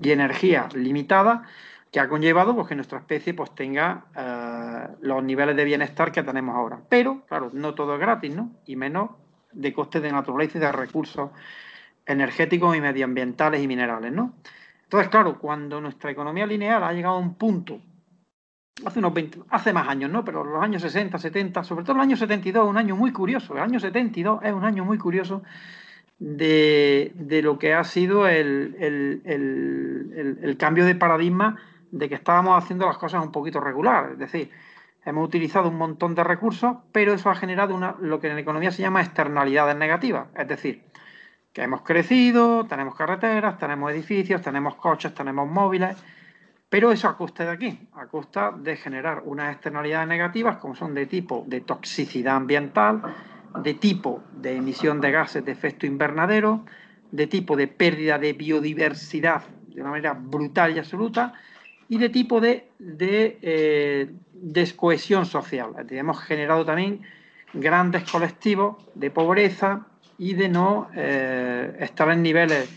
y 0.00 0.10
energía 0.10 0.68
limitada, 0.74 1.44
que 1.90 2.00
ha 2.00 2.08
conllevado 2.08 2.54
pues, 2.54 2.68
que 2.68 2.74
nuestra 2.74 2.98
especie 2.98 3.34
pues, 3.34 3.54
tenga 3.54 4.04
eh, 4.14 4.94
los 5.00 5.22
niveles 5.22 5.56
de 5.56 5.64
bienestar 5.64 6.12
que 6.12 6.22
tenemos 6.22 6.54
ahora. 6.54 6.80
Pero, 6.88 7.24
claro, 7.26 7.50
no 7.52 7.74
todo 7.74 7.94
es 7.94 8.00
gratis, 8.00 8.34
¿no? 8.34 8.52
Y 8.66 8.76
menos 8.76 9.10
de 9.52 9.72
costes 9.72 10.02
de 10.02 10.12
naturaleza 10.12 10.58
y 10.58 10.60
de 10.60 10.72
recursos 10.72 11.30
energéticos 12.04 12.76
y 12.76 12.80
medioambientales 12.80 13.62
y 13.62 13.68
minerales, 13.68 14.12
¿no? 14.12 14.34
Entonces, 14.84 15.08
claro, 15.08 15.38
cuando 15.38 15.80
nuestra 15.80 16.10
economía 16.10 16.46
lineal 16.46 16.82
ha 16.82 16.92
llegado 16.92 17.16
a 17.16 17.18
un 17.18 17.34
punto, 17.34 17.80
hace 18.84 18.98
unos 18.98 19.12
20, 19.12 19.40
hace 19.50 19.72
más 19.72 19.88
años, 19.88 20.10
¿no? 20.10 20.24
Pero 20.24 20.44
los 20.44 20.62
años 20.62 20.82
60, 20.82 21.18
70, 21.18 21.64
sobre 21.64 21.84
todo 21.84 21.96
el 21.96 22.02
año 22.02 22.16
72, 22.16 22.66
un 22.66 22.76
año 22.76 22.96
muy 22.96 23.12
curioso. 23.12 23.54
El 23.54 23.60
año 23.60 23.80
72 23.80 24.40
es 24.42 24.52
un 24.52 24.64
año 24.64 24.84
muy 24.84 24.98
curioso 24.98 25.42
de, 26.18 27.40
lo 27.42 27.58
que 27.58 27.74
ha 27.74 27.84
sido 27.84 28.26
el, 28.26 28.76
el 28.78 30.56
cambio 30.58 30.84
de 30.84 30.94
paradigma 30.94 31.58
de 31.90 32.08
que 32.08 32.14
estábamos 32.14 32.62
haciendo 32.62 32.86
las 32.86 32.98
cosas 32.98 33.22
un 33.22 33.32
poquito 33.32 33.60
regular. 33.60 34.10
Es 34.12 34.18
decir, 34.18 34.50
hemos 35.04 35.26
utilizado 35.26 35.68
un 35.68 35.76
montón 35.76 36.14
de 36.14 36.24
recursos, 36.24 36.76
pero 36.92 37.12
eso 37.14 37.30
ha 37.30 37.34
generado 37.34 37.74
una, 37.74 37.96
lo 38.00 38.20
que 38.20 38.30
en 38.30 38.38
economía 38.38 38.70
se 38.70 38.82
llama 38.82 39.00
externalidades 39.00 39.76
negativas. 39.76 40.28
Es 40.36 40.48
decir, 40.48 40.82
que 41.52 41.62
hemos 41.62 41.82
crecido, 41.82 42.66
tenemos 42.66 42.94
carreteras, 42.94 43.58
tenemos 43.58 43.90
edificios, 43.90 44.42
tenemos 44.42 44.74
coches, 44.76 45.14
tenemos 45.14 45.48
móviles, 45.48 45.96
pero 46.68 46.92
eso 46.92 47.08
a 47.08 47.16
costa 47.16 47.44
de 47.44 47.50
aquí, 47.50 47.88
a 47.94 48.06
costa 48.06 48.52
de 48.52 48.76
generar 48.76 49.22
unas 49.24 49.54
externalidades 49.54 50.08
negativas 50.08 50.58
como 50.58 50.74
son 50.74 50.94
de 50.94 51.06
tipo 51.06 51.44
de 51.46 51.62
toxicidad 51.62 52.36
ambiental, 52.36 53.02
de 53.62 53.74
tipo 53.74 54.22
de 54.32 54.56
emisión 54.56 55.00
de 55.00 55.10
gases 55.10 55.44
de 55.44 55.52
efecto 55.52 55.86
invernadero, 55.86 56.64
de 57.10 57.26
tipo 57.26 57.56
de 57.56 57.68
pérdida 57.68 58.18
de 58.18 58.32
biodiversidad 58.32 59.42
de 59.68 59.80
una 59.80 59.90
manera 59.90 60.12
brutal 60.14 60.74
y 60.74 60.78
absoluta, 60.78 61.34
y 61.88 61.98
de 61.98 62.08
tipo 62.08 62.40
de, 62.40 62.68
eh, 62.80 64.10
descohesión 64.32 65.24
social. 65.24 65.70
Hemos 65.90 66.20
generado 66.20 66.64
también 66.64 67.00
grandes 67.54 68.10
colectivos 68.10 68.76
de 68.94 69.10
pobreza 69.10 69.86
y 70.18 70.34
de 70.34 70.48
no 70.48 70.88
eh, 70.94 71.76
estar 71.80 72.10
en 72.10 72.22
niveles 72.22 72.68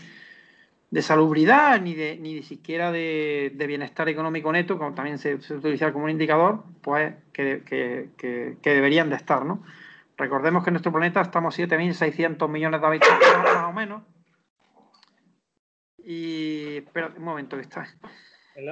de 0.92 1.02
salubridad 1.02 1.80
ni 1.80 1.94
de 1.94 2.18
ni 2.18 2.42
siquiera 2.42 2.92
de, 2.92 3.52
bienestar 3.66 4.08
económico 4.08 4.52
neto, 4.52 4.78
como 4.78 4.94
también 4.94 5.18
se, 5.18 5.34
utiliza 5.34 5.92
como 5.92 6.04
un 6.04 6.10
indicador, 6.10 6.62
pues 6.82 7.14
que, 7.32 8.08
deberían 8.62 9.10
de 9.10 9.16
estar. 9.16 9.44
¿no? 9.44 9.62
Recordemos 10.22 10.62
que 10.62 10.70
en 10.70 10.74
nuestro 10.74 10.92
planeta 10.92 11.20
estamos 11.20 11.58
7.600 11.58 12.48
millones 12.48 12.80
de 12.80 12.86
habitantes 12.86 13.28
más 13.42 13.64
o 13.64 13.72
menos. 13.72 14.02
Y 15.98 16.76
espera 16.76 17.12
un 17.16 17.24
momento 17.24 17.56
que 17.56 17.62
está. 17.62 17.88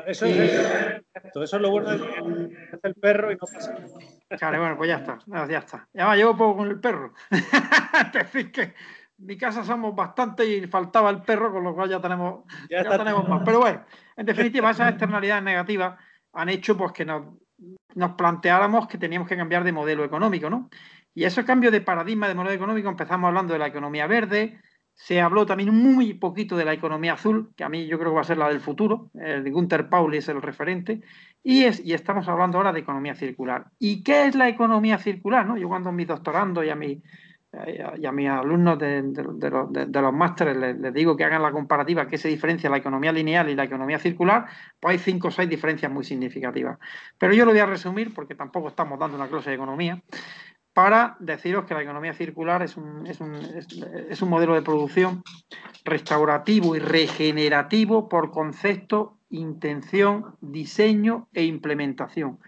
Eso, 0.06 0.26
es, 0.26 1.52
lo 1.54 1.70
bueno 1.70 1.90
de 1.90 2.56
el 2.84 2.94
perro 2.94 3.32
y 3.32 3.34
no 3.34 3.40
pasa 3.40 3.72
nada. 3.72 4.58
bueno, 4.58 4.76
pues 4.76 4.90
ya 4.90 4.98
está, 4.98 5.18
ya 5.48 5.58
está. 5.58 5.88
Ya 5.92 6.08
me 6.08 6.16
llevo 6.18 6.36
poco 6.36 6.58
con 6.58 6.68
el 6.68 6.78
perro. 6.78 7.14
es 7.32 8.12
decir, 8.12 8.52
que 8.52 8.62
en 8.62 8.74
mi 9.18 9.36
casa 9.36 9.64
somos 9.64 9.92
bastante 9.92 10.46
y 10.46 10.64
faltaba 10.68 11.10
el 11.10 11.22
perro, 11.22 11.50
con 11.50 11.64
lo 11.64 11.74
cual 11.74 11.90
ya 11.90 12.00
tenemos, 12.00 12.44
ya, 12.68 12.84
tenemos 12.96 13.28
más. 13.28 13.42
Pero 13.44 13.58
bueno, 13.58 13.84
en 14.16 14.24
definitiva, 14.24 14.70
esas 14.70 14.90
externalidades 14.90 15.42
negativas 15.42 15.98
han 16.32 16.48
hecho 16.48 16.76
pues 16.76 16.92
que 16.92 17.04
nos, 17.04 17.24
nos 17.94 18.12
planteáramos 18.12 18.86
que 18.86 18.98
teníamos 18.98 19.28
que 19.28 19.36
cambiar 19.36 19.64
de 19.64 19.72
modelo 19.72 20.04
económico, 20.04 20.48
¿no? 20.48 20.70
Y 21.14 21.24
ese 21.24 21.44
cambio 21.44 21.70
de 21.70 21.80
paradigma 21.80 22.28
de 22.28 22.34
modelo 22.34 22.54
económico 22.54 22.88
empezamos 22.88 23.28
hablando 23.28 23.52
de 23.52 23.58
la 23.58 23.66
economía 23.66 24.06
verde, 24.06 24.58
se 24.94 25.18
habló 25.20 25.46
también 25.46 25.74
muy 25.74 26.12
poquito 26.12 26.58
de 26.58 26.64
la 26.66 26.74
economía 26.74 27.14
azul, 27.14 27.52
que 27.56 27.64
a 27.64 27.70
mí 27.70 27.86
yo 27.86 27.98
creo 27.98 28.10
que 28.10 28.16
va 28.16 28.20
a 28.20 28.24
ser 28.24 28.36
la 28.36 28.48
del 28.48 28.60
futuro. 28.60 29.10
El 29.14 29.42
de 29.42 29.50
Gunther 29.50 29.88
Pauli 29.88 30.18
es 30.18 30.28
el 30.28 30.42
referente. 30.42 31.00
Y, 31.42 31.64
es, 31.64 31.82
y 31.82 31.94
estamos 31.94 32.28
hablando 32.28 32.58
ahora 32.58 32.72
de 32.72 32.80
economía 32.80 33.14
circular. 33.14 33.64
¿Y 33.78 34.02
qué 34.02 34.26
es 34.26 34.34
la 34.34 34.48
economía 34.48 34.98
circular? 34.98 35.46
Yo 35.58 35.68
cuando 35.68 35.88
a 35.88 35.92
mis 35.92 36.06
doctorandos 36.06 36.66
y 36.66 36.68
a, 36.68 36.76
mi, 36.76 37.02
y 37.96 38.06
a 38.06 38.12
mis 38.12 38.28
alumnos 38.28 38.78
de, 38.78 39.02
los 39.90 40.12
másteres 40.12 40.56
les, 40.58 40.92
digo 40.92 41.16
que 41.16 41.24
hagan 41.24 41.42
la 41.42 41.50
comparativa, 41.50 42.06
qué 42.06 42.18
se 42.18 42.28
diferencia 42.28 42.68
la 42.68 42.76
economía 42.76 43.10
lineal 43.10 43.48
y 43.48 43.54
la 43.54 43.64
economía 43.64 43.98
circular, 43.98 44.48
pues 44.78 44.92
hay 44.92 44.98
cinco 44.98 45.28
o 45.28 45.30
seis 45.30 45.48
diferencias 45.48 45.90
muy 45.90 46.04
significativas. 46.04 46.78
Pero 47.16 47.32
yo 47.32 47.46
lo 47.46 47.52
voy 47.52 47.60
a 47.60 47.66
resumir 47.66 48.12
porque 48.12 48.34
tampoco 48.34 48.68
estamos 48.68 48.98
dando 48.98 49.16
una 49.16 49.28
clase 49.28 49.48
de 49.48 49.56
economía 49.56 50.02
para 50.82 51.14
deciros 51.20 51.66
que 51.66 51.74
la 51.74 51.82
economía 51.82 52.14
circular 52.14 52.62
es 52.62 52.74
un, 52.78 53.06
es 53.06 53.20
un, 53.20 53.34
es, 53.34 54.22
un 54.22 54.30
modelo 54.30 54.54
de 54.54 54.62
producción 54.62 55.22
restaurativo 55.84 56.74
y 56.74 56.78
regenerativo 56.78 58.08
por 58.08 58.30
concepto, 58.30 59.18
intención, 59.28 60.36
diseño 60.40 61.28
e 61.34 61.44
implementación, 61.44 62.38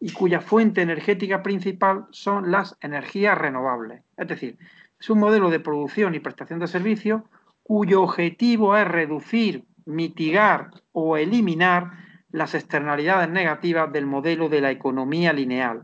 y 0.00 0.12
cuya 0.12 0.40
fuente 0.40 0.80
energética 0.80 1.42
principal 1.42 2.06
son 2.10 2.50
las 2.50 2.74
energías 2.80 3.36
renovables. 3.36 4.00
Es 4.16 4.28
decir, 4.28 4.56
es 4.98 5.10
un 5.10 5.18
modelo 5.18 5.50
de 5.50 5.60
producción 5.60 6.14
y 6.14 6.20
prestación 6.20 6.60
de 6.60 6.68
servicios 6.68 7.20
cuyo 7.62 8.00
objetivo 8.00 8.78
es 8.78 8.88
reducir, 8.88 9.66
mitigar 9.84 10.70
o 10.92 11.18
eliminar 11.18 11.90
las 12.30 12.54
externalidades 12.54 13.28
negativas 13.28 13.92
del 13.92 14.06
modelo 14.06 14.48
de 14.48 14.62
la 14.62 14.70
economía 14.70 15.34
lineal 15.34 15.82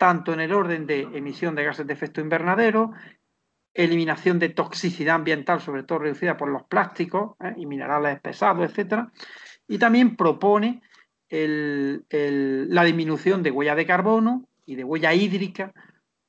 tanto 0.00 0.32
en 0.32 0.40
el 0.40 0.54
orden 0.54 0.86
de 0.86 1.02
emisión 1.02 1.54
de 1.54 1.64
gases 1.64 1.86
de 1.86 1.92
efecto 1.92 2.22
invernadero, 2.22 2.92
eliminación 3.74 4.38
de 4.38 4.48
toxicidad 4.48 5.16
ambiental, 5.16 5.60
sobre 5.60 5.82
todo 5.82 5.98
reducida 5.98 6.38
por 6.38 6.48
los 6.48 6.62
plásticos 6.62 7.36
¿eh? 7.38 7.52
y 7.58 7.66
minerales 7.66 8.18
pesados, 8.18 8.72
etc. 8.72 9.10
Y 9.68 9.76
también 9.76 10.16
propone 10.16 10.80
la 11.28 12.84
disminución 12.84 13.42
de 13.42 13.50
huella 13.50 13.74
de 13.74 13.84
carbono 13.84 14.48
y 14.64 14.74
de 14.74 14.84
huella 14.84 15.12
hídrica 15.12 15.74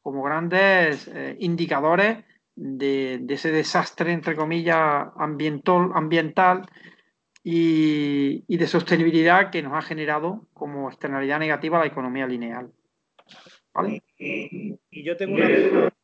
como 0.02 0.22
grandes 0.22 1.08
eh, 1.08 1.38
indicadores 1.40 2.26
de, 2.54 3.24
ese 3.30 3.54
desastre, 3.54 4.12
entre 4.12 4.36
comillas, 4.36 5.08
ambiental, 5.16 6.68
y 7.42 8.58
de 8.58 8.68
sostenibilidad 8.68 9.50
que 9.50 9.64
nos 9.64 9.74
ha 9.74 9.82
generado 9.82 10.46
como 10.54 10.90
externalidad 10.90 11.40
negativa 11.40 11.80
la 11.80 11.86
economía 11.86 12.28
lineal. 12.28 12.70
Y, 14.18 14.78
yo 14.92 15.18
tengo 15.18 15.36
una 15.36 15.48
pregunta, 15.48 15.96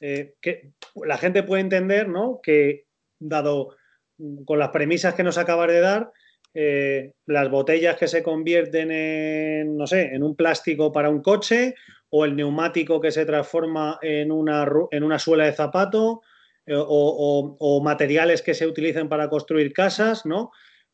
eh, 0.00 0.34
que 0.40 0.72
la 0.96 1.16
gente 1.16 1.42
puede 1.42 1.62
entender, 1.62 2.08
¿no? 2.08 2.40
Que 2.42 2.86
dado 3.18 3.76
mm, 4.18 4.44
con 4.44 4.58
las 4.58 4.70
premisas 4.70 5.14
que 5.14 5.22
nos 5.22 5.38
acabas 5.38 5.68
de 5.68 5.80
dar, 5.80 6.12
eh, 6.54 7.12
las 7.26 7.50
botellas 7.50 7.96
que 7.96 8.08
se 8.08 8.22
convierten 8.22 8.90
en, 8.90 9.76
no 9.76 9.86
sé, 9.86 10.14
en 10.14 10.22
un 10.22 10.34
plástico 10.34 10.92
para 10.92 11.08
un 11.08 11.22
coche 11.22 11.74
o 12.10 12.24
el 12.24 12.36
neumático 12.36 13.00
que 13.00 13.10
se 13.10 13.24
transforma 13.24 13.98
en 14.02 14.32
una, 14.32 14.68
en 14.90 15.02
una 15.02 15.18
suela 15.18 15.46
de 15.46 15.52
zapato, 15.52 16.20
eh, 16.66 16.74
o, 16.76 17.80
materiales 17.82 18.42
que 18.42 18.54
se 18.54 18.66
utilicen 18.66 19.08
para 19.08 19.28
construir 19.28 19.72
casas, 19.72 20.24
¿no? 20.24 20.52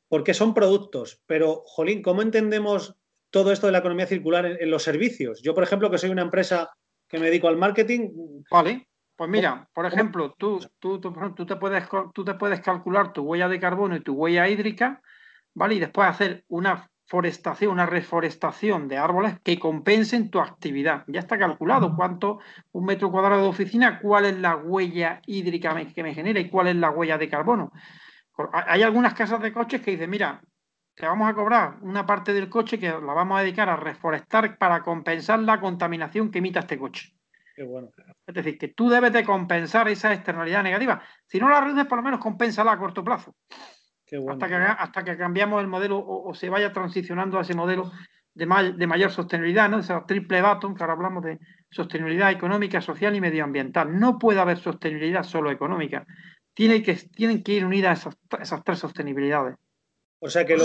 Porque 0.09 0.33
son 0.33 0.55
productos. 0.55 1.21
Pero, 1.27 1.63
Jolín, 1.67 2.03
¿cómo 2.03 2.23
entendemos 2.23 2.97
todo 3.31 3.53
esto 3.53 3.67
de 3.67 3.73
la 3.73 3.79
economía 3.79 4.07
circular 4.07 4.47
en, 4.47 4.71
los 4.71 4.83
servicios? 4.83 5.43
Yo, 5.43 5.55
por 5.55 5.65
ejemplo, 5.65 5.91
que 5.91 5.99
soy 5.99 6.11
una 6.11 6.23
empresa 6.23 6.71
que 7.09 7.19
me 7.19 7.27
dedico 7.27 7.49
al 7.49 7.57
marketing. 7.57 8.11
Vale. 8.51 8.89
Pues 9.17 9.29
mira, 9.29 9.69
por 9.75 9.85
ejemplo, 9.85 10.35
tú, 10.39 10.61
tú, 10.79 11.01
tú, 11.01 11.45
te 11.45 11.57
puedes, 11.57 11.85
tú 12.15 12.25
te 12.25 12.35
puedes 12.35 12.61
calcular 12.61 13.13
tu 13.13 13.23
huella 13.23 13.49
de 13.49 13.59
carbono 13.59 13.97
y 13.97 14.01
tu 14.01 14.13
huella 14.13 14.49
hídrica, 14.49 15.03
¿vale? 15.55 15.75
Y 15.75 15.81
después 15.81 16.09
hacer 16.09 16.45
una 16.47 16.89
forestación, 17.09 17.73
una 17.73 17.87
reforestación 17.87 18.87
de 18.87 18.99
árboles 18.99 19.41
que 19.43 19.59
compensen 19.59 20.31
tu 20.31 20.39
actividad. 20.39 21.05
Ya 21.09 21.21
está 21.21 21.39
calculado 21.39 21.97
cuánto 21.97 22.39
un 22.71 22.85
metro 22.85 23.11
cuadrado 23.11 23.43
de 23.43 23.49
oficina, 23.49 23.99
cuál 23.99 24.27
es 24.27 24.39
la 24.39 24.57
huella 24.57 25.21
hídrica 25.27 25.75
que 25.93 26.03
me 26.03 26.15
genera 26.15 26.39
y 26.39 26.51
cuál 26.51 26.69
es 26.69 26.77
la 26.77 26.91
huella 26.91 27.19
de 27.19 27.29
carbono. 27.29 27.73
Hay 28.53 28.83
algunas 28.83 29.15
casas 29.15 29.41
de 29.41 29.53
coches 29.53 29.81
que 29.81 29.93
dicen, 29.93 30.11
mira, 30.11 30.41
te 30.99 31.07
vamos 31.07 31.31
a 31.31 31.35
cobrar 31.35 31.77
una 31.83 32.05
parte 32.05 32.33
del 32.33 32.49
coche 32.49 32.79
que 32.79 32.89
la 32.89 32.99
vamos 32.99 33.39
a 33.39 33.43
dedicar 33.43 33.69
a 33.69 33.77
reforestar 33.77 34.59
para 34.59 34.83
compensar 34.83 35.39
la 35.39 35.61
contaminación 35.61 36.31
que 36.31 36.39
emita 36.39 36.61
este 36.61 36.79
coche. 36.79 37.13
bueno. 37.57 37.91
Es 38.27 38.35
decir, 38.35 38.59
que 38.59 38.69
tú 38.69 38.89
debes 38.89 39.13
de 39.13 39.25
compensar 39.25 39.89
esa 39.89 40.13
externalidad 40.13 40.63
negativa. 40.63 41.01
Si 41.27 41.39
no 41.39 41.49
la 41.49 41.61
reduces, 41.61 41.87
por 41.87 41.99
lo 41.99 42.05
menos 42.05 42.21
compénsala 42.21 42.73
a 42.73 42.79
corto 42.79 43.05
plazo 43.05 43.35
hasta, 44.29 44.49
que, 44.49 44.55
hasta 44.55 45.05
que 45.05 45.17
cambiamos 45.17 45.61
el 45.61 45.69
modelo 45.69 46.03
o, 46.05 46.35
se 46.35 46.49
vaya 46.49 46.73
transicionando 46.73 47.39
a 47.39 47.43
ese 47.43 47.55
modelo 47.55 47.93
de, 48.35 48.47
de 48.77 48.87
mayor 48.87 49.11
sostenibilidad, 49.11 49.69
¿no? 49.69 49.79
Esa 49.79 50.05
triple 50.07 50.43
bottom, 50.43 50.75
que 50.75 50.83
ahora 50.83 50.95
hablamos 50.95 51.23
de 51.25 51.39
sostenibilidad 51.71 52.31
económica, 52.31 52.81
social 52.81 53.15
y 53.15 53.21
medioambiental. 53.21 53.99
No 53.99 54.19
puede 54.19 54.41
haber 54.41 54.59
sostenibilidad 54.59 55.23
solo 55.23 55.51
económica. 55.51 56.07
Tiene 56.55 56.83
que, 56.83 56.95
tienen 56.95 57.43
que 57.43 57.53
ir 57.53 57.65
unidas 57.65 58.01
esas, 58.01 58.17
esas 58.41 58.65
tres 58.65 58.79
sostenibilidades. 58.79 59.57
O 60.21 60.29
sea 60.29 60.45
que 60.45 60.57
lo 60.57 60.65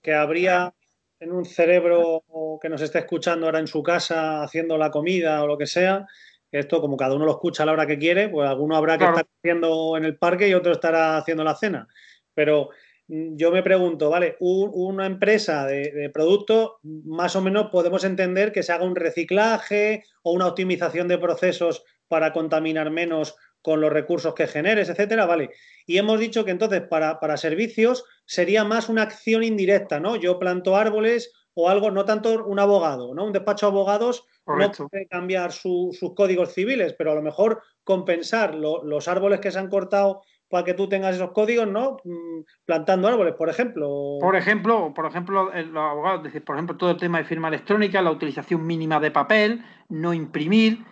que 0.00 0.14
habría 0.14 0.72
en 1.20 1.32
un 1.32 1.44
cerebro 1.44 2.24
que 2.60 2.68
nos 2.68 2.82
esté 2.82 2.98
escuchando 2.98 3.46
ahora 3.46 3.60
en 3.60 3.68
su 3.68 3.82
casa 3.82 4.42
haciendo 4.42 4.76
la 4.76 4.90
comida 4.90 5.42
o 5.42 5.46
lo 5.46 5.56
que 5.56 5.66
sea, 5.66 6.06
esto 6.50 6.80
como 6.80 6.96
cada 6.96 7.14
uno 7.14 7.24
lo 7.24 7.32
escucha 7.32 7.62
a 7.62 7.66
la 7.66 7.72
hora 7.72 7.86
que 7.86 7.98
quiere, 7.98 8.28
pues 8.28 8.48
alguno 8.48 8.76
habrá 8.76 8.98
que 8.98 9.04
estar 9.04 9.26
haciendo 9.38 9.96
en 9.96 10.04
el 10.04 10.18
parque 10.18 10.48
y 10.48 10.54
otro 10.54 10.72
estará 10.72 11.16
haciendo 11.16 11.44
la 11.44 11.54
cena. 11.54 11.88
Pero 12.34 12.70
mm, 13.08 13.36
yo 13.36 13.50
me 13.50 13.62
pregunto, 13.62 14.10
vale, 14.10 14.36
una 14.40 15.06
empresa 15.06 15.66
de, 15.66 16.10
producto, 16.12 16.78
más 16.82 17.36
o 17.36 17.40
menos 17.40 17.70
podemos 17.70 18.04
entender 18.04 18.52
que 18.52 18.62
se 18.62 18.72
haga 18.72 18.84
un 18.84 18.96
reciclaje 18.96 20.04
o 20.22 20.32
una 20.32 20.48
optimización 20.48 21.08
de 21.08 21.18
procesos 21.18 21.84
para 22.06 22.32
contaminar 22.32 22.90
menos 22.90 23.36
con 23.62 23.80
los 23.80 23.92
recursos 23.92 24.34
que 24.34 24.46
generes, 24.46 24.88
etcétera, 24.88 25.24
vale. 25.24 25.50
Y 25.86 25.98
hemos 25.98 26.20
dicho 26.20 26.44
que 26.44 26.50
entonces 26.50 26.82
para, 26.82 27.36
servicios 27.36 28.04
sería 28.26 28.64
más 28.64 28.88
una 28.88 29.02
acción 29.02 29.42
indirecta, 29.42 30.00
¿no? 30.00 30.16
Yo 30.16 30.38
planto 30.38 30.76
árboles 30.76 31.32
o 31.54 31.68
algo, 31.68 31.90
no 31.90 32.04
tanto 32.04 32.44
un 32.44 32.58
abogado, 32.58 33.14
¿no? 33.14 33.24
Un 33.24 33.32
despacho 33.32 33.66
de 33.66 33.72
abogados 33.72 34.24
no 34.46 34.70
puede 34.88 35.06
cambiar 35.06 35.52
sus 35.52 35.98
códigos 36.16 36.52
civiles, 36.52 36.94
pero 36.98 37.12
a 37.12 37.14
lo 37.14 37.22
mejor 37.22 37.62
compensar 37.84 38.54
los 38.54 39.08
árboles 39.08 39.40
que 39.40 39.50
se 39.50 39.58
han 39.58 39.68
cortado 39.68 40.22
para 40.52 40.64
que 40.64 40.74
tú 40.74 40.86
tengas 40.86 41.16
esos 41.16 41.30
códigos, 41.30 41.66
¿no? 41.66 41.96
Mm, 42.04 42.42
plantando 42.66 43.08
árboles, 43.08 43.34
por 43.34 43.48
ejemplo. 43.48 44.18
Por 44.20 44.36
ejemplo, 44.36 44.92
por 44.94 45.06
ejemplo, 45.06 45.50
los 45.50 45.76
abogados, 45.76 46.30
por 46.44 46.56
ejemplo, 46.56 46.76
todo 46.76 46.90
el 46.90 46.98
tema 46.98 47.18
de 47.18 47.24
firma 47.24 47.48
electrónica, 47.48 48.02
la 48.02 48.10
utilización 48.10 48.66
mínima 48.66 49.00
de 49.00 49.10
papel, 49.10 49.64
no 49.88 50.12
imprimir, 50.12 50.84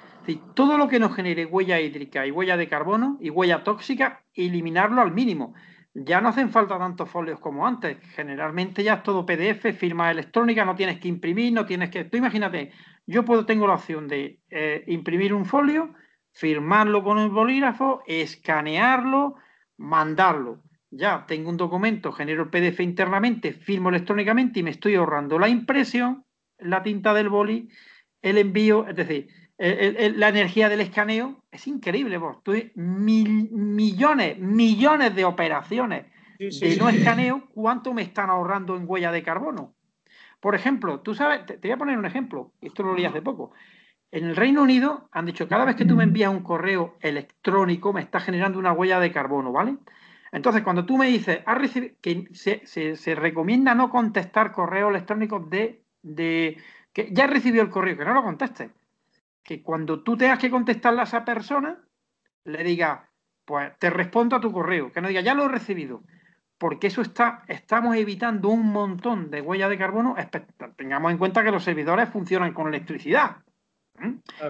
todo 0.55 0.77
lo 0.79 0.89
que 0.89 0.99
nos 0.99 1.15
genere 1.15 1.47
huella 1.47 1.81
hídrica 1.81 2.27
y 2.27 2.31
huella 2.31 2.57
de 2.57 2.69
carbono 2.69 3.19
y 3.21 3.31
huella 3.31 3.65
tóxica, 3.65 4.25
eliminarlo 4.35 5.01
al 5.01 5.13
mínimo. 5.13 5.55
Ya 5.93 6.21
no 6.21 6.29
hacen 6.29 6.51
falta 6.51 6.79
tantos 6.79 7.11
folios 7.11 7.41
como 7.41 7.67
antes. 7.67 7.99
Generalmente 8.15 8.85
ya 8.85 8.95
es 8.95 9.03
todo 9.03 9.27
PDF, 9.27 9.73
firma 9.77 10.11
electrónica, 10.11 10.65
no 10.65 10.77
tienes 10.77 11.01
que 11.01 11.09
imprimir, 11.09 11.53
no 11.53 11.67
tienes 11.67 11.91
que. 11.91 12.05
Tú 12.05 12.17
imagínate, 12.17 12.71
yo 13.07 13.25
puedo, 13.25 13.45
tengo 13.45 13.67
la 13.67 13.75
opción 13.75 14.07
de 14.07 14.39
eh, 14.51 14.85
imprimir 14.87 15.35
un 15.35 15.47
folio, 15.47 15.95
firmarlo 16.33 17.03
con 17.03 17.19
el 17.19 17.31
bolígrafo, 17.31 18.03
escanearlo, 18.07 19.35
mandarlo. 19.77 20.63
Ya 20.91 21.25
tengo 21.27 21.51
un 21.51 21.57
documento, 21.57 22.13
genero 22.13 22.45
el 22.45 22.51
PDF 22.51 22.81
internamente, 22.81 23.53
firmo 23.53 23.89
electrónicamente 23.89 24.61
y 24.61 24.63
me 24.63 24.71
estoy 24.71 24.95
ahorrando 24.95 25.39
la 25.39 25.49
impresión, 25.49 26.25
la 26.59 26.83
tinta 26.83 27.15
del 27.15 27.29
boli, 27.29 27.69
el 28.23 28.39
envío, 28.39 28.87
es 28.87 28.97
decir, 28.97 29.29
la 29.61 30.29
energía 30.29 30.69
del 30.69 30.81
escaneo. 30.81 31.43
Es 31.53 31.67
increíble, 31.67 32.19
vos. 32.19 32.39
millones, 32.75 34.39
millones 34.39 35.15
de 35.15 35.25
operaciones 35.25 36.07
de 36.39 36.77
no 36.79 36.89
escaneo, 36.89 37.49
¿cuánto 37.53 37.93
me 37.93 38.03
están 38.03 38.31
ahorrando 38.31 38.75
en 38.77 38.85
huella 38.87 39.13
de 39.13 39.23
carbono? 39.23 39.75
Por 40.41 40.55
ejemplo, 40.55 41.01
tú 41.01 41.15
sabes, 41.15 41.45
te, 41.45 41.59
te 41.59 41.69
voy 41.69 41.75
a 41.75 41.79
poner 41.79 41.99
un 41.99 42.07
ejemplo, 42.07 42.53
esto 42.63 42.83
lo 42.83 42.95
leí 42.95 43.05
hace 43.05 43.21
poco. 43.21 43.53
En 44.11 44.25
el 44.25 44.35
Reino 44.35 44.63
Unido 44.63 45.09
han 45.13 45.27
dicho, 45.27 45.47
cada 45.47 45.67
vez 45.67 45.77
que 45.77 45.85
tú 45.85 45.95
me 45.95 46.05
envías 46.05 46.31
un 46.31 46.43
correo 46.43 46.97
electrónico, 47.01 47.93
me 47.93 48.01
está 48.01 48.21
generando 48.21 48.59
una 48.59 48.73
huella 48.73 48.99
de 48.99 49.13
carbono, 49.13 49.53
¿vale? 49.53 49.77
Entonces, 50.33 50.63
cuando 50.63 50.87
tú 50.87 50.97
me 50.97 51.09
dices, 51.09 51.41
que 52.01 52.29
se, 52.33 53.15
recomienda 53.15 53.75
no 53.75 53.91
contestar 53.91 54.53
correos 54.53 54.91
electrónicos 54.91 55.49
de, 55.51 55.83
de, 56.03 56.57
que 56.93 57.09
ya 57.13 57.27
recibió 57.27 57.63
el 57.63 57.71
correo, 57.71 57.97
que 57.97 58.05
no 58.05 58.15
lo 58.15 58.23
conteste. 58.23 58.71
Que 59.43 59.63
cuando 59.63 60.03
tú 60.03 60.17
tengas 60.17 60.39
que 60.39 60.51
contestarle 60.51 61.01
a 61.01 61.05
esa 61.05 61.25
persona, 61.25 61.79
le 62.45 62.63
diga, 62.65 63.11
pues 63.45 63.77
te 63.79 63.91
respondo 63.91 64.37
a 64.37 64.41
tu 64.41 64.53
correo, 64.53 64.93
que 64.93 65.01
no 65.01 65.09
diga, 65.09 65.21
ya 65.21 65.35
lo 65.35 65.45
he 65.45 65.49
recibido. 65.49 66.03
Porque 66.59 66.89
eso 66.89 67.01
está, 67.01 67.43
estamos 67.49 67.97
evitando 67.97 68.51
un 68.51 68.71
montón 68.71 69.31
de 69.31 69.41
huella 69.41 69.69
de 69.69 69.79
carbono. 69.79 70.15
Tengamos 70.77 71.11
en 71.11 71.19
cuenta 71.19 71.43
que 71.43 71.51
los 71.51 71.65
servidores 71.65 72.11
funcionan 72.11 72.53
con 72.53 72.69
electricidad. 72.69 73.39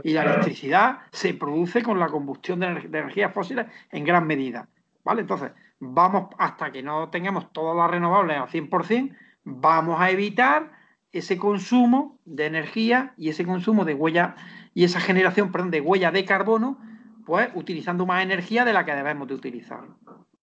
Y 0.05 0.12
la 0.12 0.22
electricidad 0.22 1.01
se 1.12 1.34
produce 1.34 1.82
con 1.82 1.99
la 1.99 2.09
combustión 2.09 2.61
de, 2.61 2.66
energías 2.66 3.32
fósiles 3.32 3.66
en 3.91 4.05
gran 4.05 4.26
medida. 4.26 4.68
¿Vale? 5.05 5.22
Entonces, 5.22 5.53
vamos 5.78 6.30
hasta 6.38 6.70
que 6.70 6.82
no 6.82 7.09
tengamos 7.11 7.53
todas 7.53 7.76
las 7.76 7.91
renovables 7.91 8.36
al 8.36 8.49
100%, 8.49 9.16
vamos 9.45 10.01
a 10.01 10.11
evitar 10.11 10.70
ese 11.12 11.38
consumo 11.38 12.18
de 12.24 12.46
energía 12.46 13.14
y 13.16 13.28
ese 13.28 13.44
consumo 13.44 13.84
de 13.84 13.94
huella 13.94 14.36
y 14.74 14.84
esa 14.84 15.00
generación, 15.00 15.50
perdón, 15.52 15.70
de 15.70 15.80
huella 15.80 16.11
de 16.11 16.24
carbono, 16.24 16.78
pues 17.26 17.48
utilizando 17.54 18.06
más 18.06 18.22
energía 18.22 18.64
de 18.64 18.72
la 18.72 18.84
que 18.84 18.94
debemos 18.94 19.28
de 19.28 19.34
utilizar. 19.34 19.80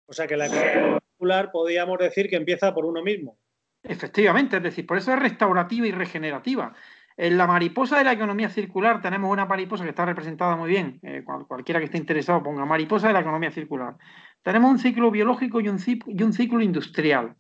O 0.05 0.13
sea 0.13 0.27
que 0.27 0.37
la 0.37 0.47
economía 0.47 0.99
circular 1.11 1.51
podríamos 1.51 1.97
decir 1.99 2.29
que 2.29 2.35
empieza 2.35 2.73
por 2.73 2.85
uno 2.85 3.01
mismo. 3.01 3.37
Efectivamente, 3.83 4.57
es 4.57 4.63
decir, 4.63 4.85
por 4.85 4.97
eso 4.97 5.13
es 5.13 5.19
restaurativa 5.19 5.87
y 5.87 5.91
regenerativa. 5.91 6.73
En 7.15 7.35
la 7.35 7.47
mariposa 7.47 7.97
de 7.97 8.03
la 8.03 8.11
economía 8.11 8.47
circular 8.49 9.01
tenemos 9.01 9.31
una 9.31 9.45
mariposa 9.45 9.83
que 9.83 9.89
está 9.89 10.05
representada 10.05 10.55
muy 10.55 10.69
bien. 10.69 10.99
Eh, 11.01 11.23
cualquiera 11.47 11.79
que 11.79 11.85
esté 11.85 11.97
interesado 11.97 12.43
ponga 12.43 12.63
mariposa 12.63 13.07
de 13.07 13.13
la 13.13 13.21
economía 13.21 13.49
circular. 13.49 13.95
Tenemos 14.43 14.69
un 14.69 14.79
ciclo 14.79 15.09
biológico 15.09 15.59
y 15.59 15.67
un, 15.67 15.79
ciclo 15.79 16.61
industrial. 16.61 17.35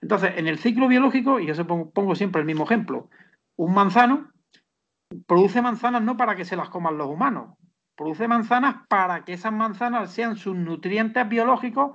Entonces, 0.00 0.32
en 0.36 0.46
el 0.46 0.58
ciclo 0.58 0.88
biológico, 0.88 1.40
y 1.40 1.46
yo 1.46 1.66
pongo, 1.66 1.90
pongo 1.90 2.14
siempre 2.14 2.40
el 2.40 2.46
mismo 2.46 2.64
ejemplo, 2.64 3.08
un 3.56 3.74
manzano 3.74 4.30
produce 5.26 5.62
manzanas 5.62 6.02
no 6.02 6.16
para 6.16 6.36
que 6.36 6.44
se 6.44 6.56
las 6.56 6.68
coman 6.68 6.98
los 6.98 7.08
humanos, 7.08 7.56
produce 7.96 8.28
manzanas 8.28 8.86
para 8.88 9.24
que 9.24 9.32
esas 9.32 9.52
manzanas 9.52 10.12
sean 10.12 10.36
sus 10.36 10.54
nutrientes 10.54 11.28
biológicos 11.28 11.92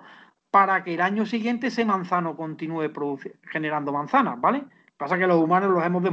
para 0.51 0.83
que 0.83 0.95
el 0.95 1.01
año 1.01 1.25
siguiente 1.25 1.67
ese 1.67 1.85
manzano 1.85 2.35
continúe 2.35 2.91
generando 3.49 3.91
manzanas, 3.91 4.39
¿vale? 4.39 4.65
Pasa 4.97 5.17
que 5.17 5.25
los 5.25 5.41
humanos 5.41 5.71
los 5.71 5.83
hemos 5.83 6.03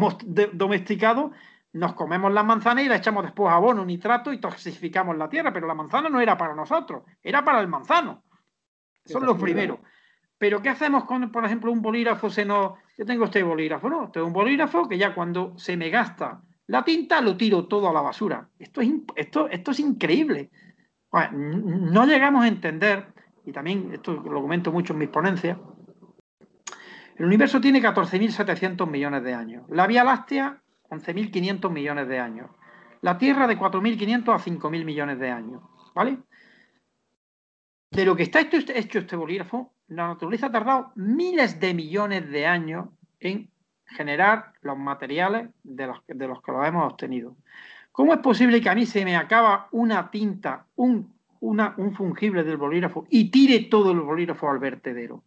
domesticado, 0.53 1.33
nos 1.73 1.93
comemos 1.95 2.33
las 2.33 2.45
manzanas 2.45 2.85
y 2.85 2.89
la 2.89 2.97
echamos 2.97 3.25
después 3.25 3.53
abono, 3.53 3.85
nitrato 3.85 4.33
y 4.33 4.39
toxificamos 4.39 5.17
la 5.17 5.29
tierra, 5.29 5.53
pero 5.53 5.67
la 5.67 5.75
manzana 5.75 6.09
no 6.09 6.21
era 6.21 6.39
para 6.39 6.55
nosotros, 6.55 7.03
era 7.23 7.45
para 7.45 7.61
el 7.61 7.69
manzano. 7.69 8.23
Eso 9.05 9.19
es 9.19 9.25
lo 9.25 9.37
primero. 9.37 9.81
Pero 10.41 10.63
¿qué 10.63 10.71
hacemos 10.71 11.05
con, 11.05 11.31
por 11.31 11.45
ejemplo, 11.45 11.71
un 11.71 11.83
bolígrafo? 11.83 12.31
Se 12.31 12.47
nos... 12.47 12.79
Yo 12.97 13.05
tengo 13.05 13.27
este 13.27 13.43
bolígrafo, 13.43 13.91
¿no? 13.91 14.11
Tengo 14.11 14.27
un 14.27 14.33
bolígrafo 14.33 14.89
que 14.89 14.97
ya 14.97 15.15
cuando 15.15 15.53
se 15.59 15.77
me 15.77 15.91
gasta 15.91 16.41
la 16.71 16.85
tinta 16.85 17.21
lo 17.21 17.37
tiro 17.37 17.67
todo 17.67 17.91
a 17.91 17.93
la 17.93 18.01
basura. 18.01 18.49
Esto 18.57 18.81
es, 18.81 18.91
esto, 19.17 19.49
esto 19.49 19.73
es 19.73 19.81
increíble. 19.81 20.51
no 21.33 22.07
llegamos 22.07 22.45
a 22.45 22.49
entender, 22.49 23.13
y 23.45 23.51
también 23.51 23.91
esto 23.93 24.13
lo 24.13 24.41
comento 24.41 24.71
mucho 24.71 24.93
en 24.93 25.01
mis 25.01 25.09
ponencias, 25.09 25.59
el 27.17 27.27
universo 27.27 27.61
tiene 27.61 27.83
14.700 27.83 28.89
millones 28.89 29.25
de 29.25 29.35
años. 29.35 29.65
La 29.69 29.89
Vía 29.89 30.05
Láctea, 30.05 30.63
11.500 30.89 31.71
millones 31.71 32.07
de 32.07 32.21
años. 32.21 32.51
La 33.03 33.19
Tierra 33.19 33.49
de 33.49 33.59
4.500 33.59 34.33
a 34.33 34.39
5.000 34.39 34.85
millones 34.85 35.19
de 35.19 35.31
años. 35.31 35.63
¿Vale? 35.93 36.19
De 37.91 38.05
lo 38.05 38.15
que 38.15 38.23
está 38.23 38.41
hecho 38.41 38.57
este, 38.57 38.79
este 38.79 39.17
bolígrafo, 39.17 39.75
la 39.91 40.09
naturaleza 40.09 40.47
ha 40.47 40.53
tardado 40.53 40.93
miles 40.95 41.59
de 41.61 41.75
millones 41.75 42.31
de 42.31 42.47
años 42.47 42.89
en 43.19 43.51
generar 43.85 44.53
los 44.63 44.79
materiales 44.79 45.51
de 45.65 45.87
los, 45.89 46.03
que 46.03 46.15
los 46.15 46.67
hemos 46.67 46.93
obtenido. 46.93 47.37
¿Cómo 47.91 48.15
es 48.15 48.21
posible 48.21 48.61
que 48.61 48.71
a 48.71 48.75
mí 48.75 48.87
se 48.87 49.05
me 49.05 49.17
acaba 49.17 49.69
una 49.73 50.11
tinta, 50.11 50.67
un, 50.77 51.13
un 51.41 51.95
fungible 51.95 52.45
del 52.45 52.57
bolígrafo 52.57 53.05
y 53.11 53.31
tire 53.31 53.65
todo 53.65 53.91
el 53.91 54.01
bolígrafo 54.01 54.49
al 54.49 54.61
vertedero? 54.61 55.25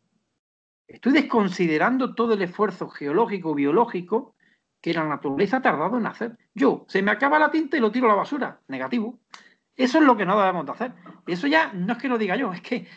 Estoy 0.88 1.12
desconsiderando 1.12 2.16
todo 2.16 2.34
el 2.34 2.42
esfuerzo 2.42 2.88
geológico, 2.88 3.54
biológico 3.54 4.36
que 4.82 4.94
la 4.94 5.04
naturaleza 5.06 5.58
ha 5.58 5.62
tardado 5.62 5.98
en 5.98 6.06
hacer. 6.06 6.38
Yo, 6.54 6.86
se 6.88 7.02
me 7.02 7.12
acaba 7.12 7.38
la 7.38 7.52
tinta 7.52 7.76
y 7.76 7.82
lo 7.82 7.92
tiro 7.92 8.06
a 8.06 8.10
la 8.10 8.16
basura. 8.16 8.62
Negativo. 8.68 9.20
Eso 9.76 9.98
es 9.98 10.04
lo 10.06 10.16
que 10.16 10.26
no 10.26 10.40
debemos 10.40 10.66
de 10.66 10.72
hacer. 10.72 10.94
Eso 11.28 11.48
ya 11.48 11.74
no 11.74 11.94
es 11.94 12.00
que 12.00 12.08
lo 12.08 12.18
diga 12.18 12.36
yo, 12.38 12.54
es 12.54 12.62
que 12.62 12.88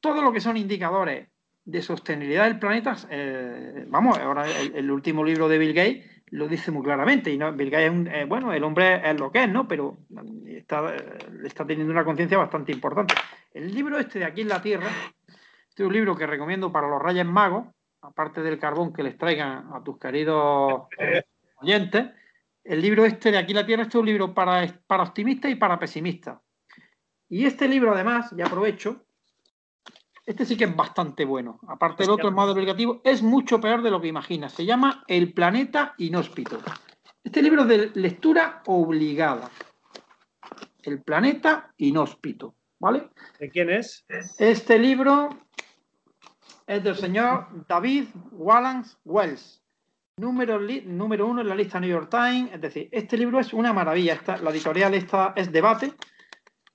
todo 0.00 0.22
lo 0.22 0.32
que 0.32 0.40
son 0.40 0.56
indicadores 0.56 1.28
de 1.64 1.82
sostenibilidad 1.82 2.44
del 2.44 2.58
planeta, 2.58 2.96
eh, 3.10 3.84
vamos, 3.88 4.18
ahora 4.18 4.46
el, 4.48 4.90
último 4.90 5.22
libro 5.22 5.48
de 5.48 5.58
Bill 5.58 5.74
Gates 5.74 6.22
lo 6.30 6.48
dice 6.48 6.70
muy 6.70 6.82
claramente. 6.82 7.30
Y 7.30 7.36
no, 7.36 7.52
Bill 7.52 7.70
Gates 7.70 7.86
es 7.86 7.92
un, 7.92 8.06
eh, 8.06 8.24
bueno, 8.24 8.52
el 8.52 8.64
hombre 8.64 9.02
es 9.08 9.18
lo 9.20 9.30
que 9.30 9.44
es, 9.44 9.50
¿no? 9.50 9.68
Pero 9.68 9.98
está, 10.46 10.96
está 11.44 11.66
teniendo 11.66 11.92
una 11.92 12.04
conciencia 12.04 12.38
bastante 12.38 12.72
importante. 12.72 13.14
El 13.52 13.74
libro 13.74 13.98
este 13.98 14.18
de 14.18 14.24
Aquí 14.24 14.40
en 14.42 14.48
la 14.48 14.62
Tierra, 14.62 14.88
este 15.68 15.82
es 15.82 15.86
un 15.86 15.92
libro 15.92 16.16
que 16.16 16.26
recomiendo 16.26 16.72
para 16.72 16.88
los 16.88 17.02
Reyes 17.02 17.26
Magos, 17.26 17.66
aparte 18.00 18.40
del 18.42 18.58
carbón 18.58 18.92
que 18.92 19.02
les 19.02 19.18
traigan 19.18 19.68
a 19.74 19.82
tus 19.84 19.98
queridos 19.98 20.84
oyentes. 21.60 22.06
El 22.64 22.80
libro 22.80 23.04
este 23.04 23.30
de 23.30 23.38
Aquí 23.38 23.52
la 23.52 23.66
Tierra, 23.66 23.82
este 23.82 23.98
es 23.98 24.00
un 24.00 24.06
libro 24.06 24.32
para, 24.32 24.66
para 24.86 25.02
optimistas 25.02 25.50
y 25.50 25.54
para 25.56 25.78
pesimistas. 25.78 26.38
Y 27.28 27.44
este 27.44 27.68
libro, 27.68 27.92
además, 27.92 28.34
y 28.36 28.40
aprovecho, 28.40 29.04
este 30.28 30.44
sí 30.44 30.58
que 30.58 30.64
es 30.64 30.76
bastante 30.76 31.24
bueno. 31.24 31.58
Aparte 31.68 32.02
del 32.02 32.10
otro, 32.10 32.28
el 32.28 32.34
modo 32.34 32.52
obligativo, 32.52 33.00
es 33.02 33.22
mucho 33.22 33.62
peor 33.62 33.80
de 33.80 33.90
lo 33.90 33.98
que 33.98 34.08
imaginas. 34.08 34.52
Se 34.52 34.66
llama 34.66 35.02
El 35.08 35.32
planeta 35.32 35.94
inhóspito. 35.96 36.58
Este 37.24 37.40
libro 37.40 37.62
es 37.62 37.68
de 37.68 37.90
lectura 37.94 38.62
obligada. 38.66 39.50
El 40.82 41.00
planeta 41.00 41.72
inhóspito. 41.78 42.54
¿Vale? 42.78 43.08
¿De 43.40 43.48
quién 43.48 43.70
es? 43.70 44.04
Este 44.38 44.78
libro 44.78 45.30
es 46.66 46.84
del 46.84 46.96
señor 46.96 47.46
David 47.66 48.08
Wallace 48.32 48.96
Wells. 49.06 49.62
Número, 50.18 50.60
número 50.60 51.26
uno 51.26 51.40
en 51.40 51.48
la 51.48 51.54
lista 51.54 51.80
New 51.80 51.88
York 51.88 52.10
Times. 52.10 52.52
Es 52.52 52.60
decir, 52.60 52.90
este 52.92 53.16
libro 53.16 53.40
es 53.40 53.54
una 53.54 53.72
maravilla. 53.72 54.12
Esta, 54.12 54.36
la 54.36 54.50
editorial 54.50 54.92
esta 54.92 55.32
es 55.34 55.50
Debate. 55.50 55.94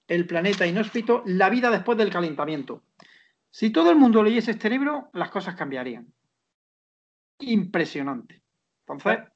El 0.08 0.26
planeta 0.26 0.66
inhóspito, 0.66 1.22
la 1.28 1.52
vida 1.52 1.70
después 1.70 2.00
del 2.00 2.10
calentamiento. 2.10 2.82
Si 3.54 3.70
todo 3.70 3.92
el 3.92 3.98
mundo 3.98 4.24
leyese 4.24 4.50
este 4.50 4.68
libro, 4.68 5.12
las 5.14 5.30
cosas 5.30 5.54
cambiarían. 5.54 6.12
Impresionante. 7.40 8.42
Entonces. 8.88 9.30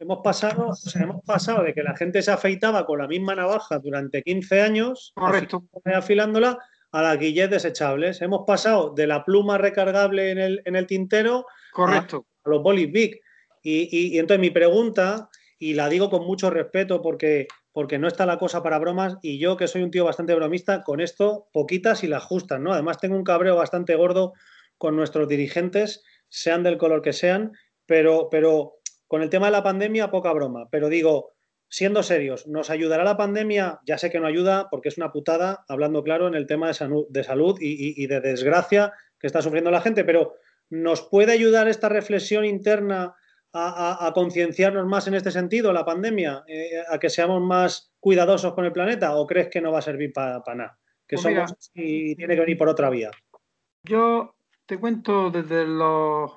Hemos, 0.00 0.20
pasado, 0.24 0.70
hemos 0.94 1.22
pasado 1.22 1.62
de 1.62 1.74
que 1.74 1.82
la 1.82 1.94
gente 1.94 2.22
se 2.22 2.30
afeitaba 2.30 2.86
con 2.86 2.98
la 2.98 3.08
misma 3.08 3.34
navaja 3.34 3.78
durante 3.78 4.22
15 4.22 4.62
años, 4.62 5.12
Correcto. 5.14 5.64
afilándola, 5.84 6.58
a 6.90 7.02
las 7.02 7.18
guillet 7.18 7.48
desechables. 7.48 8.22
Hemos 8.22 8.44
pasado 8.46 8.94
de 8.94 9.06
la 9.06 9.24
pluma 9.24 9.58
recargable 9.58 10.30
en 10.30 10.38
el, 10.38 10.62
en 10.64 10.76
el 10.76 10.86
tintero 10.86 11.46
Correcto. 11.72 12.26
A, 12.44 12.50
los 12.50 12.62
bolis 12.62 12.90
big. 12.90 13.20
Y, 13.62 14.14
y, 14.14 14.18
entonces 14.18 14.40
mi 14.40 14.50
pregunta, 14.50 15.28
y 15.58 15.74
la 15.74 15.90
digo 15.90 16.08
con 16.08 16.24
mucho 16.24 16.48
respeto 16.48 17.02
porque 17.02 17.46
porque 17.72 17.98
no 17.98 18.08
está 18.08 18.26
la 18.26 18.38
cosa 18.38 18.62
para 18.62 18.78
bromas 18.78 19.16
y 19.22 19.38
yo 19.38 19.56
que 19.56 19.68
soy 19.68 19.82
un 19.82 19.90
tío 19.90 20.04
bastante 20.04 20.34
bromista, 20.34 20.82
con 20.82 21.00
esto 21.00 21.48
poquitas 21.52 22.04
y 22.04 22.06
las 22.06 22.24
justas, 22.24 22.60
¿no? 22.60 22.72
Además 22.72 22.98
tengo 22.98 23.16
un 23.16 23.24
cabreo 23.24 23.56
bastante 23.56 23.94
gordo 23.94 24.34
con 24.78 24.96
nuestros 24.96 25.28
dirigentes, 25.28 26.04
sean 26.28 26.62
del 26.62 26.78
color 26.78 27.02
que 27.02 27.12
sean, 27.12 27.52
pero, 27.86 28.28
pero 28.30 28.74
con 29.06 29.22
el 29.22 29.30
tema 29.30 29.46
de 29.46 29.52
la 29.52 29.62
pandemia 29.62 30.10
poca 30.10 30.32
broma, 30.32 30.68
pero 30.70 30.88
digo, 30.88 31.32
siendo 31.68 32.02
serios, 32.02 32.46
¿nos 32.46 32.68
ayudará 32.68 33.04
la 33.04 33.16
pandemia? 33.16 33.80
Ya 33.86 33.96
sé 33.96 34.10
que 34.10 34.20
no 34.20 34.26
ayuda 34.26 34.68
porque 34.70 34.88
es 34.88 34.98
una 34.98 35.12
putada, 35.12 35.64
hablando 35.68 36.02
claro, 36.02 36.28
en 36.28 36.34
el 36.34 36.46
tema 36.46 36.68
de, 36.68 36.74
salud, 36.74 37.56
y 37.60 38.06
de 38.06 38.20
desgracia 38.20 38.92
que 39.18 39.26
está 39.26 39.40
sufriendo 39.40 39.70
la 39.70 39.80
gente, 39.80 40.04
pero 40.04 40.34
¿nos 40.68 41.02
puede 41.02 41.32
ayudar 41.32 41.68
esta 41.68 41.88
reflexión 41.88 42.44
interna 42.44 43.14
a, 43.52 44.12
concienciarnos 44.14 44.86
más 44.86 45.06
en 45.06 45.14
este 45.14 45.30
sentido, 45.30 45.72
la 45.72 45.84
pandemia, 45.84 46.44
eh, 46.46 46.82
a 46.88 46.98
que 46.98 47.10
seamos 47.10 47.42
más 47.42 47.92
cuidadosos 48.00 48.54
con 48.54 48.64
el 48.64 48.72
planeta 48.72 49.16
o 49.16 49.26
crees 49.26 49.48
que 49.48 49.60
no 49.60 49.72
va 49.72 49.80
a 49.80 49.82
servir 49.82 50.12
para 50.12 50.42
nada? 50.54 50.78
Que 51.06 51.16
pues 51.16 51.22
somos 51.22 51.70
y 51.74 52.16
tiene 52.16 52.34
que 52.34 52.40
venir 52.40 52.58
por 52.58 52.68
otra 52.68 52.88
vía. 52.88 53.10
Yo 53.84 54.36
te 54.66 54.78
cuento 54.78 55.30
desde 55.30 55.66
los 55.66 56.32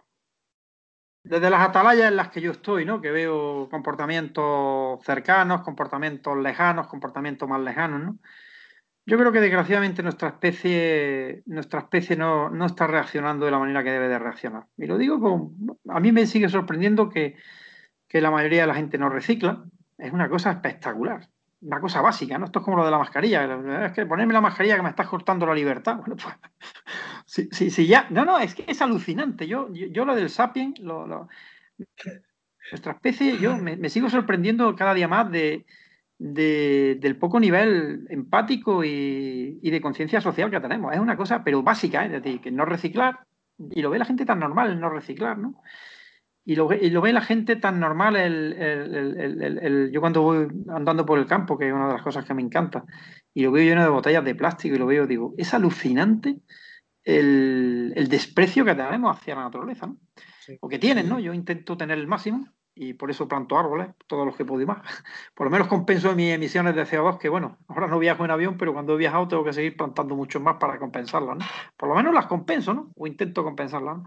desde 1.23 1.49
las 1.49 1.67
atalayas 1.67 2.09
en 2.09 2.17
las 2.17 2.29
que 2.29 2.39
yo 2.39 2.51
estoy, 2.51 2.85
¿no? 2.85 3.01
Que 3.01 3.09
veo 3.09 3.67
comportamientos 3.69 5.03
cercanos, 5.03 5.61
comportamientos 5.61 6.37
lejanos, 6.37 6.87
comportamientos 6.87 7.49
más 7.49 7.61
lejanos, 7.61 8.03
¿no? 8.03 8.19
Yo 9.07 9.19
creo 9.19 9.31
que 9.31 9.39
desgraciadamente 9.39 10.01
nuestra 10.01 10.29
especie, 10.29 11.43
nuestra 11.45 11.81
especie 11.81 12.15
no, 12.15 12.65
está 12.65 12.87
reaccionando 12.87 13.45
de 13.45 13.51
la 13.51 13.59
manera 13.59 13.83
que 13.83 13.91
debe 13.91 14.07
de 14.07 14.17
reaccionar. 14.17 14.65
Y 14.77 14.87
lo 14.87 14.97
digo 14.97 15.19
con, 15.19 15.77
a 15.89 15.99
mí 15.99 16.11
me 16.11 16.25
sigue 16.25 16.49
sorprendiendo 16.49 17.09
que, 17.09 17.35
la 18.09 18.31
mayoría 18.31 18.61
de 18.61 18.67
la 18.67 18.75
gente 18.75 18.97
no 18.97 19.09
recicla. 19.09 19.65
Es 19.97 20.13
una 20.13 20.29
cosa 20.29 20.49
espectacular, 20.51 21.27
una 21.59 21.81
cosa 21.81 22.01
básica, 22.01 22.37
¿no? 22.37 22.45
Esto 22.45 22.59
es 22.59 22.65
como 22.65 22.77
lo 22.77 22.85
de 22.85 22.91
la 22.91 22.97
mascarilla. 22.97 23.85
Es 23.85 23.91
que 23.91 24.05
ponerme 24.05 24.33
la 24.33 24.39
mascarilla 24.39 24.77
que 24.77 24.81
me 24.81 24.89
estás 24.89 25.07
cortando 25.07 25.45
la 25.45 25.53
libertad. 25.53 25.97
Bueno, 25.99 26.15
pues, 26.15 26.33
si, 27.25 27.69
si, 27.69 27.87
ya. 27.87 28.07
No, 28.09 28.23
no, 28.23 28.39
es 28.39 28.55
que 28.55 28.63
es 28.67 28.81
alucinante. 28.81 29.47
Yo, 29.47 29.67
yo, 29.73 30.05
lo 30.05 30.15
del 30.15 30.29
sapien, 30.29 30.75
nuestra 32.71 32.93
especie, 32.93 33.37
yo 33.37 33.57
me 33.57 33.89
sigo 33.89 34.09
sorprendiendo 34.09 34.73
cada 34.75 34.93
día 34.93 35.09
más 35.09 35.29
de 35.29 35.65
del 36.17 37.17
poco 37.17 37.39
nivel 37.39 38.07
empático 38.09 38.83
y, 38.83 39.59
de 39.61 39.81
conciencia 39.81 40.21
social 40.21 40.49
que 40.49 40.59
tenemos. 40.59 40.93
Es 40.93 40.99
una 40.99 41.17
cosa, 41.17 41.43
pero 41.43 41.63
básica, 41.63 42.03
¿eh? 42.03 42.07
es 42.07 42.23
decir, 42.23 42.41
que 42.41 42.51
no 42.51 42.65
reciclar, 42.65 43.19
y 43.57 43.81
lo 43.81 43.89
ve 43.89 43.99
la 43.99 44.05
gente 44.05 44.25
tan 44.25 44.39
normal 44.39 44.71
el 44.71 44.79
no 44.79 44.89
reciclar, 44.89 45.37
¿no? 45.37 45.61
Y 46.47 46.55
lo, 46.55 46.71
y 46.71 46.91
lo 46.91 47.01
ve 47.01 47.11
la 47.11 47.21
gente 47.21 47.55
tan 47.55 47.79
normal 47.79 48.15
el, 48.15 48.53
el, 48.53 49.89
yo 49.91 49.99
cuando 49.99 50.21
voy 50.21 50.47
andando 50.69 51.03
por 51.03 51.17
el 51.17 51.25
campo, 51.25 51.57
que 51.57 51.67
es 51.67 51.73
una 51.73 51.87
de 51.87 51.93
las 51.93 52.03
cosas 52.03 52.23
que 52.23 52.35
me 52.35 52.43
encanta, 52.43 52.85
y 53.33 53.43
lo 53.43 53.51
veo 53.51 53.63
lleno 53.63 53.81
de 53.81 53.89
botellas 53.89 54.23
de 54.23 54.35
plástico 54.35 54.75
y 54.75 54.79
lo 54.79 54.85
veo, 54.85 55.07
digo, 55.07 55.33
es 55.37 55.55
alucinante 55.55 56.37
el, 57.03 58.07
desprecio 58.09 58.63
que 58.63 58.75
tenemos 58.75 59.17
hacia 59.17 59.35
la 59.35 59.43
naturaleza, 59.43 59.87
¿no? 59.87 59.97
O 60.59 60.69
que 60.69 60.77
tienen, 60.77 61.09
¿no? 61.09 61.19
Yo 61.19 61.33
intento 61.33 61.75
tener 61.75 61.97
el 61.97 62.07
máximo, 62.07 62.47
y 62.75 62.93
por 62.93 63.09
eso 63.09 63.27
planto 63.27 63.57
árboles, 63.57 63.87
todos 64.05 64.25
los 64.25 64.35
que 64.35 64.43
puedo 64.43 64.61
y 64.61 64.65
más. 64.65 64.79
Por 65.33 65.47
lo 65.47 65.51
menos 65.51 65.67
compenso 65.67 66.13
mis 66.13 66.33
emisiones 66.33 66.75
de 66.75 66.85
CO2, 66.85 67.17
que 67.17 67.29
bueno, 67.29 67.57
ahora 67.69 67.87
no 67.87 67.97
viajo 67.97 68.25
en 68.25 68.31
avión, 68.31 68.57
pero 68.57 68.73
cuando 68.73 68.93
he 68.93 68.97
viajado 68.97 69.27
tengo 69.29 69.43
que 69.45 69.53
seguir 69.53 69.77
plantando 69.77 70.15
mucho 70.15 70.39
más 70.41 70.57
para 70.57 70.77
compensarlas, 70.77 71.37
¿no? 71.37 71.45
Por 71.77 71.89
lo 71.89 71.95
menos 71.95 72.13
las 72.13 72.27
compenso, 72.27 72.73
¿no? 72.73 72.91
O 72.95 73.07
intento 73.07 73.43
compensarlas, 73.43 73.97
¿no? 73.97 74.03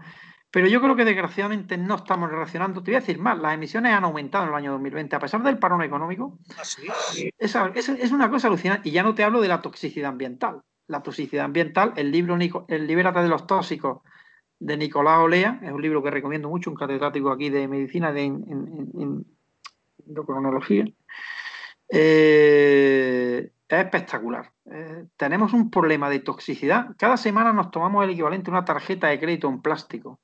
Pero 0.51 0.67
yo 0.67 0.81
creo 0.81 0.95
que 0.95 1.05
desgraciadamente 1.05 1.77
no 1.77 1.95
estamos 1.95 2.29
relacionando. 2.29 2.81
Te 2.81 2.91
voy 2.91 2.95
a 2.95 2.99
decir 3.01 3.19
más, 3.19 3.37
las 3.37 3.53
emisiones 3.53 3.93
han 3.93 4.03
aumentado 4.03 4.45
en 4.45 4.49
el 4.49 4.55
año 4.55 4.71
2020, 4.71 5.15
a 5.15 5.19
pesar 5.19 5.43
del 5.43 5.59
parón 5.59 5.83
económico. 5.83 6.39
¿Ah, 6.57 6.63
es, 7.39 8.11
una 8.11 8.29
cosa 8.31 8.47
alucinante. 8.47 8.89
Y 8.89 8.91
ya 8.91 9.03
no 9.03 9.13
te 9.13 9.23
hablo 9.23 9.41
de 9.41 9.47
la 9.47 9.61
toxicidad 9.61 10.09
ambiental. 10.09 10.61
La 10.87 11.03
toxicidad 11.03 11.45
ambiental, 11.45 11.93
el 11.97 12.11
libro 12.11 12.35
El 12.67 12.87
Libérate 12.87 13.19
de 13.19 13.27
los 13.27 13.45
Tóxicos, 13.45 13.99
de 14.59 14.77
Nicolás 14.77 15.19
Olea, 15.19 15.59
es 15.63 15.71
un 15.71 15.81
libro 15.81 16.03
que 16.03 16.11
recomiendo 16.11 16.49
mucho, 16.49 16.69
un 16.69 16.75
catedrático 16.75 17.31
aquí 17.31 17.49
de 17.49 17.67
medicina 17.67 18.11
de, 18.11 18.25
en, 18.25 19.25
endocrinología. 20.05 20.85
Eh, 21.89 23.51
es 23.67 23.79
espectacular. 23.79 24.51
Eh, 24.65 25.05
tenemos 25.15 25.53
un 25.53 25.69
problema 25.69 26.09
de 26.09 26.19
toxicidad. 26.19 26.95
Cada 26.97 27.17
semana 27.17 27.53
nos 27.53 27.71
tomamos 27.71 28.03
el 28.03 28.11
equivalente 28.11 28.49
a 28.49 28.53
una 28.53 28.65
tarjeta 28.65 29.07
de 29.07 29.19
crédito 29.19 29.47
en 29.47 29.61
plástico 29.61 30.19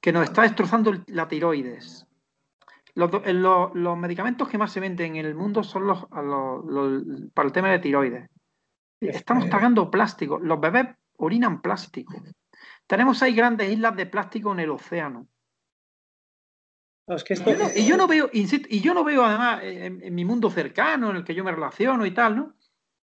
que 0.00 0.12
nos 0.12 0.24
está 0.24 0.42
destrozando 0.42 0.94
la 1.08 1.28
tiroides. 1.28 2.06
Los, 2.94 3.10
medicamentos 3.96 4.48
que 4.48 4.58
más 4.58 4.72
se 4.72 4.80
venden 4.80 5.16
en 5.16 5.26
el 5.26 5.34
mundo 5.34 5.62
son 5.62 5.86
los, 5.86 6.06
para 7.34 7.46
el 7.46 7.52
tema 7.52 7.70
de 7.70 7.78
tiroides. 7.78 8.30
Estamos 9.00 9.48
tragando 9.48 9.90
plástico. 9.90 10.38
Los 10.38 10.60
bebés 10.60 10.88
orinan 11.16 11.60
plástico. 11.60 12.14
Tenemos 12.86 13.22
ahí 13.22 13.34
grandes 13.34 13.70
islas 13.70 13.96
de 13.96 14.06
plástico 14.06 14.52
en 14.52 14.60
el 14.60 14.70
océano. 14.70 15.28
y, 17.74 17.86
yo 17.86 17.96
no, 17.96 18.06
veo, 18.06 18.28
y 18.32 18.80
yo 18.80 18.92
no 18.94 19.02
veo 19.02 19.24
además 19.24 19.60
en, 19.62 20.14
mi 20.14 20.24
mundo 20.24 20.50
cercano, 20.50 21.10
en 21.10 21.16
el 21.16 21.24
que 21.24 21.34
yo 21.34 21.44
me 21.44 21.52
relaciono 21.52 22.04
y 22.04 22.10
tal, 22.10 22.36
¿no? 22.36 22.54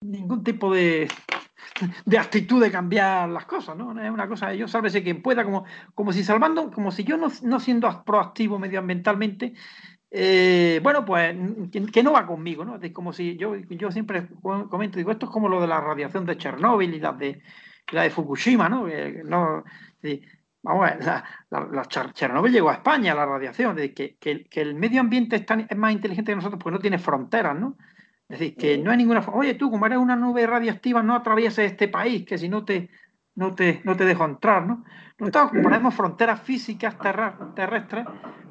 Ningún 0.02 0.44
tipo 0.44 0.72
de, 0.72 1.08
de 2.04 2.18
actitud 2.18 2.62
de 2.62 2.70
cambiar 2.70 3.28
las 3.28 3.46
cosas, 3.46 3.76
¿no? 3.76 3.98
Es 4.00 4.10
una 4.10 4.28
cosa, 4.28 4.52
yo 4.54 4.68
sálvese 4.68 5.02
quien 5.02 5.22
pueda, 5.22 5.44
como, 5.44 5.64
como 5.94 6.12
si 6.12 6.24
salvando, 6.24 6.70
como 6.70 6.90
si 6.90 7.04
yo 7.04 7.16
no, 7.16 7.28
no 7.42 7.58
siendo 7.58 8.04
proactivo 8.04 8.58
medioambientalmente, 8.58 9.54
eh, 10.10 10.80
bueno, 10.82 11.04
pues 11.04 11.36
que, 11.92 12.02
no 12.02 12.12
va 12.12 12.26
conmigo, 12.26 12.64
¿no? 12.64 12.76
Es 12.76 12.92
como 12.92 13.12
si 13.12 13.36
yo, 13.36 13.56
yo 13.56 13.90
siempre 13.90 14.28
comento, 14.42 14.98
digo, 14.98 15.10
esto 15.10 15.26
es 15.26 15.32
como 15.32 15.48
lo 15.48 15.60
de 15.60 15.66
la 15.66 15.80
radiación 15.80 16.24
de 16.24 16.36
Chernóbil 16.36 16.94
y 16.94 17.00
las 17.00 17.18
de 17.18 17.42
la 17.92 18.02
de 18.02 18.10
Fukushima, 18.10 18.68
¿no? 18.68 18.86
Vamos 20.62 20.90
a 20.90 20.94
ver, 20.96 21.04
la, 21.50 21.84
Chernobyl 22.12 22.52
llegó 22.52 22.70
a 22.70 22.74
España, 22.74 23.14
la 23.14 23.24
radiación, 23.24 23.76
de 23.76 23.94
que, 23.94 24.16
que, 24.16 24.60
el 24.60 24.74
medio 24.74 25.00
ambiente 25.00 25.36
es, 25.36 25.76
más 25.76 25.92
inteligente 25.92 26.32
que 26.32 26.36
nosotros 26.36 26.60
porque 26.60 26.74
no 26.74 26.80
tiene 26.80 26.98
fronteras, 26.98 27.56
¿no? 27.56 27.76
Es 28.28 28.40
decir, 28.40 28.56
que 28.56 28.76
no 28.76 28.90
hay 28.90 28.96
ninguna. 28.96 29.24
Oye, 29.32 29.54
tú, 29.54 29.70
como 29.70 29.86
eres 29.86 29.98
una 29.98 30.16
nube 30.16 30.44
radiactiva, 30.44 31.04
no 31.04 31.14
atravieses 31.14 31.70
este 31.70 31.86
país, 31.86 32.26
que 32.26 32.36
si 32.36 32.48
no 32.48 32.64
te, 32.64 32.90
no 33.36 33.54
te, 33.54 33.80
no 33.84 33.96
te 33.96 34.04
dejo 34.04 34.24
entrar, 34.24 34.66
¿no? 34.66 34.84
Nosotros 35.18 35.62
ponemos 35.62 35.94
fronteras 35.94 36.40
físicas 36.42 36.96
terrestres, 37.54 38.04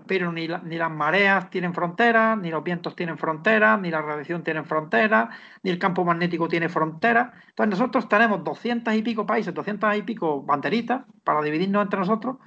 pero 0.08 0.32
ni, 0.32 0.48
ni 0.48 0.78
las 0.78 0.92
mareas 0.92 1.50
tienen 1.50 1.74
fronteras, 1.74 2.38
ni 2.38 2.50
los 2.50 2.64
vientos 2.64 2.96
tienen 2.96 3.18
fronteras, 3.18 3.80
ni 3.80 3.92
la 3.92 4.02
radiación 4.02 4.44
tiene 4.44 4.64
fronteras, 4.64 5.30
ni 5.64 5.72
el 5.72 5.78
campo 5.78 6.06
magnético 6.06 6.48
tiene 6.48 6.70
fronteras. 6.70 7.34
Entonces 7.50 7.80
nosotros 7.80 8.08
tenemos 8.08 8.44
200 8.44 8.94
y 8.96 9.02
pico 9.02 9.26
países, 9.26 9.54
200 9.54 9.98
y 9.98 10.02
pico 10.04 10.42
banderitas 10.42 11.04
para 11.24 11.42
dividirnos 11.42 11.84
entre 11.84 12.00
nosotros, 12.00 12.38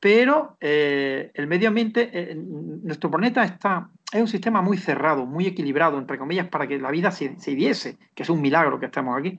pero 0.00 0.56
eh, 0.60 1.30
el 1.34 1.46
medio 1.46 1.68
ambiente, 1.68 2.10
eh, 2.12 2.34
nuestro 2.34 3.10
planeta 3.10 3.44
está, 3.44 3.90
es 4.12 4.20
un 4.20 4.28
sistema 4.28 4.60
muy 4.60 4.76
cerrado, 4.76 5.26
muy 5.26 5.46
equilibrado, 5.46 5.98
entre 5.98 6.18
comillas, 6.18 6.48
para 6.48 6.66
que 6.66 6.78
la 6.78 6.90
vida 6.90 7.10
se, 7.10 7.38
se 7.38 7.54
diese, 7.54 7.98
que 8.14 8.22
es 8.22 8.30
un 8.30 8.40
milagro 8.40 8.80
que 8.80 8.86
estemos 8.86 9.16
aquí. 9.18 9.38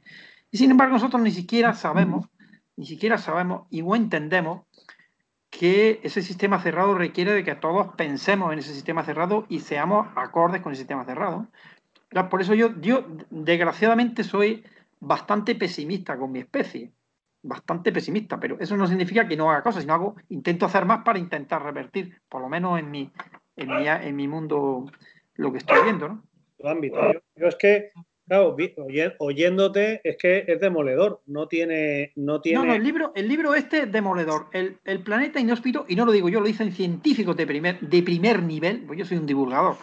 Y 0.54 0.60
sin 0.60 0.70
embargo 0.70 0.93
nosotros 0.93 1.20
ni 1.24 1.32
siquiera 1.32 1.74
sabemos, 1.74 2.28
ni 2.76 2.86
siquiera 2.86 3.18
sabemos 3.18 3.66
y 3.72 3.82
no 3.82 3.95
entendemos 3.95 4.62
que 5.49 5.99
ese 6.04 6.22
sistema 6.22 6.60
cerrado 6.60 6.93
requiere 6.93 7.34
de 7.34 7.43
que 7.43 7.56
todos 7.56 7.95
pensemos 7.95 8.54
en 8.54 8.60
ese 8.60 8.72
sistema 8.72 9.04
cerrado 9.04 9.47
y 9.49 9.62
seamos 9.62 10.08
acordes 10.16 10.62
con 10.62 10.72
el 10.72 10.78
sistema 10.78 11.06
cerrado. 11.06 11.47
Por 12.30 12.39
eso 12.39 12.54
yo, 12.54 12.80
yo 12.82 13.04
desgraciadamente 13.32 14.24
soy 14.24 14.64
bastante 14.99 15.56
pesimista 15.56 16.20
con 16.20 16.32
mi 16.32 16.41
especie, 16.41 16.91
bastante 17.41 17.91
pesimista, 17.91 18.39
pero 18.39 18.60
eso 18.60 18.78
no 18.78 18.86
significa 18.86 19.28
que 19.28 19.36
no 19.36 19.49
haga 19.49 19.64
cosas, 19.64 19.82
sino 19.82 19.95
hago, 19.95 20.16
intento 20.30 20.68
hacer 20.68 20.86
más 20.86 21.04
para 21.04 21.18
intentar 21.18 21.64
revertir, 21.64 22.22
por 22.30 22.41
lo 22.41 22.47
menos 22.47 22.78
en 22.78 22.91
mi, 22.91 23.12
en 23.56 24.16
mi, 24.16 24.28
mundo, 24.28 24.86
lo 25.34 25.51
que 25.51 25.58
estoy 25.58 25.84
viendo. 25.84 26.10
¿no? 26.10 26.24
Ámbito. 26.70 26.99
yo 27.36 27.47
es 27.47 27.56
que 27.56 27.91
Claro, 28.34 28.57
oyéndote 29.19 30.01
es 30.03 30.17
que 30.17 30.43
es 30.47 30.59
demoledor, 30.59 31.21
no 31.27 31.47
tiene... 31.47 32.13
No, 32.15 32.41
tiene... 32.41 32.57
no, 32.57 32.65
no 32.65 32.73
el, 32.73 32.84
libro, 32.84 33.11
el 33.13 33.27
libro 33.27 33.53
este 33.53 33.84
es 33.84 33.91
demoledor. 33.91 34.49
El, 34.53 35.03
planeta 35.03 35.39
inhóspito, 35.39 35.86
y 35.88 35.95
no 35.95 36.03
lo 36.03 36.11
digo 36.11 36.29
yo, 36.29 36.39
lo 36.39 36.47
dicen 36.47 36.71
científicos 36.71 37.38
de 37.38 37.45
primer, 37.45 37.79
de 37.79 38.01
primer 38.01 38.41
nivel, 38.41 38.86
pues 38.88 38.97
yo 38.97 39.05
soy 39.05 39.17
un 39.17 39.27
divulgador. 39.27 39.75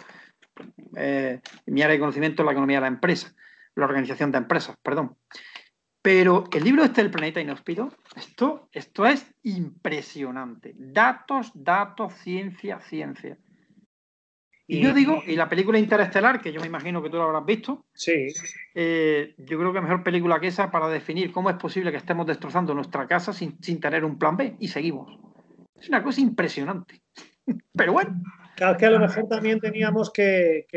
Eh, 0.97 1.39
mi 1.67 1.81
área 1.81 1.93
de 1.93 1.99
conocimiento 2.01 2.41
es 2.41 2.45
la 2.45 2.51
economía 2.51 2.79
de 2.79 2.81
la 2.81 2.87
empresa, 2.87 3.33
la 3.75 3.85
organización 3.85 4.33
de 4.33 4.39
empresas, 4.39 4.75
perdón. 4.83 5.15
Pero 6.01 6.43
el 6.51 6.65
libro 6.65 6.83
este 6.83 7.03
del 7.03 7.11
planeta 7.11 7.39
inhóspito, 7.39 7.95
esto, 8.17 8.67
esto 8.73 9.05
es 9.05 9.33
impresionante. 9.43 10.73
Datos, 10.75 11.51
datos, 11.53 12.15
ciencia, 12.15 12.81
ciencia. 12.81 13.37
Y 14.71 14.79
yo 14.79 14.93
digo, 14.93 15.21
y 15.27 15.35
la 15.35 15.49
película 15.49 15.77
Interestelar, 15.77 16.41
que 16.41 16.53
yo 16.53 16.61
me 16.61 16.67
imagino 16.67 17.03
que 17.03 17.09
tú 17.09 17.17
la 17.17 17.25
habrás 17.25 17.45
visto, 17.45 17.83
sí. 17.93 18.27
Eh, 18.73 19.35
yo 19.37 19.59
creo 19.59 19.73
que 19.73 19.81
mejor 19.81 20.01
película 20.01 20.39
que 20.39 20.47
esa 20.47 20.71
para 20.71 20.87
definir 20.87 21.33
cómo 21.33 21.49
es 21.49 21.57
posible 21.57 21.91
que 21.91 21.97
estemos 21.97 22.25
destrozando 22.25 22.73
nuestra 22.73 23.05
casa 23.05 23.33
sin, 23.33 23.59
tener 23.81 24.05
un 24.05 24.17
plan 24.17 24.37
B 24.37 24.55
y 24.59 24.69
seguimos. 24.69 25.19
Es 25.77 25.89
una 25.89 26.01
cosa 26.01 26.21
impresionante. 26.21 27.01
Pero 27.73 27.91
bueno. 27.91 28.23
Claro, 28.55 28.77
que 28.77 28.85
a 28.85 28.91
lo 28.91 28.99
mejor 28.99 29.27
también 29.27 29.59
teníamos 29.59 30.09
que, 30.09 30.67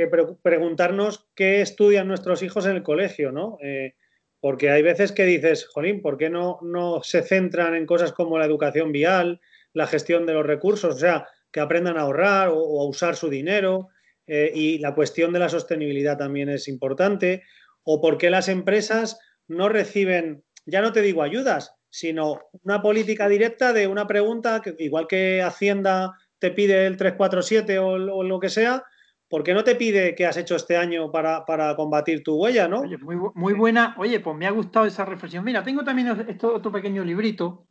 preguntarnos 0.43 1.29
qué 1.37 1.61
estudian 1.61 2.09
nuestros 2.09 2.43
hijos 2.43 2.67
en 2.67 2.75
el 2.75 2.83
colegio, 2.83 3.31
¿no? 3.31 3.59
Eh, 3.63 3.95
porque 4.41 4.71
hay 4.71 4.83
veces 4.83 5.13
que 5.13 5.25
dices, 5.25 5.69
Jolín, 5.69 6.03
¿por 6.03 6.19
qué 6.19 6.31
no, 6.31 6.59
no 6.63 7.05
se 7.05 7.23
centran 7.23 7.77
en 7.77 7.87
cosas 7.87 8.13
como 8.13 8.39
la 8.39 8.45
educación 8.45 8.91
vial, 8.91 9.41
la 9.73 9.87
gestión 9.87 10.27
de 10.27 10.33
los 10.33 10.45
recursos? 10.45 10.97
O 10.97 10.99
sea, 10.99 11.29
que 11.55 11.61
aprendan 11.61 11.97
a 11.97 12.01
ahorrar 12.01 12.49
o, 12.49 12.81
a 12.83 12.89
usar 12.89 13.15
su 13.15 13.31
dinero. 13.31 13.91
Eh, 14.27 14.51
y 14.53 14.79
la 14.79 14.93
cuestión 14.93 15.33
de 15.33 15.39
la 15.39 15.49
sostenibilidad 15.49 16.19
también 16.19 16.49
es 16.49 16.67
importante. 16.67 17.45
O 17.85 18.01
por 18.01 18.19
qué 18.19 18.29
las 18.29 18.49
empresas 18.49 19.21
no 19.47 19.69
reciben, 19.69 20.43
ya 20.67 20.83
no 20.83 20.93
te 20.93 21.01
digo 21.01 21.23
ayudas, 21.23 21.77
sino 21.89 22.41
una 22.65 22.83
política 22.83 23.29
directa 23.29 23.73
de 23.73 23.87
una 23.87 24.09
pregunta, 24.09 24.61
que, 24.63 24.75
igual 24.81 25.07
que 25.07 25.43
Hacienda 25.43 26.19
te 26.41 26.51
pide 26.51 26.87
el 26.87 26.97
347 26.97 27.79
o, 27.79 27.91
o 27.91 28.25
lo 28.25 28.41
que 28.41 28.49
sea, 28.49 28.83
¿por 29.29 29.45
qué 29.45 29.55
no 29.55 29.63
te 29.63 29.77
pide 29.77 30.17
qué 30.17 30.27
has 30.27 30.37
hecho 30.37 30.57
este 30.57 30.77
año 30.77 31.13
para, 31.13 31.45
combatir 31.77 32.25
tu 32.25 32.35
huella, 32.35 32.67
no? 32.67 32.83
muy, 33.01 33.17
muy, 33.33 33.53
buena. 33.53 33.95
Oye, 33.99 34.19
pues 34.19 34.37
me 34.37 34.49
ha 34.49 34.51
gustado 34.51 34.87
esa 34.87 35.05
reflexión. 35.05 35.45
Mira, 35.45 35.63
tengo 35.63 35.85
también 35.85 36.27
esto, 36.29 36.53
otro 36.53 36.73
pequeño 36.73 37.05
librito. 37.05 37.69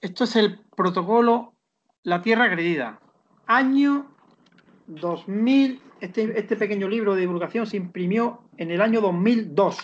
Esto 0.00 0.22
es 0.22 0.36
el 0.36 0.60
protocolo 0.76 1.57
la 2.08 2.22
Tierra 2.22 2.44
Agredida. 2.44 3.00
Año 3.46 4.10
2000. 4.86 5.82
Este, 6.00 6.38
este, 6.38 6.56
pequeño 6.56 6.88
libro 6.88 7.14
de 7.14 7.22
divulgación 7.22 7.66
se 7.66 7.76
imprimió 7.76 8.48
en 8.56 8.70
el 8.70 8.80
año 8.80 9.00
2002. 9.00 9.76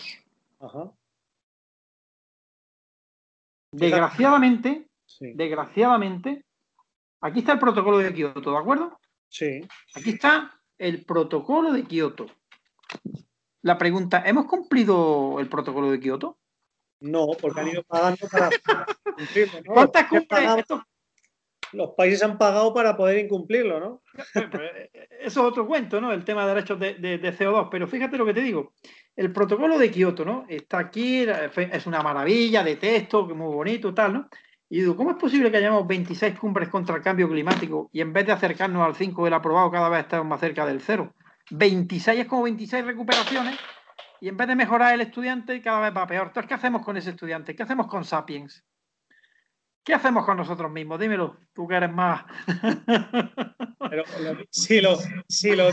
Desgraciadamente, 3.71 4.87
desgraciadamente, 5.19 6.45
aquí 7.19 7.39
está 7.39 7.51
el 7.51 7.59
protocolo 7.59 7.97
de 7.97 8.13
Kioto, 8.13 8.51
¿de 8.51 8.57
acuerdo? 8.57 8.97
Sí. 9.27 9.61
Aquí 9.93 10.11
está 10.11 10.57
el 10.77 11.03
protocolo 11.03 11.73
de 11.73 11.83
Kioto. 11.83 12.27
La 13.61 13.77
pregunta, 13.77 14.23
¿hemos 14.25 14.45
cumplido 14.45 15.37
el 15.39 15.49
protocolo 15.49 15.91
de 15.91 15.99
Kioto? 15.99 16.37
No, 17.01 17.27
porque 17.39 17.59
han 17.59 17.67
ido 17.67 17.83
pagando 17.83 18.25
para 18.31 18.49
cumplirlo. 19.03 19.59
¿Cuántas 19.65 20.07
cumplen? 20.07 20.63
Los 21.75 21.91
países 21.91 22.23
han 22.23 22.37
pagado 22.37 22.73
para 22.73 22.95
poder 22.95 23.23
incumplirlo, 23.23 23.79
¿no? 23.79 24.01
Eso 25.19 25.19
es 25.19 25.37
otro 25.37 25.67
cuento, 25.67 25.99
¿no? 26.01 26.11
El 26.11 26.23
tema 26.23 26.43
de 26.45 26.53
derechos 26.53 26.79
de, 26.79 27.37
CO2. 27.37 27.69
Pero 27.69 27.87
fíjate 27.87 28.17
lo 28.17 28.25
que 28.25 28.33
te 28.33 28.41
digo. 28.41 28.73
El 29.15 29.31
protocolo 29.31 29.77
de 29.77 29.91
Kioto, 29.91 30.25
¿no? 30.25 30.45
Está 30.47 30.79
aquí, 30.79 31.25
es 31.25 31.87
una 31.87 32.01
maravilla 32.01 32.63
de 32.63 32.75
texto, 32.75 33.25
muy 33.27 33.53
bonito, 33.53 33.93
tal, 33.93 34.13
¿no? 34.13 34.29
Y 34.69 34.79
digo, 34.79 34.95
¿cómo 34.95 35.11
es 35.11 35.17
posible 35.17 35.51
que 35.51 35.57
hayamos 35.57 35.85
26 35.87 36.39
cumbres 36.39 36.69
contra 36.69 36.95
el 36.95 37.01
cambio 37.01 37.29
climático 37.29 37.89
y 37.93 38.01
en 38.01 38.11
vez 38.11 38.25
de 38.25 38.31
acercarnos 38.31 38.85
al 38.85 38.95
5 38.95 39.23
del 39.23 39.33
aprobado, 39.33 39.69
cada 39.71 39.89
vez 39.89 40.01
estamos 40.01 40.27
más 40.27 40.39
cerca 40.39 40.65
del 40.65 40.81
0? 40.81 41.13
26 41.51 42.21
es 42.21 42.25
como 42.27 42.43
26 42.43 42.83
recuperaciones 42.83 43.59
y 44.19 44.27
en 44.27 44.37
vez 44.37 44.47
de 44.47 44.55
mejorar 44.55 44.93
el 44.93 45.01
estudiante, 45.01 45.61
cada 45.61 45.79
vez 45.79 45.95
va 45.95 46.07
peor. 46.07 46.27
Entonces, 46.27 46.47
¿qué 46.47 46.55
hacemos 46.55 46.83
con 46.83 46.97
ese 46.97 47.11
estudiante? 47.11 47.55
¿Qué 47.55 47.63
hacemos 47.63 47.87
con 47.87 48.03
Sapiens? 48.03 48.63
¿Qué 49.85 49.93
hacemos 49.93 50.25
con 50.25 50.35
nosotros 50.35 50.71
mismos? 50.71 50.99
Dímelo, 50.99 51.37
tú 51.53 51.67
que 51.67 51.75
eres 51.75 51.91
más. 51.91 52.25
Pero 53.89 54.03
si, 54.49 54.81
lo, 54.81 54.97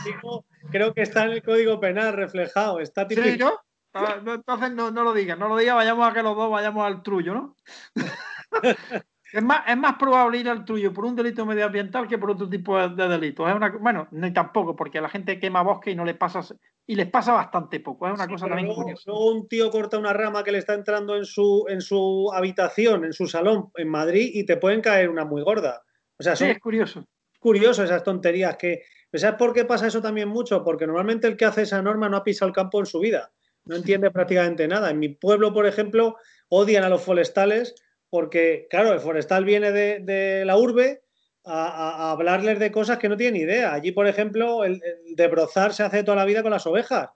digo, 0.01 0.45
creo 0.71 0.93
que 0.93 1.01
está 1.01 1.25
en 1.25 1.31
el 1.31 1.43
código 1.43 1.81
penal 1.81 2.13
reflejado. 2.13 2.79
Está 2.79 3.09
¿Sí, 3.09 3.39
yo? 3.39 3.59
Ah, 3.95 4.19
entonces 4.25 4.73
no, 4.73 4.91
lo 4.91 5.15
digas, 5.15 5.39
no 5.39 5.49
lo 5.49 5.57
digas, 5.57 5.77
vayamos 5.77 6.11
a 6.11 6.13
que 6.13 6.23
los 6.23 6.37
dos 6.37 6.51
vayamos 6.51 6.87
al 6.87 7.03
trullo, 7.03 7.35
¿no? 7.35 7.57
es, 9.33 9.43
más, 9.43 9.63
es 9.67 9.77
más 9.77 9.95
probable 9.97 10.39
ir 10.39 10.49
al 10.49 10.65
trullo 10.65 10.93
por 10.93 11.07
un 11.07 11.17
delito 11.17 11.47
medioambiental 11.47 12.07
que 12.07 12.19
por 12.19 12.33
otro 12.33 12.49
tipo 12.49 12.79
de, 12.79 13.09
delitos. 13.09 13.49
Es 13.49 13.55
una, 13.55 13.71
bueno, 13.71 14.09
ni 14.11 14.33
tampoco, 14.33 14.77
porque 14.77 15.01
la 15.01 15.09
gente 15.09 15.41
quema 15.41 15.63
bosque 15.63 15.91
y 15.91 15.95
no 15.95 16.05
le 16.05 16.15
pasa 16.15 16.41
y 16.87 16.95
les 16.95 17.09
pasa 17.09 17.33
bastante 17.33 17.81
poco. 17.81 18.07
Es 18.07 18.15
una 18.15 18.27
cosa 18.29 18.47
también 18.47 18.75
curiosa. 18.75 19.11
un 19.13 19.49
tío 19.49 19.71
corta 19.71 19.99
una 19.99 20.13
rama 20.13 20.45
que 20.45 20.53
le 20.53 20.59
está 20.59 20.75
entrando 20.75 21.17
en 21.17 21.25
su, 21.25 21.65
en 21.69 21.81
su 21.81 22.31
habitación, 22.35 23.05
en 23.05 23.13
su 23.13 23.27
salón 23.27 23.71
en 23.77 23.89
Madrid 23.89 24.31
y 24.35 24.45
te 24.45 24.57
pueden 24.57 24.81
caer 24.81 25.09
una 25.09 25.25
muy 25.25 25.43
gorda. 25.43 25.83
O 26.19 26.23
sea, 26.23 26.37
sí, 26.37 26.45
es 26.45 26.59
curioso. 26.59 27.07
Curioso 27.39 27.85
esas 27.85 28.03
tonterías 28.03 28.57
que. 28.57 28.83
¿Sabes 29.15 29.37
por 29.37 29.53
qué 29.53 29.65
pasa 29.65 29.87
eso 29.87 30.01
también 30.01 30.29
mucho? 30.29 30.65
Porque 30.65 30.87
normalmente 30.87 31.27
el 31.27 31.37
que 31.37 31.45
hace 31.45 31.63
esa 31.63 31.83
norma 31.83 32.09
no 32.09 32.17
ha 32.17 32.25
pisado 32.25 32.49
el 32.49 32.55
campo 32.55 32.81
en 32.81 32.87
su 32.87 32.99
vida. 32.99 33.31
No 33.65 33.77
entiende 33.77 34.11
prácticamente 34.11 34.67
nada. 34.67 34.91
En 34.91 34.99
mi 34.99 35.11
pueblo, 35.11 35.53
por 35.53 35.67
ejemplo, 35.67 36.17
odian 36.49 36.85
a 36.85 36.89
los 36.89 37.03
forestales 37.03 37.75
porque, 38.13 38.67
claro, 38.69 38.93
el 38.93 39.01
forestal 39.01 39.43
viene 39.43 39.73
de 39.73 40.45
la 40.45 40.59
urbe 40.59 41.01
a, 41.45 42.11
hablarles 42.11 42.59
de 42.59 42.71
cosas 42.71 42.99
que 42.99 43.09
no 43.09 43.17
tienen 43.17 43.41
idea. 43.41 43.73
Allí, 43.73 43.93
por 43.93 44.07
ejemplo, 44.07 44.65
el, 44.65 44.83
de 45.07 45.29
brozar 45.29 45.73
se 45.73 45.83
hace 45.83 46.05
toda 46.05 46.17
la 46.17 46.25
vida 46.25 46.43
con 46.43 46.51
las 46.51 46.67
ovejas. 46.67 47.09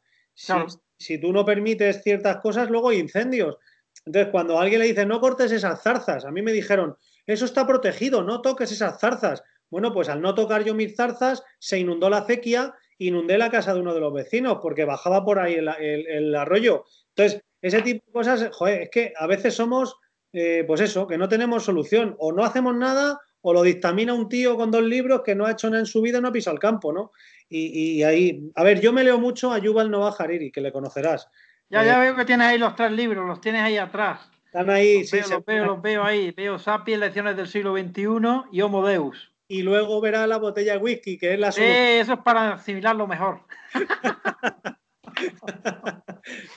Si, 0.99 1.19
tú 1.19 1.33
no 1.33 1.45
permites 1.45 2.03
ciertas 2.03 2.39
cosas, 2.39 2.71
luego 2.71 2.91
hay 2.91 2.99
incendios. 2.99 3.57
Entonces, 4.05 4.31
cuando 4.31 4.59
alguien 4.59 4.81
le 4.81 4.87
dice, 4.87 5.07
no 5.07 5.21
cortes 5.21 5.53
esas 5.53 5.83
zarzas, 5.83 6.25
a 6.25 6.31
mí 6.31 6.43
me 6.43 6.53
dijeron, 6.53 6.97
eso 7.27 7.45
está 7.45 7.67
protegido, 7.67 8.23
no 8.23 8.41
toques 8.41 8.71
esas 8.73 9.01
zarzas. 9.01 9.43
Bueno, 9.69 9.93
pues 9.93 10.09
al 10.09 10.21
no 10.21 10.35
tocar 10.35 10.65
yo 10.65 10.75
mis 10.75 10.95
zarzas, 10.95 11.43
se 11.59 11.79
inundó 11.79 12.09
la 12.09 12.19
acequia, 12.19 12.75
inundé 12.99 13.37
la 13.37 13.51
casa 13.51 13.75
de 13.75 13.81
uno 13.81 13.95
de 13.95 14.01
los 14.01 14.13
vecinos, 14.13 14.59
porque 14.63 14.85
bajaba 14.85 15.25
por 15.25 15.39
ahí 15.39 15.55
el, 15.55 16.35
arroyo. 16.35 16.85
Entonces, 17.15 17.43
ese 17.61 17.83
tipo 17.83 18.05
de 18.07 18.13
cosas, 18.13 18.49
joder, 18.53 18.83
es 18.83 18.91
que 18.91 19.13
a 19.17 19.27
veces 19.27 19.55
somos, 19.55 19.97
eh, 20.39 20.65
pues 20.67 20.83
eso, 20.83 21.07
que 21.07 21.17
no 21.17 21.31
tenemos 21.31 21.65
solución, 21.65 22.15
o 22.19 22.31
no 22.31 22.45
hacemos 22.45 22.77
nada, 22.77 23.19
o 23.41 23.55
lo 23.55 23.63
dictamina 23.63 24.13
un 24.13 24.29
tío 24.29 24.55
con 24.59 24.71
dos 24.71 24.83
libros 24.83 25.23
que 25.25 25.35
no 25.35 25.47
ha 25.47 25.53
hecho 25.53 25.71
nada 25.71 25.81
en 25.81 25.87
su 25.87 26.03
vida, 26.03 26.21
no 26.21 26.29
ha 26.29 26.33
pisado 26.33 26.53
el 26.53 26.61
campo, 26.61 26.93
¿no? 26.93 27.13
Y, 27.49 28.03
ahí, 28.03 28.51
a 28.55 28.63
ver, 28.63 28.83
yo 28.83 28.93
me 28.93 29.03
leo 29.03 29.19
mucho 29.19 29.51
a 29.51 29.59
Yuval 29.59 29.91
Noah 29.91 30.15
Hariri, 30.19 30.53
que 30.53 30.61
le 30.61 30.73
conocerás. 30.73 31.31
Ya, 31.71 31.85
ya 31.85 31.97
eh, 31.97 32.01
veo 32.01 32.17
que 32.17 32.27
tienes 32.27 32.49
ahí 32.49 32.59
los 32.59 32.77
tres 32.77 32.93
libros, 32.93 33.27
los 33.27 33.41
tienes 33.41 33.63
ahí 33.63 33.79
atrás. 33.79 34.29
Están 34.45 34.69
ahí, 34.69 35.01
los 35.01 35.11
veo, 35.11 35.29
los, 35.31 35.45
veo, 35.47 35.65
los 35.65 35.81
veo 35.81 36.05
ahí. 36.05 36.33
Veo 36.33 36.59
Sapiens, 36.59 37.01
lecciones 37.01 37.35
del 37.35 37.47
siglo 37.47 37.75
XXI 37.75 38.51
y 38.53 38.61
Homo 38.61 38.87
Deus. 38.87 39.33
Y 39.49 39.63
luego 39.63 40.03
verá 40.03 40.27
la 40.27 40.37
botella 40.37 40.73
de 40.73 40.79
whisky, 40.79 41.17
que 41.17 41.33
es 41.33 41.41
la 41.41 41.49
eh, 41.57 42.01
Eso 42.01 42.13
es 42.13 42.19
para 42.19 42.53
asimilarlo 42.55 43.07
mejor. 43.07 43.41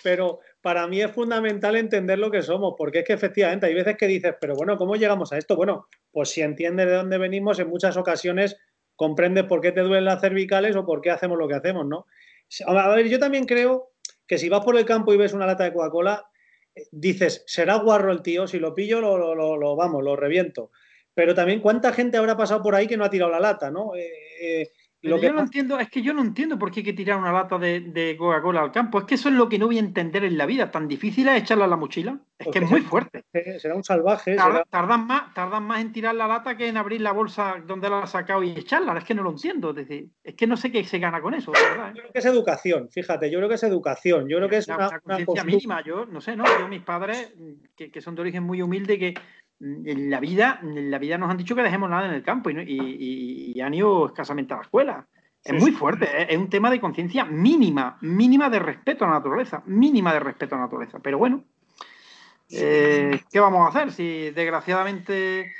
pero 0.04 0.40
para 0.62 0.88
mí 0.88 1.02
es 1.02 1.12
fundamental 1.12 1.76
entender 1.76 2.20
lo 2.20 2.32
que 2.32 2.42
somos, 2.42 2.76
porque 2.78 3.00
es 3.00 3.06
que 3.06 3.14
efectivamente 3.14 3.66
hay 3.66 3.74
veces 3.74 3.96
que 3.98 4.08
dices, 4.08 4.36
pero 4.40 4.56
bueno, 4.56 4.78
¿cómo 4.78 4.96
llegamos 4.96 5.32
a 5.32 5.38
esto? 5.38 5.56
Bueno, 5.56 5.88
pues 6.12 6.30
si 6.30 6.42
entiendes 6.42 6.88
de 6.88 6.94
dónde 6.94 7.18
venimos, 7.18 7.60
en 7.60 7.70
muchas 7.70 7.96
ocasiones 7.98 8.58
comprendes 8.96 9.46
por 9.46 9.62
qué 9.62 9.72
te 9.72 9.82
duelen 9.82 10.06
las 10.06 10.20
cervicales 10.20 10.76
o 10.76 10.86
por 10.86 11.00
qué 11.00 11.12
hacemos 11.12 11.38
lo 11.38 11.48
que 11.48 11.56
hacemos, 11.56 11.86
¿no? 11.86 12.06
A 12.66 12.90
ver, 12.90 13.08
yo 13.08 13.20
también 13.20 13.46
creo 13.46 13.92
que 14.28 14.38
si 14.38 14.50
vas 14.50 14.64
por 14.66 14.78
el 14.78 14.86
campo 14.86 15.14
y 15.14 15.18
ves 15.18 15.34
una 15.34 15.46
lata 15.46 15.64
de 15.64 15.74
Coca-Cola, 15.74 16.30
eh, 16.76 16.84
dices, 16.92 17.44
será 17.48 17.76
guarro 17.76 18.12
el 18.12 18.22
tío, 18.22 18.48
si 18.48 18.60
lo 18.60 18.76
pillo, 18.76 19.00
lo, 19.00 19.36
lo, 19.36 19.76
vamos, 19.76 20.04
lo 20.04 20.16
reviento. 20.16 20.72
Pero 21.14 21.34
también, 21.34 21.62
¿cuánta 21.62 21.94
gente 21.94 22.18
habrá 22.18 22.36
pasado 22.36 22.62
por 22.62 22.76
ahí 22.76 22.88
que 22.88 22.98
no 22.98 23.06
ha 23.06 23.10
tirado 23.10 23.32
la 23.32 23.40
lata, 23.40 23.72
¿no? 23.72 23.96
Eh, 23.96 24.12
eh, 24.42 24.72
lo 25.02 25.20
que 25.20 25.28
yo 25.28 25.34
no 25.34 25.42
entiendo, 25.42 25.80
es 25.80 25.90
que 25.90 26.02
yo 26.02 26.14
no 26.14 26.22
entiendo 26.22 26.60
por 26.60 26.72
qué 26.72 26.82
hay 26.82 26.84
que 26.84 26.94
tirar 26.94 27.18
una 27.18 27.32
lata 27.32 27.58
de, 27.58 28.16
Coca-Cola 28.18 28.62
al 28.62 28.72
campo. 28.72 29.00
Es 29.00 29.06
que 29.06 29.16
eso 29.16 29.30
es 29.30 29.36
lo 29.36 29.48
que 29.48 29.58
no 29.58 29.68
voy 29.68 29.78
a 29.78 29.82
entender 29.82 30.24
en 30.26 30.38
la 30.38 30.46
vida. 30.46 30.72
Tan 30.72 30.88
difícil 30.88 31.28
es 31.30 31.42
echarla 31.42 31.66
a 31.66 31.68
la 31.68 31.78
mochila. 31.78 32.20
Es 32.38 32.48
que 32.48 32.60
es 32.60 32.70
muy 32.70 32.82
fuerte. 32.82 33.24
Será 33.60 33.76
un 33.76 33.84
salvaje. 33.84 34.36
Tardan, 34.36 35.08
más, 35.08 35.34
tardan 35.34 35.64
más 35.64 35.82
en 35.82 35.94
tirar 35.94 36.16
la 36.16 36.28
lata 36.28 36.58
que 36.58 36.68
en 36.68 36.78
abrir 36.78 37.02
la 37.02 37.14
bolsa 37.14 37.62
donde 37.66 37.90
la 37.90 38.00
has 38.00 38.12
sacado 38.12 38.44
y 38.44 38.52
echarla. 38.52 38.98
Es 38.98 39.06
que 39.06 39.14
no 39.14 39.24
lo 39.24 39.32
entiendo. 39.32 39.70
Es, 39.70 39.76
decir, 39.78 40.10
es 40.24 40.36
que 40.36 40.48
no 40.48 40.58
sé 40.58 40.72
qué 40.72 40.84
se 40.84 41.00
gana 41.00 41.22
con 41.22 41.34
eso. 41.34 41.52
¿verdad? 41.52 41.94
Yo 41.94 42.02
creo 42.02 42.14
que 42.14 42.20
es 42.20 42.26
educación, 42.26 42.90
fíjate. 42.90 43.32
Yo 43.32 43.40
creo 43.40 43.50
que 43.50 43.56
es 43.56 43.64
educación. 43.64 44.28
Yo 44.28 44.38
creo 44.38 44.50
que 44.50 44.58
es 44.58 44.68
una, 44.68 45.00
conciencia 45.00 45.44
mínima. 45.46 45.84
Yo 45.84 46.06
no 46.06 46.20
sé, 46.20 46.36
¿no? 46.36 46.44
Yo, 46.60 46.68
mis 46.68 46.82
padres, 46.82 47.34
que, 47.76 47.90
que 47.90 48.02
son 48.02 48.16
de 48.16 48.22
origen 48.22 48.44
muy 48.44 48.62
humilde, 48.62 49.00
que 49.00 49.14
la 49.60 50.20
vida, 50.20 50.60
en 50.62 50.90
la 50.90 50.98
vida 50.98 51.18
nos 51.18 51.30
han 51.30 51.38
dicho 51.38 51.56
que 51.56 51.62
dejemos 51.62 51.90
nada 51.90 52.08
en 52.08 52.14
el 52.14 52.24
campo 52.24 52.50
y, 52.50 53.60
han 53.62 53.74
ido 53.74 54.08
escasamente 54.08 54.54
a 54.54 54.58
la 54.58 54.64
escuela. 54.64 55.08
Es 55.44 55.54
muy 55.60 55.72
fuerte, 55.72 56.06
¿eh? 56.06 56.28
es, 56.30 56.38
un 56.38 56.50
tema 56.50 56.70
de 56.70 56.80
conciencia 56.80 57.26
mínima, 57.26 57.98
mínima 58.02 58.50
de 58.50 58.60
respeto 58.60 59.06
a 59.06 59.08
la 59.08 59.16
naturaleza, 59.16 59.64
mínima 59.66 60.14
de 60.14 60.20
respeto 60.20 60.56
a 60.56 60.58
la 60.58 60.66
naturaleza. 60.66 61.00
Pero 61.00 61.18
bueno, 61.18 61.44
eh, 62.50 63.22
¿qué 63.32 63.40
vamos 63.40 63.66
a 63.66 63.70
hacer? 63.70 63.92
Si 63.92 64.32
desgraciadamente 64.32 65.54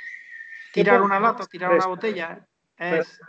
tirar 0.72 1.02
una 1.02 1.18
lata, 1.18 1.46
tirar 1.46 1.74
una 1.74 1.86
botella 1.86 2.46
es, 2.76 3.20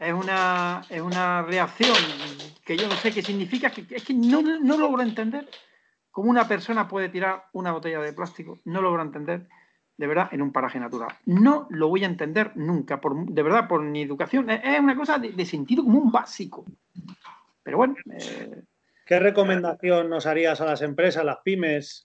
es, 0.00 0.12
una, 0.12 0.82
es 0.88 1.00
una 1.00 1.42
reacción 1.42 1.96
que 2.64 2.76
yo 2.76 2.88
no 2.88 2.94
sé 2.94 3.12
qué 3.12 3.22
significa, 3.22 3.70
que, 3.70 3.86
es 3.90 4.04
que 4.04 4.14
no, 4.14 4.42
no 4.42 4.78
logro 4.78 5.02
entender 5.02 5.48
cómo 6.16 6.30
una 6.30 6.48
persona 6.48 6.88
puede 6.88 7.10
tirar 7.10 7.44
una 7.52 7.72
botella 7.72 8.00
de 8.00 8.14
plástico. 8.14 8.58
No 8.64 8.80
logro 8.80 9.02
entender 9.02 9.48
de 9.98 10.06
verdad, 10.06 10.28
en 10.32 10.40
un 10.40 10.50
paraje 10.50 10.80
natural. 10.80 11.10
No 11.26 11.66
lo 11.68 11.88
voy 11.88 12.04
a 12.04 12.06
entender 12.06 12.52
nunca, 12.54 12.98
de 13.04 13.42
verdad, 13.42 13.68
por 13.68 13.82
mi 13.82 14.00
educación. 14.00 14.48
Es 14.48 14.80
una 14.80 14.96
cosa 14.96 15.18
de, 15.18 15.44
sentido 15.44 15.84
común 15.84 16.10
básico. 16.10 16.64
Pero 17.62 17.76
bueno. 17.76 17.96
Eh, 18.18 18.62
¿Qué 19.04 19.20
recomendación 19.20 20.08
nos 20.08 20.24
harías 20.24 20.62
a 20.62 20.64
las 20.64 20.80
empresas, 20.80 21.22
las 21.22 21.38
pymes, 21.44 22.02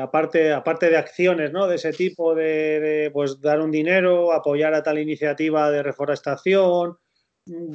aparte, 0.00 0.54
aparte 0.54 0.88
de 0.88 0.96
acciones 0.96 1.52
¿no? 1.52 1.66
de 1.66 1.76
ese 1.76 1.92
tipo, 1.92 2.34
de, 2.34 3.10
pues, 3.12 3.42
dar 3.42 3.60
un 3.60 3.70
dinero, 3.70 4.32
apoyar 4.32 4.72
a 4.72 4.82
tal 4.82 4.98
iniciativa 4.98 5.70
de 5.70 5.82
reforestación, 5.82 6.96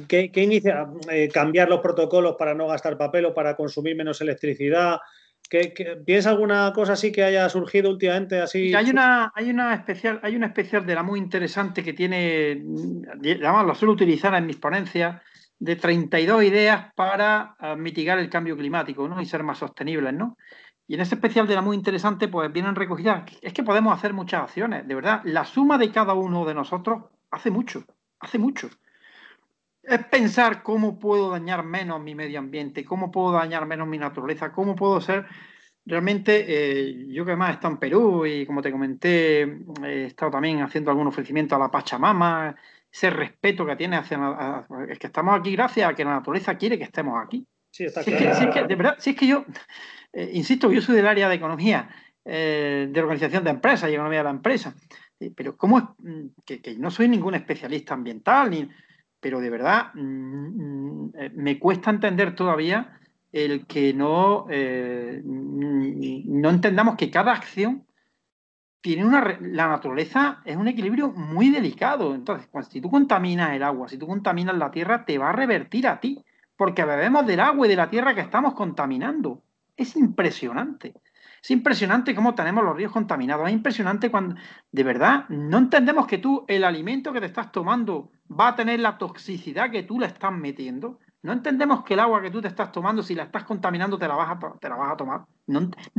¿qué, 0.08 0.32
inicia, 0.34 0.88
eh, 1.12 1.28
cambiar 1.28 1.68
los 1.68 1.80
protocolos 1.80 2.34
para 2.36 2.54
no 2.54 2.66
gastar 2.66 2.98
papel 2.98 3.26
o 3.26 3.34
para 3.34 3.54
consumir 3.54 3.94
menos 3.94 4.20
electricidad? 4.20 4.98
¿Tienes 5.48 6.26
alguna 6.26 6.72
cosa 6.74 6.94
así 6.94 7.12
que 7.12 7.22
haya 7.22 7.48
surgido 7.48 7.90
últimamente 7.90 8.40
así? 8.40 8.74
Hay 8.74 8.90
una, 8.90 9.32
hay 9.34 9.50
una 9.50 9.74
especial, 9.74 10.18
hay 10.22 10.34
una 10.36 10.46
especial 10.46 10.84
de 10.84 10.94
la 10.94 11.02
muy 11.02 11.20
interesante 11.20 11.84
que 11.84 11.92
tiene, 11.92 12.62
además 13.20 13.66
la 13.66 13.74
suelo 13.74 13.92
utilizar 13.92 14.34
en 14.34 14.46
mis 14.46 14.56
ponencias, 14.56 15.20
de 15.58 15.76
32 15.76 16.44
ideas 16.44 16.92
para 16.94 17.56
ah, 17.58 17.76
mitigar 17.76 18.18
el 18.18 18.28
cambio 18.28 18.56
climático 18.56 19.08
¿no? 19.08 19.20
y 19.20 19.26
ser 19.26 19.42
más 19.42 19.58
sostenibles, 19.58 20.12
¿no? 20.12 20.36
Y 20.86 20.94
en 20.94 21.00
ese 21.00 21.14
especial 21.14 21.46
de 21.46 21.54
la 21.54 21.62
muy 21.62 21.76
interesante, 21.76 22.28
pues 22.28 22.52
vienen 22.52 22.74
recogidas, 22.74 23.24
es 23.40 23.54
que 23.54 23.62
podemos 23.62 23.96
hacer 23.96 24.12
muchas 24.12 24.42
acciones, 24.42 24.86
de 24.86 24.94
verdad, 24.94 25.22
la 25.24 25.46
suma 25.46 25.78
de 25.78 25.90
cada 25.90 26.12
uno 26.12 26.44
de 26.44 26.52
nosotros 26.52 27.04
hace 27.30 27.50
mucho, 27.50 27.84
hace 28.20 28.38
mucho. 28.38 28.68
Es 29.86 30.04
pensar 30.06 30.62
cómo 30.62 30.98
puedo 30.98 31.30
dañar 31.30 31.64
menos 31.64 32.00
mi 32.00 32.14
medio 32.14 32.38
ambiente, 32.38 32.84
cómo 32.84 33.10
puedo 33.10 33.32
dañar 33.32 33.66
menos 33.66 33.86
mi 33.86 33.98
naturaleza, 33.98 34.52
cómo 34.52 34.74
puedo 34.74 35.00
ser 35.00 35.26
realmente, 35.86 36.44
eh, 36.48 37.06
yo 37.08 37.24
que 37.24 37.32
además 37.32 37.50
he 37.50 37.52
estado 37.54 37.74
en 37.74 37.80
Perú 37.80 38.26
y 38.26 38.46
como 38.46 38.62
te 38.62 38.72
comenté, 38.72 39.42
he 39.84 40.06
estado 40.06 40.32
también 40.32 40.62
haciendo 40.62 40.90
algún 40.90 41.06
ofrecimiento 41.06 41.54
a 41.54 41.58
la 41.58 41.70
Pachamama, 41.70 42.56
ese 42.90 43.10
respeto 43.10 43.66
que 43.66 43.76
tiene 43.76 43.96
hacia 43.96 44.66
es 44.88 44.98
que 44.98 45.08
estamos 45.08 45.38
aquí 45.38 45.52
gracias 45.52 45.90
a 45.90 45.94
que 45.94 46.04
la 46.04 46.14
naturaleza 46.14 46.56
quiere 46.56 46.78
que 46.78 46.84
estemos 46.84 47.20
aquí. 47.22 47.46
Sí, 47.70 47.84
está 47.84 48.04
claro. 48.04 48.34
Si 48.36 48.44
es, 48.44 48.54
que, 48.54 48.62
de 48.62 48.76
verdad, 48.76 48.96
si 48.98 49.10
es 49.10 49.16
que 49.16 49.26
yo, 49.26 49.44
eh, 50.12 50.30
insisto, 50.32 50.70
yo 50.70 50.80
soy 50.80 50.94
del 50.94 51.08
área 51.08 51.28
de 51.28 51.34
economía, 51.34 51.88
eh, 52.24 52.88
de 52.88 53.00
organización 53.00 53.42
de 53.42 53.50
empresas 53.50 53.90
y 53.90 53.94
economía 53.94 54.20
de 54.20 54.24
la 54.24 54.30
empresa, 54.30 54.74
pero 55.34 55.56
¿cómo 55.56 55.78
es 55.78 55.84
mm, 55.98 56.26
que, 56.46 56.62
que 56.62 56.76
no 56.76 56.90
soy 56.90 57.08
ningún 57.08 57.34
especialista 57.34 57.94
ambiental 57.94 58.50
ni 58.50 58.68
pero 59.24 59.40
de 59.40 59.48
verdad 59.48 59.94
mm, 59.94 60.02
mm, 60.02 61.12
me 61.36 61.58
cuesta 61.58 61.88
entender 61.88 62.34
todavía 62.34 63.00
el 63.32 63.66
que 63.66 63.94
no, 63.94 64.44
eh, 64.50 65.22
no 65.24 66.50
entendamos 66.50 66.96
que 66.96 67.10
cada 67.10 67.32
acción 67.32 67.86
tiene 68.82 69.06
una... 69.06 69.38
La 69.40 69.66
naturaleza 69.66 70.42
es 70.44 70.58
un 70.58 70.68
equilibrio 70.68 71.10
muy 71.10 71.48
delicado. 71.48 72.14
Entonces, 72.14 72.50
si 72.68 72.82
tú 72.82 72.90
contaminas 72.90 73.54
el 73.54 73.62
agua, 73.62 73.88
si 73.88 73.96
tú 73.96 74.06
contaminas 74.06 74.58
la 74.58 74.70
tierra, 74.70 75.06
te 75.06 75.16
va 75.16 75.30
a 75.30 75.32
revertir 75.32 75.88
a 75.88 76.00
ti, 76.00 76.22
porque 76.54 76.84
bebemos 76.84 77.26
del 77.26 77.40
agua 77.40 77.66
y 77.66 77.70
de 77.70 77.76
la 77.76 77.88
tierra 77.88 78.14
que 78.14 78.20
estamos 78.20 78.52
contaminando. 78.52 79.42
Es 79.74 79.96
impresionante. 79.96 80.92
Es 81.44 81.50
impresionante 81.50 82.14
cómo 82.14 82.34
tenemos 82.34 82.64
los 82.64 82.74
ríos 82.74 82.90
contaminados. 82.90 83.46
Es 83.46 83.52
impresionante 83.52 84.10
cuando, 84.10 84.34
de 84.72 84.82
verdad, 84.82 85.28
no 85.28 85.58
entendemos 85.58 86.06
que 86.06 86.16
tú, 86.16 86.42
el 86.48 86.64
alimento 86.64 87.12
que 87.12 87.20
te 87.20 87.26
estás 87.26 87.52
tomando, 87.52 88.10
va 88.30 88.48
a 88.48 88.56
tener 88.56 88.80
la 88.80 88.96
toxicidad 88.96 89.70
que 89.70 89.82
tú 89.82 90.00
le 90.00 90.06
estás 90.06 90.32
metiendo. 90.32 91.00
No 91.20 91.34
entendemos 91.34 91.84
que 91.84 91.92
el 91.92 92.00
agua 92.00 92.22
que 92.22 92.30
tú 92.30 92.40
te 92.40 92.48
estás 92.48 92.72
tomando, 92.72 93.02
si 93.02 93.14
la 93.14 93.24
estás 93.24 93.44
contaminando, 93.44 93.98
te 93.98 94.08
la 94.08 94.14
vas 94.14 94.30
a, 94.30 94.58
te 94.58 94.70
la 94.70 94.76
vas 94.76 94.92
a 94.92 94.96
tomar. 94.96 95.26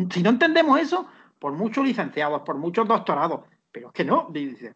si 0.09 0.23
no 0.23 0.31
entendemos 0.31 0.79
eso, 0.79 1.07
por 1.37 1.53
muchos 1.53 1.85
licenciados, 1.85 2.41
por 2.41 2.57
muchos 2.57 2.87
doctorados, 2.87 3.41
pero 3.71 3.89
es 3.89 3.93
que 3.93 4.03
no, 4.03 4.27
dice. 4.31 4.73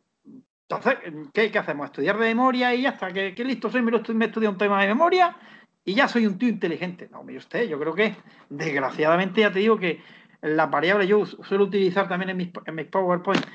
Entonces, 0.70 1.00
¿qué, 1.34 1.52
hacemos? 1.58 1.86
¿Estudiar 1.86 2.20
de 2.20 2.28
memoria 2.28 2.76
y 2.76 2.84
ya 2.84 2.90
está? 2.90 3.12
¿Qué, 3.12 3.34
listo 3.44 3.72
soy? 3.72 3.82
Me, 3.82 3.92
me 3.92 4.26
estudio 4.26 4.52
un 4.52 4.58
tema 4.60 4.80
de 4.84 4.90
memoria 4.90 5.36
y 5.84 5.96
ya 5.96 6.08
soy 6.08 6.28
un 6.28 6.38
tío 6.38 6.48
inteligente. 6.50 7.10
No, 7.12 7.24
mire 7.24 7.40
usted, 7.40 7.68
yo 7.68 7.80
creo 7.80 7.96
que, 7.96 8.16
desgraciadamente, 8.50 9.42
ya 9.42 9.52
te 9.52 9.58
digo 9.58 9.80
que 9.80 10.04
la 10.42 10.68
variable, 10.68 11.08
yo 11.08 11.26
suelo 11.26 11.66
utilizar 11.66 12.08
también 12.08 12.30
en 12.30 12.38
mis, 12.38 12.50
en 12.66 12.90
PowerPoint 12.90 13.46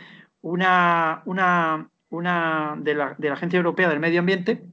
una, 0.43 1.23
una, 1.25 1.89
una 2.11 2.77
de, 2.79 2.95
la, 2.95 3.15
de, 3.17 3.29
la, 3.29 3.35
Agencia 3.35 3.57
Europea 3.57 3.89
del 3.89 4.01
Medio 4.01 4.21
Ambiente, 4.21 4.65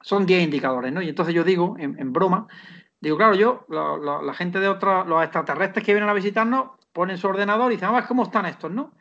son 0.00 0.26
10 0.26 0.44
indicadores, 0.44 0.92
¿no? 0.92 1.02
Y 1.02 1.08
entonces 1.08 1.34
yo 1.34 1.44
digo, 1.44 1.76
en, 1.78 2.12
broma, 2.12 2.46
digo, 3.00 3.16
claro, 3.16 3.34
yo, 3.34 3.66
la, 3.68 4.34
gente 4.34 4.60
de 4.60 4.68
otros, 4.68 5.06
los 5.06 5.22
extraterrestres 5.22 5.84
que 5.84 5.92
vienen 5.92 6.10
a 6.10 6.14
visitarnos, 6.14 6.70
ponen 6.92 7.18
su 7.18 7.26
ordenador 7.26 7.70
y 7.70 7.76
dicen, 7.76 7.88
a 7.88 7.92
ver 7.92 8.04
cómo 8.04 8.22
están 8.22 8.46
estos, 8.46 8.70
¿no? 8.70 8.92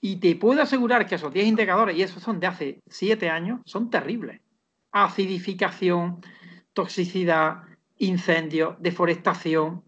Y 0.00 0.16
te 0.16 0.34
puedo 0.34 0.62
asegurar 0.62 1.06
que 1.06 1.14
esos 1.14 1.32
10 1.32 1.46
indicadores, 1.46 1.96
y 1.96 2.02
esos 2.02 2.22
son 2.22 2.40
de 2.40 2.46
hace 2.48 2.80
7 2.88 3.30
años, 3.30 3.60
son 3.64 3.88
terribles. 3.90 4.40
Acidificación, 4.90 6.20
toxicidad, 6.72 7.62
incendios, 7.98 8.76
deforestación, 8.80 9.84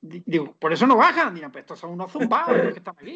Digo, 0.00 0.54
por 0.58 0.72
eso 0.72 0.86
no 0.86 0.96
bajan. 0.96 1.34
Dirán, 1.34 1.52
pues 1.52 1.62
estos 1.62 1.78
son 1.78 1.90
unos 1.90 2.10
zumbados 2.10 2.72
que 2.72 2.78
están 2.78 2.96
aquí. 2.98 3.14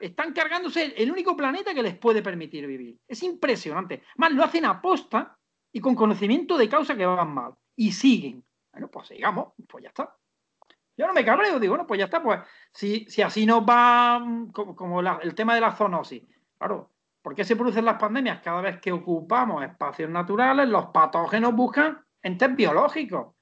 Están 0.00 0.32
cargándose 0.32 0.94
el, 0.96 1.10
único 1.10 1.36
planeta 1.36 1.74
que 1.74 1.82
les 1.82 1.96
puede 1.96 2.22
permitir 2.22 2.66
vivir. 2.66 2.98
Es 3.06 3.22
impresionante. 3.22 4.02
Más 4.16 4.32
lo 4.32 4.44
hacen 4.44 4.64
a 4.64 4.80
posta 4.80 5.36
y 5.72 5.80
con 5.80 5.94
conocimiento 5.94 6.56
de 6.56 6.68
causa 6.68 6.96
que 6.96 7.06
van 7.06 7.34
mal. 7.34 7.54
Y 7.76 7.92
siguen. 7.92 8.44
Bueno, 8.72 8.88
pues 8.88 9.08
sigamos, 9.08 9.52
pues 9.68 9.82
ya 9.82 9.88
está. 9.88 10.14
Yo 10.96 11.06
no 11.06 11.12
me 11.12 11.24
cabreo, 11.24 11.60
digo, 11.60 11.72
bueno, 11.72 11.86
pues 11.86 11.98
ya 11.98 12.06
está, 12.06 12.20
pues 12.20 12.40
si, 12.72 13.06
si 13.08 13.22
así 13.22 13.46
nos 13.46 13.62
va 13.62 14.18
mm, 14.18 14.50
como, 14.50 15.00
el 15.00 15.34
tema 15.34 15.54
de 15.54 15.60
la 15.60 15.70
zoonosis. 15.70 16.24
Claro, 16.58 16.90
¿por 17.22 17.36
qué 17.36 17.44
se 17.44 17.54
producen 17.54 17.84
las 17.84 18.00
pandemias? 18.00 18.40
Cada 18.42 18.60
vez 18.60 18.80
que 18.80 18.90
ocupamos 18.90 19.62
espacios 19.62 20.10
naturales, 20.10 20.68
los 20.68 20.86
patógenos 20.86 21.54
buscan 21.54 22.04
entes 22.20 22.54
biológicos. 22.56 23.37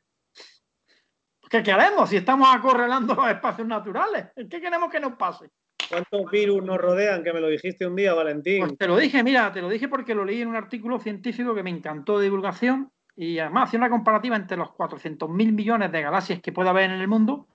¿Qué 1.48 1.62
queremos 1.62 2.10
si 2.10 2.16
estamos 2.16 2.48
acorralando 2.52 3.14
los 3.14 3.28
espacios 3.28 3.66
naturales? 3.66 4.26
¿Qué 4.34 4.60
queremos 4.60 4.90
que 4.90 5.00
nos 5.00 5.14
pase? 5.14 5.50
¿Cuántos 5.88 6.30
virus 6.30 6.64
nos 6.64 6.78
rodean? 6.78 7.22
Que 7.22 7.32
me 7.32 7.40
lo 7.40 7.48
dijiste 7.48 7.86
un 7.86 7.94
día, 7.94 8.14
Valentín. 8.14 8.60
Pues 8.60 8.78
te 8.78 8.88
lo 8.88 8.96
dije, 8.96 9.22
mira, 9.22 9.52
te 9.52 9.62
lo 9.62 9.68
dije 9.68 9.88
porque 9.88 10.14
lo 10.14 10.24
leí 10.24 10.42
en 10.42 10.48
un 10.48 10.56
artículo 10.56 10.98
científico 10.98 11.54
que 11.54 11.62
me 11.62 11.70
encantó 11.70 12.18
de 12.18 12.24
divulgación 12.24 12.90
y 13.14 13.38
además 13.38 13.68
hacía 13.68 13.78
una 13.78 13.90
comparativa 13.90 14.36
entre 14.36 14.56
los 14.56 14.68
400.000 14.70 15.28
millones 15.52 15.92
de 15.92 16.02
galaxias 16.02 16.40
que 16.40 16.52
puede 16.52 16.68
haber 16.68 16.90
en 16.90 17.00
el 17.00 17.08
mundo 17.08 17.46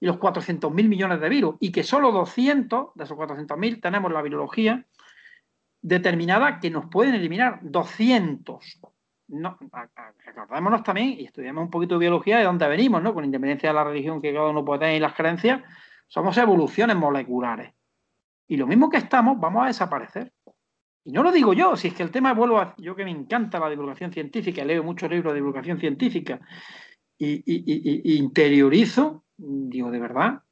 y 0.00 0.06
los 0.06 0.18
400.000 0.18 0.70
millones 0.88 1.20
de 1.20 1.28
virus, 1.28 1.56
y 1.60 1.72
que 1.72 1.82
solo 1.82 2.12
200 2.12 2.88
de 2.94 3.04
esos 3.04 3.16
400.000 3.16 3.80
tenemos 3.80 4.12
la 4.12 4.20
virología 4.20 4.84
determinada 5.80 6.60
que 6.60 6.70
nos 6.70 6.86
pueden 6.86 7.14
eliminar 7.14 7.60
200. 7.62 8.80
No, 9.28 9.58
recordémonos 10.24 10.82
también, 10.82 11.18
y 11.18 11.24
estudiamos 11.24 11.64
un 11.64 11.70
poquito 11.70 11.94
de 11.94 12.00
biología 12.00 12.38
de 12.38 12.44
dónde 12.44 12.68
venimos, 12.68 13.02
¿no? 13.02 13.14
Con 13.14 13.24
independencia 13.24 13.70
de 13.70 13.74
la 13.74 13.84
religión 13.84 14.20
que 14.20 14.32
cada 14.32 14.50
uno 14.50 14.64
puede 14.64 14.80
tener 14.80 14.96
y 14.96 15.00
las 15.00 15.14
creencias, 15.14 15.62
somos 16.06 16.36
evoluciones 16.36 16.96
moleculares. 16.96 17.72
Y 18.46 18.56
lo 18.56 18.66
mismo 18.66 18.90
que 18.90 18.98
estamos, 18.98 19.40
vamos 19.40 19.64
a 19.64 19.66
desaparecer. 19.68 20.32
Y 21.04 21.12
no 21.12 21.22
lo 21.22 21.32
digo 21.32 21.52
yo, 21.52 21.76
si 21.76 21.88
es 21.88 21.94
que 21.94 22.02
el 22.02 22.10
tema 22.10 22.32
vuelvo 22.32 22.58
a. 22.58 22.74
Yo 22.78 22.96
que 22.96 23.04
me 23.04 23.10
encanta 23.10 23.58
la 23.58 23.68
divulgación 23.68 24.12
científica, 24.12 24.64
leo 24.64 24.82
muchos 24.82 25.10
libros 25.10 25.32
de 25.32 25.40
divulgación 25.40 25.78
científica 25.78 26.40
y, 27.18 28.16
interiorizo, 28.16 29.24
digo, 29.36 29.90
de 29.90 29.98
verdad, 29.98 30.42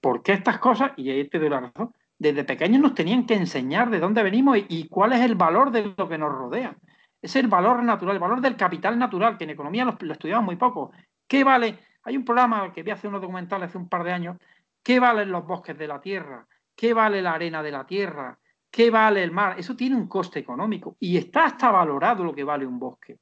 ¿por 0.00 0.22
qué 0.22 0.32
estas 0.32 0.58
cosas? 0.58 0.92
Y 0.96 1.10
ahí 1.10 1.28
te 1.28 1.38
doy 1.38 1.48
la 1.48 1.60
razón. 1.60 1.92
Desde 2.18 2.44
pequeños 2.44 2.80
nos 2.80 2.94
tenían 2.94 3.26
que 3.26 3.34
enseñar 3.34 3.90
de 3.90 3.98
dónde 3.98 4.22
venimos 4.22 4.58
y, 4.68 4.86
cuál 4.88 5.12
es 5.14 5.20
el 5.20 5.34
valor 5.34 5.70
de 5.70 5.92
lo 5.96 6.08
que 6.08 6.18
nos 6.18 6.30
rodea. 6.30 6.76
Es 7.22 7.36
el 7.36 7.48
valor 7.48 7.82
natural, 7.82 8.16
el 8.16 8.20
valor 8.20 8.40
del 8.40 8.56
capital 8.56 8.98
natural, 8.98 9.38
que 9.38 9.44
en 9.44 9.50
economía 9.50 9.84
lo, 9.84 9.96
lo 9.98 10.12
estudiamos 10.12 10.44
muy 10.44 10.56
poco. 10.56 10.90
¿Qué 11.26 11.44
vale? 11.44 11.78
Hay 12.02 12.16
un 12.16 12.24
programa 12.24 12.72
que 12.72 12.82
vi 12.82 12.90
hace 12.90 13.08
unos 13.08 13.22
documentales 13.22 13.68
hace 13.68 13.78
un 13.78 13.88
par 13.88 14.04
de 14.04 14.12
años. 14.12 14.36
¿Qué 14.82 14.98
valen 14.98 15.30
los 15.30 15.46
bosques 15.46 15.78
de 15.78 15.86
la 15.86 16.00
tierra? 16.00 16.46
¿Qué 16.74 16.92
vale 16.92 17.22
la 17.22 17.34
arena 17.34 17.62
de 17.62 17.70
la 17.70 17.86
tierra? 17.86 18.38
¿Qué 18.70 18.90
vale 18.90 19.22
el 19.22 19.30
mar? 19.30 19.58
Eso 19.58 19.76
tiene 19.76 19.96
un 19.96 20.08
coste 20.08 20.40
económico 20.40 20.96
y 20.98 21.16
está 21.16 21.44
hasta 21.44 21.70
valorado 21.70 22.24
lo 22.24 22.34
que 22.34 22.42
vale 22.42 22.66
un 22.66 22.78
bosque. 22.78 23.18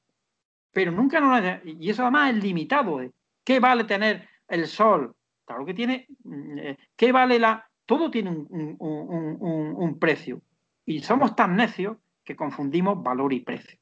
Pero 0.73 0.93
nunca 0.93 1.21
nos... 1.21 1.43
Y 1.65 1.91
eso 1.91 2.03
además 2.03 2.35
es 2.35 2.43
limitado. 2.43 3.03
¿eh? 3.03 3.11
¿Qué 3.45 3.59
vale 3.59 3.83
tener 3.83 4.29
el 4.47 4.67
sol? 4.69 5.15
Claro 5.45 5.67
que 5.67 5.75
tiene... 5.75 6.07
Mm, 6.23 6.59
eh, 6.59 6.79
¿Qué 6.97 7.11
vale 7.11 7.39
la...? 7.41 7.69
Todo 7.85 8.09
tiene 8.09 8.31
un, 8.31 9.99
precio. 9.99 10.41
Y 10.87 11.01
somos 11.01 11.35
tan 11.35 11.57
necios 11.57 11.97
que 12.23 12.37
confundimos 12.37 13.03
valor 13.03 13.33
y 13.33 13.41
precio. 13.41 13.80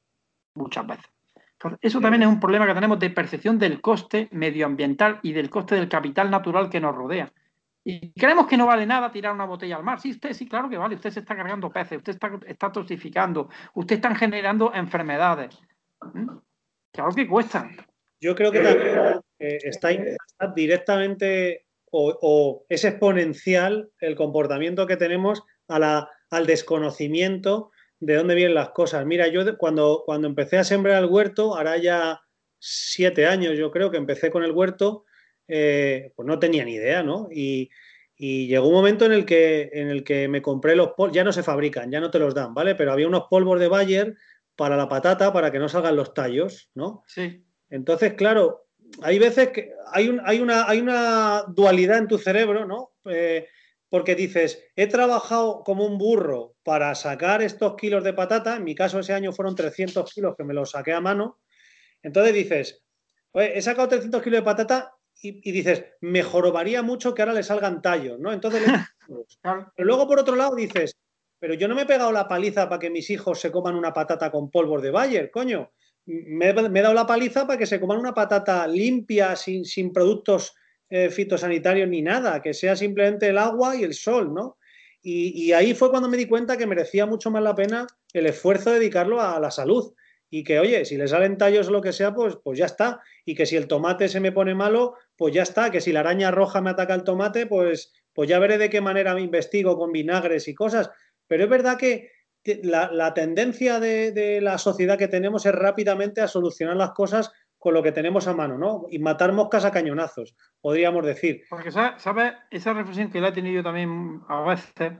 Muchas 0.58 0.86
veces. 0.86 1.06
Entonces, 1.52 1.78
eso 1.82 2.00
también 2.00 2.22
es 2.22 2.28
un 2.28 2.38
problema 2.38 2.66
que 2.66 2.74
tenemos 2.74 2.98
de 2.98 3.10
percepción 3.10 3.58
del 3.58 3.80
coste 3.80 4.28
medioambiental 4.30 5.18
y 5.22 5.32
del 5.32 5.50
coste 5.50 5.74
del 5.74 5.88
capital 5.88 6.30
natural 6.30 6.70
que 6.70 6.80
nos 6.80 6.94
rodea. 6.94 7.32
Y 7.84 8.12
creemos 8.12 8.46
que 8.46 8.56
no 8.56 8.66
vale 8.66 8.86
nada 8.86 9.10
tirar 9.10 9.32
una 9.32 9.46
botella 9.46 9.76
al 9.76 9.82
mar. 9.82 10.00
Sí, 10.00 10.10
usted 10.10 10.34
sí, 10.34 10.46
claro 10.46 10.68
que 10.68 10.76
vale. 10.76 10.96
Usted 10.96 11.10
se 11.10 11.20
está 11.20 11.34
cargando 11.34 11.70
peces, 11.70 11.98
usted 11.98 12.12
está, 12.12 12.30
está 12.46 12.70
toxificando, 12.70 13.48
usted 13.74 13.96
está 13.96 14.14
generando 14.14 14.72
enfermedades. 14.74 15.58
¿Mm? 16.12 16.28
Claro 16.92 17.12
que 17.14 17.26
cuesta. 17.26 17.68
Yo 18.20 18.34
creo 18.34 18.52
que 18.52 18.60
también 18.60 19.20
eh, 19.38 19.58
está, 19.62 19.88
directamente 20.54 21.66
o, 21.90 22.66
es 22.68 22.84
exponencial 22.84 23.90
el 24.00 24.16
comportamiento 24.16 24.86
que 24.86 24.96
tenemos 24.96 25.42
a 25.68 25.78
la, 25.78 26.10
al 26.30 26.46
desconocimiento 26.46 27.70
de 28.00 28.14
dónde 28.14 28.34
vienen 28.34 28.54
las 28.54 28.70
cosas. 28.70 29.04
Mira, 29.06 29.28
yo 29.28 29.56
cuando, 29.58 30.02
cuando 30.04 30.28
empecé 30.28 30.58
a 30.58 30.64
sembrar 30.64 31.02
el 31.02 31.10
huerto, 31.10 31.56
ahora 31.56 31.76
ya 31.76 32.20
siete 32.58 33.26
años 33.26 33.56
yo 33.56 33.70
creo 33.70 33.90
que 33.90 33.96
empecé 33.96 34.30
con 34.30 34.44
el 34.44 34.52
huerto, 34.52 35.04
eh, 35.46 36.12
pues 36.14 36.26
no 36.26 36.38
tenía 36.38 36.64
ni 36.64 36.74
idea, 36.74 37.02
¿no? 37.02 37.28
Y, 37.30 37.70
llegó 38.20 38.66
un 38.66 38.74
momento 38.74 39.06
en 39.06 39.12
el 39.12 39.24
que, 39.24 39.70
en 39.72 39.90
el 39.90 40.02
que 40.02 40.26
me 40.26 40.42
compré 40.42 40.74
los 40.74 40.88
polvos, 40.96 41.14
ya 41.14 41.22
no 41.22 41.32
se 41.32 41.44
fabrican, 41.44 41.88
ya 41.92 42.00
no 42.00 42.10
te 42.10 42.18
los 42.18 42.34
dan, 42.34 42.52
¿vale? 42.52 42.74
Pero 42.74 42.90
había 42.90 43.06
unos 43.06 43.26
polvos 43.30 43.60
de 43.60 43.68
Bayer 43.68 44.16
para 44.56 44.76
la 44.76 44.88
patata 44.88 45.32
para 45.32 45.52
que 45.52 45.60
no 45.60 45.68
salgan 45.68 45.94
los 45.94 46.14
tallos, 46.14 46.68
¿no? 46.74 47.04
Sí. 47.06 47.44
Entonces, 47.70 48.14
claro, 48.14 48.66
hay 49.02 49.20
veces 49.20 49.50
que 49.50 49.72
hay, 49.92 50.08
un, 50.08 50.20
hay, 50.24 50.40
una, 50.40 50.68
hay 50.68 50.80
una 50.80 51.44
dualidad 51.46 51.98
en 51.98 52.08
tu 52.08 52.18
cerebro, 52.18 52.66
¿no? 52.66 52.90
Eh, 53.04 53.46
porque 53.90 54.14
dices, 54.14 54.64
he 54.76 54.86
trabajado 54.86 55.62
como 55.64 55.86
un 55.86 55.98
burro 55.98 56.54
para 56.62 56.94
sacar 56.94 57.42
estos 57.42 57.76
kilos 57.76 58.04
de 58.04 58.12
patata, 58.12 58.56
en 58.56 58.64
mi 58.64 58.74
caso 58.74 58.98
ese 58.98 59.14
año 59.14 59.32
fueron 59.32 59.54
300 59.54 60.12
kilos 60.12 60.34
que 60.36 60.44
me 60.44 60.54
los 60.54 60.72
saqué 60.72 60.92
a 60.92 61.00
mano, 61.00 61.40
entonces 62.02 62.34
dices, 62.34 62.84
he 63.34 63.60
sacado 63.62 63.88
300 63.88 64.22
kilos 64.22 64.40
de 64.40 64.44
patata 64.44 64.94
y, 65.20 65.50
dices, 65.50 65.84
me 66.00 66.22
jorobaría 66.22 66.82
mucho 66.82 67.12
que 67.12 67.22
ahora 67.22 67.34
le 67.34 67.42
salgan 67.42 67.82
tallos, 67.82 68.20
¿no? 68.20 68.32
Entonces, 68.32 68.62
pero 69.42 69.72
luego 69.76 70.06
por 70.06 70.20
otro 70.20 70.36
lado 70.36 70.54
dices, 70.54 70.96
pero 71.40 71.54
yo 71.54 71.66
no 71.66 71.74
me 71.74 71.82
he 71.82 71.86
pegado 71.86 72.12
la 72.12 72.28
paliza 72.28 72.68
para 72.68 72.78
que 72.78 72.90
mis 72.90 73.10
hijos 73.10 73.40
se 73.40 73.50
coman 73.50 73.74
una 73.74 73.92
patata 73.92 74.30
con 74.30 74.50
polvos 74.50 74.82
de 74.82 74.90
Bayer, 74.90 75.30
coño. 75.30 75.72
Me, 76.06 76.50
he 76.50 76.52
dado 76.54 76.94
la 76.94 77.06
paliza 77.06 77.46
para 77.46 77.58
que 77.58 77.66
se 77.66 77.78
coman 77.80 77.98
una 77.98 78.14
patata 78.14 78.66
limpia, 78.66 79.36
sin, 79.36 79.64
sin 79.64 79.92
productos 79.92 80.54
eh, 80.90 81.10
fitosanitarios 81.10 81.88
ni 81.88 82.02
nada, 82.02 82.40
que 82.40 82.54
sea 82.54 82.76
simplemente 82.76 83.28
el 83.28 83.38
agua 83.38 83.76
y 83.76 83.84
el 83.84 83.94
sol, 83.94 84.32
¿no? 84.32 84.58
Y, 85.00 85.52
ahí 85.52 85.74
fue 85.74 85.90
cuando 85.90 86.08
me 86.08 86.16
di 86.16 86.26
cuenta 86.26 86.56
que 86.56 86.66
merecía 86.66 87.06
mucho 87.06 87.30
más 87.30 87.42
la 87.42 87.54
pena 87.54 87.86
el 88.12 88.26
esfuerzo 88.26 88.70
de 88.70 88.78
dedicarlo 88.78 89.20
a 89.22 89.38
la 89.40 89.50
salud. 89.50 89.94
Y 90.28 90.44
que, 90.44 90.58
oye, 90.58 90.84
si 90.84 90.98
le 90.98 91.08
salen 91.08 91.38
tallos 91.38 91.68
o 91.68 91.70
lo 91.70 91.80
que 91.80 91.92
sea, 91.92 92.12
pues, 92.12 92.36
pues 92.42 92.58
ya 92.58 92.66
está. 92.66 93.00
Y 93.24 93.34
que 93.34 93.46
si 93.46 93.56
el 93.56 93.68
tomate 93.68 94.08
se 94.08 94.20
me 94.20 94.32
pone 94.32 94.54
malo, 94.54 94.96
pues 95.16 95.32
ya 95.32 95.42
está. 95.42 95.70
Que 95.70 95.80
si 95.80 95.92
la 95.92 96.00
araña 96.00 96.30
roja 96.30 96.60
me 96.60 96.70
ataca 96.70 96.94
el 96.94 97.04
tomate, 97.04 97.46
pues, 97.46 97.92
pues 98.12 98.28
ya 98.28 98.38
veré 98.38 98.58
de 98.58 98.68
qué 98.68 98.80
manera 98.82 99.14
me 99.14 99.22
investigo 99.22 99.78
con 99.78 99.92
vinagres 99.92 100.48
y 100.48 100.54
cosas. 100.54 100.90
Pero 101.26 101.44
es 101.44 101.50
verdad 101.50 101.78
que 101.78 102.10
la, 102.62 103.14
tendencia 103.14 103.80
de, 103.80 104.40
la 104.42 104.58
sociedad 104.58 104.98
que 104.98 105.08
tenemos 105.08 105.46
es 105.46 105.52
rápidamente 105.52 106.20
a 106.20 106.28
solucionar 106.28 106.76
las 106.76 106.90
cosas 106.90 107.30
con 107.58 107.74
lo 107.74 107.82
que 107.82 107.92
tenemos 107.92 108.28
a 108.28 108.34
mano, 108.34 108.56
¿no? 108.56 108.86
Y 108.90 108.98
matar 108.98 109.32
moscas 109.32 109.64
a 109.64 109.72
cañonazos, 109.72 110.36
podríamos 110.60 111.04
decir. 111.04 111.42
Porque, 111.50 111.72
¿sabes? 111.72 112.34
Esa 112.50 112.72
reflexión 112.72 113.10
que 113.10 113.20
la 113.20 113.28
he 113.28 113.32
tenido 113.32 113.56
yo 113.56 113.62
también 113.62 114.20
a 114.28 114.42
veces, 114.42 114.92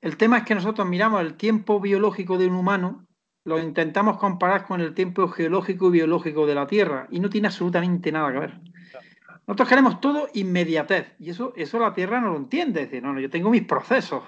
el 0.00 0.16
tema 0.16 0.38
es 0.38 0.44
que 0.44 0.54
nosotros 0.54 0.86
miramos 0.86 1.20
el 1.20 1.34
tiempo 1.34 1.80
biológico 1.80 2.38
de 2.38 2.46
un 2.46 2.54
humano, 2.54 3.06
lo 3.44 3.58
intentamos 3.58 4.18
comparar 4.18 4.66
con 4.66 4.80
el 4.80 4.94
tiempo 4.94 5.28
geológico 5.28 5.88
y 5.88 5.92
biológico 5.92 6.46
de 6.46 6.54
la 6.54 6.66
Tierra, 6.66 7.08
y 7.10 7.20
no 7.20 7.28
tiene 7.28 7.48
absolutamente 7.48 8.12
nada 8.12 8.32
que 8.32 8.38
ver. 8.38 8.60
Nosotros 9.46 9.68
queremos 9.68 10.00
todo 10.00 10.28
inmediatez, 10.34 11.14
y 11.18 11.30
eso, 11.30 11.52
eso 11.56 11.78
la 11.78 11.94
Tierra 11.94 12.20
no 12.20 12.30
lo 12.30 12.36
entiende. 12.36 12.82
Es 12.82 12.90
decir, 12.90 13.02
no, 13.02 13.12
no, 13.12 13.20
yo 13.20 13.30
tengo 13.30 13.50
mis 13.50 13.62
procesos, 13.62 14.22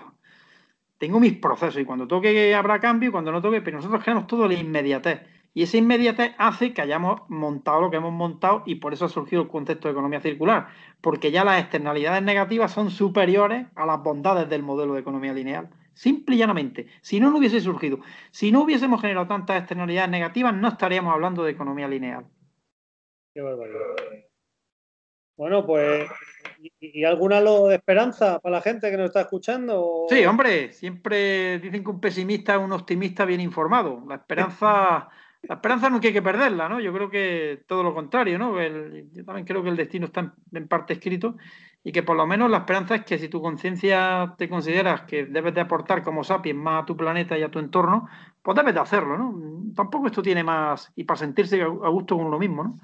tengo 0.98 1.20
mis 1.20 1.36
procesos 1.38 1.80
y 1.80 1.84
cuando 1.84 2.06
toque 2.06 2.54
habrá 2.54 2.80
cambio 2.80 3.08
y 3.08 3.12
cuando 3.12 3.30
no 3.30 3.40
toque, 3.40 3.60
pero 3.60 3.76
nosotros 3.76 4.02
queremos 4.02 4.26
todo 4.26 4.48
la 4.48 4.54
inmediatez. 4.54 5.37
Y 5.54 5.62
esa 5.62 5.76
inmediatez 5.76 6.32
hace 6.38 6.72
que 6.72 6.82
hayamos 6.82 7.22
montado 7.28 7.80
lo 7.80 7.90
que 7.90 7.96
hemos 7.96 8.12
montado 8.12 8.62
y 8.66 8.76
por 8.76 8.92
eso 8.92 9.06
ha 9.06 9.08
surgido 9.08 9.42
el 9.42 9.48
concepto 9.48 9.88
de 9.88 9.92
economía 9.92 10.20
circular, 10.20 10.68
porque 11.00 11.30
ya 11.30 11.44
las 11.44 11.60
externalidades 11.60 12.22
negativas 12.22 12.72
son 12.72 12.90
superiores 12.90 13.66
a 13.74 13.86
las 13.86 14.02
bondades 14.02 14.48
del 14.48 14.62
modelo 14.62 14.94
de 14.94 15.00
economía 15.00 15.32
lineal. 15.32 15.70
Simple 15.94 16.36
y 16.36 16.38
llanamente. 16.38 16.86
Si 17.00 17.18
no, 17.18 17.30
no 17.30 17.38
hubiese 17.38 17.60
surgido. 17.60 17.98
Si 18.30 18.52
no 18.52 18.62
hubiésemos 18.62 19.00
generado 19.00 19.26
tantas 19.26 19.58
externalidades 19.58 20.10
negativas, 20.10 20.54
no 20.54 20.68
estaríamos 20.68 21.12
hablando 21.12 21.42
de 21.42 21.50
economía 21.50 21.88
lineal. 21.88 22.24
Qué 23.34 23.42
barbaridad. 23.42 24.24
Bueno, 25.36 25.66
pues 25.66 26.08
¿Y, 26.80 27.04
alguna 27.04 27.40
luz 27.40 27.68
de 27.68 27.76
esperanza 27.76 28.40
para 28.40 28.56
la 28.56 28.62
gente 28.62 28.90
que 28.90 28.96
nos 28.96 29.06
está 29.06 29.22
escuchando? 29.22 30.06
Sí, 30.08 30.24
hombre, 30.24 30.72
siempre 30.72 31.58
dicen 31.58 31.84
que 31.84 31.90
un 31.90 32.00
pesimista 32.00 32.54
es 32.54 32.60
un 32.60 32.72
optimista 32.72 33.24
bien 33.24 33.40
informado. 33.40 34.02
La 34.08 34.16
esperanza, 34.16 35.08
la 35.42 35.54
esperanza 35.54 35.88
no 35.88 36.00
hay 36.02 36.12
que 36.12 36.22
perderla, 36.22 36.68
¿no? 36.68 36.80
Yo 36.80 36.92
creo 36.92 37.10
que 37.10 37.62
todo 37.66 37.82
lo 37.82 37.94
contrario, 37.94 38.38
¿no? 38.38 38.60
yo 38.60 39.24
también 39.24 39.46
creo 39.46 39.62
que 39.62 39.68
el 39.68 39.76
destino 39.76 40.06
está 40.06 40.34
en, 40.52 40.68
parte 40.68 40.94
escrito 40.94 41.36
y 41.84 41.92
que 41.92 42.02
por 42.02 42.16
lo 42.16 42.26
menos 42.26 42.50
la 42.50 42.58
esperanza 42.58 42.96
es 42.96 43.04
que 43.04 43.18
si 43.18 43.28
tu 43.28 43.40
conciencia 43.40 44.34
te 44.36 44.48
consideras 44.48 45.02
que 45.02 45.26
debes 45.26 45.54
de 45.54 45.60
aportar 45.60 46.02
como 46.02 46.24
sapiens 46.24 46.58
más 46.58 46.82
a 46.82 46.86
tu 46.86 46.96
planeta 46.96 47.38
y 47.38 47.42
a 47.42 47.50
tu 47.50 47.60
entorno, 47.60 48.08
pues 48.42 48.56
debes 48.56 48.74
de 48.74 48.80
hacerlo, 48.80 49.16
¿no? 49.16 49.72
Tampoco 49.74 50.08
esto 50.08 50.22
tiene 50.22 50.42
más, 50.42 50.92
y 50.96 51.04
para 51.04 51.18
sentirse 51.18 51.62
a 51.62 51.66
gusto 51.66 52.16
con 52.16 52.30
lo 52.30 52.38
mismo, 52.38 52.64
¿no? 52.64 52.78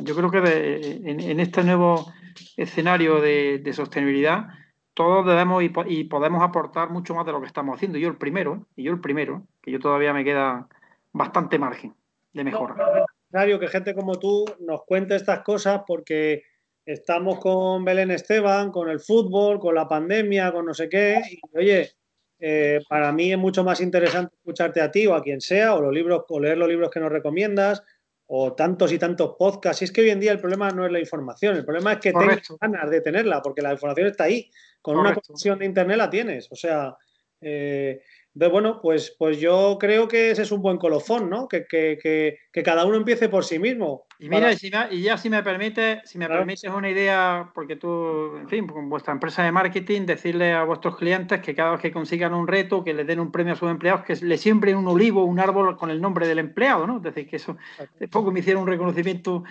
Yo 0.00 0.16
creo 0.16 0.30
que 0.30 1.00
en, 1.04 1.38
este 1.38 1.62
nuevo 1.62 2.12
escenario 2.56 3.20
de, 3.20 3.72
sostenibilidad, 3.72 4.48
todos 4.94 5.26
debemos 5.26 5.62
y, 5.62 6.04
podemos 6.04 6.42
aportar 6.42 6.90
mucho 6.90 7.14
más 7.14 7.26
de 7.26 7.32
lo 7.32 7.40
que 7.40 7.46
estamos 7.46 7.76
haciendo. 7.76 7.98
Yo 7.98 8.08
el 8.08 8.16
primero, 8.16 8.66
y 8.74 8.84
yo 8.84 8.92
el 8.92 9.00
primero, 9.00 9.46
que 9.60 9.70
yo 9.70 9.78
todavía 9.78 10.14
me 10.14 10.24
queda 10.24 10.66
bastante 11.12 11.58
margen 11.58 11.94
de 12.32 12.44
mejora. 12.44 12.74
es 12.74 13.04
necesario 13.30 13.58
que 13.60 13.68
gente 13.68 13.94
como 13.94 14.18
tú 14.18 14.44
nos 14.60 14.84
cuente 14.84 15.16
estas 15.16 15.40
cosas 15.40 15.82
porque 15.86 16.42
estamos 16.84 17.38
con 17.38 17.84
Belén 17.84 18.10
Esteban, 18.10 18.70
con 18.70 18.88
el 18.88 19.00
fútbol, 19.00 19.58
con 19.58 19.74
la 19.74 19.88
pandemia, 19.88 20.52
con 20.52 20.66
no 20.66 20.74
sé 20.74 20.88
qué. 20.88 21.20
Y 21.30 21.56
oye, 21.56 21.92
eh, 22.38 22.80
para 22.88 23.12
mí 23.12 23.32
es 23.32 23.38
mucho 23.38 23.62
más 23.62 23.80
interesante 23.80 24.34
escucharte 24.34 24.80
a 24.80 24.90
ti 24.90 25.06
o 25.06 25.14
a 25.14 25.22
quien 25.22 25.40
sea, 25.40 25.74
o 25.74 25.80
los 25.80 25.92
libros, 25.92 26.24
o 26.28 26.40
leer 26.40 26.58
los 26.58 26.68
libros 26.68 26.90
que 26.90 27.00
nos 27.00 27.12
recomiendas, 27.12 27.82
o 28.26 28.54
tantos 28.54 28.92
y 28.92 28.98
tantos 28.98 29.36
podcasts. 29.38 29.82
Y 29.82 29.84
es 29.84 29.92
que 29.92 30.00
hoy 30.00 30.10
en 30.10 30.20
día 30.20 30.32
el 30.32 30.40
problema 30.40 30.70
no 30.70 30.84
es 30.84 30.90
la 30.90 30.98
información, 30.98 31.56
el 31.56 31.64
problema 31.64 31.92
es 31.92 31.98
que 31.98 32.12
tengas 32.12 32.42
ganas 32.60 32.90
de 32.90 33.00
tenerla, 33.00 33.40
porque 33.42 33.62
la 33.62 33.72
información 33.72 34.08
está 34.08 34.24
ahí. 34.24 34.50
Con 34.80 34.98
una 34.98 35.14
conexión 35.14 35.60
de 35.60 35.66
internet 35.66 35.96
la 35.96 36.10
tienes. 36.10 36.50
O 36.50 36.56
sea, 36.56 36.96
eh, 37.40 38.02
Entonces, 38.34 38.52
bueno, 38.52 38.80
pues, 38.80 39.14
pues 39.18 39.38
yo 39.38 39.76
creo 39.78 40.08
que 40.08 40.30
ese 40.30 40.42
es 40.42 40.52
un 40.52 40.62
buen 40.62 40.78
colofón, 40.78 41.28
¿no? 41.28 41.48
Que, 41.48 41.66
que, 41.66 41.98
que, 42.02 42.38
que 42.50 42.62
cada 42.62 42.86
uno 42.86 42.96
empiece 42.96 43.28
por 43.28 43.44
sí 43.44 43.58
mismo. 43.58 44.06
Y 44.18 44.30
mira, 44.30 44.50
y, 44.52 44.56
si 44.56 44.70
y, 44.90 45.02
ya 45.02 45.18
si 45.18 45.28
me 45.28 45.42
permite, 45.42 46.00
si 46.06 46.16
me 46.16 46.28
permites 46.28 46.64
una 46.64 46.88
idea, 46.88 47.50
porque 47.54 47.76
tú, 47.76 48.36
en 48.38 48.48
fin, 48.48 48.66
con 48.66 48.88
vuestra 48.88 49.12
empresa 49.12 49.42
de 49.42 49.52
marketing, 49.52 50.06
decirle 50.06 50.54
a 50.54 50.64
vuestros 50.64 50.96
clientes 50.96 51.40
que 51.40 51.54
cada 51.54 51.72
vez 51.72 51.80
que 51.80 51.92
consigan 51.92 52.32
un 52.32 52.48
reto, 52.48 52.82
que 52.82 52.94
le 52.94 53.04
den 53.04 53.20
un 53.20 53.30
premio 53.30 53.52
a 53.52 53.56
sus 53.56 53.70
empleados, 53.70 54.02
que 54.04 54.16
le 54.16 54.38
siembren 54.38 54.76
un 54.76 54.88
olivo, 54.88 55.24
un 55.24 55.38
árbol 55.38 55.76
con 55.76 55.90
el 55.90 56.00
nombre 56.00 56.26
del 56.26 56.38
empleado, 56.38 56.86
¿no? 56.86 56.96
Es 56.96 57.02
decir, 57.02 57.28
que 57.28 57.36
eso, 57.36 57.58
después 57.78 58.08
poco 58.10 58.32
me 58.32 58.40
hicieron 58.40 58.62
un 58.62 58.68
reconocimiento, 58.68 59.44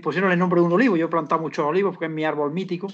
pusieron 0.00 0.30
el 0.30 0.38
nombre 0.38 0.60
de 0.60 0.66
un 0.66 0.72
olivo, 0.72 0.96
yo 0.96 1.06
he 1.06 1.10
plantado 1.10 1.40
muchos 1.40 1.66
olivos 1.66 1.94
porque 1.94 2.06
es 2.06 2.12
mi 2.12 2.24
árbol 2.24 2.52
mítico. 2.52 2.86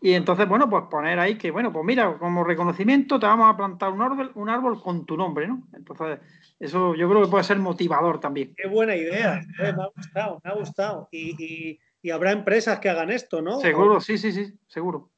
Y 0.00 0.12
entonces, 0.12 0.48
bueno, 0.48 0.70
pues 0.70 0.84
poner 0.88 1.18
ahí 1.18 1.36
que, 1.36 1.50
bueno, 1.50 1.72
pues 1.72 1.84
mira, 1.84 2.16
como 2.18 2.44
reconocimiento 2.44 3.18
te 3.18 3.26
vamos 3.26 3.52
a 3.52 3.56
plantar 3.56 3.90
un 3.90 4.00
árbol, 4.00 4.30
un 4.36 4.48
árbol 4.48 4.80
con 4.80 5.04
tu 5.04 5.16
nombre, 5.16 5.48
¿no? 5.48 5.66
Entonces, 5.72 6.20
eso 6.60 6.94
yo 6.94 7.08
creo 7.08 7.22
que 7.22 7.28
puede 7.28 7.44
ser 7.44 7.58
motivador 7.58 8.20
también. 8.20 8.54
Qué 8.56 8.68
buena 8.68 8.94
idea, 8.94 9.40
eh, 9.60 9.72
me 9.72 9.82
ha 9.82 9.90
gustado, 9.94 10.40
me 10.44 10.50
ha 10.50 10.54
gustado. 10.54 11.08
Y, 11.10 11.78
y, 12.02 12.10
habrá 12.10 12.30
empresas 12.32 12.78
que 12.78 12.88
hagan 12.88 13.10
esto, 13.10 13.42
¿no? 13.42 13.60
Seguro, 13.60 14.00
sí, 14.00 14.16
sí, 14.16 14.32
sí, 14.32 14.54
seguro. 14.66 15.10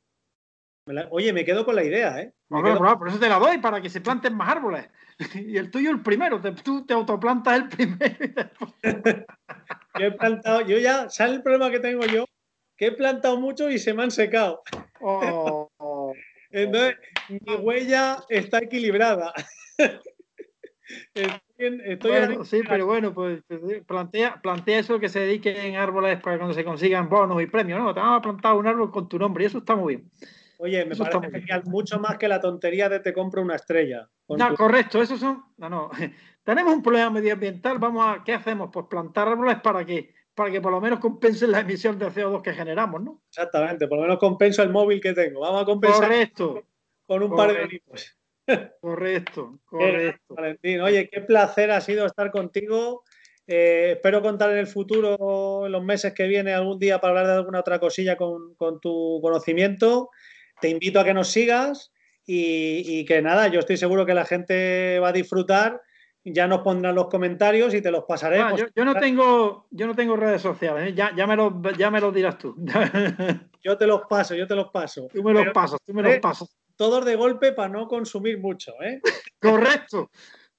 Oye, 1.11 1.33
me 1.33 1.45
quedo 1.45 1.65
con 1.65 1.77
la 1.77 1.85
idea, 1.85 2.19
¿eh? 2.19 2.33
por 2.49 3.09
eso 3.09 3.19
te 3.21 3.29
la 3.29 3.39
doy, 3.39 3.59
para 3.59 3.81
que 3.81 3.91
se 3.91 4.01
planten 4.01 4.35
más 4.35 4.49
árboles. 4.49 4.89
Y 5.35 5.59
el 5.59 5.71
tuyo 5.71 5.91
el 5.91 6.01
primero, 6.01 6.41
tú 6.65 6.87
te 6.87 6.95
autoplantas 6.95 7.59
el 7.59 7.69
primero. 7.69 8.51
yo 9.99 10.07
he 10.07 10.13
plantado, 10.13 10.63
yo 10.63 10.79
ya, 10.79 11.11
¿sabes 11.11 11.35
el 11.35 11.43
problema 11.43 11.71
que 11.71 11.79
tengo 11.79 12.07
yo? 12.07 12.25
Que 12.81 12.87
he 12.87 12.93
plantado 12.93 13.39
mucho 13.39 13.71
y 13.71 13.79
se 13.79 13.93
me 13.93 14.03
han 14.05 14.11
secado. 14.11 14.63
Oh. 15.03 15.69
Entonces, 16.51 16.97
mi 17.29 17.55
huella 17.57 18.17
está 18.31 18.59
equilibrada. 18.59 19.35
Estoy, 21.59 22.45
sí, 22.47 22.63
pero 22.67 22.87
bueno, 22.87 23.13
pues, 23.15 23.43
pues 23.47 23.85
plantea, 23.87 24.41
plantea 24.43 24.79
eso 24.79 24.99
que 24.99 25.11
se 25.11 25.21
dediquen 25.21 25.77
árboles 25.77 26.21
para 26.21 26.39
cuando 26.39 26.55
se 26.55 26.65
consigan 26.65 27.11
bonos 27.11 27.41
y 27.43 27.47
premios. 27.47 27.79
No, 27.79 27.93
te 27.93 28.01
vamos 28.01 28.19
a 28.19 28.23
plantar 28.23 28.55
un 28.55 28.67
árbol 28.67 28.91
con 28.91 29.09
tu 29.09 29.19
nombre 29.19 29.45
y 29.45 29.49
eso 29.49 29.59
está 29.59 29.77
muy 29.77 29.97
bien. 29.97 30.11
Oye, 30.57 30.85
me 30.87 30.97
parece 30.97 31.31
genial, 31.31 31.63
mucho 31.67 32.01
más 32.01 32.17
que 32.17 32.29
la 32.29 32.41
tontería 32.41 32.89
de 32.89 33.01
te 33.01 33.13
compro 33.13 33.43
una 33.43 33.57
estrella. 33.57 34.09
No, 34.27 34.55
correcto, 34.55 35.03
eso 35.03 35.19
son. 35.19 35.45
No, 35.59 35.69
no. 35.69 35.91
Tenemos 36.45 36.75
un 36.75 36.83
problema 36.83 37.11
medioambiental, 37.11 37.79
vamos 37.79 38.07
a. 38.07 38.25
¿Qué 38.25 38.33
hacemos? 38.33 38.71
Pues 38.73 38.87
plantar 38.89 39.29
árboles 39.29 39.61
para 39.61 39.85
que 39.85 40.15
para 40.35 40.51
que 40.51 40.61
por 40.61 40.73
lo 40.73 40.81
menos 40.81 41.01
compensen 41.01 41.53
la 41.53 41.61
emisión 41.61 41.99
de 41.99 42.07
CO2 42.07 42.43
que 42.43 42.53
generamos, 42.53 43.03
¿no? 43.03 43.23
Exactamente, 43.29 43.87
por 43.87 43.99
lo 43.99 44.03
menos 44.03 44.19
compenso 44.19 44.63
el 44.63 44.71
móvil 44.71 45.01
que 45.01 45.13
tengo. 45.13 45.41
Vamos 45.41 45.63
a 45.63 45.65
compensar 45.65 46.09
correcto, 46.09 46.65
con 47.07 47.23
un 47.23 47.37
par 47.37 47.53
de 47.53 47.63
olivos. 47.63 48.17
Correcto, 48.81 49.61
correcto. 49.65 50.35
Valentín, 50.35 50.81
oye, 50.81 51.09
qué 51.11 51.21
placer 51.21 51.71
ha 51.71 51.81
sido 51.81 52.07
estar 52.07 52.31
contigo. 52.31 53.05
Eh, 53.47 53.93
espero 53.97 54.23
contar 54.23 54.51
en 54.53 54.59
el 54.59 54.67
futuro, 54.67 55.67
en 55.67 55.73
los 55.73 55.83
meses 55.83 56.15
que 56.15 56.29
vienen, 56.29 56.55
algún 56.55 56.79
día 56.79 57.01
para 57.01 57.11
hablar 57.11 57.27
de 57.27 57.33
alguna 57.33 57.61
otra 57.61 57.81
cosilla 57.81 58.17
con, 58.17 58.57
tu 58.81 59.19
conocimiento. 59.21 60.11
Te 60.61 60.69
invito 60.69 61.01
a 61.01 61.05
que 61.05 61.15
nos 61.15 61.29
sigas 61.29 61.93
y, 62.25 62.83
y, 62.87 63.05
que 63.05 63.23
nada, 63.23 63.49
yo 63.49 63.61
estoy 63.61 63.77
seguro 63.77 64.07
que 64.07 64.15
la 64.15 64.25
gente 64.25 65.01
va 65.01 65.09
a 65.09 65.13
disfrutar 65.13 65.81
ya 66.25 66.47
nos 66.47 66.61
pondrán 66.61 66.95
los 66.95 67.09
comentarios 67.09 67.73
y 67.75 67.81
te 67.81 67.91
los 67.91 68.05
pasaremos. 68.05 68.61
Ah, 68.61 68.67
yo, 68.75 68.85
no 68.85 68.95
tengo, 68.95 69.67
yo 69.71 69.87
no 69.87 69.95
tengo 69.95 70.17
redes 70.17 70.43
sociales, 70.43 70.91
¿eh? 70.91 70.95
ya, 70.95 71.15
ya, 71.17 71.27
me 71.27 71.37
lo, 71.37 71.63
ya 71.73 71.91
me 71.91 72.01
lo 72.01 72.13
dirás 72.13 72.39
tú. 72.39 72.55
yo 73.63 73.79
te 73.79 73.87
los 73.87 74.03
paso, 74.03 74.35
yo 74.35 74.47
te 74.47 74.55
los 74.55 74.71
paso. 74.71 75.09
Tú 75.13 75.23
me 75.23 75.33
los 75.33 75.49
pasas, 75.53 75.79
tú 75.85 75.95
me 75.95 76.03
los 76.03 76.13
eh, 76.13 76.21
pasas. 76.21 76.55
Todos 76.77 77.05
de 77.05 77.17
golpe 77.17 77.53
para 77.53 77.69
no 77.69 77.89
consumir 77.89 78.39
mucho, 78.39 78.73
¿eh? 78.83 79.01
Correcto. 79.41 80.11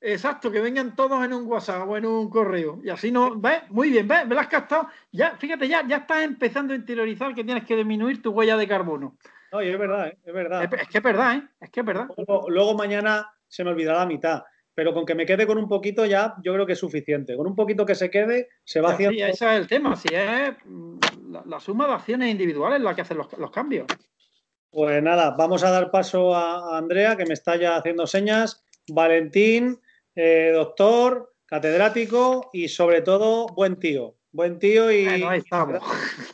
Exacto, 0.03 0.51
que 0.51 0.59
vengan 0.59 0.95
todos 0.95 1.23
en 1.23 1.31
un 1.31 1.45
WhatsApp 1.45 1.87
o 1.87 1.95
en 1.95 2.07
un 2.07 2.27
correo. 2.27 2.79
Y 2.83 2.89
así 2.89 3.11
no, 3.11 3.39
¿ves? 3.39 3.61
Muy 3.69 3.91
bien, 3.91 4.07
¿ves? 4.07 4.25
¿Me 4.25 4.33
lo 4.33 4.41
has 4.41 4.47
captado? 4.47 4.87
Ya, 5.11 5.37
fíjate, 5.37 5.67
ya, 5.67 5.87
ya 5.87 5.97
estás 5.97 6.23
empezando 6.23 6.73
a 6.73 6.75
interiorizar 6.75 7.35
que 7.35 7.43
tienes 7.43 7.65
que 7.65 7.75
disminuir 7.75 8.19
tu 8.19 8.31
huella 8.31 8.57
de 8.57 8.67
carbono. 8.67 9.15
No, 9.51 9.61
es 9.61 9.77
verdad, 9.77 10.07
¿eh? 10.07 10.17
es 10.25 10.33
verdad. 10.33 10.63
Es, 10.63 10.87
que 10.87 10.97
es 10.97 11.03
verdad, 11.03 11.35
¿eh? 11.35 11.47
Es 11.59 11.69
que 11.69 11.81
es 11.81 11.85
verdad. 11.85 12.07
luego 12.47 12.73
mañana 12.73 13.31
se 13.47 13.63
me 13.63 13.69
olvidará 13.69 13.99
la 13.99 14.05
mitad 14.07 14.43
pero 14.81 14.95
con 14.95 15.05
que 15.05 15.13
me 15.13 15.27
quede 15.27 15.45
con 15.45 15.59
un 15.59 15.67
poquito 15.67 16.07
ya 16.07 16.33
yo 16.43 16.55
creo 16.55 16.65
que 16.65 16.73
es 16.73 16.79
suficiente. 16.79 17.37
Con 17.37 17.45
un 17.45 17.55
poquito 17.55 17.85
que 17.85 17.93
se 17.93 18.09
quede, 18.09 18.49
se 18.63 18.81
va 18.81 18.93
haciendo. 18.93 19.13
Sí, 19.13 19.21
ese 19.21 19.45
es 19.45 19.51
el 19.51 19.67
tema, 19.67 19.95
si 19.95 20.07
es 20.11 20.55
mm, 20.65 20.97
la, 21.45 21.59
suma 21.59 21.85
de 21.85 21.93
acciones 21.93 22.31
individuales 22.31 22.81
la 22.81 22.95
que 22.95 23.01
hacen 23.01 23.19
los, 23.19 23.51
cambios. 23.51 23.85
Pues 24.71 25.03
nada, 25.03 25.35
vamos 25.37 25.63
a 25.63 25.69
dar 25.69 25.91
paso 25.91 26.33
a, 26.33 26.79
Andrea, 26.79 27.15
que 27.15 27.27
me 27.27 27.35
está 27.35 27.57
ya 27.57 27.75
haciendo 27.75 28.07
señas. 28.07 28.65
Valentín, 28.87 29.79
eh, 30.15 30.49
doctor, 30.51 31.31
catedrático 31.45 32.49
y 32.51 32.67
sobre 32.67 33.03
todo 33.03 33.45
buen 33.49 33.77
tío. 33.77 34.15
Buen 34.31 34.57
tío 34.57 34.91
y. 34.91 35.05
Bueno, 35.05 35.29
ahí 35.29 35.39
estamos. 35.41 35.79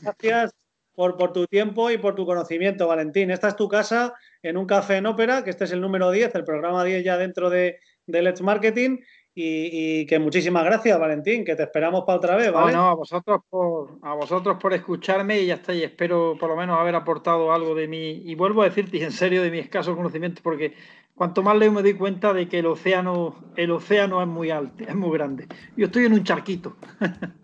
Gracias 0.02 0.56
por, 0.94 1.18
por, 1.18 1.34
tu 1.34 1.48
tiempo 1.48 1.92
y 1.92 1.98
por 1.98 2.16
tu 2.16 2.26
conocimiento, 2.26 2.88
Valentín. 2.88 3.30
Esta 3.30 3.50
es 3.50 3.58
tu 3.58 3.68
casa 3.68 4.14
en 4.42 4.56
un 4.56 4.66
café 4.66 4.96
en 4.96 5.06
ópera, 5.06 5.44
que 5.44 5.50
este 5.50 5.66
es 5.66 5.74
el 5.74 5.82
número 5.82 6.12
10, 6.12 6.34
el 6.34 6.46
programa 6.46 6.86
10 6.86 7.04
ya 7.04 7.18
dentro 7.18 7.50
de, 7.50 7.82
de 8.08 8.22
Let's 8.22 8.42
Marketing. 8.42 8.98
Y, 9.40 10.08
que 10.08 10.18
muchísimas 10.18 10.66
gracias, 10.66 11.00
Valentín, 11.00 11.46
que 11.46 11.56
te 11.56 11.62
esperamos 11.62 12.06
para 12.06 12.18
otra 12.18 12.36
vez, 12.36 12.52
¿vale? 12.52 12.74
No, 12.74 12.90
a 12.90 12.96
vosotros 12.96 13.42
por, 13.48 14.00
a 14.02 14.16
vosotros 14.16 14.58
por 14.60 14.74
escucharme 14.74 15.40
y 15.40 15.46
ya 15.46 15.54
está, 15.54 15.76
y 15.76 15.84
espero 15.84 16.36
por 16.40 16.50
lo 16.50 16.56
menos 16.56 16.80
haber 16.80 16.96
aportado 16.96 17.54
algo 17.54 17.76
de 17.76 17.88
mí. 17.88 18.24
Y 18.26 18.34
vuelvo 18.34 18.64
a 18.64 18.66
decirte 18.66 19.04
en 19.04 19.12
serio 19.12 19.44
de 19.44 19.52
mi 19.52 19.60
escaso 19.60 19.96
conocimiento, 19.96 20.42
porque 20.44 20.74
cuanto 21.14 21.44
más 21.44 21.56
leo 21.56 21.72
me 21.72 21.84
doy 21.84 21.94
cuenta 21.94 22.34
de 22.34 22.50
que 22.50 22.58
el 22.60 22.66
océano, 22.66 23.36
el 23.56 23.70
océano 23.70 24.24
es 24.24 24.28
muy 24.28 24.50
alto, 24.50 24.84
es 24.84 24.96
muy 24.96 25.16
grande. 25.16 25.46
Yo 25.76 25.86
estoy 25.86 26.06
en 26.06 26.14
un 26.14 26.24
charquito. 26.24 26.76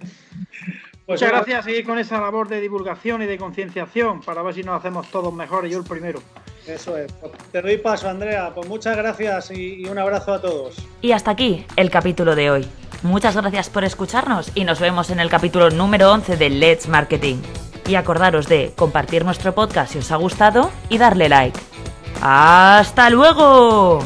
Pues 1.06 1.19
Muchas 1.19 1.34
gracias 1.34 1.65
seguir 1.65 1.85
con 1.85 1.99
esa 1.99 2.22
labor 2.22 2.48
de 2.48 2.61
divulgación 2.61 3.22
y 3.22 3.26
de 3.26 3.38
concienciación 3.38 4.22
para 4.22 4.41
ver 4.41 4.53
si 4.53 4.64
nos 4.64 4.80
hacemos 4.80 5.11
todos 5.11 5.34
mejores, 5.34 5.69
yo 5.69 5.80
el 5.80 5.84
primero. 5.84 6.22
Eso 6.68 6.98
es. 6.98 7.14
Te 7.52 7.61
doy 7.61 7.77
paso, 7.77 8.10
Andrea. 8.10 8.52
Pues 8.53 8.68
muchas 8.68 8.95
gracias 8.95 9.52
y 9.52 9.85
un 9.85 9.98
abrazo 9.98 10.34
a 10.34 10.41
todos. 10.41 10.76
Y 11.02 11.11
hasta 11.11 11.31
aquí 11.31 11.65
el 11.76 11.90
capítulo 11.90 12.35
de 12.35 12.52
hoy. 12.52 12.68
Muchas 13.03 13.35
gracias 13.35 13.69
por 13.69 13.84
escucharnos 13.84 14.52
y 14.56 14.64
nos 14.64 14.80
vemos 14.80 15.10
en 15.10 15.19
el 15.19 15.30
capítulo 15.30 15.69
número 15.69 16.11
11 16.11 16.38
de 16.38 16.49
Let's 16.49 16.88
Marketing. 16.88 17.38
Y 17.85 17.95
acordaros 17.95 18.48
de 18.48 18.72
compartir 18.77 19.26
nuestro 19.26 19.53
podcast 19.53 19.91
si 19.91 19.99
os 19.99 20.11
ha 20.11 20.15
gustado 20.15 20.72
y 20.88 20.98
darle 20.98 21.27
like. 21.27 21.60
¡Hasta 22.22 23.10
luego! 23.10 23.99